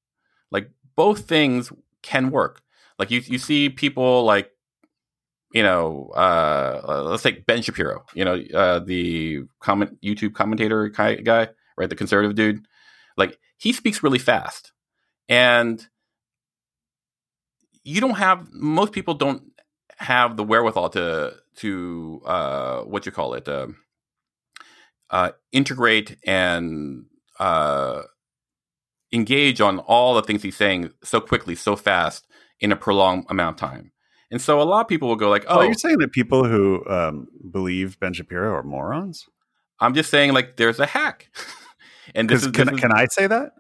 Like 0.51 0.71
both 0.95 1.27
things 1.27 1.71
can 2.01 2.31
work. 2.31 2.61
Like 2.97 3.11
you, 3.11 3.21
you 3.25 3.37
see 3.37 3.69
people 3.69 4.23
like, 4.23 4.51
you 5.53 5.63
know, 5.63 6.11
uh, 6.15 6.81
uh, 6.87 7.03
let's 7.03 7.23
take 7.23 7.45
Ben 7.45 7.61
Shapiro. 7.61 8.05
You 8.13 8.25
know, 8.25 8.41
uh, 8.53 8.79
the 8.79 9.43
comment 9.59 10.01
YouTube 10.01 10.33
commentator 10.33 10.89
guy, 10.89 11.49
right? 11.77 11.89
The 11.89 11.95
conservative 11.95 12.35
dude. 12.35 12.65
Like 13.17 13.39
he 13.57 13.71
speaks 13.71 14.03
really 14.03 14.19
fast, 14.19 14.73
and 15.29 15.85
you 17.83 18.01
don't 18.01 18.15
have 18.15 18.47
most 18.51 18.91
people 18.91 19.13
don't 19.13 19.43
have 19.97 20.35
the 20.35 20.43
wherewithal 20.43 20.89
to 20.89 21.33
to 21.57 22.21
uh, 22.25 22.81
what 22.81 23.05
you 23.05 23.11
call 23.11 23.33
it 23.33 23.47
uh, 23.47 23.67
uh, 25.09 25.31
integrate 25.51 26.17
and 26.25 27.05
uh, 27.39 28.01
engage 29.15 29.59
on 29.61 29.79
all 29.79 30.13
the 30.13 30.21
things 30.21 30.43
he's 30.43 30.55
saying 30.57 30.91
so 31.03 31.19
quickly, 31.19 31.55
so 31.55 31.75
fast 31.75 32.27
in 32.59 32.71
a 32.71 32.75
prolonged 32.75 33.25
amount 33.29 33.59
of 33.61 33.69
time. 33.69 33.91
And 34.31 34.41
so 34.41 34.61
a 34.61 34.63
lot 34.63 34.81
of 34.81 34.87
people 34.87 35.07
will 35.07 35.15
go 35.15 35.29
like, 35.29 35.45
Oh, 35.47 35.59
"Oh, 35.59 35.61
you're 35.61 35.73
saying 35.73 35.97
that 35.99 36.11
people 36.11 36.43
who 36.45 36.85
um, 36.87 37.27
believe 37.51 37.99
Ben 37.99 38.13
Shapiro 38.13 38.53
are 38.53 38.63
morons? 38.63 39.25
I'm 39.79 39.93
just 39.93 40.09
saying 40.11 40.33
like 40.33 40.57
there's 40.57 40.79
a 40.79 40.85
hack." 40.85 41.29
and 42.15 42.29
this 42.29 42.41
is, 42.45 42.51
can, 42.51 42.67
this 42.67 42.75
is- 42.75 42.81
can 42.81 42.91
I 42.91 43.05
say 43.09 43.27
that? 43.27 43.51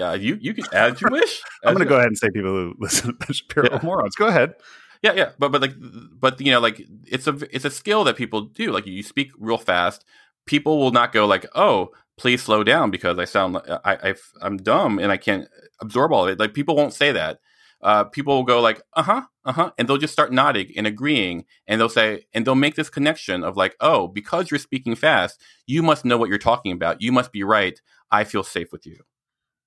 uh, 0.00 0.12
you 0.12 0.36
you 0.40 0.52
can 0.54 0.64
as 0.72 1.00
you 1.00 1.08
wish. 1.10 1.40
I'm 1.64 1.74
going 1.74 1.84
to 1.86 1.88
go 1.88 1.96
ahead 1.96 2.08
and 2.08 2.18
say 2.18 2.28
people 2.30 2.50
who 2.50 2.74
listen 2.80 3.08
to 3.08 3.12
Ben 3.14 3.32
Shapiro 3.32 3.66
Yeah. 3.70 3.76
are 3.78 3.82
morons. 3.82 4.14
Go 4.16 4.26
ahead. 4.26 4.54
Yeah, 5.02 5.14
yeah, 5.14 5.30
but 5.38 5.50
but 5.52 5.62
like, 5.62 5.72
but 5.78 6.38
you 6.40 6.50
know, 6.52 6.60
like 6.60 6.82
it's 7.06 7.26
a 7.26 7.38
it's 7.54 7.64
a 7.64 7.70
skill 7.70 8.04
that 8.04 8.16
people 8.16 8.42
do. 8.42 8.70
Like 8.72 8.86
you 8.86 9.02
speak 9.02 9.30
real 9.38 9.56
fast, 9.56 10.04
people 10.46 10.78
will 10.78 10.90
not 10.90 11.12
go 11.12 11.24
like, 11.26 11.46
"Oh, 11.54 11.90
please 12.20 12.42
slow 12.42 12.62
down," 12.64 12.90
because 12.90 13.18
I 13.18 13.24
sound 13.26 13.54
like 13.54 13.68
I, 13.90 13.94
I 14.10 14.14
I'm 14.42 14.56
dumb 14.58 14.98
and 15.02 15.10
I 15.10 15.16
can't 15.16 15.48
absorb 15.80 16.12
all 16.12 16.24
of 16.24 16.30
it. 16.32 16.38
Like 16.38 16.54
people 16.54 16.76
won't 16.76 16.94
say 16.94 17.12
that. 17.12 17.40
Uh, 17.82 18.04
people 18.04 18.34
will 18.36 18.44
go 18.54 18.60
like, 18.60 18.82
"Uh 18.92 19.02
huh, 19.10 19.22
uh 19.44 19.52
huh," 19.52 19.70
and 19.76 19.88
they'll 19.88 19.96
just 20.06 20.12
start 20.12 20.30
nodding 20.32 20.68
and 20.76 20.86
agreeing, 20.86 21.46
and 21.66 21.80
they'll 21.80 21.88
say, 22.00 22.26
and 22.34 22.44
they'll 22.44 22.54
make 22.66 22.74
this 22.76 22.90
connection 22.90 23.42
of 23.42 23.56
like, 23.56 23.74
"Oh, 23.80 24.06
because 24.08 24.50
you're 24.50 24.60
speaking 24.68 24.94
fast, 24.96 25.40
you 25.66 25.82
must 25.82 26.04
know 26.04 26.18
what 26.18 26.28
you're 26.28 26.38
talking 26.50 26.72
about. 26.72 27.00
You 27.00 27.12
must 27.12 27.32
be 27.32 27.42
right. 27.42 27.80
I 28.10 28.24
feel 28.24 28.42
safe 28.44 28.70
with 28.72 28.84
you." 28.86 28.98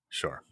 Sure. 0.09 0.43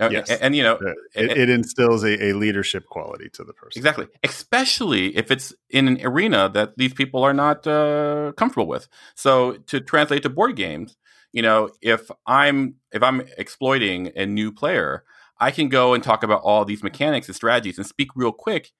Uh, 0.00 0.08
Yes. 0.10 0.30
and, 0.30 0.42
and, 0.42 0.56
you 0.56 0.62
know, 0.64 0.76
Uh, 0.76 0.92
It, 1.14 1.30
it 1.42 1.50
instills 1.50 2.02
a, 2.04 2.14
a 2.28 2.32
leadership 2.32 2.84
quality 2.86 3.28
to 3.36 3.44
the 3.44 3.52
person. 3.52 3.78
Exactly. 3.78 4.06
Especially 4.24 5.16
if 5.16 5.30
it's 5.30 5.54
in 5.70 5.86
an 5.86 5.98
arena 6.02 6.48
that 6.54 6.76
these 6.76 6.94
people 6.94 7.22
are 7.22 7.34
not 7.34 7.64
uh, 7.66 8.32
comfortable 8.36 8.66
with. 8.66 8.88
So 9.14 9.58
to 9.70 9.80
translate 9.80 10.22
to 10.24 10.30
board 10.30 10.56
games, 10.56 10.96
you 11.34 11.42
know, 11.42 11.70
if 11.82 12.10
I'm 12.26 12.76
if 12.92 13.02
I'm 13.02 13.22
exploiting 13.38 14.12
a 14.16 14.24
new 14.24 14.52
player, 14.52 15.04
I 15.40 15.50
can 15.50 15.68
go 15.68 15.92
and 15.94 16.02
talk 16.02 16.22
about 16.22 16.42
all 16.42 16.64
these 16.64 16.82
mechanics 16.84 17.26
and 17.28 17.36
strategies 17.36 17.76
and 17.76 17.86
speak 17.86 18.10
real 18.16 18.32
quick 18.32 18.70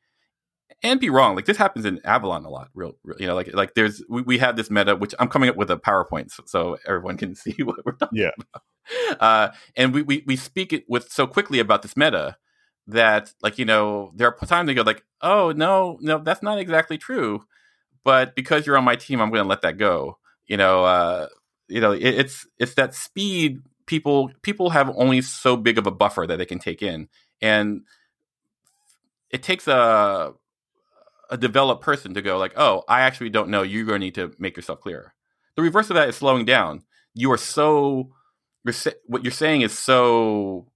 and 0.83 1.01
be 1.01 1.11
wrong. 1.11 1.35
Like 1.35 1.47
this 1.47 1.57
happens 1.57 1.85
in 1.85 2.01
Avalon 2.05 2.45
a 2.45 2.51
lot. 2.51 2.69
Real, 2.75 2.93
real 3.05 3.17
you 3.21 3.27
know, 3.27 3.35
like 3.35 3.53
like 3.55 3.75
there's 3.75 4.03
we, 4.09 4.23
we 4.23 4.39
have 4.39 4.57
this 4.57 4.71
meta 4.71 4.97
which 4.97 5.15
I'm 5.19 5.29
coming 5.29 5.51
up 5.51 5.57
with 5.57 5.71
a 5.71 5.77
PowerPoint 5.77 6.31
so, 6.31 6.45
so 6.47 6.79
everyone 6.87 7.17
can 7.17 7.35
see 7.43 7.57
what 7.65 7.85
we're 7.85 7.93
talking 7.93 8.19
Yeah. 8.23 8.31
uh, 9.21 9.49
and 9.77 9.93
we, 9.95 10.03
we 10.03 10.25
we 10.27 10.37
speak 10.37 10.73
it 10.73 10.85
with 10.89 11.11
so 11.11 11.27
quickly 11.27 11.59
about 11.59 11.83
this 11.83 11.97
meta 11.97 12.37
that 12.87 13.33
like 13.43 13.59
you 13.59 13.65
know 13.65 14.13
there 14.15 14.29
are 14.29 14.47
times 14.47 14.67
they 14.67 14.75
go 14.75 14.83
like 14.83 15.03
oh 15.23 15.53
no 15.57 15.99
no 16.03 16.19
that's 16.19 16.43
not 16.43 16.59
exactly 16.59 16.99
true 16.99 17.43
but 18.05 18.35
because 18.37 18.67
you're 18.67 18.77
on 18.77 18.85
my 18.85 18.95
team 18.95 19.21
i'm 19.23 19.31
going 19.31 19.43
to 19.43 19.49
let 19.49 19.63
that 19.63 19.79
go 19.79 20.19
you 20.47 20.57
know 20.59 20.85
uh 20.85 21.27
you 21.69 21.81
know 21.81 21.93
it, 21.93 22.03
it's 22.03 22.47
it's 22.59 22.75
that 22.75 22.95
speed 22.95 23.63
people 23.87 24.31
people 24.43 24.71
have 24.71 24.91
only 24.97 25.21
so 25.21 25.57
big 25.57 25.79
of 25.79 25.87
a 25.87 25.91
buffer 25.91 26.27
that 26.27 26.37
they 26.37 26.47
can 26.47 26.59
take 26.59 26.83
in. 26.83 27.09
And 27.41 27.83
it 29.31 29.43
takes 29.43 29.69
a 29.69 30.33
a 31.31 31.37
developed 31.39 31.83
person 31.83 32.13
to 32.15 32.21
go 32.21 32.37
like 32.37 32.53
oh 32.57 32.85
i 32.89 33.01
actually 33.01 33.31
don't 33.31 33.49
know. 33.49 33.63
You're 33.63 33.85
going 33.85 34.01
to 34.01 34.07
need 34.07 34.15
to 34.17 34.33
make 34.39 34.57
yourself 34.57 34.81
clearer. 34.81 35.15
The 35.57 35.63
reverse 35.63 35.91
of 35.91 35.95
that 35.95 36.09
is 36.09 36.17
slowing 36.17 36.45
down. 36.45 36.83
You 37.15 37.31
are 37.33 37.39
so 37.39 38.11
you're 38.65 38.75
what 39.07 39.23
you're 39.23 39.33
saying 39.33 39.63
is 39.63 39.79
so 39.79 40.67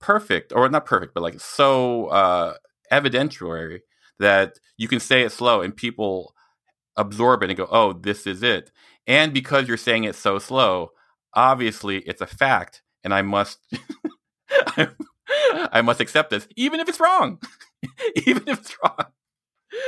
perfect 0.00 0.52
or 0.54 0.68
not 0.68 0.84
perfect 0.84 1.14
but 1.14 1.22
like 1.22 1.40
so 1.40 2.06
uh 2.06 2.54
evidentiary 2.92 3.80
that 4.18 4.58
you 4.76 4.86
can 4.86 5.00
say 5.00 5.22
it 5.22 5.32
slow 5.32 5.62
and 5.62 5.74
people 5.74 6.34
absorb 6.96 7.42
it 7.42 7.50
and 7.50 7.56
go 7.56 7.66
oh 7.70 7.92
this 7.92 8.26
is 8.26 8.42
it 8.42 8.70
and 9.06 9.32
because 9.32 9.68
you're 9.68 9.76
saying 9.76 10.04
it 10.04 10.14
so 10.14 10.38
slow 10.38 10.90
obviously 11.34 11.98
it's 11.98 12.20
a 12.20 12.26
fact 12.26 12.82
and 13.02 13.12
i 13.14 13.22
must 13.22 13.58
i 15.72 15.82
must 15.82 16.00
accept 16.00 16.30
this 16.30 16.46
even 16.56 16.80
if 16.80 16.88
it's 16.88 17.00
wrong 17.00 17.38
even 18.26 18.42
if 18.48 18.60
it's 18.60 18.76
wrong 18.82 19.06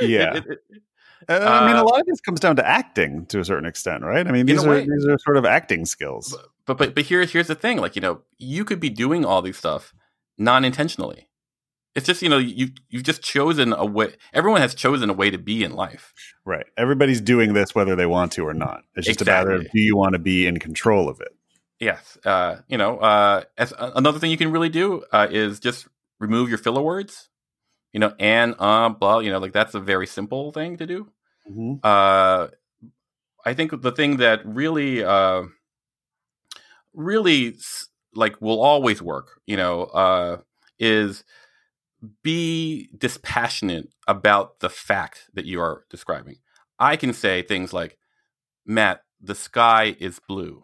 Yeah. 0.01 0.35
It- 0.35 0.45
it- 0.45 0.59
it- 0.69 0.81
Uh, 1.29 1.33
I 1.33 1.67
mean, 1.67 1.75
Uh, 1.75 1.81
a 1.81 1.83
lot 1.83 1.99
of 1.99 2.05
this 2.05 2.21
comes 2.21 2.39
down 2.39 2.55
to 2.57 2.65
acting 2.65 3.25
to 3.27 3.39
a 3.39 3.43
certain 3.43 3.65
extent, 3.65 4.03
right? 4.03 4.25
I 4.25 4.31
mean, 4.31 4.45
these 4.45 4.63
are 4.63 4.69
way. 4.69 4.81
these 4.81 5.05
are 5.07 5.17
sort 5.17 5.35
of 5.35 5.45
acting 5.45 5.83
skills. 5.85 6.37
but 6.67 6.77
but 6.77 6.93
but 6.93 7.05
here's 7.05 7.31
here's 7.33 7.47
the 7.47 7.55
thing 7.55 7.79
like 7.79 7.95
you 7.95 8.01
know 8.01 8.21
you 8.37 8.63
could 8.63 8.79
be 8.79 8.89
doing 8.91 9.25
all 9.25 9.41
these 9.41 9.57
stuff 9.57 9.93
non-intentionally 10.37 11.27
it's 11.97 12.05
just 12.05 12.21
you 12.21 12.29
know 12.29 12.37
you 12.37 12.69
you've 12.89 13.03
just 13.03 13.21
chosen 13.21 13.73
a 13.73 13.85
way 13.85 14.15
everyone 14.33 14.61
has 14.61 14.73
chosen 14.73 15.09
a 15.09 15.13
way 15.13 15.29
to 15.29 15.37
be 15.37 15.63
in 15.63 15.73
life 15.73 16.13
Right. 16.45 16.65
Everybody's 16.77 17.19
doing 17.19 17.53
this 17.53 17.75
whether 17.75 17.93
they 17.97 18.05
want 18.05 18.31
to 18.33 18.47
or 18.47 18.53
not. 18.53 18.83
It's 18.95 19.05
just 19.05 19.21
a 19.21 19.25
matter 19.25 19.51
of 19.51 19.63
do 19.63 19.81
you 19.81 19.97
want 19.97 20.13
to 20.13 20.19
be 20.19 20.47
in 20.47 20.59
control 20.59 21.09
of 21.09 21.19
it? 21.19 21.35
yes 21.79 22.17
uh 22.23 22.55
you 22.69 22.77
know 22.77 22.97
uh 22.99 23.43
as 23.57 23.73
another 23.77 24.17
thing 24.17 24.31
you 24.31 24.37
can 24.37 24.49
really 24.49 24.69
do 24.69 25.03
uh 25.11 25.27
is 25.29 25.59
just 25.59 25.87
remove 26.19 26.49
your 26.49 26.57
filler 26.57 26.81
words. 26.81 27.29
You 27.93 27.99
know, 27.99 28.13
and 28.19 28.55
uh, 28.59 28.89
blah. 28.89 29.19
You 29.19 29.31
know, 29.31 29.39
like 29.39 29.53
that's 29.53 29.73
a 29.73 29.79
very 29.79 30.07
simple 30.07 30.51
thing 30.51 30.77
to 30.77 30.85
do. 30.85 31.11
Mm-hmm. 31.49 31.75
Uh, 31.83 32.47
I 33.45 33.53
think 33.53 33.81
the 33.81 33.91
thing 33.91 34.17
that 34.17 34.45
really, 34.45 35.03
uh, 35.03 35.43
really 36.93 37.55
like 38.13 38.41
will 38.41 38.61
always 38.61 39.01
work, 39.01 39.39
you 39.47 39.55
know, 39.57 39.83
uh, 39.83 40.37
is 40.77 41.23
be 42.23 42.89
dispassionate 42.97 43.89
about 44.07 44.59
the 44.59 44.69
fact 44.69 45.29
that 45.33 45.45
you 45.45 45.59
are 45.61 45.85
describing. 45.89 46.35
I 46.79 46.95
can 46.95 47.13
say 47.13 47.41
things 47.41 47.73
like, 47.73 47.97
Matt, 48.65 49.01
the 49.21 49.35
sky 49.35 49.95
is 49.99 50.19
blue. 50.27 50.63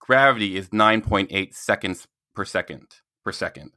Gravity 0.00 0.56
is 0.56 0.70
9.8 0.70 1.54
seconds 1.54 2.08
per 2.34 2.44
second 2.44 2.86
per 3.24 3.32
second. 3.32 3.72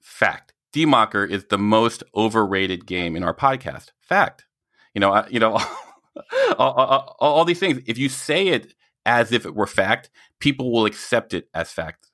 Fact. 0.00 0.52
DMocker 0.74 1.28
is 1.28 1.44
the 1.44 1.58
most 1.58 2.02
overrated 2.14 2.84
game 2.84 3.14
in 3.14 3.22
our 3.22 3.34
podcast. 3.34 3.92
Fact. 4.00 4.44
You 4.92 5.00
know, 5.00 5.24
you 5.30 5.38
know, 5.38 5.52
all, 6.58 6.72
all, 6.72 7.16
all, 7.20 7.44
these 7.44 7.60
things. 7.60 7.80
If 7.86 7.96
you 7.96 8.08
say 8.08 8.48
it 8.48 8.74
as 9.04 9.30
if 9.30 9.46
it 9.46 9.54
were 9.54 9.68
fact, 9.68 10.10
people 10.40 10.72
will 10.72 10.84
accept 10.84 11.32
it 11.32 11.48
as 11.54 11.70
fact. 11.70 12.10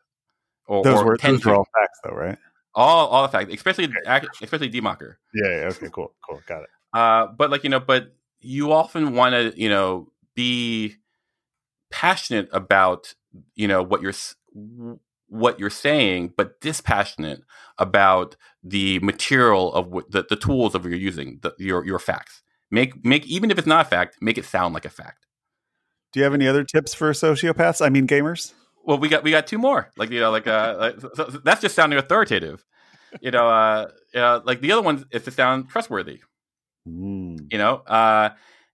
Or, 0.66 0.84
those, 0.84 1.00
or 1.00 1.04
were, 1.04 1.16
those 1.16 1.44
were 1.44 1.54
all 1.54 1.66
facts, 1.80 1.98
though, 2.04 2.14
right? 2.14 2.38
All, 2.74 3.08
all 3.08 3.22
the 3.22 3.28
facts, 3.28 3.52
especially, 3.52 3.88
okay. 4.06 4.26
especially 4.42 4.70
DMocker. 4.70 5.16
Yeah, 5.34 5.48
yeah. 5.48 5.68
Okay. 5.68 5.88
Cool. 5.90 6.12
Cool. 6.26 6.40
Got 6.46 6.62
it. 6.62 6.68
Uh, 6.92 7.26
but 7.26 7.50
like 7.50 7.64
you 7.64 7.70
know, 7.70 7.80
but 7.80 8.14
you 8.40 8.72
often 8.72 9.14
want 9.14 9.34
to 9.34 9.60
you 9.60 9.68
know 9.68 10.10
be 10.34 10.96
passionate 11.90 12.48
about 12.52 13.14
you 13.54 13.68
know 13.68 13.82
what 13.82 14.02
you're 14.02 14.14
what 15.28 15.58
you're 15.58 15.70
saying, 15.70 16.34
but 16.36 16.60
dispassionate 16.60 17.42
about 17.78 18.36
the 18.62 18.98
material 18.98 19.72
of 19.72 19.88
what, 19.88 20.10
the, 20.10 20.26
the 20.28 20.36
tools 20.36 20.74
of 20.74 20.82
what 20.82 20.90
you're 20.90 20.98
using, 20.98 21.38
the, 21.42 21.54
your 21.58 21.84
your 21.84 21.98
facts. 21.98 22.42
Make 22.70 23.04
make 23.04 23.26
even 23.26 23.50
if 23.50 23.58
it's 23.58 23.66
not 23.66 23.86
a 23.86 23.88
fact, 23.88 24.18
make 24.20 24.38
it 24.38 24.44
sound 24.44 24.74
like 24.74 24.84
a 24.84 24.90
fact. 24.90 25.26
Do 26.12 26.20
you 26.20 26.24
have 26.24 26.34
any 26.34 26.46
other 26.46 26.64
tips 26.64 26.92
for 26.94 27.10
sociopaths? 27.12 27.84
I 27.84 27.88
mean, 27.88 28.06
gamers. 28.06 28.52
Well, 28.84 28.98
we 28.98 29.08
got 29.08 29.22
we 29.22 29.30
got 29.30 29.46
two 29.46 29.58
more. 29.58 29.90
Like 29.96 30.10
you 30.10 30.20
know, 30.20 30.30
like 30.30 30.46
uh, 30.46 30.76
like, 30.78 31.00
so, 31.00 31.10
so 31.14 31.24
that's 31.44 31.60
just 31.60 31.74
sounding 31.74 31.98
authoritative. 31.98 32.64
You 33.20 33.30
know, 33.30 33.48
uh, 33.48 33.90
uh, 34.14 34.40
like 34.44 34.60
the 34.60 34.72
other 34.72 34.82
one 34.82 35.04
is 35.10 35.22
to 35.24 35.30
sound 35.30 35.68
trustworthy. 35.68 36.20
Mm. 36.88 37.52
You 37.52 37.58
know, 37.58 37.76
uh, 37.86 38.30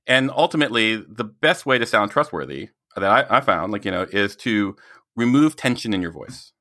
and 0.07 0.31
ultimately, 0.31 0.97
the 0.97 1.25
best 1.25 1.67
way 1.67 1.79
to 1.79 1.87
sound 1.87 2.11
trustworthy 2.11 2.69
that 2.97 3.05
I, 3.05 3.39
I 3.39 3.41
found, 3.41 3.73
like 3.73 3.85
you 3.85 3.91
know, 3.91 4.07
is 4.11 4.37
to 4.37 4.77
remove 5.17 5.57
tension 5.57 5.93
in 5.93 6.03
your 6.03 6.13
voice. 6.13 6.53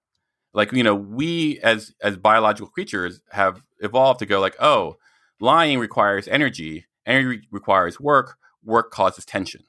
Like 0.54 0.72
you 0.74 0.84
know, 0.84 0.96
we 0.96 1.60
as 1.60 1.94
as 2.02 2.18
biological 2.18 2.70
creatures 2.70 3.22
have 3.32 3.62
evolved 3.80 4.20
to 4.20 4.26
go 4.26 4.40
like, 4.40 4.56
oh, 4.60 4.98
lying 5.40 5.80
requires 5.80 6.28
energy 6.28 6.88
Energy 7.08 7.48
requires 7.52 8.00
work. 8.00 8.38
Work 8.64 8.92
causes 8.92 9.26
tension. 9.26 9.64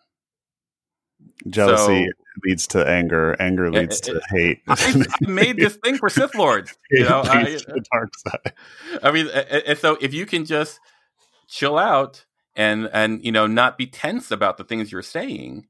Jealousy 1.49 2.07
so, 2.07 2.13
leads 2.45 2.67
to 2.69 2.89
anger. 2.89 3.37
Anger 3.41 3.67
eh, 3.67 3.81
leads 3.81 4.01
it, 4.01 4.09
it, 4.09 4.13
to 4.13 4.17
eh, 4.17 4.21
eh, 4.21 4.37
hate. 4.37 4.63
I, 4.69 5.05
I, 5.27 5.31
made 5.31 5.57
this 5.57 5.77
thing 5.77 5.97
for 5.97 6.09
Sith 6.09 6.35
Lords. 6.35 6.77
You 6.91 7.05
know, 7.05 7.23
I, 7.25 7.45
the 7.45 7.85
dark 7.93 8.11
side. 8.19 8.53
I 9.03 9.11
mean, 9.11 9.29
and 9.29 9.79
so 9.79 9.99
if 10.01 10.15
you 10.15 10.27
can 10.27 10.45
just 10.45 10.81
chill 11.49 11.79
out 11.79 12.25
and 12.57 12.89
and 12.93 13.25
you 13.25 13.31
know 13.31 13.47
not 13.47 13.79
be 13.79 13.87
tense 13.87 14.31
about 14.31 14.57
the 14.57 14.65
things 14.65 14.91
you're 14.91 15.03
saying, 15.03 15.67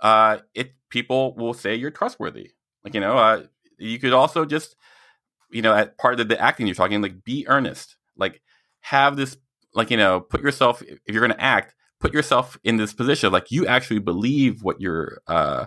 uh, 0.00 0.38
it 0.54 0.72
people 0.88 1.34
will 1.34 1.54
say 1.54 1.74
you're 1.74 1.90
trustworthy. 1.90 2.52
Like 2.84 2.94
you 2.94 3.00
know, 3.00 3.18
uh, 3.18 3.42
you 3.78 3.98
could 3.98 4.12
also 4.12 4.44
just 4.44 4.76
you 5.50 5.62
know 5.62 5.74
at 5.74 5.98
part 5.98 6.20
of 6.20 6.28
the 6.28 6.40
acting 6.40 6.66
you're 6.66 6.74
talking 6.74 7.02
like 7.02 7.24
be 7.24 7.46
earnest. 7.48 7.96
Like 8.16 8.40
have 8.80 9.16
this 9.16 9.36
like 9.74 9.90
you 9.90 9.96
know 9.96 10.20
put 10.20 10.42
yourself 10.42 10.80
if 10.82 11.00
you're 11.08 11.26
going 11.26 11.36
to 11.36 11.44
act 11.44 11.74
put 12.00 12.12
yourself 12.12 12.58
in 12.64 12.76
this 12.76 12.92
position 12.92 13.32
like 13.32 13.50
you 13.50 13.66
actually 13.66 13.98
believe 13.98 14.62
what 14.62 14.80
you're 14.80 15.20
uh 15.26 15.66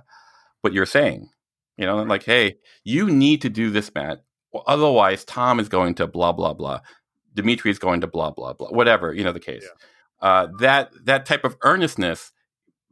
what 0.61 0.73
you're 0.73 0.85
saying 0.85 1.29
you 1.77 1.85
know 1.85 2.01
like 2.03 2.23
hey 2.23 2.55
you 2.83 3.09
need 3.09 3.41
to 3.41 3.49
do 3.49 3.69
this 3.69 3.91
matt 3.93 4.23
otherwise 4.67 5.23
tom 5.25 5.59
is 5.59 5.69
going 5.69 5.93
to 5.93 6.07
blah 6.07 6.31
blah 6.31 6.53
blah 6.53 6.79
dimitri 7.33 7.71
is 7.71 7.79
going 7.79 8.01
to 8.01 8.07
blah 8.07 8.31
blah 8.31 8.53
blah 8.53 8.69
whatever 8.69 9.13
you 9.13 9.23
know 9.23 9.31
the 9.31 9.39
case 9.39 9.65
yeah. 10.21 10.27
uh 10.27 10.47
that 10.59 10.91
that 11.03 11.25
type 11.25 11.43
of 11.43 11.57
earnestness 11.63 12.31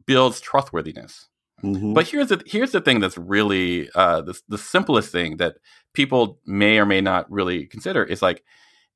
builds 0.06 0.40
trustworthiness 0.40 1.28
mm-hmm. 1.62 1.92
but 1.92 2.08
here's 2.08 2.28
the 2.28 2.42
here's 2.46 2.72
the 2.72 2.80
thing 2.80 3.00
that's 3.00 3.18
really 3.18 3.88
uh 3.94 4.20
the, 4.20 4.38
the 4.48 4.58
simplest 4.58 5.12
thing 5.12 5.36
that 5.36 5.56
people 5.92 6.38
may 6.46 6.78
or 6.78 6.86
may 6.86 7.00
not 7.00 7.30
really 7.30 7.66
consider 7.66 8.02
is 8.04 8.22
like 8.22 8.42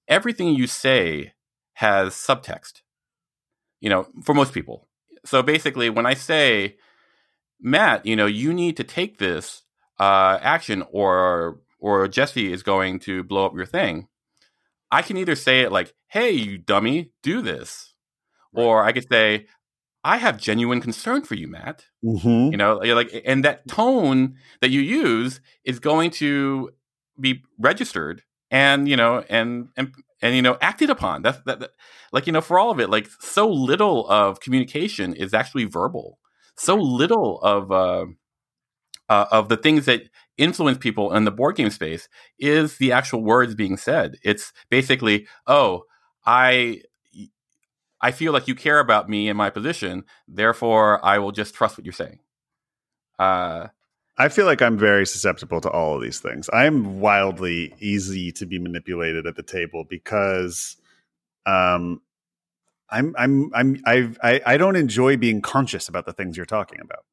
everything 0.08 0.54
you 0.54 0.66
say 0.66 1.32
has 1.74 2.14
subtext, 2.14 2.82
you 3.82 3.90
know, 3.90 4.06
for 4.22 4.34
most 4.34 4.54
people. 4.54 4.88
So 5.26 5.42
basically, 5.42 5.90
when 5.90 6.06
I 6.06 6.14
say, 6.14 6.76
Matt, 7.60 8.06
you 8.06 8.16
know, 8.16 8.26
you 8.26 8.54
need 8.54 8.76
to 8.78 8.84
take 8.84 9.18
this 9.18 9.62
uh, 10.00 10.38
action 10.40 10.82
or 10.90 11.60
or 11.78 12.08
Jesse 12.08 12.52
is 12.52 12.62
going 12.62 13.00
to 13.00 13.22
blow 13.24 13.44
up 13.44 13.54
your 13.54 13.66
thing, 13.66 14.06
I 14.90 15.02
can 15.02 15.16
either 15.16 15.34
say 15.34 15.60
it 15.60 15.72
like, 15.72 15.92
hey, 16.06 16.30
you 16.30 16.56
dummy, 16.56 17.10
do 17.22 17.42
this. 17.42 17.92
Right. 18.54 18.62
Or 18.62 18.84
I 18.84 18.92
could 18.92 19.08
say, 19.10 19.46
I 20.04 20.18
have 20.18 20.38
genuine 20.38 20.80
concern 20.80 21.22
for 21.22 21.34
you, 21.34 21.48
Matt. 21.48 21.86
Mm-hmm. 22.04 22.52
You 22.52 22.56
know, 22.56 22.76
like, 22.76 23.22
and 23.24 23.44
that 23.44 23.66
tone 23.66 24.36
that 24.60 24.70
you 24.70 24.80
use 24.80 25.40
is 25.64 25.80
going 25.80 26.10
to 26.12 26.70
be 27.20 27.42
registered 27.58 28.22
and 28.52 28.88
you 28.88 28.96
know 28.96 29.24
and 29.28 29.68
and 29.76 29.92
and 30.22 30.34
you 30.36 30.42
know 30.42 30.56
acted 30.60 30.88
upon. 30.88 31.22
That's 31.22 31.38
that, 31.46 31.60
that, 31.60 31.70
like 32.12 32.26
you 32.26 32.32
know 32.32 32.40
for 32.40 32.58
all 32.58 32.70
of 32.70 32.80
it 32.80 32.88
like 32.88 33.08
so 33.20 33.50
little 33.50 34.08
of 34.08 34.40
communication 34.40 35.14
is 35.14 35.34
actually 35.34 35.64
verbal. 35.64 36.18
So 36.56 36.76
little 36.76 37.40
of 37.40 37.72
uh, 37.72 38.06
uh, 39.08 39.26
of 39.30 39.48
the 39.48 39.56
things 39.56 39.86
that 39.86 40.02
influence 40.38 40.78
people 40.78 41.12
in 41.12 41.24
the 41.24 41.30
board 41.30 41.56
game 41.56 41.70
space 41.70 42.08
is 42.38 42.78
the 42.78 42.92
actual 42.92 43.22
words 43.22 43.54
being 43.54 43.76
said. 43.76 44.16
It's 44.22 44.52
basically 44.70 45.26
oh 45.46 45.82
i 46.24 46.80
i 48.00 48.12
feel 48.12 48.32
like 48.32 48.46
you 48.46 48.54
care 48.54 48.78
about 48.78 49.08
me 49.08 49.28
and 49.28 49.36
my 49.36 49.50
position 49.50 50.04
therefore 50.28 51.04
i 51.04 51.18
will 51.18 51.32
just 51.32 51.54
trust 51.54 51.76
what 51.76 51.84
you're 51.84 51.92
saying. 51.92 52.20
Uh 53.18 53.68
I 54.18 54.28
feel 54.28 54.46
like 54.46 54.60
I'm 54.60 54.76
very 54.76 55.06
susceptible 55.06 55.60
to 55.62 55.70
all 55.70 55.96
of 55.96 56.02
these 56.02 56.20
things. 56.20 56.50
I'm 56.52 57.00
wildly 57.00 57.74
easy 57.80 58.30
to 58.32 58.46
be 58.46 58.58
manipulated 58.58 59.26
at 59.26 59.36
the 59.36 59.42
table 59.42 59.84
because 59.88 60.76
um 61.46 62.00
I'm 62.90 63.14
I'm 63.18 63.50
I'm 63.54 63.80
I've, 63.84 64.18
I 64.22 64.40
I 64.44 64.56
don't 64.58 64.76
enjoy 64.76 65.16
being 65.16 65.40
conscious 65.40 65.88
about 65.88 66.04
the 66.04 66.12
things 66.12 66.36
you're 66.36 66.46
talking 66.46 66.80
about. 66.80 67.04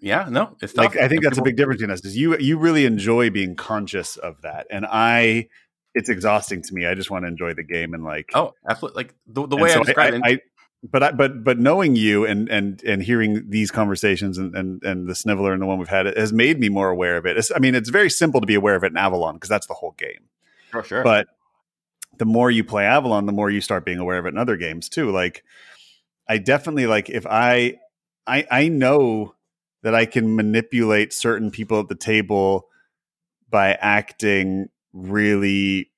Yeah, 0.00 0.26
no, 0.28 0.56
it's 0.60 0.74
like 0.74 0.96
I 0.96 1.06
think 1.06 1.22
that's 1.22 1.38
a 1.38 1.42
big 1.42 1.56
difference 1.56 1.80
between 1.80 1.92
us. 1.92 2.04
Is 2.04 2.16
you 2.16 2.36
you 2.38 2.58
really 2.58 2.86
enjoy 2.86 3.30
being 3.30 3.54
conscious 3.54 4.16
of 4.16 4.42
that, 4.42 4.66
and 4.68 4.84
I 4.84 5.48
it's 5.94 6.08
exhausting 6.08 6.62
to 6.62 6.74
me. 6.74 6.86
I 6.86 6.94
just 6.94 7.10
want 7.10 7.24
to 7.24 7.28
enjoy 7.28 7.54
the 7.54 7.62
game 7.62 7.94
and 7.94 8.02
like 8.02 8.30
oh, 8.34 8.54
absolutely. 8.68 9.04
Like 9.04 9.14
the, 9.28 9.46
the 9.46 9.56
way 9.56 9.70
so 9.70 9.80
I 9.80 9.84
describe 9.84 10.14
I, 10.14 10.16
it, 10.16 10.22
I, 10.24 10.40
but 10.82 11.02
I, 11.02 11.12
but 11.12 11.44
but 11.44 11.58
knowing 11.58 11.94
you 11.94 12.24
and 12.26 12.48
and 12.48 12.82
and 12.82 13.02
hearing 13.02 13.48
these 13.48 13.70
conversations 13.70 14.36
and 14.36 14.54
and 14.56 14.82
and 14.82 15.08
the 15.08 15.14
sniveler 15.14 15.52
and 15.52 15.62
the 15.62 15.66
one 15.66 15.78
we've 15.78 15.88
had 15.88 16.06
has 16.16 16.32
made 16.32 16.58
me 16.58 16.68
more 16.68 16.90
aware 16.90 17.16
of 17.16 17.24
it. 17.24 17.36
It's, 17.36 17.52
I 17.54 17.60
mean, 17.60 17.74
it's 17.74 17.88
very 17.88 18.10
simple 18.10 18.40
to 18.40 18.46
be 18.46 18.56
aware 18.56 18.74
of 18.74 18.82
it 18.82 18.90
in 18.90 18.96
Avalon 18.96 19.34
because 19.34 19.48
that's 19.48 19.66
the 19.66 19.74
whole 19.74 19.94
game. 19.96 20.28
For 20.70 20.82
sure. 20.82 21.04
But 21.04 21.28
the 22.18 22.24
more 22.24 22.50
you 22.50 22.64
play 22.64 22.84
Avalon, 22.84 23.26
the 23.26 23.32
more 23.32 23.48
you 23.48 23.60
start 23.60 23.84
being 23.84 23.98
aware 23.98 24.18
of 24.18 24.26
it 24.26 24.30
in 24.30 24.38
other 24.38 24.56
games 24.56 24.88
too. 24.88 25.12
Like 25.12 25.44
I 26.28 26.38
definitely 26.38 26.86
like 26.86 27.08
if 27.08 27.26
I 27.26 27.78
I 28.26 28.46
I 28.50 28.68
know 28.68 29.34
that 29.82 29.94
I 29.94 30.06
can 30.06 30.34
manipulate 30.34 31.12
certain 31.12 31.52
people 31.52 31.78
at 31.78 31.88
the 31.88 31.94
table 31.94 32.68
by 33.48 33.74
acting 33.74 34.68
really 34.92 35.91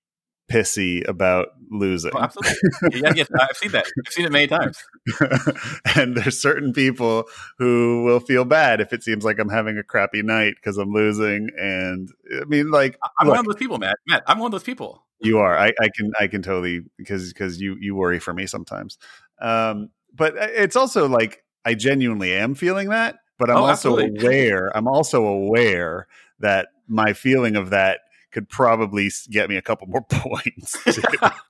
pissy 0.50 1.06
about 1.08 1.48
losing. 1.70 2.12
Oh, 2.14 2.20
absolutely. 2.20 3.00
yeah, 3.00 3.12
yes, 3.14 3.28
I've 3.38 3.56
seen 3.56 3.72
that. 3.72 3.86
I've 4.06 4.12
seen 4.12 4.26
it 4.26 4.32
many 4.32 4.46
times. 4.46 4.78
and 5.96 6.16
there's 6.16 6.40
certain 6.40 6.72
people 6.72 7.24
who 7.58 8.04
will 8.04 8.20
feel 8.20 8.44
bad 8.44 8.80
if 8.80 8.92
it 8.92 9.02
seems 9.02 9.24
like 9.24 9.38
I'm 9.38 9.48
having 9.48 9.78
a 9.78 9.82
crappy 9.82 10.22
night 10.22 10.54
because 10.56 10.76
I'm 10.76 10.92
losing. 10.92 11.48
And 11.58 12.08
I 12.40 12.44
mean, 12.44 12.70
like, 12.70 12.98
I'm 13.18 13.26
look, 13.26 13.36
one 13.36 13.40
of 13.40 13.46
those 13.46 13.56
people, 13.56 13.78
Matt. 13.78 13.96
Matt, 14.06 14.22
I'm 14.26 14.38
one 14.38 14.48
of 14.48 14.52
those 14.52 14.62
people. 14.62 15.04
You 15.20 15.38
are. 15.38 15.56
I, 15.56 15.72
I 15.80 15.88
can. 15.94 16.12
I 16.20 16.26
can 16.26 16.42
totally 16.42 16.80
because 16.98 17.32
because 17.32 17.60
you 17.60 17.76
you 17.80 17.94
worry 17.94 18.18
for 18.18 18.34
me 18.34 18.46
sometimes. 18.46 18.98
Um, 19.40 19.90
but 20.14 20.34
it's 20.36 20.76
also 20.76 21.08
like 21.08 21.44
I 21.64 21.74
genuinely 21.74 22.34
am 22.34 22.54
feeling 22.54 22.88
that. 22.90 23.16
But 23.38 23.50
I'm 23.50 23.56
oh, 23.56 23.64
also 23.64 23.98
absolutely. 23.98 24.26
aware. 24.26 24.76
I'm 24.76 24.86
also 24.86 25.24
aware 25.24 26.06
that 26.40 26.68
my 26.86 27.14
feeling 27.14 27.56
of 27.56 27.70
that 27.70 28.00
could 28.34 28.48
probably 28.48 29.10
get 29.30 29.48
me 29.48 29.56
a 29.56 29.62
couple 29.62 29.86
more 29.86 30.02
points. 30.10 30.76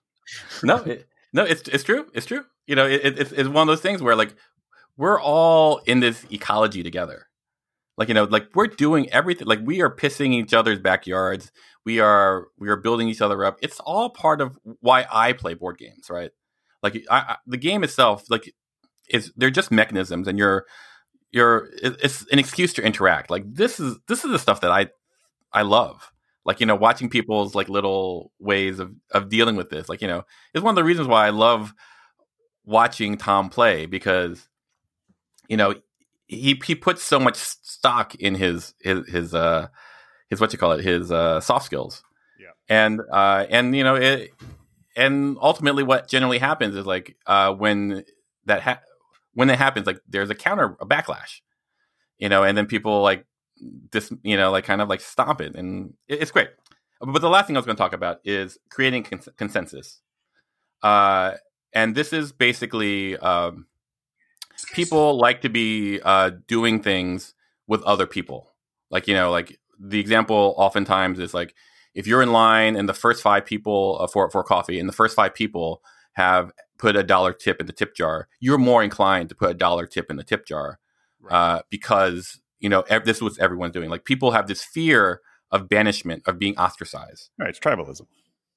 no, 0.63 0.77
it, 0.85 1.09
no, 1.33 1.43
it's 1.43 1.63
it's 1.69 1.83
true. 1.83 2.07
It's 2.15 2.27
true. 2.27 2.45
You 2.67 2.77
know, 2.77 2.87
it, 2.87 3.19
it's 3.19 3.33
it's 3.33 3.49
one 3.49 3.63
of 3.63 3.73
those 3.73 3.81
things 3.81 4.01
where 4.01 4.15
like 4.15 4.35
we're 4.97 5.21
all 5.21 5.79
in 5.79 5.99
this 6.01 6.25
ecology 6.31 6.85
together. 6.85 7.27
Like 7.97 8.09
you 8.09 8.15
know, 8.15 8.25
like 8.25 8.49
we're 8.55 8.69
doing 8.69 9.11
everything. 9.11 9.47
Like 9.49 9.61
we 9.65 9.81
are 9.83 9.91
pissing 9.91 10.33
each 10.33 10.55
other's 10.55 10.79
backyards. 10.79 11.51
We 11.85 12.01
are 12.01 12.49
we 12.59 12.69
are 12.69 12.77
building 12.77 13.09
each 13.09 13.21
other 13.21 13.45
up. 13.45 13.59
It's 13.63 13.81
all 13.81 14.11
part 14.11 14.41
of 14.41 14.59
why 14.81 15.07
I 15.11 15.33
play 15.33 15.55
board 15.55 15.79
games, 15.79 16.09
right? 16.11 16.31
Like 16.83 16.97
I, 17.11 17.19
I, 17.19 17.37
the 17.47 17.57
game 17.57 17.83
itself, 17.83 18.25
like 18.31 18.53
is 19.11 19.33
they're 19.37 19.51
just 19.51 19.71
mechanisms, 19.71 20.29
and 20.29 20.39
you're 20.39 20.67
you're 21.31 21.69
it's 21.83 22.27
an 22.31 22.39
excuse 22.39 22.73
to 22.75 22.83
interact. 22.83 23.31
Like 23.31 23.45
this 23.47 23.81
is 23.81 23.97
this 24.09 24.25
is 24.25 24.31
the 24.31 24.39
stuff 24.39 24.61
that 24.61 24.71
I 24.71 24.89
I 25.53 25.63
love. 25.63 26.11
Like 26.45 26.61
you 26.61 26.67
know, 26.67 26.75
watching 26.75 27.09
people's 27.09 27.55
like 27.55 27.69
little 27.69 28.33
ways 28.39 28.79
of 28.79 28.95
of 29.13 29.29
dealing 29.29 29.57
with 29.57 29.71
this. 29.71 29.89
Like 29.89 30.03
you 30.03 30.09
know, 30.09 30.25
it's 30.53 30.63
one 30.63 30.73
of 30.73 30.77
the 30.77 30.85
reasons 30.85 31.09
why 31.09 31.27
I 31.27 31.31
love 31.31 31.73
watching 32.65 33.17
Tom 33.17 33.49
play 33.49 33.87
because 33.87 34.47
you 35.49 35.57
know 35.57 35.75
he 36.27 36.61
he 36.65 36.75
puts 36.75 37.03
so 37.03 37.19
much 37.19 37.37
stock 37.37 38.15
in 38.17 38.35
his 38.35 38.75
his 38.81 39.09
his 39.09 39.35
uh 39.35 39.69
his 40.29 40.41
what 40.41 40.53
you 40.53 40.59
call 40.59 40.73
it 40.73 40.85
his 40.85 41.11
uh 41.11 41.41
soft 41.41 41.65
skills. 41.65 42.03
Yeah. 42.39 42.51
And 42.69 43.01
uh 43.13 43.47
and 43.49 43.75
you 43.75 43.85
know 43.85 43.95
it 43.95 44.33
and 44.97 45.37
ultimately 45.41 45.83
what 45.83 46.09
generally 46.09 46.39
happens 46.39 46.77
is 46.77 46.87
like 46.87 47.17
uh 47.27 47.53
when 47.53 48.05
that 48.47 48.63
ha- 48.63 48.81
when 49.33 49.49
that 49.49 49.59
happens 49.59 49.87
like 49.87 50.01
there's 50.09 50.31
a 50.31 50.35
counter 50.35 50.77
a 50.81 50.87
backlash. 50.87 51.41
You 52.19 52.29
know, 52.29 52.45
and 52.45 52.57
then 52.57 52.67
people 52.67 53.03
like 53.03 53.27
this 53.93 54.13
you 54.23 54.37
know 54.37 54.51
like 54.51 54.65
kind 54.65 54.81
of 54.81 54.89
like 54.89 55.01
stop 55.01 55.41
it 55.41 55.55
and 55.55 55.95
it, 56.09 56.23
it's 56.23 56.31
great. 56.31 56.51
But 57.01 57.21
the 57.21 57.31
last 57.31 57.47
thing 57.47 57.57
I 57.57 57.59
was 57.59 57.67
going 57.67 57.77
to 57.77 57.83
talk 57.83 57.93
about 57.93 58.21
is 58.25 58.59
creating 58.71 59.05
cons- 59.05 59.29
consensus. 59.37 60.01
Uh 60.83 61.33
and 61.73 61.95
this 61.95 62.13
is 62.13 62.33
basically 62.33 63.17
um 63.19 63.67
people 64.73 65.19
like 65.19 65.41
to 65.43 65.49
be 65.49 66.01
uh, 66.03 66.31
doing 66.47 66.83
things 66.83 67.35
with 67.67 67.83
other 67.83 68.07
people. 68.07 68.55
Like, 68.91 69.09
you 69.09 69.15
know, 69.15 69.31
like 69.31 69.59
the 69.79 70.01
example 70.01 70.55
oftentimes 70.57 71.19
is 71.19 71.35
like 71.35 71.55
if 71.95 72.07
you're 72.07 72.23
in 72.23 72.33
line 72.33 72.77
and 72.77 72.89
the 72.89 72.95
first 72.95 73.23
five 73.23 73.45
people 73.45 73.99
uh, 74.01 74.07
for, 74.07 74.31
for 74.31 74.43
coffee 74.43 74.79
and 74.79 74.89
the 74.89 74.93
first 74.93 75.17
five 75.17 75.35
people 75.35 75.83
have 76.15 76.53
put 76.79 76.97
a 76.97 77.03
dollar 77.03 77.33
tip 77.33 77.61
in 77.61 77.67
the 77.67 77.73
tip 77.73 77.95
jar, 77.95 78.29
you're 78.41 78.59
more 78.59 78.83
inclined 78.83 79.29
to 79.29 79.35
put 79.35 79.51
a 79.51 79.55
dollar 79.55 79.87
tip 79.87 80.11
in 80.11 80.17
the 80.17 80.25
tip 80.25 80.47
jar 80.47 80.79
uh, 81.31 81.61
because, 81.71 82.41
you 82.65 82.71
know, 82.71 82.81
ev- 82.89 83.05
this 83.05 83.19
is 83.19 83.23
what 83.23 83.39
everyone's 83.39 83.75
doing. 83.75 83.91
Like 83.91 84.05
people 84.05 84.31
have 84.33 84.49
this 84.49 84.65
fear 84.65 85.21
of 85.51 85.69
banishment, 85.69 86.23
of 86.27 86.39
being 86.39 86.57
ostracized. 86.57 87.31
Right. 87.39 87.51
It's 87.51 87.61
tribalism. 87.61 88.07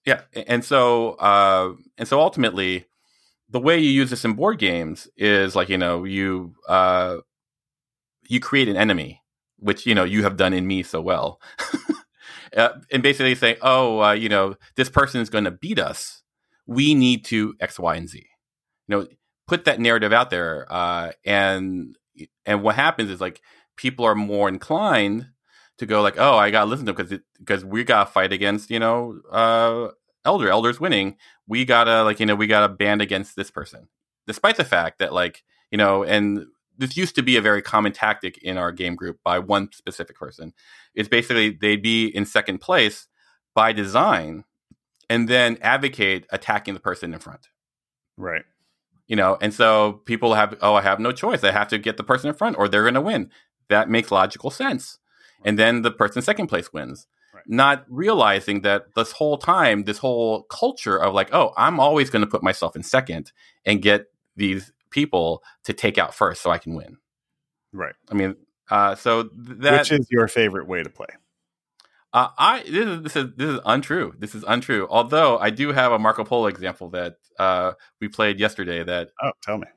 Yeah. 0.06 0.22
And 0.48 0.64
so, 0.64 1.12
uh, 1.16 1.74
and 1.98 2.08
so 2.08 2.22
ultimately, 2.22 2.86
the 3.50 3.60
way 3.60 3.78
you 3.78 3.90
use 3.90 4.10
this 4.10 4.26
in 4.26 4.34
board 4.34 4.60
games 4.60 5.08
is 5.18 5.56
like 5.56 5.70
you 5.70 5.78
know 5.78 6.04
you 6.04 6.54
uh 6.68 7.18
you 8.28 8.40
create 8.40 8.68
an 8.68 8.78
enemy 8.78 9.22
which 9.60 9.86
you 9.86 9.96
know 9.96 10.04
you 10.04 10.24
have 10.24 10.38
done 10.38 10.54
in 10.54 10.68
me 10.68 10.84
so 10.84 11.02
well 11.02 11.40
uh, 12.58 12.70
and 12.92 13.02
basically 13.02 13.36
say 13.36 13.58
oh 13.62 14.04
uh, 14.04 14.12
you 14.12 14.30
know 14.30 14.56
this 14.76 14.90
person 14.90 15.22
is 15.22 15.30
going 15.30 15.46
to 15.46 15.52
beat 15.52 15.80
us 15.80 16.24
we 16.66 16.94
need 16.94 17.24
to 17.24 17.56
x 17.60 17.80
y 17.80 17.96
and 17.96 18.10
z 18.10 18.20
you 18.88 18.98
know 18.98 19.08
put 19.48 19.66
that 19.66 19.80
narrative 19.80 20.12
out 20.12 20.30
there 20.30 20.68
uh 20.70 21.12
and 21.26 21.96
and 22.46 22.62
what 22.64 22.76
happens 22.76 23.10
is 23.10 23.22
like 23.22 23.42
people 23.78 24.06
are 24.06 24.16
more 24.16 24.50
inclined 24.50 25.28
to 25.78 25.86
go 25.86 26.02
like 26.02 26.16
oh 26.18 26.36
i 26.36 26.52
gotta 26.52 26.70
listen 26.70 26.86
to 26.86 26.94
because 26.94 27.20
because 27.40 27.64
we 27.64 27.84
gotta 27.84 28.10
fight 28.10 28.34
against 28.34 28.70
you 28.70 28.80
know 28.80 29.20
uh 29.32 29.90
elder. 30.28 30.50
Elder's 30.50 30.80
winning. 30.80 31.16
We 31.48 31.66
gotta 31.66 32.04
like 32.04 32.20
you 32.20 32.28
know 32.28 32.36
we 32.36 32.46
gotta 32.46 32.72
band 32.72 33.02
against 33.02 33.36
this 33.36 33.50
person. 33.50 33.88
Despite 34.28 34.58
the 34.58 34.66
fact 34.66 35.00
that 35.00 35.14
like 35.14 35.44
you 35.72 35.78
know 35.78 36.04
and 36.04 36.46
this 36.78 36.96
used 36.96 37.16
to 37.16 37.24
be 37.24 37.38
a 37.38 37.42
very 37.42 37.64
common 37.64 37.92
tactic 37.92 38.38
in 38.40 38.56
our 38.58 38.72
game 38.72 38.96
group 38.96 39.18
by 39.24 39.40
one 39.40 39.72
specific 39.72 40.16
person. 40.16 40.54
Is 40.94 41.08
basically 41.08 41.50
they'd 41.50 41.82
be 41.82 42.08
in 42.08 42.26
second 42.26 42.60
place 42.60 43.08
by 43.56 43.72
design 43.72 44.44
and 45.10 45.28
then 45.28 45.58
advocate 45.62 46.28
attacking 46.30 46.76
the 46.76 46.80
person 46.80 47.14
in 47.14 47.20
front. 47.20 47.48
Right. 48.18 48.44
you 49.08 49.16
know 49.16 49.38
and 49.42 49.54
so 49.54 50.02
people 50.06 50.34
have 50.34 50.58
oh 50.62 50.74
i 50.76 50.82
have 50.82 51.00
no 51.00 51.12
choice. 51.12 51.44
I 51.44 51.52
have 51.52 51.70
to 51.70 51.78
get 51.78 51.98
the 51.98 52.04
person 52.04 52.30
in 52.30 52.36
front 52.36 52.58
or 52.58 52.68
they're 52.68 52.84
going 52.84 52.96
to 52.96 53.02
win 53.02 53.32
that 53.70 53.90
makes 53.90 54.12
logical 54.12 54.50
sense 54.50 55.00
and 55.46 55.58
then 55.60 55.82
the 55.84 55.92
person 55.92 56.20
in 56.20 56.24
second 56.24 56.48
place 56.48 56.72
wins 56.74 57.08
Right. 57.34 57.44
not 57.48 57.86
realizing 57.90 58.62
that 58.62 58.96
this 58.96 59.12
whole 59.12 59.38
time 59.38 59.84
this 59.84 60.00
whole 60.00 60.44
culture 60.44 60.98
of 60.98 61.14
like 61.14 61.30
oh 61.34 61.54
i'm 61.58 61.80
always 61.80 62.10
going 62.10 62.22
to 62.24 62.28
put 62.32 62.42
myself 62.42 62.76
in 62.76 62.82
second 62.84 63.32
and 63.66 63.82
get 63.82 64.08
these 64.36 64.72
people 64.90 65.44
to 65.66 65.74
take 65.74 65.98
out 65.98 66.16
first 66.16 66.42
so 66.42 66.50
i 66.50 66.58
can 66.58 66.74
win 66.74 66.98
Right. 67.74 67.94
i 68.10 68.14
mean 68.16 68.36
uh, 68.70 68.96
so 68.96 69.30
that 69.34 69.80
Which 69.82 69.92
is 69.92 70.08
your 70.10 70.28
favorite 70.28 70.68
way 70.68 70.84
to 70.84 70.90
play? 70.90 71.08
uh, 72.14 72.30
I 72.38 72.64
this 72.64 72.86
is 72.88 73.02
this 73.04 73.16
is 73.16 73.26
this 73.36 73.50
is 73.50 73.60
untrue. 73.66 74.14
This 74.18 74.34
is 74.36 74.44
untrue. 74.48 74.88
Although 74.90 75.38
I 75.38 75.50
do 75.52 75.72
have 75.72 75.92
a 75.92 76.00
Marco 76.00 76.24
Polo 76.24 76.48
example 76.48 76.90
that 76.92 77.18
uh, 77.38 77.74
we 78.00 78.08
played 78.08 78.40
yesterday. 78.40 78.84
That 78.84 79.12
Oh, 79.22 79.32
tell 79.44 79.58
me. 79.58 79.68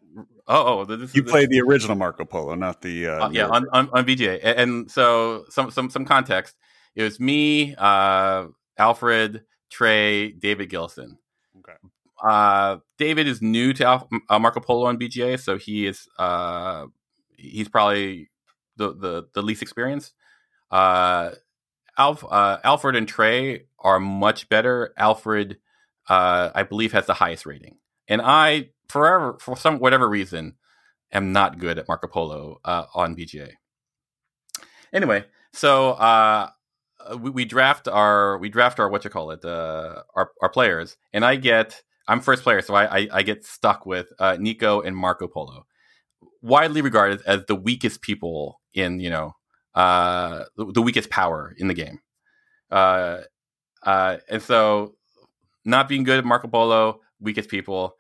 Oh 0.47 0.81
oh 0.81 0.85
this 0.85 1.15
You 1.15 1.23
played 1.23 1.51
the 1.51 1.61
original 1.61 1.97
Marco 1.97 2.25
Polo, 2.25 2.55
not 2.55 2.83
the 2.83 3.07
uh, 3.07 3.27
uh, 3.27 3.31
yeah 3.31 3.47
on, 3.47 3.67
on 3.73 3.89
on 3.93 4.05
BGA, 4.05 4.41
and, 4.43 4.59
and 4.59 4.91
so 4.91 5.45
some 5.49 5.71
some 5.71 5.91
some 5.91 6.05
context. 6.05 6.57
It 6.95 7.05
was 7.05 7.21
me, 7.21 7.75
uh, 7.77 8.47
Alfred, 8.77 9.45
Trey, 9.71 10.33
David 10.33 10.71
Gilson. 10.71 11.19
Okay. 11.59 11.75
Uh, 12.23 12.79
David 12.99 13.29
is 13.29 13.41
new 13.41 13.73
to 13.75 14.07
uh, 14.29 14.39
Marco 14.39 14.61
Polo 14.61 14.87
on 14.87 14.99
BGA, 14.99 15.39
so 15.41 15.57
he 15.57 15.87
is 15.87 16.09
uh, 16.19 16.87
he's 17.37 17.69
probably 17.69 18.31
the 18.77 18.93
the, 18.93 19.29
the 19.35 19.43
least 19.43 19.63
experienced. 19.63 20.13
Uh, 20.71 21.31
Alf, 21.99 22.25
uh, 22.29 22.59
Alfred 22.65 22.97
and 22.97 23.07
Trey 23.07 23.67
are 23.79 24.01
much 24.01 24.49
better. 24.49 24.95
Alfred, 24.97 25.59
uh, 26.09 26.51
I 26.55 26.63
believe, 26.63 26.93
has 26.93 27.07
the 27.07 27.15
highest 27.15 27.47
rating, 27.47 27.77
and 28.09 28.21
I, 28.23 28.71
forever 28.91 29.39
for 29.41 29.57
some 29.57 29.79
whatever 29.79 30.09
reason, 30.09 30.57
am 31.13 31.33
not 31.33 31.59
good 31.59 31.79
at 31.79 31.89
Marco 31.89 32.07
Polo 32.07 32.61
uh, 32.65 32.85
on 32.95 33.17
BGA. 33.17 33.53
Anyway, 34.93 35.25
so 35.53 35.91
uh, 35.93 36.51
we, 37.19 37.31
we 37.31 37.45
draft 37.45 37.89
our 37.89 38.39
we 38.39 38.49
draft 38.49 38.81
our 38.81 38.89
what 38.89 39.05
you 39.05 39.11
call 39.11 39.31
it 39.31 39.45
uh, 39.45 40.03
our 40.15 40.31
our 40.43 40.49
players, 40.49 40.97
and 41.13 41.25
I 41.25 41.37
get 41.37 41.83
I'm 42.09 42.21
first 42.21 42.43
player, 42.43 42.61
so 42.63 42.75
I 42.75 42.99
I, 42.99 43.09
I 43.13 43.23
get 43.23 43.45
stuck 43.45 43.87
with 43.87 44.13
uh, 44.19 44.37
Nico 44.39 44.81
and 44.81 44.97
Marco 44.97 45.29
Polo, 45.29 45.67
widely 46.43 46.83
regarded 46.83 47.21
as 47.27 47.45
the 47.47 47.55
weakest 47.55 48.03
people 48.03 48.61
in 48.75 49.01
you 49.01 49.11
know 49.11 49.35
uh, 49.75 50.45
the, 50.57 50.73
the 50.73 50.83
weakest 50.83 51.11
power 51.11 51.55
in 51.59 51.69
the 51.69 51.75
game. 51.75 52.01
Uh, 52.71 53.19
and 53.83 54.43
so, 54.43 54.95
not 55.65 55.89
being 55.89 56.05
good 56.05 56.19
at 56.19 56.25
Marco 56.25 56.49
Polo, 56.49 57.01
weakest 57.21 57.49
people, 57.49 57.97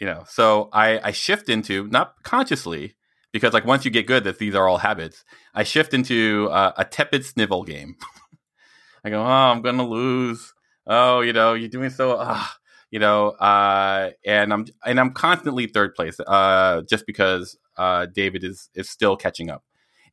you 0.00 0.06
know. 0.06 0.24
So 0.28 0.68
I, 0.72 1.00
I 1.02 1.10
shift 1.12 1.48
into 1.48 1.86
not 1.88 2.22
consciously 2.22 2.94
because 3.32 3.52
like 3.52 3.64
once 3.64 3.84
you 3.84 3.90
get 3.90 4.06
good, 4.06 4.24
that 4.24 4.38
these 4.38 4.54
are 4.54 4.68
all 4.68 4.78
habits. 4.78 5.24
I 5.54 5.64
shift 5.64 5.94
into 5.94 6.48
uh, 6.50 6.72
a 6.76 6.84
tepid 6.84 7.24
snivel 7.24 7.64
game. 7.64 7.96
I 9.04 9.10
go, 9.10 9.20
oh, 9.20 9.26
I'm 9.26 9.62
gonna 9.62 9.86
lose. 9.86 10.54
Oh, 10.86 11.20
you 11.20 11.32
know, 11.32 11.54
you're 11.54 11.68
doing 11.68 11.90
so. 11.90 12.12
Uh, 12.12 12.44
you 12.90 13.00
know, 13.00 13.30
uh, 13.30 14.10
and 14.24 14.52
I'm 14.52 14.66
and 14.86 15.00
I'm 15.00 15.12
constantly 15.12 15.66
third 15.66 15.96
place, 15.96 16.20
uh, 16.20 16.82
just 16.88 17.06
because 17.06 17.58
uh, 17.76 18.06
David 18.06 18.44
is 18.44 18.70
is 18.74 18.88
still 18.88 19.16
catching 19.16 19.50
up. 19.50 19.64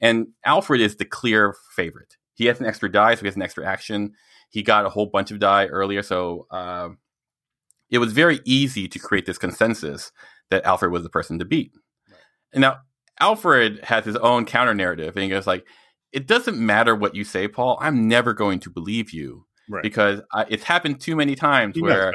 And 0.01 0.29
Alfred 0.43 0.81
is 0.81 0.95
the 0.95 1.05
clear 1.05 1.55
favorite. 1.75 2.17
He 2.33 2.47
has 2.47 2.59
an 2.59 2.65
extra 2.65 2.91
die, 2.91 3.13
so 3.13 3.21
he 3.21 3.27
has 3.27 3.35
an 3.35 3.43
extra 3.43 3.67
action. 3.67 4.13
He 4.49 4.63
got 4.63 4.85
a 4.85 4.89
whole 4.89 5.05
bunch 5.05 5.29
of 5.29 5.37
die 5.39 5.67
earlier, 5.67 6.01
so 6.01 6.47
uh, 6.49 6.89
it 7.91 7.99
was 7.99 8.13
very 8.13 8.39
easy 8.45 8.87
to 8.87 8.99
create 8.99 9.25
this 9.25 9.37
consensus 9.37 10.11
that 10.49 10.63
Alfred 10.65 10.91
was 10.91 11.03
the 11.03 11.09
person 11.09 11.37
to 11.39 11.45
beat. 11.45 11.71
Right. 12.09 12.17
And 12.53 12.61
now 12.61 12.79
Alfred 13.19 13.83
has 13.83 14.05
his 14.05 14.15
own 14.15 14.45
counter 14.45 14.73
narrative, 14.73 15.15
and 15.15 15.23
he 15.23 15.29
goes 15.29 15.45
like, 15.45 15.65
"It 16.11 16.25
doesn't 16.27 16.57
matter 16.57 16.95
what 16.95 17.15
you 17.15 17.23
say, 17.23 17.47
Paul. 17.47 17.77
I'm 17.79 18.07
never 18.07 18.33
going 18.33 18.59
to 18.61 18.69
believe 18.69 19.11
you 19.11 19.45
Right. 19.69 19.83
because 19.83 20.21
I, 20.33 20.45
it's 20.49 20.63
happened 20.63 20.99
too 20.99 21.15
many 21.15 21.35
times 21.35 21.75
He 21.75 21.81
where." 21.81 22.11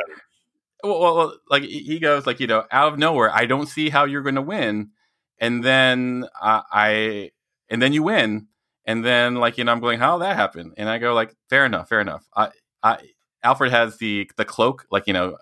well, 0.85 1.17
well, 1.17 1.39
like 1.51 1.63
he 1.63 1.99
goes 1.99 2.27
like 2.27 2.39
you 2.41 2.47
know 2.47 2.65
out 2.71 2.93
of 2.93 2.99
nowhere 2.99 3.35
i 3.35 3.47
don't 3.47 3.67
see 3.67 3.89
how 3.89 4.05
you're 4.05 4.23
going 4.23 4.35
to 4.35 4.43
win 4.43 4.91
and 5.39 5.65
then 5.65 6.27
uh, 6.41 6.63
i 6.71 7.31
and 7.71 7.81
then 7.81 7.93
you 7.93 8.03
win 8.03 8.47
and 8.85 9.05
then 9.05 9.37
like 9.37 9.57
you 9.59 9.65
know 9.65 9.73
i'm 9.73 9.81
going 9.81 9.99
how 9.99 10.19
that 10.19 10.37
happen 10.37 10.73
and 10.77 10.89
i 10.89 10.99
go 10.99 11.15
like 11.15 11.35
fair 11.49 11.65
enough 11.65 11.89
fair 11.89 12.01
enough 12.01 12.25
i 12.37 12.51
i 12.83 12.99
alfred 13.43 13.73
has 13.73 13.97
the 13.99 14.31
the 14.37 14.45
cloak 14.45 14.87
like 14.91 15.07
you 15.07 15.13
know 15.15 15.37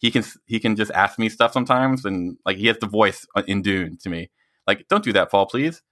he 0.00 0.10
can 0.10 0.24
he 0.46 0.60
can 0.60 0.76
just 0.76 0.90
ask 0.90 1.18
me 1.18 1.28
stuff 1.28 1.52
sometimes 1.52 2.04
and 2.04 2.36
like 2.44 2.56
he 2.56 2.66
has 2.66 2.78
the 2.78 2.86
voice 2.86 3.26
in 3.46 3.62
dune 3.62 3.96
to 3.96 4.10
me 4.10 4.28
like 4.66 4.84
don't 4.88 5.04
do 5.04 5.12
that 5.12 5.30
paul 5.30 5.46
please 5.46 5.82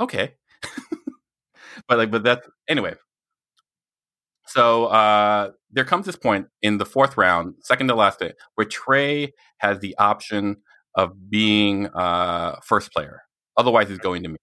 okay 0.00 0.34
but 1.88 1.98
like 1.98 2.10
but 2.10 2.22
that's 2.22 2.46
anyway 2.68 2.94
so 4.48 4.86
uh, 4.86 5.50
there 5.70 5.84
comes 5.84 6.06
this 6.06 6.16
point 6.16 6.46
in 6.62 6.78
the 6.78 6.86
fourth 6.86 7.18
round, 7.18 7.54
second 7.60 7.88
to 7.88 7.94
last 7.94 8.18
day, 8.18 8.32
where 8.54 8.66
Trey 8.66 9.34
has 9.58 9.78
the 9.80 9.94
option 9.98 10.56
of 10.94 11.30
being 11.30 11.86
uh, 11.88 12.58
first 12.64 12.92
player. 12.92 13.22
Otherwise, 13.58 13.90
he's 13.90 13.98
going 13.98 14.22
to 14.22 14.30
me. 14.30 14.36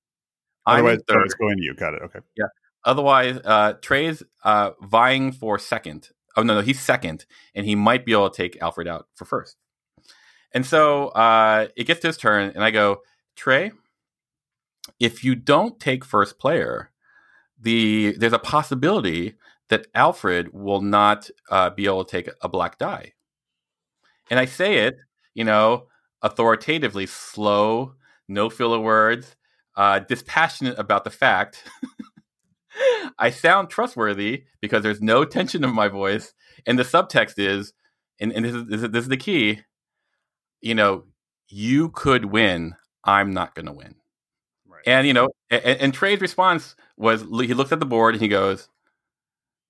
Otherwise, 0.68 0.99
so 1.10 1.19
it's 1.22 1.34
going 1.34 1.57
to 1.57 1.64
you. 1.64 1.73
Got 1.73 1.95
it. 1.95 2.03
Okay. 2.03 2.19
Yeah. 2.38 2.45
Otherwise, 2.85 3.39
uh, 3.43 3.73
Trey's 3.81 4.22
uh, 4.43 4.72
vying 4.84 5.31
for 5.31 5.57
second. 5.57 6.10
Oh 6.35 6.43
no, 6.43 6.55
no, 6.55 6.61
he's 6.61 6.79
second, 6.79 7.25
and 7.53 7.65
he 7.65 7.75
might 7.75 8.05
be 8.05 8.11
able 8.11 8.29
to 8.29 8.35
take 8.35 8.61
Alfred 8.61 8.87
out 8.87 9.07
for 9.15 9.25
first. 9.25 9.57
And 10.53 10.65
so 10.65 11.07
uh, 11.09 11.67
it 11.75 11.85
gets 11.85 12.01
to 12.01 12.07
his 12.07 12.17
turn, 12.17 12.51
and 12.55 12.63
I 12.63 12.71
go, 12.71 13.01
Trey, 13.35 13.71
if 14.99 15.23
you 15.23 15.35
don't 15.35 15.79
take 15.79 16.05
first 16.05 16.39
player, 16.39 16.91
the 17.59 18.15
there's 18.17 18.33
a 18.33 18.39
possibility 18.39 19.35
that 19.69 19.87
Alfred 19.95 20.53
will 20.53 20.81
not 20.81 21.29
uh, 21.49 21.69
be 21.71 21.85
able 21.85 22.05
to 22.05 22.11
take 22.11 22.29
a 22.41 22.49
black 22.49 22.77
die. 22.77 23.13
And 24.29 24.39
I 24.39 24.45
say 24.45 24.79
it, 24.79 24.97
you 25.33 25.43
know, 25.43 25.87
authoritatively, 26.21 27.05
slow, 27.05 27.95
no 28.27 28.49
filler 28.49 28.79
words, 28.79 29.35
uh, 29.75 29.99
dispassionate 29.99 30.77
about 30.79 31.03
the 31.03 31.09
fact. 31.09 31.63
I 33.18 33.30
sound 33.30 33.69
trustworthy 33.69 34.43
because 34.61 34.84
there's 34.84 35.02
no 35.02 35.26
tension 35.26 35.64
in 35.64 35.73
my 35.73 35.88
voice, 35.88 36.34
and 36.65 36.77
the 36.77 36.84
subtext 36.84 37.35
is, 37.38 37.73
and, 38.19 38.34
and 38.34 38.45
this, 38.45 38.53
is, 38.53 38.65
this, 38.68 38.84
is, 38.84 38.89
this 38.91 39.03
is 39.03 39.10
the 39.10 39.18
key. 39.18 39.61
You 40.61 40.76
know, 40.76 41.06
you 41.47 41.89
could 41.89 42.26
win. 42.26 42.76
I'm 43.03 43.34
not 43.34 43.56
going 43.56 43.68
to 43.68 43.72
win. 43.72 43.95
Right. 44.68 44.84
And 44.85 45.07
you 45.07 45.14
know, 45.14 45.30
and, 45.49 45.64
and 45.64 45.93
Trey's 45.93 46.22
response 46.22 46.76
was 46.97 47.22
he 47.22 47.53
looked 47.53 47.72
at 47.72 47.80
the 47.80 47.85
board 47.85 48.15
and 48.15 48.22
he 48.22 48.27
goes, 48.27 48.69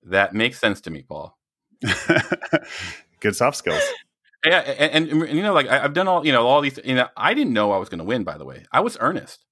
"That 0.04 0.34
makes 0.34 0.60
sense 0.60 0.82
to 0.82 0.92
me, 0.92 1.04
Paul." 1.04 1.38
Good 3.20 3.36
soft 3.36 3.58
skills. 3.58 3.84
Yeah, 4.48 4.60
and, 4.60 5.10
and, 5.10 5.24
and, 5.24 5.36
you 5.36 5.42
know, 5.42 5.54
like 5.54 5.68
I, 5.68 5.80
have 5.80 5.96
done 5.96 6.08
all 6.08 6.24
you 6.24 6.32
know 6.32 6.46
all 6.46 6.62
these. 6.62 6.80
You 6.86 6.94
know, 6.94 7.08
I 7.18 7.34
didn't 7.34 7.54
know 7.54 7.72
I 7.72 7.80
was 7.80 7.90
going 7.90 7.98
to 7.98 8.06
win. 8.06 8.24
By 8.24 8.38
the 8.38 8.46
way, 8.46 8.64
I 8.72 8.82
was 8.82 8.96
earnest. 9.00 9.44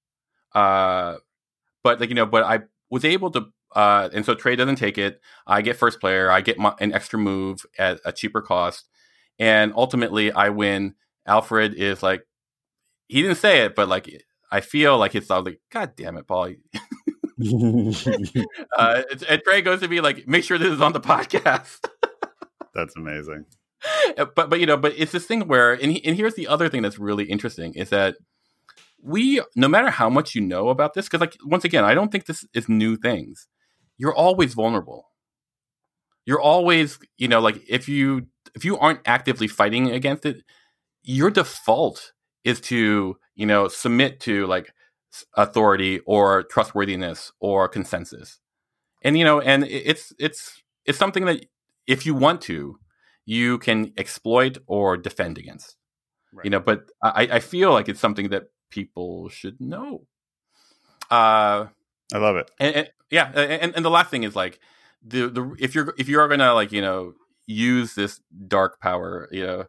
Uh, 0.54 1.16
but 1.82 1.98
like 1.98 2.10
you 2.10 2.14
know, 2.14 2.26
but 2.26 2.44
I 2.44 2.60
was 2.94 3.04
able 3.04 3.30
to. 3.32 3.46
Uh, 3.74 4.08
and 4.12 4.24
so 4.24 4.34
Trey 4.36 4.54
doesn't 4.54 4.76
take 4.76 4.98
it. 4.98 5.20
I 5.48 5.60
get 5.60 5.76
first 5.76 6.00
player. 6.00 6.30
I 6.30 6.40
get 6.40 6.58
my, 6.58 6.74
an 6.78 6.92
extra 6.92 7.18
move 7.18 7.66
at 7.76 8.00
a 8.04 8.12
cheaper 8.12 8.40
cost, 8.40 8.88
and 9.38 9.72
ultimately 9.76 10.30
I 10.30 10.50
win. 10.50 10.94
Alfred 11.26 11.74
is 11.74 12.02
like, 12.02 12.22
he 13.08 13.20
didn't 13.22 13.38
say 13.38 13.64
it, 13.64 13.74
but 13.74 13.88
like 13.88 14.08
I 14.52 14.60
feel 14.60 14.96
like 14.96 15.14
it's 15.14 15.30
all 15.30 15.42
like, 15.42 15.60
God 15.72 15.96
damn 15.96 16.16
it, 16.16 16.28
Paul. 16.28 16.44
uh, 18.78 19.02
and 19.28 19.42
Trey 19.42 19.62
goes 19.62 19.80
to 19.80 19.88
be 19.88 20.00
like, 20.00 20.28
make 20.28 20.44
sure 20.44 20.56
this 20.56 20.72
is 20.72 20.80
on 20.80 20.92
the 20.92 21.00
podcast. 21.12 21.88
That's 22.74 22.94
amazing. 22.96 23.46
But 24.16 24.36
but 24.36 24.60
you 24.60 24.66
know, 24.66 24.76
but 24.76 24.94
it's 24.96 25.12
this 25.12 25.26
thing 25.26 25.48
where, 25.48 25.72
and, 25.72 25.90
he, 25.90 26.04
and 26.04 26.16
here's 26.16 26.34
the 26.34 26.46
other 26.46 26.68
thing 26.68 26.82
that's 26.82 26.98
really 26.98 27.24
interesting 27.24 27.74
is 27.74 27.90
that 27.90 28.16
we, 29.04 29.42
no 29.54 29.68
matter 29.68 29.90
how 29.90 30.08
much 30.08 30.34
you 30.34 30.40
know 30.40 30.70
about 30.70 30.94
this, 30.94 31.06
because 31.06 31.20
like 31.20 31.36
once 31.44 31.64
again, 31.64 31.84
I 31.84 31.94
don't 31.94 32.10
think 32.10 32.26
this 32.26 32.44
is 32.54 32.68
new 32.68 32.96
things. 32.96 33.46
You're 33.98 34.14
always 34.14 34.54
vulnerable. 34.54 35.06
You're 36.26 36.40
always, 36.40 36.98
you 37.18 37.28
know, 37.28 37.40
like 37.40 37.60
if 37.68 37.88
you 37.88 38.26
if 38.54 38.64
you 38.64 38.78
aren't 38.78 39.00
actively 39.04 39.46
fighting 39.46 39.90
against 39.90 40.24
it, 40.24 40.42
your 41.02 41.30
default 41.30 42.12
is 42.44 42.60
to 42.62 43.16
you 43.34 43.46
know 43.46 43.68
submit 43.68 44.20
to 44.20 44.46
like 44.46 44.72
authority 45.36 46.00
or 46.06 46.42
trustworthiness 46.44 47.30
or 47.40 47.68
consensus 47.68 48.40
and 49.02 49.16
you 49.16 49.24
know 49.24 49.40
and 49.40 49.64
it's 49.64 50.12
it's 50.18 50.62
it's 50.86 50.98
something 50.98 51.24
that 51.24 51.44
if 51.86 52.04
you 52.04 52.14
want 52.14 52.40
to 52.40 52.76
you 53.26 53.58
can 53.58 53.92
exploit 53.96 54.58
or 54.66 54.96
defend 54.96 55.38
against 55.38 55.76
right. 56.32 56.44
you 56.44 56.50
know 56.50 56.58
but 56.58 56.90
i 57.02 57.28
i 57.32 57.38
feel 57.38 57.72
like 57.72 57.88
it's 57.88 58.00
something 58.00 58.30
that 58.30 58.44
people 58.74 59.28
should 59.28 59.60
know. 59.60 60.06
Uh 61.10 61.66
i 62.12 62.18
love 62.18 62.36
it. 62.36 62.50
and, 62.58 62.74
and 62.76 62.90
yeah 63.10 63.30
and, 63.32 63.74
and 63.74 63.84
the 63.84 63.90
last 63.90 64.10
thing 64.10 64.24
is 64.24 64.34
like 64.34 64.58
the 65.02 65.28
the 65.28 65.54
if 65.58 65.74
you're 65.74 65.94
if 65.98 66.08
you're 66.08 66.26
gonna 66.28 66.52
like 66.54 66.72
you 66.72 66.80
know 66.80 67.14
use 67.46 67.94
this 67.94 68.20
dark 68.48 68.80
power 68.80 69.28
you 69.30 69.46
know 69.46 69.64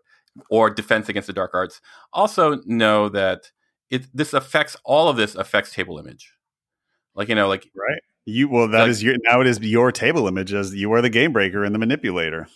or 0.50 0.70
defense 0.70 1.08
against 1.10 1.28
the 1.28 1.34
dark 1.34 1.52
arts 1.54 1.82
also 2.14 2.62
know 2.66 3.10
that 3.10 3.52
it 3.90 4.08
this 4.14 4.34
affects 4.34 4.76
all 4.84 5.08
of 5.10 5.18
this 5.18 5.36
affects 5.36 5.74
table 5.74 5.98
image. 6.00 6.34
Like 7.14 7.30
you 7.30 7.36
know 7.36 7.48
like 7.48 7.70
right. 7.76 8.02
You 8.26 8.50
well 8.50 8.68
that 8.70 8.82
like, 8.82 8.90
is 8.90 9.04
your 9.04 9.16
now 9.24 9.42
it 9.42 9.48
is 9.48 9.60
your 9.60 9.92
table 9.92 10.28
image 10.28 10.54
as 10.54 10.74
you 10.74 10.92
are 10.94 11.02
the 11.02 11.10
game 11.10 11.32
breaker 11.32 11.64
and 11.64 11.74
the 11.76 11.80
manipulator. 11.80 12.48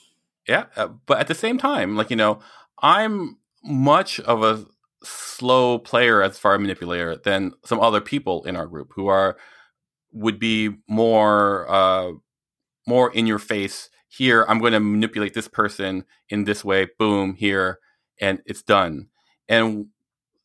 Yeah 0.47 0.65
uh, 0.76 0.88
but 1.05 1.19
at 1.19 1.27
the 1.27 1.35
same 1.35 1.57
time 1.57 1.95
like 1.95 2.09
you 2.09 2.15
know 2.15 2.39
i'm 2.81 3.38
much 3.63 4.19
of 4.21 4.41
a 4.41 4.65
slow 5.03 5.80
player 5.80 6.21
as 6.21 6.38
far 6.38 6.55
as 6.55 6.61
manipulator 6.61 7.17
than 7.17 7.53
some 7.65 7.80
other 7.80 8.01
people 8.01 8.43
in 8.45 8.55
our 8.55 8.67
group 8.67 8.91
who 8.95 9.07
are 9.07 9.38
would 10.11 10.39
be 10.39 10.71
more 10.88 11.69
uh 11.69 12.11
more 12.88 13.11
in 13.13 13.27
your 13.27 13.39
face. 13.39 13.89
Here 14.09 14.45
i'm 14.49 14.59
going 14.59 14.73
to 14.73 14.80
manipulate 14.80 15.34
this 15.34 15.47
person 15.47 16.05
in 16.30 16.43
this 16.45 16.65
way. 16.65 16.88
Boom 16.97 17.35
here 17.35 17.80
and 18.19 18.41
it's 18.45 18.63
done. 18.63 19.07
And 19.47 19.88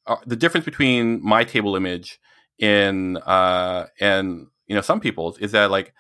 uh, 0.06 0.16
the 0.26 0.36
difference 0.36 0.64
between 0.64 1.22
my 1.24 1.44
table 1.44 1.76
image 1.76 2.20
in 2.58 3.16
uh 3.18 3.86
and 4.00 4.46
you 4.66 4.74
know 4.74 4.80
some 4.80 5.00
people's 5.00 5.38
is 5.38 5.52
that 5.52 5.70
like 5.70 5.92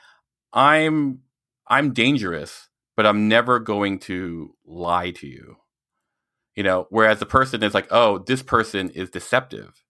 i'm 0.52 1.20
i'm 1.66 1.92
dangerous 1.92 2.68
but 2.96 3.06
i'm 3.06 3.28
never 3.28 3.58
going 3.58 3.98
to 3.98 4.54
lie 4.64 5.10
to 5.10 5.26
you 5.26 5.56
you 6.56 6.62
know 6.62 6.86
whereas 6.90 7.18
the 7.18 7.26
person 7.26 7.62
is 7.62 7.74
like 7.74 7.86
oh 7.90 8.18
this 8.18 8.42
person 8.42 8.90
is 8.90 9.10
deceptive 9.10 9.84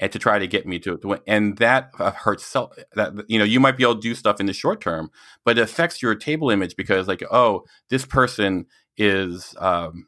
and 0.00 0.12
to 0.12 0.18
try 0.18 0.38
to 0.38 0.46
get 0.46 0.64
me 0.64 0.78
to, 0.78 0.96
to 0.98 1.08
win. 1.08 1.20
and 1.26 1.58
that 1.58 1.90
uh, 1.98 2.12
hurts 2.12 2.44
self 2.44 2.72
that 2.94 3.12
you 3.28 3.38
know 3.38 3.44
you 3.44 3.60
might 3.60 3.76
be 3.76 3.82
able 3.82 3.94
to 3.94 4.00
do 4.00 4.14
stuff 4.14 4.40
in 4.40 4.46
the 4.46 4.52
short 4.52 4.80
term 4.80 5.10
but 5.44 5.58
it 5.58 5.62
affects 5.62 6.02
your 6.02 6.14
table 6.14 6.50
image 6.50 6.76
because 6.76 7.08
like 7.08 7.22
oh 7.30 7.64
this 7.90 8.06
person 8.06 8.66
is 8.96 9.54
um 9.58 10.06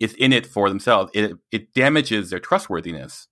is 0.00 0.14
in 0.14 0.32
it 0.32 0.46
for 0.46 0.68
themselves, 0.68 1.10
it 1.14 1.32
it 1.50 1.72
damages 1.74 2.30
their 2.30 2.38
trustworthiness. 2.38 3.28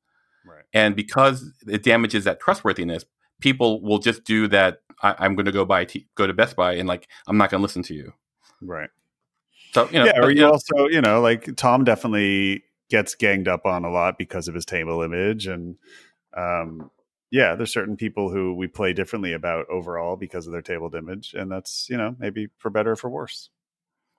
Right. 0.46 0.64
And 0.72 0.96
because 0.96 1.52
it 1.66 1.82
damages 1.82 2.24
that 2.24 2.40
trustworthiness, 2.40 3.04
people 3.40 3.82
will 3.82 3.98
just 3.98 4.24
do 4.24 4.48
that. 4.48 4.78
I, 5.02 5.26
am 5.26 5.34
going 5.34 5.46
to 5.46 5.52
go 5.52 5.64
buy 5.64 5.84
t- 5.84 6.06
go 6.14 6.26
to 6.26 6.32
Best 6.32 6.56
Buy 6.56 6.74
and 6.74 6.88
like 6.88 7.08
I'm 7.26 7.36
not 7.36 7.50
going 7.50 7.60
to 7.60 7.62
listen 7.62 7.82
to 7.84 7.94
you. 7.94 8.12
Right. 8.62 8.90
So 9.74 9.88
you 9.90 9.98
know, 9.98 10.04
yeah. 10.06 10.20
Or 10.20 10.30
you, 10.30 10.46
also, 10.46 10.86
you 10.88 11.00
know, 11.00 11.20
like 11.20 11.56
Tom 11.56 11.84
definitely 11.84 12.62
gets 12.90 13.14
ganged 13.14 13.48
up 13.48 13.66
on 13.66 13.84
a 13.84 13.90
lot 13.90 14.16
because 14.18 14.46
of 14.46 14.54
his 14.54 14.64
table 14.64 15.02
image, 15.02 15.46
and 15.46 15.76
um, 16.36 16.90
yeah, 17.30 17.56
there's 17.56 17.72
certain 17.72 17.96
people 17.96 18.30
who 18.30 18.54
we 18.54 18.68
play 18.68 18.92
differently 18.92 19.32
about 19.32 19.66
overall 19.68 20.16
because 20.16 20.46
of 20.46 20.52
their 20.52 20.62
table 20.62 20.94
image, 20.94 21.34
and 21.34 21.50
that's 21.50 21.88
you 21.90 21.96
know 21.96 22.14
maybe 22.18 22.48
for 22.58 22.70
better 22.70 22.92
or 22.92 22.96
for 22.96 23.10
worse. 23.10 23.50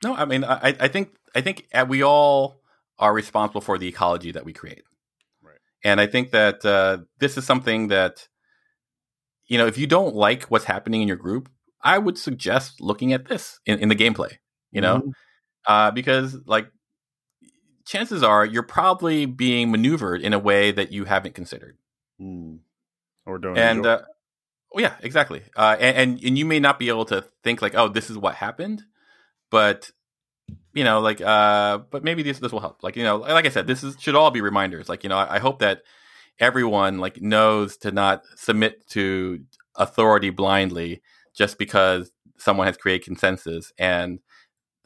No, 0.03 0.13
I 0.13 0.25
mean, 0.25 0.43
I, 0.43 0.75
I 0.79 0.87
think 0.89 1.15
I 1.33 1.39
think 1.39 1.67
uh, 1.73 1.85
we 1.87 2.03
all 2.03 2.61
are 2.99 3.13
responsible 3.13 3.61
for 3.61 3.77
the 3.77 3.87
ecology 3.87 4.31
that 4.33 4.43
we 4.43 4.51
create, 4.51 4.83
right? 5.41 5.59
And 5.83 6.01
I 6.01 6.07
think 6.07 6.31
that 6.31 6.65
uh, 6.65 6.97
this 7.19 7.37
is 7.37 7.45
something 7.45 7.87
that 7.87 8.27
you 9.47 9.57
know, 9.57 9.67
if 9.67 9.77
you 9.77 9.87
don't 9.87 10.15
like 10.15 10.43
what's 10.45 10.65
happening 10.65 11.01
in 11.01 11.07
your 11.07 11.17
group, 11.17 11.49
I 11.81 11.97
would 11.97 12.17
suggest 12.17 12.81
looking 12.81 13.13
at 13.13 13.27
this 13.27 13.59
in, 13.65 13.79
in 13.79 13.89
the 13.89 13.95
gameplay. 13.95 14.33
You 14.71 14.81
know, 14.81 14.97
mm-hmm. 14.97 15.09
Uh, 15.67 15.91
because 15.91 16.35
like 16.45 16.67
chances 17.85 18.23
are 18.23 18.45
you're 18.45 18.63
probably 18.63 19.25
being 19.25 19.71
maneuvered 19.71 20.21
in 20.21 20.33
a 20.33 20.39
way 20.39 20.71
that 20.71 20.91
you 20.91 21.05
haven't 21.05 21.35
considered, 21.35 21.77
mm. 22.21 22.59
or 23.25 23.37
don't. 23.37 23.57
And 23.57 23.85
uh, 23.85 24.01
oh 24.73 24.79
yeah, 24.79 24.95
exactly. 25.01 25.41
Uh, 25.55 25.75
and, 25.79 25.97
and 25.97 26.23
and 26.23 26.37
you 26.37 26.45
may 26.45 26.59
not 26.59 26.79
be 26.79 26.89
able 26.89 27.05
to 27.05 27.23
think 27.43 27.61
like, 27.61 27.75
oh, 27.75 27.87
this 27.87 28.09
is 28.09 28.17
what 28.17 28.35
happened, 28.35 28.83
but 29.49 29.91
you 30.73 30.83
know, 30.83 30.99
like, 30.99 31.21
uh, 31.21 31.79
but 31.89 32.03
maybe 32.03 32.23
this 32.23 32.39
this 32.39 32.51
will 32.51 32.59
help. 32.59 32.83
Like, 32.83 32.95
you 32.95 33.03
know, 33.03 33.17
like 33.17 33.45
I 33.45 33.49
said, 33.49 33.67
this 33.67 33.83
is 33.83 33.95
should 33.99 34.15
all 34.15 34.31
be 34.31 34.41
reminders. 34.41 34.89
Like, 34.89 35.03
you 35.03 35.09
know, 35.09 35.17
I, 35.17 35.35
I 35.35 35.39
hope 35.39 35.59
that 35.59 35.81
everyone 36.39 36.99
like 36.99 37.21
knows 37.21 37.77
to 37.77 37.91
not 37.91 38.23
submit 38.35 38.85
to 38.89 39.39
authority 39.75 40.29
blindly 40.29 41.01
just 41.35 41.57
because 41.57 42.11
someone 42.37 42.67
has 42.67 42.77
created 42.77 43.05
consensus 43.05 43.71
and 43.77 44.19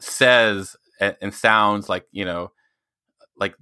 says 0.00 0.76
and, 1.00 1.16
and 1.20 1.34
sounds 1.34 1.88
like 1.88 2.06
you 2.12 2.24
know, 2.24 2.52
like 3.36 3.54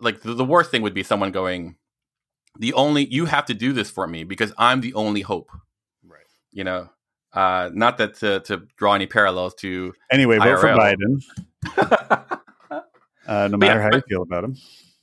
like 0.00 0.20
the, 0.22 0.34
the 0.34 0.44
worst 0.44 0.70
thing 0.70 0.82
would 0.82 0.94
be 0.94 1.02
someone 1.02 1.32
going, 1.32 1.76
the 2.58 2.72
only 2.74 3.06
you 3.06 3.26
have 3.26 3.46
to 3.46 3.54
do 3.54 3.72
this 3.72 3.90
for 3.90 4.06
me 4.06 4.24
because 4.24 4.52
I'm 4.58 4.80
the 4.80 4.94
only 4.94 5.20
hope. 5.20 5.50
Right. 6.04 6.20
You 6.50 6.64
know, 6.64 6.88
uh, 7.32 7.70
not 7.72 7.98
that 7.98 8.14
to, 8.16 8.40
to 8.40 8.66
draw 8.76 8.94
any 8.94 9.06
parallels 9.06 9.54
to 9.56 9.92
anyway. 10.10 10.38
Vote 10.38 10.58
IRL. 10.58 10.60
for 10.60 11.78
Biden. 11.78 12.40
uh, 13.26 13.48
no 13.48 13.56
matter 13.56 13.78
yeah, 13.78 13.82
how 13.82 13.90
but, 13.90 13.96
you 13.96 14.02
feel 14.08 14.22
about 14.22 14.44
him. 14.44 14.56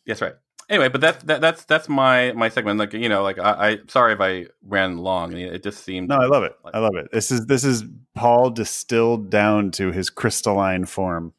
That's 0.06 0.22
right. 0.22 0.36
Anyway, 0.70 0.88
but 0.88 1.02
that's 1.02 1.24
that, 1.24 1.42
that's 1.42 1.66
that's 1.66 1.90
my 1.90 2.32
my 2.34 2.50
segment. 2.50 2.78
Like 2.78 2.94
you 2.94 3.10
know, 3.10 3.24
like 3.24 3.40
I, 3.40 3.72
I 3.72 3.78
sorry 3.88 4.14
if 4.14 4.22
I 4.22 4.46
ran 4.64 5.00
long. 5.00 5.36
It 5.36 5.64
just 5.64 5.84
seemed. 5.84 6.10
No, 6.10 6.18
I 6.18 6.28
love 6.28 6.44
it. 6.44 6.54
Like, 6.64 6.76
I 6.76 6.80
love 6.80 6.96
it. 6.96 7.10
This 7.12 7.32
is 7.32 7.48
this 7.48 7.64
is 7.64 7.84
Paul 8.14 8.52
distilled 8.52 9.32
down 9.32 9.72
to 9.72 9.92
his 9.92 10.12
crystalline 10.12 10.86
form. 10.86 11.34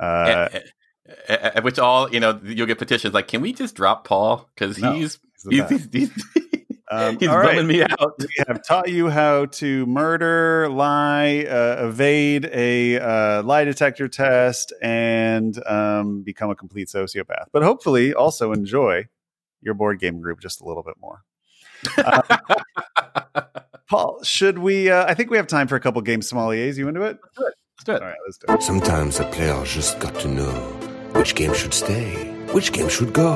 Uh, 0.00 0.48
at, 1.28 1.62
which 1.62 1.78
all 1.78 2.12
you 2.12 2.18
know, 2.18 2.40
you'll 2.42 2.66
get 2.66 2.78
petitions 2.78 3.14
like, 3.14 3.28
"Can 3.28 3.40
we 3.40 3.52
just 3.52 3.76
drop 3.76 4.04
Paul? 4.04 4.48
Because 4.54 4.78
no, 4.78 4.94
he's 4.94 5.20
he's, 5.48 5.68
he's, 5.68 5.88
he's, 5.92 6.24
Um, 6.90 7.18
He's 7.18 7.28
bumming 7.28 7.56
right. 7.56 7.64
me 7.64 7.82
out. 7.82 8.18
we 8.18 8.44
have 8.48 8.66
taught 8.66 8.88
you 8.88 9.08
how 9.08 9.46
to 9.46 9.86
murder, 9.86 10.68
lie, 10.68 11.46
uh, 11.48 11.86
evade 11.86 12.46
a 12.52 12.98
uh, 12.98 13.42
lie 13.44 13.64
detector 13.64 14.08
test, 14.08 14.72
and 14.82 15.56
um, 15.68 16.22
become 16.22 16.50
a 16.50 16.56
complete 16.56 16.88
sociopath. 16.88 17.46
But 17.52 17.62
hopefully, 17.62 18.12
also 18.12 18.52
enjoy 18.52 19.06
your 19.62 19.74
board 19.74 20.00
game 20.00 20.20
group 20.20 20.40
just 20.40 20.60
a 20.60 20.64
little 20.64 20.82
bit 20.82 20.94
more. 21.00 21.22
Uh, 21.96 22.38
Paul, 23.88 24.22
should 24.24 24.58
we? 24.58 24.90
Uh, 24.90 25.04
I 25.06 25.14
think 25.14 25.30
we 25.30 25.36
have 25.36 25.46
time 25.46 25.68
for 25.68 25.76
a 25.76 25.80
couple 25.80 26.02
games. 26.02 26.30
sommeliers. 26.30 26.76
You 26.76 26.88
into 26.88 27.02
it? 27.02 27.18
Let's 27.22 27.36
do 27.36 27.46
it. 27.46 27.54
Let's 27.78 27.84
do 27.84 27.92
it. 27.92 28.02
All 28.02 28.08
right, 28.08 28.18
let's 28.26 28.38
do 28.38 28.52
it. 28.52 28.62
Sometimes 28.62 29.20
a 29.20 29.24
player 29.26 29.64
just 29.64 30.00
got 30.00 30.14
to 30.20 30.28
know 30.28 30.52
which 31.12 31.36
game 31.36 31.54
should 31.54 31.74
stay 31.74 32.39
which 32.52 32.72
game 32.72 32.88
should 32.88 33.12
go? 33.12 33.32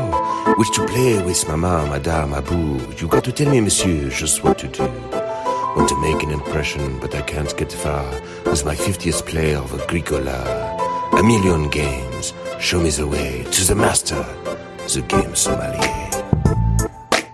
Which 0.57 0.71
to 0.75 0.87
play 0.87 1.23
with 1.23 1.47
mama, 1.49 1.87
madame, 1.89 2.33
abou? 2.33 2.81
You 2.99 3.09
got 3.09 3.25
to 3.25 3.33
tell 3.33 3.51
me, 3.51 3.61
monsieur, 3.61 4.09
just 4.11 4.43
what 4.43 4.59
to 4.59 4.69
do. 4.69 4.85
Want 5.77 5.89
to 5.89 6.01
make 6.01 6.23
an 6.23 6.31
impression, 6.31 6.99
but 7.01 7.15
I 7.15 7.23
can't 7.23 7.57
get 7.57 7.73
far. 7.73 8.05
With 8.45 8.65
my 8.65 8.75
50th 8.75 9.27
play 9.27 9.55
of 9.55 9.73
Agricola. 9.81 11.11
A 11.19 11.23
million 11.23 11.69
games. 11.69 12.33
Show 12.59 12.81
me 12.81 12.91
the 12.91 13.07
way 13.07 13.45
to 13.51 13.65
the 13.65 13.75
master, 13.75 14.23
the 14.95 15.05
game 15.09 15.35
sommelier. 15.35 16.04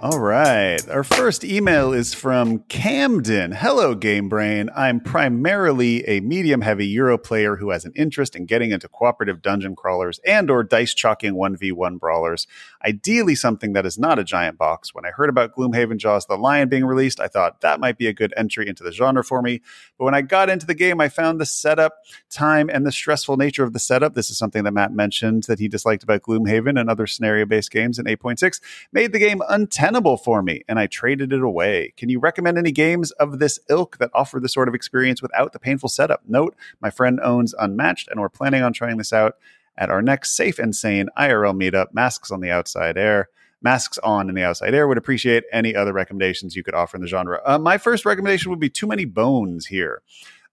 All 0.02 0.18
right. 0.18 0.80
Our 0.88 1.04
first 1.04 1.44
email 1.44 1.92
is 1.92 2.14
from 2.14 2.60
Camden. 2.70 3.52
Hello, 3.52 3.94
Game 3.94 4.30
Brain. 4.30 4.70
I'm 4.74 4.98
primarily 4.98 6.08
a 6.08 6.20
medium 6.20 6.62
heavy 6.62 6.86
Euro 6.86 7.18
player 7.18 7.56
who 7.56 7.68
has 7.68 7.84
an 7.84 7.92
interest 7.94 8.34
in 8.34 8.46
getting 8.46 8.70
into 8.70 8.88
cooperative 8.88 9.42
dungeon 9.42 9.76
crawlers 9.76 10.18
and 10.26 10.50
or 10.50 10.62
dice 10.62 10.94
chalking 10.94 11.34
1v1 11.34 11.98
brawlers. 12.00 12.46
Ideally 12.84 13.34
something 13.34 13.72
that 13.74 13.84
is 13.84 13.98
not 13.98 14.18
a 14.18 14.24
giant 14.24 14.58
box. 14.58 14.94
When 14.94 15.04
I 15.04 15.10
heard 15.10 15.28
about 15.28 15.54
Gloomhaven 15.54 15.98
Jaws 15.98 16.26
the 16.26 16.36
Lion 16.36 16.68
being 16.68 16.84
released, 16.84 17.20
I 17.20 17.28
thought 17.28 17.60
that 17.60 17.80
might 17.80 17.98
be 17.98 18.06
a 18.06 18.12
good 18.12 18.32
entry 18.36 18.68
into 18.68 18.82
the 18.82 18.92
genre 18.92 19.22
for 19.22 19.42
me. 19.42 19.60
But 19.98 20.04
when 20.06 20.14
I 20.14 20.22
got 20.22 20.48
into 20.48 20.66
the 20.66 20.74
game, 20.74 21.00
I 21.00 21.08
found 21.08 21.40
the 21.40 21.46
setup 21.46 21.94
time 22.30 22.70
and 22.70 22.86
the 22.86 22.92
stressful 22.92 23.36
nature 23.36 23.64
of 23.64 23.72
the 23.72 23.78
setup. 23.78 24.14
This 24.14 24.30
is 24.30 24.38
something 24.38 24.64
that 24.64 24.72
Matt 24.72 24.92
mentioned 24.92 25.44
that 25.44 25.58
he 25.58 25.68
disliked 25.68 26.02
about 26.02 26.22
Gloomhaven 26.22 26.80
and 26.80 26.88
other 26.88 27.06
scenario 27.06 27.44
based 27.44 27.70
games 27.70 27.98
in 27.98 28.06
8.6 28.06 28.60
made 28.92 29.12
the 29.12 29.18
game 29.18 29.42
untenable 29.48 30.16
for 30.16 30.42
me 30.42 30.62
and 30.68 30.78
I 30.78 30.86
traded 30.86 31.32
it 31.32 31.42
away. 31.42 31.92
Can 31.96 32.08
you 32.08 32.18
recommend 32.18 32.58
any 32.58 32.72
games 32.72 33.10
of 33.12 33.38
this 33.38 33.58
ilk 33.68 33.98
that 33.98 34.10
offer 34.14 34.40
the 34.40 34.48
sort 34.48 34.68
of 34.68 34.74
experience 34.74 35.20
without 35.22 35.52
the 35.52 35.58
painful 35.58 35.88
setup? 35.88 36.22
Note, 36.26 36.56
my 36.80 36.90
friend 36.90 37.20
owns 37.22 37.54
Unmatched 37.58 38.08
and 38.08 38.20
we're 38.20 38.28
planning 38.28 38.62
on 38.62 38.72
trying 38.72 38.96
this 38.96 39.12
out 39.12 39.36
at 39.76 39.90
our 39.90 40.02
next 40.02 40.36
safe 40.36 40.58
and 40.58 40.74
sane 40.74 41.08
IRL 41.18 41.54
meetup, 41.54 41.92
Masks 41.92 42.30
on 42.30 42.40
the 42.40 42.50
Outside 42.50 42.96
Air. 42.96 43.28
Masks 43.62 43.98
on 43.98 44.28
in 44.28 44.34
the 44.34 44.42
outside 44.42 44.74
air 44.74 44.88
would 44.88 44.96
appreciate 44.96 45.44
any 45.52 45.76
other 45.76 45.92
recommendations 45.92 46.56
you 46.56 46.62
could 46.62 46.74
offer 46.74 46.96
in 46.96 47.02
the 47.02 47.06
genre. 47.06 47.40
Uh, 47.44 47.58
my 47.58 47.76
first 47.76 48.06
recommendation 48.06 48.50
would 48.50 48.58
be 48.58 48.70
Too 48.70 48.86
Many 48.86 49.04
Bones 49.04 49.66
here. 49.66 50.02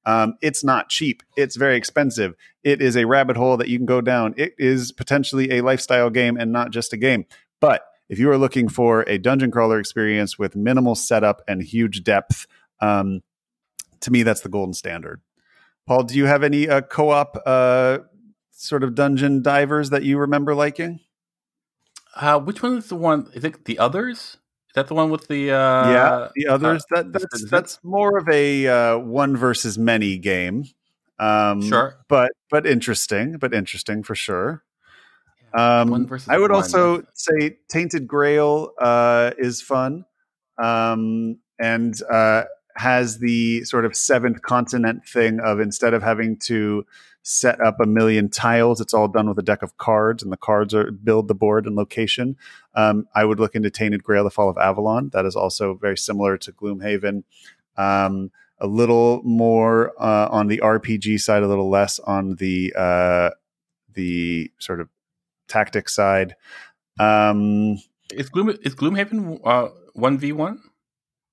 Um, 0.06 0.38
it's 0.41 0.64
not 0.64 0.89
cheap. 0.89 1.23
It's 1.35 1.56
very 1.56 1.76
expensive. 1.76 2.35
It 2.64 2.81
is 2.81 2.95
a 2.95 3.06
rabbit 3.06 3.38
hole 3.38 3.57
that 3.57 3.68
you 3.68 3.77
can 3.77 3.85
go 3.85 4.02
down. 4.02 4.34
It 4.38 4.56
is 4.57 4.91
potentially 4.91 5.57
a 5.57 5.61
lifestyle 5.61 6.10
game 6.10 6.38
and 6.38 6.52
not 6.52 6.72
just 6.72 6.94
a 6.94 6.98
game. 6.98 7.26
But 7.60 7.84
if 8.10 8.19
you 8.19 8.31
are 8.31 8.38
looking 8.38 8.69
for 8.69 9.02
a 9.02 9.18
dungeon 9.18 9.52
crawler 9.52 9.80
experience 9.80 10.39
with 10.39 10.56
minimal 10.56 10.95
setup 10.95 11.41
and 11.48 11.61
huge 11.61 12.03
depth, 12.03 12.48
um, 12.80 13.22
to 14.02 14.11
me, 14.11 14.23
that's 14.23 14.41
the 14.41 14.49
golden 14.49 14.73
standard. 14.73 15.22
Paul, 15.85 16.03
do 16.03 16.15
you 16.15 16.26
have 16.26 16.44
any 16.44 16.69
uh, 16.69 16.81
co-op 16.81 17.41
uh, 17.45 17.99
sort 18.58 18.84
of 18.84 18.96
dungeon 18.96 19.42
divers 19.42 19.90
that 19.92 20.04
you 20.04 20.18
remember 20.18 20.54
liking? 20.56 21.00
Uh, 22.16 22.40
which 22.40 22.62
one 22.62 22.78
is 22.78 22.88
the 22.88 22.96
one? 22.96 23.30
Is 23.34 23.44
it 23.44 23.66
the 23.66 23.80
others? 23.80 24.38
Is 24.68 24.74
that 24.76 24.88
the 24.88 24.96
one 24.96 25.10
with 25.10 25.28
the? 25.28 25.52
Uh, 25.52 25.92
yeah, 25.92 26.28
the 26.36 26.48
others. 26.48 26.84
Uh, 26.94 27.04
that 27.04 27.14
that's 27.14 27.50
that's 27.50 27.80
more 27.84 28.18
of 28.18 28.28
a 28.28 28.68
uh, 28.68 28.98
one 28.98 29.38
versus 29.38 29.78
many 29.78 30.18
game. 30.18 30.66
Um, 31.20 31.62
sure, 31.62 31.98
but 32.08 32.32
but 32.50 32.66
interesting, 32.66 33.38
but 33.38 33.54
interesting 33.54 34.04
for 34.04 34.16
sure. 34.16 34.64
Um, 35.54 36.10
I 36.28 36.38
would 36.38 36.52
one. 36.52 36.62
also 36.62 37.04
say 37.14 37.58
Tainted 37.70 38.08
Grail 38.08 38.72
uh, 38.80 39.32
is 39.38 39.62
fun 39.62 40.06
um, 40.58 41.38
and 41.60 42.00
uh, 42.12 42.44
has 42.76 43.20
the 43.20 43.64
sort 43.64 43.86
of 43.86 43.96
seventh 43.96 44.42
continent 44.42 45.06
thing 45.08 45.40
of 45.40 45.60
instead 45.60 45.94
of 45.94 46.04
having 46.04 46.38
to 46.38 46.86
set 47.28 47.60
up 47.60 47.78
a 47.82 47.86
million 47.86 48.30
tiles, 48.30 48.80
it's 48.80 48.94
all 48.94 49.10
done 49.10 49.28
with 49.28 49.38
a 49.38 49.44
deck 49.44 49.62
of 49.62 49.78
cards, 49.78 50.24
and 50.24 50.32
the 50.32 50.38
cards 50.38 50.74
are 50.74 50.91
build 50.91 51.28
the 51.28 51.36
board 51.36 51.66
and 51.66 51.76
location. 51.76 52.38
Um, 52.74 53.06
I 53.14 53.26
would 53.26 53.38
look 53.38 53.54
into 53.54 53.70
Tainted 53.70 54.02
Grail: 54.02 54.24
The 54.24 54.32
Fall 54.32 54.49
of 54.49 54.58
Avalon. 54.58 55.10
That 55.12 55.26
is 55.26 55.36
also 55.36 55.74
very 55.74 55.98
similar 55.98 56.38
to 56.38 56.54
Gloomhaven. 56.54 57.24
Um, 57.76 58.32
a 58.60 58.66
little 58.66 59.22
more 59.24 59.91
uh, 60.02 60.30
on 60.32 60.48
the 60.48 60.60
RPG 60.60 61.20
side, 61.20 61.44
a 61.44 61.48
little 61.48 61.70
less 61.70 61.99
on 61.99 62.36
the 62.36 62.74
uh, 62.78 63.32
the 63.94 64.49
sort 64.60 64.80
of 64.80 64.88
tactic 65.49 65.90
side. 65.90 66.36
Um, 66.98 67.78
is 68.14 68.30
Gloom 68.30 68.58
is 68.62 68.74
Gloomhaven 68.74 69.41
uh, 69.44 69.68
one 69.94 70.18
v 70.18 70.32
one? 70.32 70.62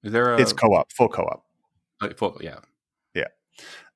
Is 0.02 0.10
there? 0.10 0.34
A... 0.34 0.40
It's 0.40 0.52
co-op, 0.52 0.90
full 0.92 1.08
co-op. 1.08 1.44
Uh, 2.00 2.08
full, 2.16 2.36
yeah, 2.42 2.58
yeah. 3.14 3.28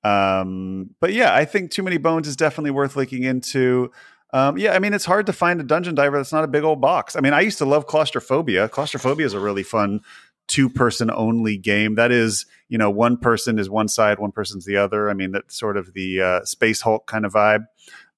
Um, 0.08 0.90
but 1.00 1.12
yeah, 1.12 1.34
I 1.34 1.44
think 1.44 1.70
Too 1.70 1.82
Many 1.82 1.98
Bones 1.98 2.28
is 2.28 2.36
definitely 2.36 2.70
worth 2.70 2.96
looking 2.96 3.24
into. 3.24 3.90
Um, 4.32 4.58
yeah, 4.58 4.74
I 4.74 4.78
mean, 4.78 4.92
it's 4.92 5.06
hard 5.06 5.26
to 5.26 5.32
find 5.32 5.60
a 5.60 5.64
dungeon 5.64 5.94
diver 5.94 6.18
that's 6.18 6.32
not 6.32 6.44
a 6.44 6.48
big 6.48 6.62
old 6.62 6.80
box. 6.80 7.16
I 7.16 7.20
mean, 7.20 7.32
I 7.32 7.40
used 7.40 7.58
to 7.58 7.64
love 7.64 7.86
Claustrophobia. 7.86 8.68
Claustrophobia 8.68 9.24
is 9.24 9.34
a 9.34 9.40
really 9.40 9.62
fun 9.62 10.00
two 10.48 10.68
person 10.68 11.10
only 11.10 11.56
game. 11.56 11.94
That 11.94 12.10
is, 12.10 12.46
you 12.68 12.78
know, 12.78 12.90
one 12.90 13.16
person 13.16 13.58
is 13.58 13.70
one 13.70 13.88
side, 13.88 14.18
one 14.18 14.32
person's 14.32 14.64
the 14.64 14.76
other. 14.76 15.08
I 15.08 15.14
mean, 15.14 15.32
that's 15.32 15.58
sort 15.58 15.76
of 15.76 15.94
the 15.94 16.20
uh, 16.20 16.44
Space 16.44 16.82
Hulk 16.82 17.06
kind 17.06 17.24
of 17.24 17.32
vibe. 17.32 17.64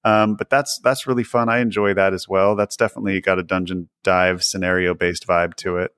Um, 0.03 0.35
but 0.35 0.49
that's 0.49 0.79
that's 0.79 1.05
really 1.05 1.23
fun. 1.23 1.47
I 1.47 1.59
enjoy 1.59 1.93
that 1.93 2.13
as 2.13 2.27
well. 2.27 2.55
That's 2.55 2.75
definitely 2.75 3.21
got 3.21 3.39
a 3.39 3.43
dungeon 3.43 3.87
dive 4.03 4.43
scenario 4.43 4.93
based 4.93 5.27
vibe 5.27 5.55
to 5.57 5.77
it. 5.77 5.93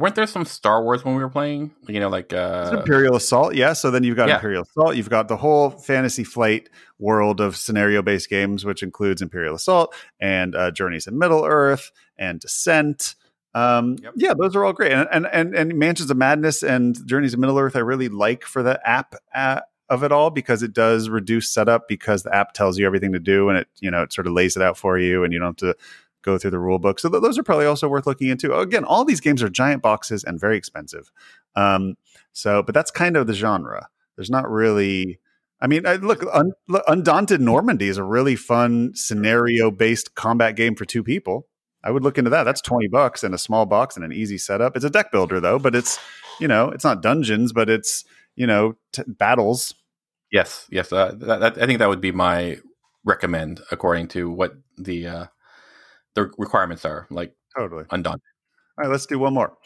Weren't 0.00 0.14
there 0.14 0.26
some 0.26 0.44
Star 0.44 0.82
Wars 0.82 1.04
when 1.04 1.14
we 1.14 1.22
were 1.22 1.28
playing? 1.28 1.72
You 1.86 2.00
know, 2.00 2.08
like 2.08 2.32
uh... 2.32 2.78
Imperial 2.78 3.16
Assault. 3.16 3.54
Yeah. 3.54 3.74
So 3.74 3.90
then 3.90 4.02
you've 4.02 4.16
got 4.16 4.28
yeah. 4.28 4.36
Imperial 4.36 4.62
Assault. 4.62 4.96
You've 4.96 5.10
got 5.10 5.28
the 5.28 5.36
whole 5.36 5.70
Fantasy 5.70 6.24
Flight 6.24 6.70
world 6.98 7.40
of 7.40 7.56
scenario 7.56 8.02
based 8.02 8.30
games, 8.30 8.64
which 8.64 8.82
includes 8.82 9.20
Imperial 9.22 9.54
Assault 9.54 9.94
and 10.18 10.56
uh, 10.56 10.70
Journeys 10.70 11.06
in 11.06 11.18
Middle 11.18 11.44
Earth 11.44 11.92
and 12.18 12.40
Descent. 12.40 13.14
Um, 13.54 13.96
yep. 14.02 14.14
Yeah, 14.16 14.34
those 14.34 14.56
are 14.56 14.64
all 14.64 14.72
great. 14.72 14.92
And, 14.92 15.08
and 15.12 15.26
and 15.26 15.54
and 15.54 15.74
Mansions 15.78 16.10
of 16.10 16.16
Madness 16.16 16.62
and 16.62 16.96
Journeys 17.06 17.34
in 17.34 17.40
Middle 17.40 17.58
Earth, 17.58 17.76
I 17.76 17.80
really 17.80 18.08
like 18.08 18.44
for 18.44 18.62
the 18.62 18.80
app 18.88 19.14
uh, 19.34 19.60
of 19.90 20.04
it 20.04 20.12
all 20.12 20.30
because 20.30 20.62
it 20.62 20.72
does 20.72 21.08
reduce 21.08 21.50
setup 21.50 21.88
because 21.88 22.22
the 22.22 22.34
app 22.34 22.52
tells 22.54 22.78
you 22.78 22.86
everything 22.86 23.12
to 23.12 23.18
do 23.18 23.48
and 23.48 23.58
it 23.58 23.68
you 23.80 23.90
know 23.90 24.02
it 24.02 24.12
sort 24.12 24.28
of 24.28 24.32
lays 24.32 24.56
it 24.56 24.62
out 24.62 24.78
for 24.78 24.96
you 24.96 25.24
and 25.24 25.32
you 25.32 25.38
don't 25.40 25.60
have 25.60 25.74
to 25.74 25.76
go 26.22 26.38
through 26.38 26.50
the 26.50 26.58
rule 26.58 26.78
book. 26.78 26.98
So 26.98 27.08
th- 27.08 27.22
those 27.22 27.38
are 27.38 27.42
probably 27.42 27.66
also 27.66 27.88
worth 27.88 28.06
looking 28.06 28.28
into. 28.28 28.56
Again, 28.56 28.84
all 28.84 29.04
these 29.04 29.20
games 29.20 29.42
are 29.42 29.48
giant 29.48 29.82
boxes 29.82 30.24
and 30.24 30.40
very 30.40 30.56
expensive. 30.56 31.10
Um, 31.56 31.96
so, 32.32 32.62
but 32.62 32.74
that's 32.74 32.90
kind 32.90 33.16
of 33.16 33.26
the 33.26 33.34
genre. 33.34 33.88
There's 34.16 34.30
not 34.30 34.48
really. 34.50 35.20
I 35.62 35.66
mean, 35.66 35.86
I, 35.86 35.96
look, 35.96 36.24
Un- 36.32 36.52
Undaunted 36.88 37.40
Normandy 37.40 37.88
is 37.88 37.98
a 37.98 38.04
really 38.04 38.34
fun 38.34 38.92
scenario 38.94 39.70
based 39.70 40.14
combat 40.14 40.56
game 40.56 40.74
for 40.74 40.86
two 40.86 41.02
people. 41.02 41.46
I 41.84 41.90
would 41.90 42.02
look 42.02 42.16
into 42.16 42.30
that. 42.30 42.44
That's 42.44 42.62
20 42.62 42.88
bucks 42.88 43.24
in 43.24 43.34
a 43.34 43.38
small 43.38 43.66
box 43.66 43.94
and 43.96 44.04
an 44.04 44.12
easy 44.12 44.38
setup. 44.38 44.74
It's 44.74 44.84
a 44.84 44.90
deck 44.90 45.12
builder 45.12 45.38
though, 45.38 45.58
but 45.58 45.74
it's, 45.74 45.98
you 46.38 46.48
know, 46.48 46.70
it's 46.70 46.84
not 46.84 47.02
dungeons, 47.02 47.52
but 47.52 47.68
it's, 47.68 48.04
you 48.36 48.46
know, 48.46 48.76
t- 48.92 49.02
battles 49.06 49.74
Yes, 50.30 50.66
yes. 50.70 50.92
Uh, 50.92 51.12
that, 51.18 51.40
that, 51.40 51.62
I 51.62 51.66
think 51.66 51.80
that 51.80 51.88
would 51.88 52.00
be 52.00 52.12
my 52.12 52.58
recommend 53.04 53.60
according 53.70 54.08
to 54.08 54.30
what 54.30 54.54
the 54.78 55.06
uh, 55.06 55.26
the 56.14 56.30
requirements 56.38 56.84
are. 56.84 57.06
Like 57.10 57.34
totally 57.56 57.84
undaunted. 57.90 58.22
All 58.78 58.84
right, 58.84 58.90
let's 58.90 59.06
do 59.06 59.18
one 59.18 59.34
more. 59.34 59.56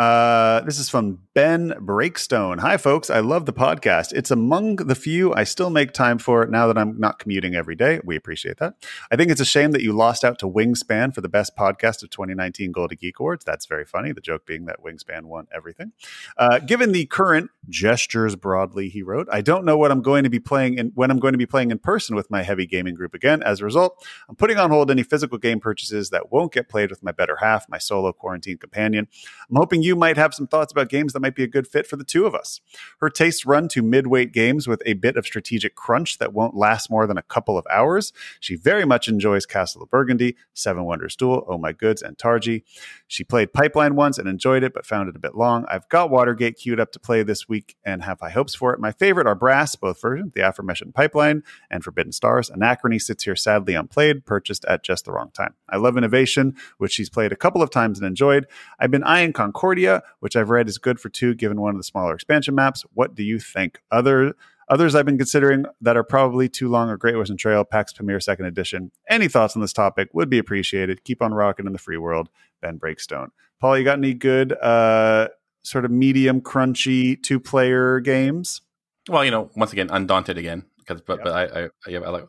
Uh, 0.00 0.62
this 0.62 0.78
is 0.78 0.88
from 0.88 1.18
Ben 1.34 1.72
Breakstone. 1.72 2.58
Hi, 2.60 2.78
folks. 2.78 3.10
I 3.10 3.20
love 3.20 3.44
the 3.44 3.52
podcast. 3.52 4.14
It's 4.14 4.30
among 4.30 4.76
the 4.76 4.94
few 4.94 5.34
I 5.34 5.44
still 5.44 5.68
make 5.68 5.92
time 5.92 6.16
for 6.16 6.46
now 6.46 6.66
that 6.68 6.78
I'm 6.78 6.98
not 6.98 7.18
commuting 7.18 7.54
every 7.54 7.74
day. 7.74 8.00
We 8.02 8.16
appreciate 8.16 8.56
that. 8.60 8.76
I 9.10 9.16
think 9.16 9.30
it's 9.30 9.42
a 9.42 9.44
shame 9.44 9.72
that 9.72 9.82
you 9.82 9.92
lost 9.92 10.24
out 10.24 10.38
to 10.38 10.46
Wingspan 10.46 11.14
for 11.14 11.20
the 11.20 11.28
best 11.28 11.54
podcast 11.54 12.02
of 12.02 12.08
2019 12.08 12.72
Golden 12.72 12.96
Geek 12.98 13.20
Awards. 13.20 13.44
That's 13.44 13.66
very 13.66 13.84
funny. 13.84 14.12
The 14.12 14.22
joke 14.22 14.46
being 14.46 14.64
that 14.64 14.82
Wingspan 14.82 15.24
won 15.24 15.48
everything. 15.54 15.92
Uh, 16.38 16.60
given 16.60 16.92
the 16.92 17.04
current 17.04 17.50
gestures 17.68 18.36
broadly, 18.36 18.88
he 18.88 19.02
wrote, 19.02 19.28
I 19.30 19.42
don't 19.42 19.66
know 19.66 19.76
what 19.76 19.90
I'm 19.90 20.00
going 20.00 20.24
to 20.24 20.30
be 20.30 20.40
playing 20.40 20.78
in 20.78 20.92
when 20.94 21.10
I'm 21.10 21.18
going 21.18 21.34
to 21.34 21.38
be 21.38 21.44
playing 21.44 21.72
in 21.72 21.78
person 21.78 22.16
with 22.16 22.30
my 22.30 22.42
heavy 22.42 22.64
gaming 22.64 22.94
group 22.94 23.12
again. 23.12 23.42
As 23.42 23.60
a 23.60 23.66
result, 23.66 24.02
I'm 24.30 24.36
putting 24.36 24.56
on 24.56 24.70
hold 24.70 24.90
any 24.90 25.02
physical 25.02 25.36
game 25.36 25.60
purchases 25.60 26.08
that 26.08 26.32
won't 26.32 26.54
get 26.54 26.70
played 26.70 26.88
with 26.88 27.02
my 27.02 27.12
better 27.12 27.36
half, 27.36 27.68
my 27.68 27.76
solo 27.76 28.14
quarantine 28.14 28.56
companion. 28.56 29.06
I'm 29.50 29.56
hoping 29.56 29.82
you 29.82 29.89
you 29.90 29.96
might 29.96 30.16
have 30.16 30.32
some 30.32 30.46
thoughts 30.46 30.70
about 30.70 30.88
games 30.88 31.12
that 31.12 31.20
might 31.20 31.34
be 31.34 31.42
a 31.42 31.48
good 31.48 31.66
fit 31.66 31.84
for 31.84 31.96
the 31.96 32.04
two 32.04 32.26
of 32.26 32.34
us. 32.34 32.60
Her 33.00 33.10
tastes 33.10 33.44
run 33.44 33.66
to 33.70 33.82
mid-weight 33.82 34.30
games 34.30 34.68
with 34.68 34.80
a 34.86 34.92
bit 34.92 35.16
of 35.16 35.26
strategic 35.26 35.74
crunch 35.74 36.18
that 36.18 36.32
won't 36.32 36.54
last 36.54 36.88
more 36.88 37.08
than 37.08 37.18
a 37.18 37.22
couple 37.22 37.58
of 37.58 37.66
hours. 37.68 38.12
She 38.38 38.54
very 38.54 38.84
much 38.84 39.08
enjoys 39.08 39.46
Castle 39.46 39.82
of 39.82 39.90
Burgundy, 39.90 40.36
Seven 40.54 40.84
Wonders 40.84 41.16
Duel, 41.16 41.44
Oh 41.48 41.58
My 41.58 41.72
Goods, 41.72 42.02
and 42.02 42.16
Targi. 42.16 42.62
She 43.08 43.24
played 43.24 43.52
Pipeline 43.52 43.96
once 43.96 44.16
and 44.16 44.28
enjoyed 44.28 44.62
it, 44.62 44.72
but 44.72 44.86
found 44.86 45.08
it 45.08 45.16
a 45.16 45.18
bit 45.18 45.34
long. 45.34 45.64
I've 45.68 45.88
got 45.88 46.08
Watergate 46.08 46.56
queued 46.56 46.78
up 46.78 46.92
to 46.92 47.00
play 47.00 47.24
this 47.24 47.48
week 47.48 47.76
and 47.84 48.04
have 48.04 48.20
high 48.20 48.30
hopes 48.30 48.54
for 48.54 48.72
it. 48.72 48.78
My 48.78 48.92
favorite 48.92 49.26
are 49.26 49.34
Brass, 49.34 49.74
both 49.74 50.00
versions, 50.00 50.32
the 50.34 50.48
aforementioned 50.48 50.94
Pipeline 50.94 51.42
and 51.68 51.82
Forbidden 51.82 52.12
Stars. 52.12 52.48
Anachrony 52.50 53.00
sits 53.00 53.24
here 53.24 53.34
sadly 53.34 53.74
unplayed, 53.74 54.24
purchased 54.24 54.64
at 54.66 54.84
just 54.84 55.04
the 55.04 55.12
wrong 55.12 55.30
time. 55.32 55.54
I 55.68 55.78
love 55.78 55.96
Innovation, 55.96 56.54
which 56.78 56.92
she's 56.92 57.10
played 57.10 57.32
a 57.32 57.36
couple 57.36 57.62
of 57.62 57.70
times 57.70 57.98
and 57.98 58.06
enjoyed. 58.06 58.46
I've 58.78 58.90
been 58.92 59.02
eyeing 59.02 59.32
Concordia, 59.70 60.02
which 60.18 60.34
I've 60.34 60.50
read 60.50 60.68
is 60.68 60.78
good 60.78 60.98
for 60.98 61.10
two, 61.10 61.32
given 61.32 61.60
one 61.60 61.70
of 61.70 61.76
the 61.76 61.84
smaller 61.84 62.12
expansion 62.12 62.56
maps. 62.56 62.84
What 62.94 63.14
do 63.14 63.22
you 63.22 63.38
think? 63.38 63.80
Other 63.92 64.34
Others 64.68 64.94
I've 64.94 65.06
been 65.06 65.18
considering 65.18 65.64
that 65.80 65.96
are 65.96 66.04
probably 66.04 66.48
too 66.48 66.68
long 66.68 66.88
are 66.88 66.96
Great 66.96 67.16
Western 67.16 67.36
Trail, 67.36 67.64
PAX 67.64 67.92
Pamir 67.92 68.20
Second 68.20 68.46
Edition. 68.46 68.92
Any 69.08 69.26
thoughts 69.26 69.56
on 69.56 69.62
this 69.62 69.72
topic 69.72 70.10
would 70.12 70.30
be 70.30 70.38
appreciated. 70.38 71.02
Keep 71.02 71.22
on 71.22 71.34
rocking 71.34 71.66
in 71.66 71.72
the 71.72 71.78
free 71.78 71.96
world. 71.96 72.28
Ben 72.60 72.78
Breakstone. 72.78 73.30
Paul, 73.60 73.78
you 73.78 73.84
got 73.84 73.98
any 73.98 74.14
good 74.14 74.52
uh, 74.52 75.28
sort 75.62 75.84
of 75.84 75.90
medium 75.90 76.40
crunchy 76.40 77.20
two 77.20 77.40
player 77.40 77.98
games? 78.00 78.60
Well, 79.08 79.24
you 79.24 79.32
know, 79.32 79.50
once 79.56 79.72
again, 79.72 79.88
undaunted 79.90 80.38
again 80.38 80.64
because, 80.78 81.00
but, 81.00 81.22
but 81.22 81.32
I, 81.32 81.62
I, 81.62 81.68
I, 81.86 81.94
I 81.96 82.08
like. 82.10 82.28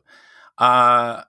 Uh, 0.57 1.23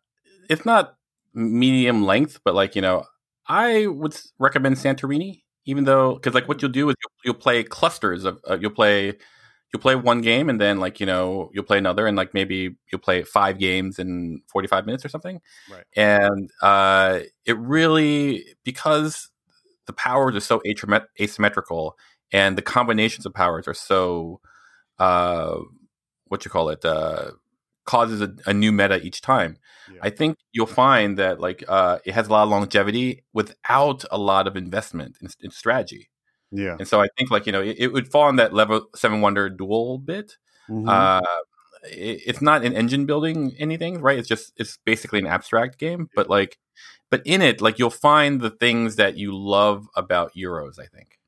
it's 0.49 0.65
not 0.65 0.97
medium 1.35 2.05
length, 2.05 2.41
but 2.43 2.55
like 2.55 2.75
you 2.75 2.81
know, 2.83 3.05
I 3.47 3.87
would 3.87 4.17
recommend 4.39 4.77
Santorini, 4.77 5.42
even 5.65 5.85
though 5.85 6.15
because 6.15 6.35
like 6.35 6.49
what 6.49 6.61
you'll 6.63 6.71
do 6.71 6.89
is 6.89 6.97
you'll, 7.03 7.13
you'll 7.25 7.41
play 7.41 7.63
clusters 7.63 8.25
of 8.25 8.41
uh, 8.49 8.59
you'll 8.61 8.71
play 8.71 9.15
you'll 9.73 9.81
play 9.81 9.95
one 9.95 10.21
game 10.21 10.49
and 10.51 10.61
then 10.61 10.79
like 10.79 11.01
you 11.01 11.07
know 11.07 11.51
you'll 11.53 11.65
play 11.65 11.79
another 11.79 12.07
and 12.07 12.17
like 12.17 12.35
maybe 12.35 12.77
you'll 12.91 13.01
play 13.01 13.23
five 13.23 13.59
games 13.59 13.99
in 13.99 14.43
45 14.49 14.87
minutes 14.87 15.05
or 15.05 15.09
something. 15.09 15.41
Right. 15.71 15.85
And 15.97 16.51
uh 16.61 17.21
it 17.47 17.59
really 17.59 18.45
because 18.65 19.31
the 19.87 19.93
powers 19.93 20.37
are 20.37 20.41
so 20.41 20.61
asymmetrical 21.21 21.97
and 22.33 22.57
the 22.57 22.63
combinations 22.63 23.27
of 23.27 23.35
powers 23.35 23.67
are 23.67 23.75
so 23.75 24.41
uh 24.99 25.57
what 26.27 26.45
you 26.45 26.51
call 26.51 26.69
it 26.69 26.85
uh 26.85 27.33
causes 27.85 28.21
a, 28.21 28.35
a 28.47 28.53
new 28.55 28.73
meta 28.73 29.01
each 29.03 29.21
time 29.21 29.57
Yeah. 29.93 30.01
i 30.03 30.11
think 30.11 30.37
you'll 30.53 30.67
find 30.67 31.19
that 31.19 31.41
like 31.41 31.65
uh 31.69 31.99
it 32.05 32.15
has 32.15 32.29
a 32.29 32.31
lot 32.33 32.45
of 32.45 32.51
longevity 32.51 33.25
without 33.33 34.05
a 34.11 34.19
lot 34.19 34.47
of 34.47 34.57
investment 34.57 35.17
in, 35.21 35.29
in 35.41 35.51
strategy 35.51 36.09
Yeah. 36.53 36.77
and 36.79 36.87
so 36.89 37.01
I 37.01 37.09
think 37.17 37.31
like 37.31 37.47
you 37.47 37.53
know 37.53 37.63
it, 37.63 37.77
it 37.79 37.89
would 37.93 38.09
fall 38.13 38.29
in 38.29 38.37
that 38.37 38.53
level 38.53 38.87
seven 38.95 39.21
wonder 39.23 39.49
Duel 39.51 39.99
bit. 39.99 40.37
Mhm. 40.69 40.87
Uh, 40.89 41.23
it, 41.85 42.21
it's 42.29 42.43
not 42.43 42.65
an 42.65 42.73
engine 42.75 43.07
building 43.07 43.55
anything, 43.59 44.01
right? 44.01 44.19
It's 44.19 44.29
just 44.29 44.53
it's 44.57 44.79
basically 44.85 45.19
an 45.19 45.27
abstract 45.27 45.79
game, 45.79 46.09
but 46.15 46.29
like, 46.31 46.59
but 47.11 47.23
in 47.25 47.41
it, 47.43 47.61
like 47.61 47.79
you'll 47.79 47.91
find 48.11 48.41
the 48.41 48.51
things 48.51 48.97
that 48.97 49.17
you 49.17 49.35
love 49.37 49.89
about 49.97 50.35
Euros. 50.37 50.79
I 50.79 50.87
think. 50.95 51.19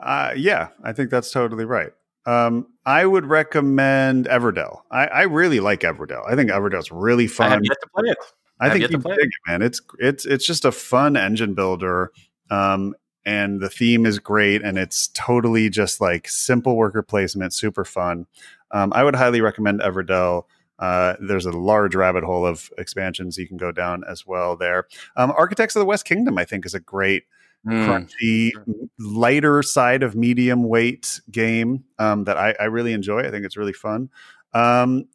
Uh, 0.00 0.32
yeah, 0.36 0.68
I 0.84 0.92
think 0.92 1.10
that's 1.10 1.30
totally 1.30 1.64
right. 1.64 1.92
Um, 2.26 2.66
I 2.84 3.06
would 3.06 3.26
recommend 3.26 4.26
Everdell. 4.26 4.80
I, 4.90 5.06
I 5.06 5.22
really 5.22 5.60
like 5.60 5.80
Everdell. 5.80 6.28
I 6.28 6.34
think 6.34 6.50
Everdell's 6.50 6.90
really 6.90 7.26
fun. 7.26 7.46
I 7.46 7.54
have 7.54 7.64
yet 7.64 7.76
to 7.82 7.88
play 7.94 8.10
it. 8.10 8.18
I 8.58 8.64
have 8.64 8.72
think 8.72 8.90
you 8.90 8.98
dig 8.98 9.18
it, 9.18 9.30
man. 9.46 9.62
It's 9.62 9.80
it's 9.98 10.26
it's 10.26 10.46
just 10.46 10.64
a 10.64 10.72
fun 10.72 11.16
engine 11.16 11.54
builder. 11.54 12.10
Um, 12.50 12.94
and 13.24 13.60
the 13.60 13.68
theme 13.68 14.06
is 14.06 14.18
great, 14.18 14.62
and 14.62 14.78
it's 14.78 15.08
totally 15.08 15.68
just 15.68 16.00
like 16.00 16.28
simple 16.28 16.76
worker 16.76 17.02
placement, 17.02 17.52
super 17.52 17.84
fun. 17.84 18.26
Um, 18.70 18.92
I 18.94 19.02
would 19.02 19.16
highly 19.16 19.40
recommend 19.40 19.80
Everdell. 19.80 20.44
Uh, 20.78 21.14
there's 21.20 21.46
a 21.46 21.50
large 21.50 21.94
rabbit 21.94 22.22
hole 22.22 22.46
of 22.46 22.70
expansions 22.78 23.36
you 23.36 23.48
can 23.48 23.56
go 23.56 23.72
down 23.72 24.04
as 24.08 24.26
well 24.26 24.56
there. 24.56 24.86
Um, 25.16 25.32
Architects 25.36 25.74
of 25.74 25.80
the 25.80 25.86
West 25.86 26.04
Kingdom, 26.04 26.38
I 26.38 26.44
think, 26.44 26.66
is 26.66 26.74
a 26.74 26.80
great 26.80 27.24
Mm. 27.66 28.08
crunchy, 28.20 28.52
lighter 28.98 29.62
side 29.62 30.02
of 30.02 30.14
medium 30.14 30.64
weight 30.68 31.20
game 31.30 31.84
um, 31.98 32.24
that 32.24 32.36
I, 32.36 32.54
I 32.60 32.64
really 32.64 32.92
enjoy. 32.92 33.20
I 33.20 33.30
think 33.30 33.44
it's 33.44 33.56
really 33.56 33.72
fun. 33.72 34.08
Um, 34.54 35.06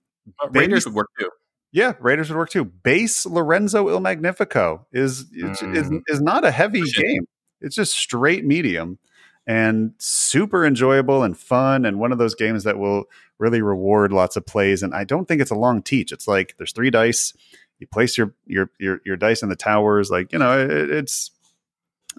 Raiders 0.52 0.86
would 0.86 0.94
work 0.96 1.10
too. 1.20 1.30
yeah, 1.72 1.94
Raiders 2.00 2.30
would 2.30 2.38
work 2.38 2.50
too. 2.50 2.66
Base 2.66 3.26
Lorenzo 3.26 3.88
Il 3.90 4.00
Magnifico 4.02 4.86
is 4.92 5.22
is, 5.34 5.62
is 5.62 5.90
Mm. 5.90 6.02
is 6.08 6.22
not 6.22 6.44
a 6.46 6.52
heavy 6.52 6.82
Push 6.82 7.00
it. 7.00 7.04
game. 7.08 7.28
It's 7.62 7.76
just 7.76 7.94
straight 7.94 8.44
medium 8.46 9.00
and 9.48 9.94
super 9.98 10.66
enjoyable 10.66 11.24
and 11.24 11.38
fun 11.38 11.86
and 11.86 12.00
one 12.00 12.12
of 12.12 12.18
those 12.18 12.36
games 12.36 12.64
that 12.66 12.78
will 12.78 13.06
really 13.40 13.62
reward 13.62 14.12
lots 14.12 14.36
of 14.36 14.46
plays 14.46 14.84
and 14.84 14.94
I 14.94 15.04
don't 15.04 15.26
think 15.28 15.42
it's 15.42 15.52
a 15.52 15.56
long 15.56 15.82
teach. 15.82 16.12
It's 16.12 16.28
like 16.28 16.56
there's 16.58 16.74
three 16.74 16.90
dice. 16.92 17.34
You 17.80 17.88
place 17.88 18.18
your 18.18 18.34
your 18.46 18.70
your, 18.78 19.00
your 19.06 19.16
dice 19.16 19.42
in 19.42 19.50
the 19.50 19.56
towers 19.56 20.12
like, 20.12 20.32
you 20.34 20.38
know, 20.40 20.60
it, 20.60 20.90
it's 20.92 21.32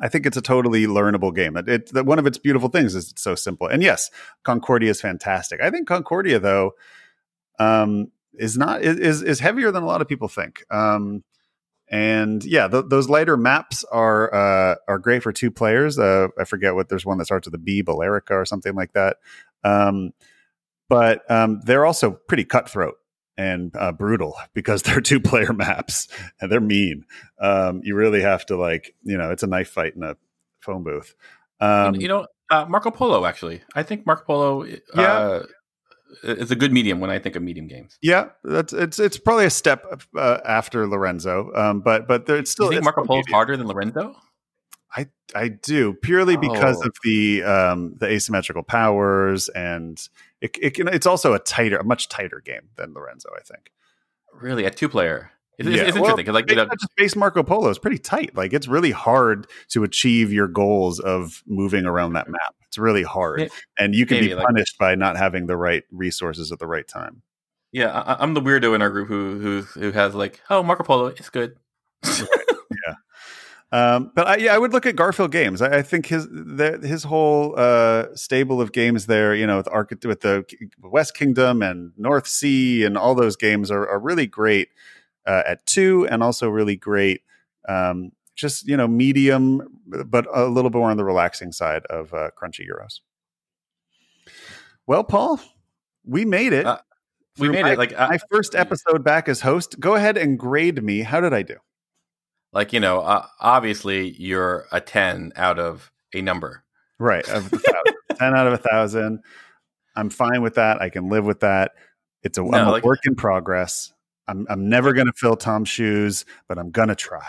I 0.00 0.08
think 0.08 0.26
it's 0.26 0.36
a 0.36 0.42
totally 0.42 0.86
learnable 0.86 1.34
game. 1.34 1.56
It, 1.56 1.68
it 1.68 1.92
that 1.92 2.06
one 2.06 2.18
of 2.18 2.26
its 2.26 2.38
beautiful 2.38 2.68
things 2.68 2.94
is 2.94 3.10
it's 3.10 3.22
so 3.22 3.34
simple. 3.34 3.66
And 3.66 3.82
yes, 3.82 4.10
Concordia 4.42 4.90
is 4.90 5.00
fantastic. 5.00 5.60
I 5.60 5.70
think 5.70 5.86
Concordia 5.86 6.38
though 6.38 6.72
um 7.58 8.10
is 8.34 8.56
not 8.56 8.82
is 8.82 9.22
is 9.22 9.40
heavier 9.40 9.70
than 9.70 9.82
a 9.82 9.86
lot 9.86 10.00
of 10.00 10.08
people 10.08 10.28
think. 10.28 10.64
Um, 10.70 11.22
and 11.88 12.42
yeah, 12.44 12.68
th- 12.68 12.86
those 12.88 13.10
lighter 13.10 13.36
maps 13.36 13.84
are 13.84 14.32
uh, 14.32 14.76
are 14.88 14.98
great 14.98 15.22
for 15.22 15.32
two 15.32 15.50
players. 15.50 15.98
Uh, 15.98 16.28
I 16.38 16.44
forget 16.44 16.74
what 16.74 16.88
there's 16.88 17.04
one 17.04 17.18
that 17.18 17.26
starts 17.26 17.46
with 17.46 17.54
a 17.54 17.58
B, 17.58 17.82
Balearica 17.82 18.30
or 18.30 18.46
something 18.46 18.74
like 18.74 18.94
that. 18.94 19.18
Um, 19.62 20.12
but 20.88 21.30
um, 21.30 21.60
they're 21.64 21.84
also 21.84 22.12
pretty 22.12 22.44
cutthroat 22.44 22.94
and 23.36 23.74
uh, 23.76 23.92
brutal 23.92 24.34
because 24.54 24.82
they're 24.84 25.00
two 25.00 25.20
player 25.20 25.52
maps 25.52 26.08
and 26.40 26.50
they're 26.50 26.60
mean. 26.60 27.04
Um, 27.40 27.80
you 27.84 27.94
really 27.94 28.22
have 28.22 28.46
to 28.46 28.56
like 28.56 28.94
you 29.02 29.16
know 29.16 29.30
it's 29.30 29.42
a 29.42 29.46
knife 29.46 29.70
fight 29.70 29.94
in 29.96 30.02
a 30.02 30.16
phone 30.60 30.82
booth. 30.82 31.14
Um, 31.60 31.94
you 31.94 32.08
know, 32.08 32.26
uh, 32.50 32.66
Marco 32.68 32.90
Polo. 32.90 33.24
Actually, 33.24 33.62
I 33.74 33.82
think 33.82 34.06
Marco 34.06 34.24
Polo. 34.24 34.66
Uh, 34.94 35.42
is 36.22 36.50
a 36.50 36.56
good 36.56 36.72
medium 36.72 37.00
when 37.00 37.08
I 37.08 37.18
think 37.18 37.36
of 37.36 37.42
medium 37.42 37.66
games. 37.66 37.96
Yeah, 38.02 38.28
that's 38.44 38.72
it's 38.72 38.98
it's 38.98 39.16
probably 39.16 39.46
a 39.46 39.50
step 39.50 40.02
uh, 40.16 40.38
after 40.44 40.86
Lorenzo, 40.86 41.50
um, 41.54 41.80
but 41.80 42.06
but 42.06 42.26
there, 42.26 42.36
it's 42.36 42.50
still. 42.50 42.66
You 42.66 42.72
think 42.72 42.78
it's 42.80 42.84
Marco 42.84 43.04
Polo's 43.06 43.20
medium. 43.24 43.34
harder 43.34 43.56
than 43.56 43.66
Lorenzo? 43.66 44.14
I 44.94 45.06
I 45.34 45.48
do 45.48 45.94
purely 45.94 46.36
because 46.36 46.76
Oh. 46.82 46.88
of 46.88 46.94
the 47.02 47.42
um, 47.44 47.94
the 47.98 48.06
asymmetrical 48.08 48.62
powers, 48.62 49.48
and 49.50 49.98
it, 50.42 50.58
it 50.60 50.74
can, 50.74 50.88
it's 50.88 51.06
also 51.06 51.32
a 51.32 51.38
tighter, 51.38 51.78
a 51.78 51.84
much 51.84 52.08
tighter 52.08 52.42
game 52.44 52.68
than 52.76 52.92
Lorenzo. 52.92 53.30
I 53.34 53.40
think. 53.42 53.70
Really, 54.34 54.64
a 54.64 54.70
two 54.70 54.88
player. 54.88 55.30
It's, 55.58 55.68
Yeah, 55.68 55.82
it's 55.82 55.94
well, 55.94 56.04
interesting 56.04 56.16
because 56.16 56.34
like 56.34 56.50
you 56.50 56.56
know, 56.56 56.66
just 56.66 56.96
base 56.96 57.14
Marco 57.14 57.42
Polo 57.42 57.68
is 57.68 57.78
pretty 57.78 57.98
tight. 57.98 58.34
Like 58.34 58.52
it's 58.52 58.66
really 58.66 58.90
hard 58.90 59.46
to 59.68 59.84
achieve 59.84 60.32
your 60.32 60.48
goals 60.48 60.98
of 60.98 61.42
moving 61.46 61.86
around 61.86 62.14
that 62.14 62.28
map. 62.28 62.54
It's 62.66 62.78
really 62.78 63.02
hard, 63.02 63.50
and 63.78 63.94
you 63.94 64.04
can 64.04 64.16
be 64.16 64.28
maybe, 64.28 64.34
like- 64.34 64.46
punished 64.46 64.78
by 64.78 64.94
not 64.94 65.16
having 65.16 65.46
the 65.46 65.56
right 65.56 65.84
resources 65.92 66.50
at 66.50 66.58
the 66.58 66.66
right 66.66 66.88
time. 66.88 67.22
yeah, 67.70 67.90
I, 67.90 68.22
I'm 68.22 68.34
the 68.34 68.40
weirdo 68.40 68.74
in 68.74 68.82
our 68.82 68.90
group 68.90 69.08
who 69.08 69.38
who 69.38 69.62
who 69.62 69.92
has 69.92 70.14
like, 70.14 70.40
oh, 70.50 70.62
Marco 70.62 70.82
Polo, 70.82 71.06
it's 71.06 71.30
good. 71.30 71.56
Um, 73.72 74.12
but 74.14 74.26
I, 74.26 74.36
yeah, 74.36 74.54
I 74.54 74.58
would 74.58 74.74
look 74.74 74.84
at 74.84 74.96
Garphill 74.96 75.30
Games. 75.30 75.62
I, 75.62 75.78
I 75.78 75.82
think 75.82 76.06
his 76.06 76.28
the, 76.28 76.78
his 76.82 77.04
whole 77.04 77.54
uh, 77.56 78.14
stable 78.14 78.60
of 78.60 78.72
games 78.72 79.06
there, 79.06 79.34
you 79.34 79.46
know, 79.46 79.56
with, 79.56 79.68
Arch- 79.68 80.04
with 80.04 80.20
the 80.20 80.44
West 80.82 81.14
Kingdom 81.14 81.62
and 81.62 81.92
North 81.96 82.26
Sea 82.26 82.84
and 82.84 82.98
all 82.98 83.14
those 83.14 83.34
games 83.34 83.70
are, 83.70 83.88
are 83.88 83.98
really 83.98 84.26
great 84.26 84.68
uh, 85.26 85.42
at 85.46 85.64
two, 85.64 86.06
and 86.10 86.22
also 86.22 86.50
really 86.50 86.76
great, 86.76 87.22
um, 87.66 88.12
just 88.34 88.68
you 88.68 88.76
know, 88.76 88.86
medium, 88.86 89.62
but 89.86 90.26
a 90.34 90.44
little 90.44 90.68
bit 90.70 90.78
more 90.78 90.90
on 90.90 90.98
the 90.98 91.04
relaxing 91.04 91.50
side 91.50 91.86
of 91.86 92.12
uh, 92.12 92.28
Crunchy 92.38 92.68
Euros. 92.68 93.00
Well, 94.86 95.02
Paul, 95.04 95.40
we 96.04 96.26
made 96.26 96.52
it. 96.52 96.66
Uh, 96.66 96.78
we 97.38 97.48
made 97.48 97.62
my- 97.62 97.72
it. 97.72 97.78
Like, 97.78 97.98
uh, 97.98 98.08
my 98.10 98.18
first 98.30 98.54
episode 98.54 99.02
back 99.02 99.30
as 99.30 99.40
host. 99.40 99.80
Go 99.80 99.94
ahead 99.94 100.18
and 100.18 100.38
grade 100.38 100.82
me. 100.82 101.00
How 101.00 101.20
did 101.20 101.32
I 101.32 101.40
do? 101.40 101.56
Like 102.52 102.72
you 102.72 102.80
know, 102.80 103.00
uh, 103.00 103.26
obviously 103.40 104.10
you're 104.18 104.66
a 104.72 104.80
ten 104.80 105.32
out 105.36 105.58
of 105.58 105.90
a 106.14 106.20
number. 106.22 106.64
Right. 106.98 107.28
Of 107.28 107.50
10 108.18 108.34
out 108.36 108.46
of 108.46 108.52
a 108.52 108.58
thousand. 108.58 109.20
I'm 109.96 110.08
fine 110.10 110.40
with 110.42 110.54
that. 110.54 110.80
I 110.80 110.88
can 110.88 111.08
live 111.08 111.24
with 111.24 111.40
that. 111.40 111.72
It's 112.22 112.38
a, 112.38 112.42
No, 112.42 112.50
I'm 112.52 112.68
a 112.68 112.70
like- 112.70 112.84
work 112.84 113.00
in 113.04 113.14
progress. 113.16 113.92
I'm, 114.28 114.46
I'm 114.48 114.68
never 114.68 114.92
going 114.92 115.08
to 115.08 115.12
fill 115.16 115.34
Tom's 115.34 115.68
shoes, 115.68 116.24
but 116.46 116.58
I'm 116.58 116.70
going 116.70 116.88
to 116.88 116.94
try. 116.94 117.26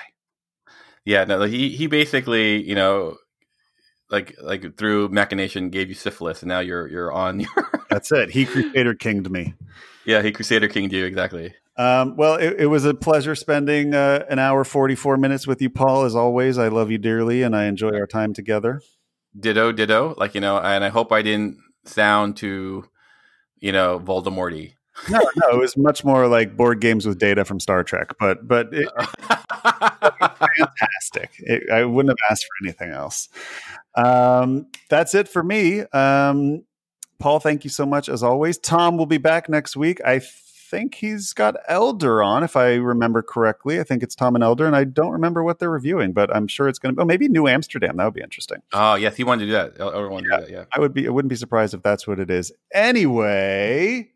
Yeah, 1.05 1.23
no, 1.23 1.39
like, 1.39 1.49
he 1.49 1.69
he 1.69 1.87
basically 1.87 2.61
you 2.63 2.75
know, 2.75 3.17
like 4.11 4.35
like 4.41 4.77
through 4.77 5.09
machination 5.09 5.69
gave 5.71 5.89
you 5.89 5.95
syphilis, 5.95 6.43
and 6.43 6.49
now 6.49 6.59
you're 6.59 6.87
you're 6.87 7.11
on 7.11 7.39
your 7.41 7.49
That's 7.89 8.11
it. 8.11 8.29
He 8.29 8.45
Crusader 8.45 8.93
Kinged 8.93 9.29
me. 9.31 9.55
yeah 10.05 10.21
he 10.21 10.31
Crusader 10.31 10.67
Kinged 10.67 10.93
you 10.93 11.03
exactly. 11.05 11.53
Um, 11.75 12.15
well, 12.15 12.35
it, 12.35 12.55
it 12.59 12.65
was 12.67 12.85
a 12.85 12.93
pleasure 12.93 13.35
spending 13.35 13.93
uh, 13.95 14.25
an 14.29 14.39
hour, 14.39 14.63
44 14.63 15.17
minutes 15.17 15.47
with 15.47 15.61
you, 15.61 15.69
Paul. 15.69 16.03
As 16.03 16.15
always, 16.15 16.57
I 16.57 16.67
love 16.67 16.91
you 16.91 16.97
dearly 16.97 17.41
and 17.41 17.55
I 17.55 17.65
enjoy 17.65 17.93
our 17.95 18.07
time 18.07 18.33
together. 18.33 18.81
ditto, 19.39 19.71
ditto. 19.71 20.13
Like 20.17 20.35
you 20.35 20.41
know, 20.41 20.57
and 20.57 20.83
I 20.83 20.89
hope 20.89 21.11
I 21.11 21.21
didn't 21.21 21.57
sound 21.85 22.37
too, 22.37 22.85
you 23.59 23.71
know, 23.71 23.99
Voldemorty. 23.99 24.73
no, 25.09 25.19
no, 25.37 25.49
it 25.49 25.57
was 25.57 25.75
much 25.75 26.05
more 26.05 26.27
like 26.27 26.55
board 26.55 26.79
games 26.79 27.07
with 27.07 27.17
data 27.17 27.43
from 27.43 27.59
Star 27.59 27.83
Trek, 27.83 28.13
but 28.19 28.47
but 28.47 28.69
it, 28.71 28.87
fantastic. 29.63 31.31
It, 31.39 31.69
I 31.71 31.83
wouldn't 31.85 32.11
have 32.11 32.31
asked 32.31 32.45
for 32.45 32.65
anything 32.67 32.91
else. 32.91 33.29
Um, 33.95 34.67
that's 34.89 35.15
it 35.15 35.27
for 35.27 35.41
me. 35.43 35.81
Um, 35.81 36.63
Paul, 37.17 37.39
thank 37.39 37.63
you 37.63 37.71
so 37.71 37.85
much 37.85 38.07
as 38.09 38.21
always. 38.21 38.59
Tom 38.59 38.97
will 38.97 39.05
be 39.07 39.17
back 39.17 39.49
next 39.49 39.75
week. 39.75 39.99
I 40.05 40.21
think 40.73 40.95
he's 40.95 41.33
got 41.33 41.55
Elder 41.67 42.23
on, 42.23 42.43
if 42.43 42.55
I 42.55 42.73
remember 42.73 43.21
correctly. 43.21 43.79
I 43.79 43.83
think 43.83 44.01
it's 44.01 44.15
Tom 44.15 44.33
and 44.33 44.43
Elder, 44.43 44.65
and 44.65 44.75
I 44.75 44.85
don't 44.85 45.11
remember 45.11 45.43
what 45.43 45.59
they're 45.59 45.69
reviewing, 45.69 46.13
but 46.13 46.35
I'm 46.35 46.47
sure 46.47 46.67
it's 46.67 46.79
going 46.79 46.95
to. 46.95 47.01
Oh, 47.01 47.05
maybe 47.05 47.27
New 47.27 47.47
Amsterdam. 47.47 47.97
That 47.97 48.05
would 48.05 48.15
be 48.15 48.21
interesting. 48.21 48.57
Oh 48.73 48.95
yes, 48.95 49.15
he 49.15 49.23
wanted 49.23 49.45
to 49.45 49.47
do 49.47 49.51
that. 49.51 49.79
Elder 49.79 50.09
wanted 50.09 50.29
yeah, 50.31 50.37
to 50.37 50.45
do 50.45 50.51
that. 50.51 50.57
Yeah, 50.57 50.65
I 50.73 50.79
would 50.79 50.93
be. 50.93 51.05
I 51.05 51.11
wouldn't 51.11 51.29
be 51.29 51.35
surprised 51.35 51.75
if 51.75 51.83
that's 51.83 52.07
what 52.07 52.19
it 52.19 52.31
is. 52.31 52.51
Anyway. 52.73 54.09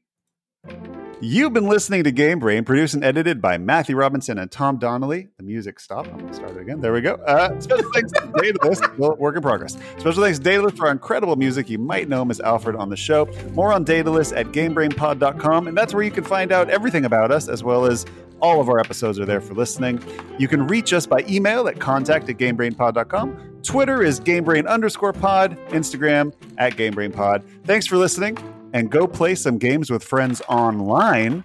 You've 1.20 1.52
been 1.52 1.68
listening 1.68 2.04
to 2.04 2.12
Game 2.12 2.38
Brain, 2.38 2.64
produced 2.64 2.94
and 2.94 3.04
edited 3.04 3.42
by 3.42 3.58
Matthew 3.58 3.96
Robinson 3.96 4.38
and 4.38 4.52
Tom 4.52 4.78
Donnelly. 4.78 5.30
The 5.38 5.44
music 5.44 5.80
stopped. 5.80 6.10
I'm 6.10 6.20
going 6.20 6.28
to 6.28 6.34
start 6.36 6.52
it 6.52 6.60
again. 6.60 6.80
There 6.80 6.94
we 6.94 7.02
go. 7.02 7.16
Uh, 7.16 7.60
special 7.60 7.92
thanks 7.92 8.12
to 8.12 8.20
Daedelus. 8.22 8.98
Work 9.18 9.36
in 9.36 9.42
progress. 9.42 9.78
Special 9.98 10.22
thanks 10.22 10.38
to 10.38 10.48
Daedelus 10.48 10.78
for 10.78 10.86
our 10.86 10.92
incredible 10.92 11.36
music. 11.36 11.72
You 11.72 11.80
might 11.80 12.08
know 12.08 12.22
him 12.22 12.30
as 12.30 12.40
Alfred 12.40 12.76
on 12.76 12.90
the 12.92 12.96
show. 12.96 13.26
More 13.54 13.74
on 13.74 13.84
Daedelus 13.84 14.32
at 14.38 14.48
GameBrainPod.com, 14.48 15.68
and 15.68 15.76
that's 15.76 15.92
where 15.92 16.04
you 16.04 16.12
can 16.12 16.24
find 16.24 16.52
out 16.52 16.70
everything 16.70 17.06
about 17.06 17.32
us, 17.32 17.48
as 17.50 17.64
well 17.64 17.86
as 17.86 18.06
all 18.40 18.62
of 18.62 18.70
our 18.70 18.80
episodes 18.80 19.20
are 19.20 19.26
there 19.26 19.42
for 19.42 19.56
listening. 19.56 20.00
You 20.38 20.48
can 20.48 20.68
reach 20.68 20.94
us 20.94 21.08
by 21.08 21.26
email 21.28 21.68
at 21.68 21.80
contact 21.80 22.30
at 22.30 22.38
GameBrainPod.com. 22.38 23.62
Twitter 23.64 24.04
is 24.04 24.20
GameBrain 24.20 24.68
underscore 24.68 25.14
pod. 25.14 25.58
Instagram 25.70 26.32
at 26.60 26.74
GameBrainPod. 26.74 27.42
Thanks 27.66 27.88
for 27.88 27.98
listening 27.98 28.38
and 28.74 28.90
go 28.90 29.08
play 29.08 29.36
some 29.36 29.58
games 29.58 29.90
with 29.90 30.04
friends 30.04 30.42
online 30.48 31.44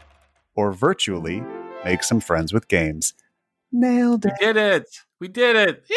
or 0.55 0.73
virtually 0.73 1.43
make 1.85 2.03
some 2.03 2.21
friends 2.21 2.53
with 2.53 2.69
games. 2.69 3.15
Nailed 3.73 4.27
it. 4.27 4.33
We 4.41 4.47
did 4.47 4.57
it. 4.57 4.87
We 5.21 5.29
did 5.29 5.57
it. 5.57 5.85
Yeah. 5.89 5.97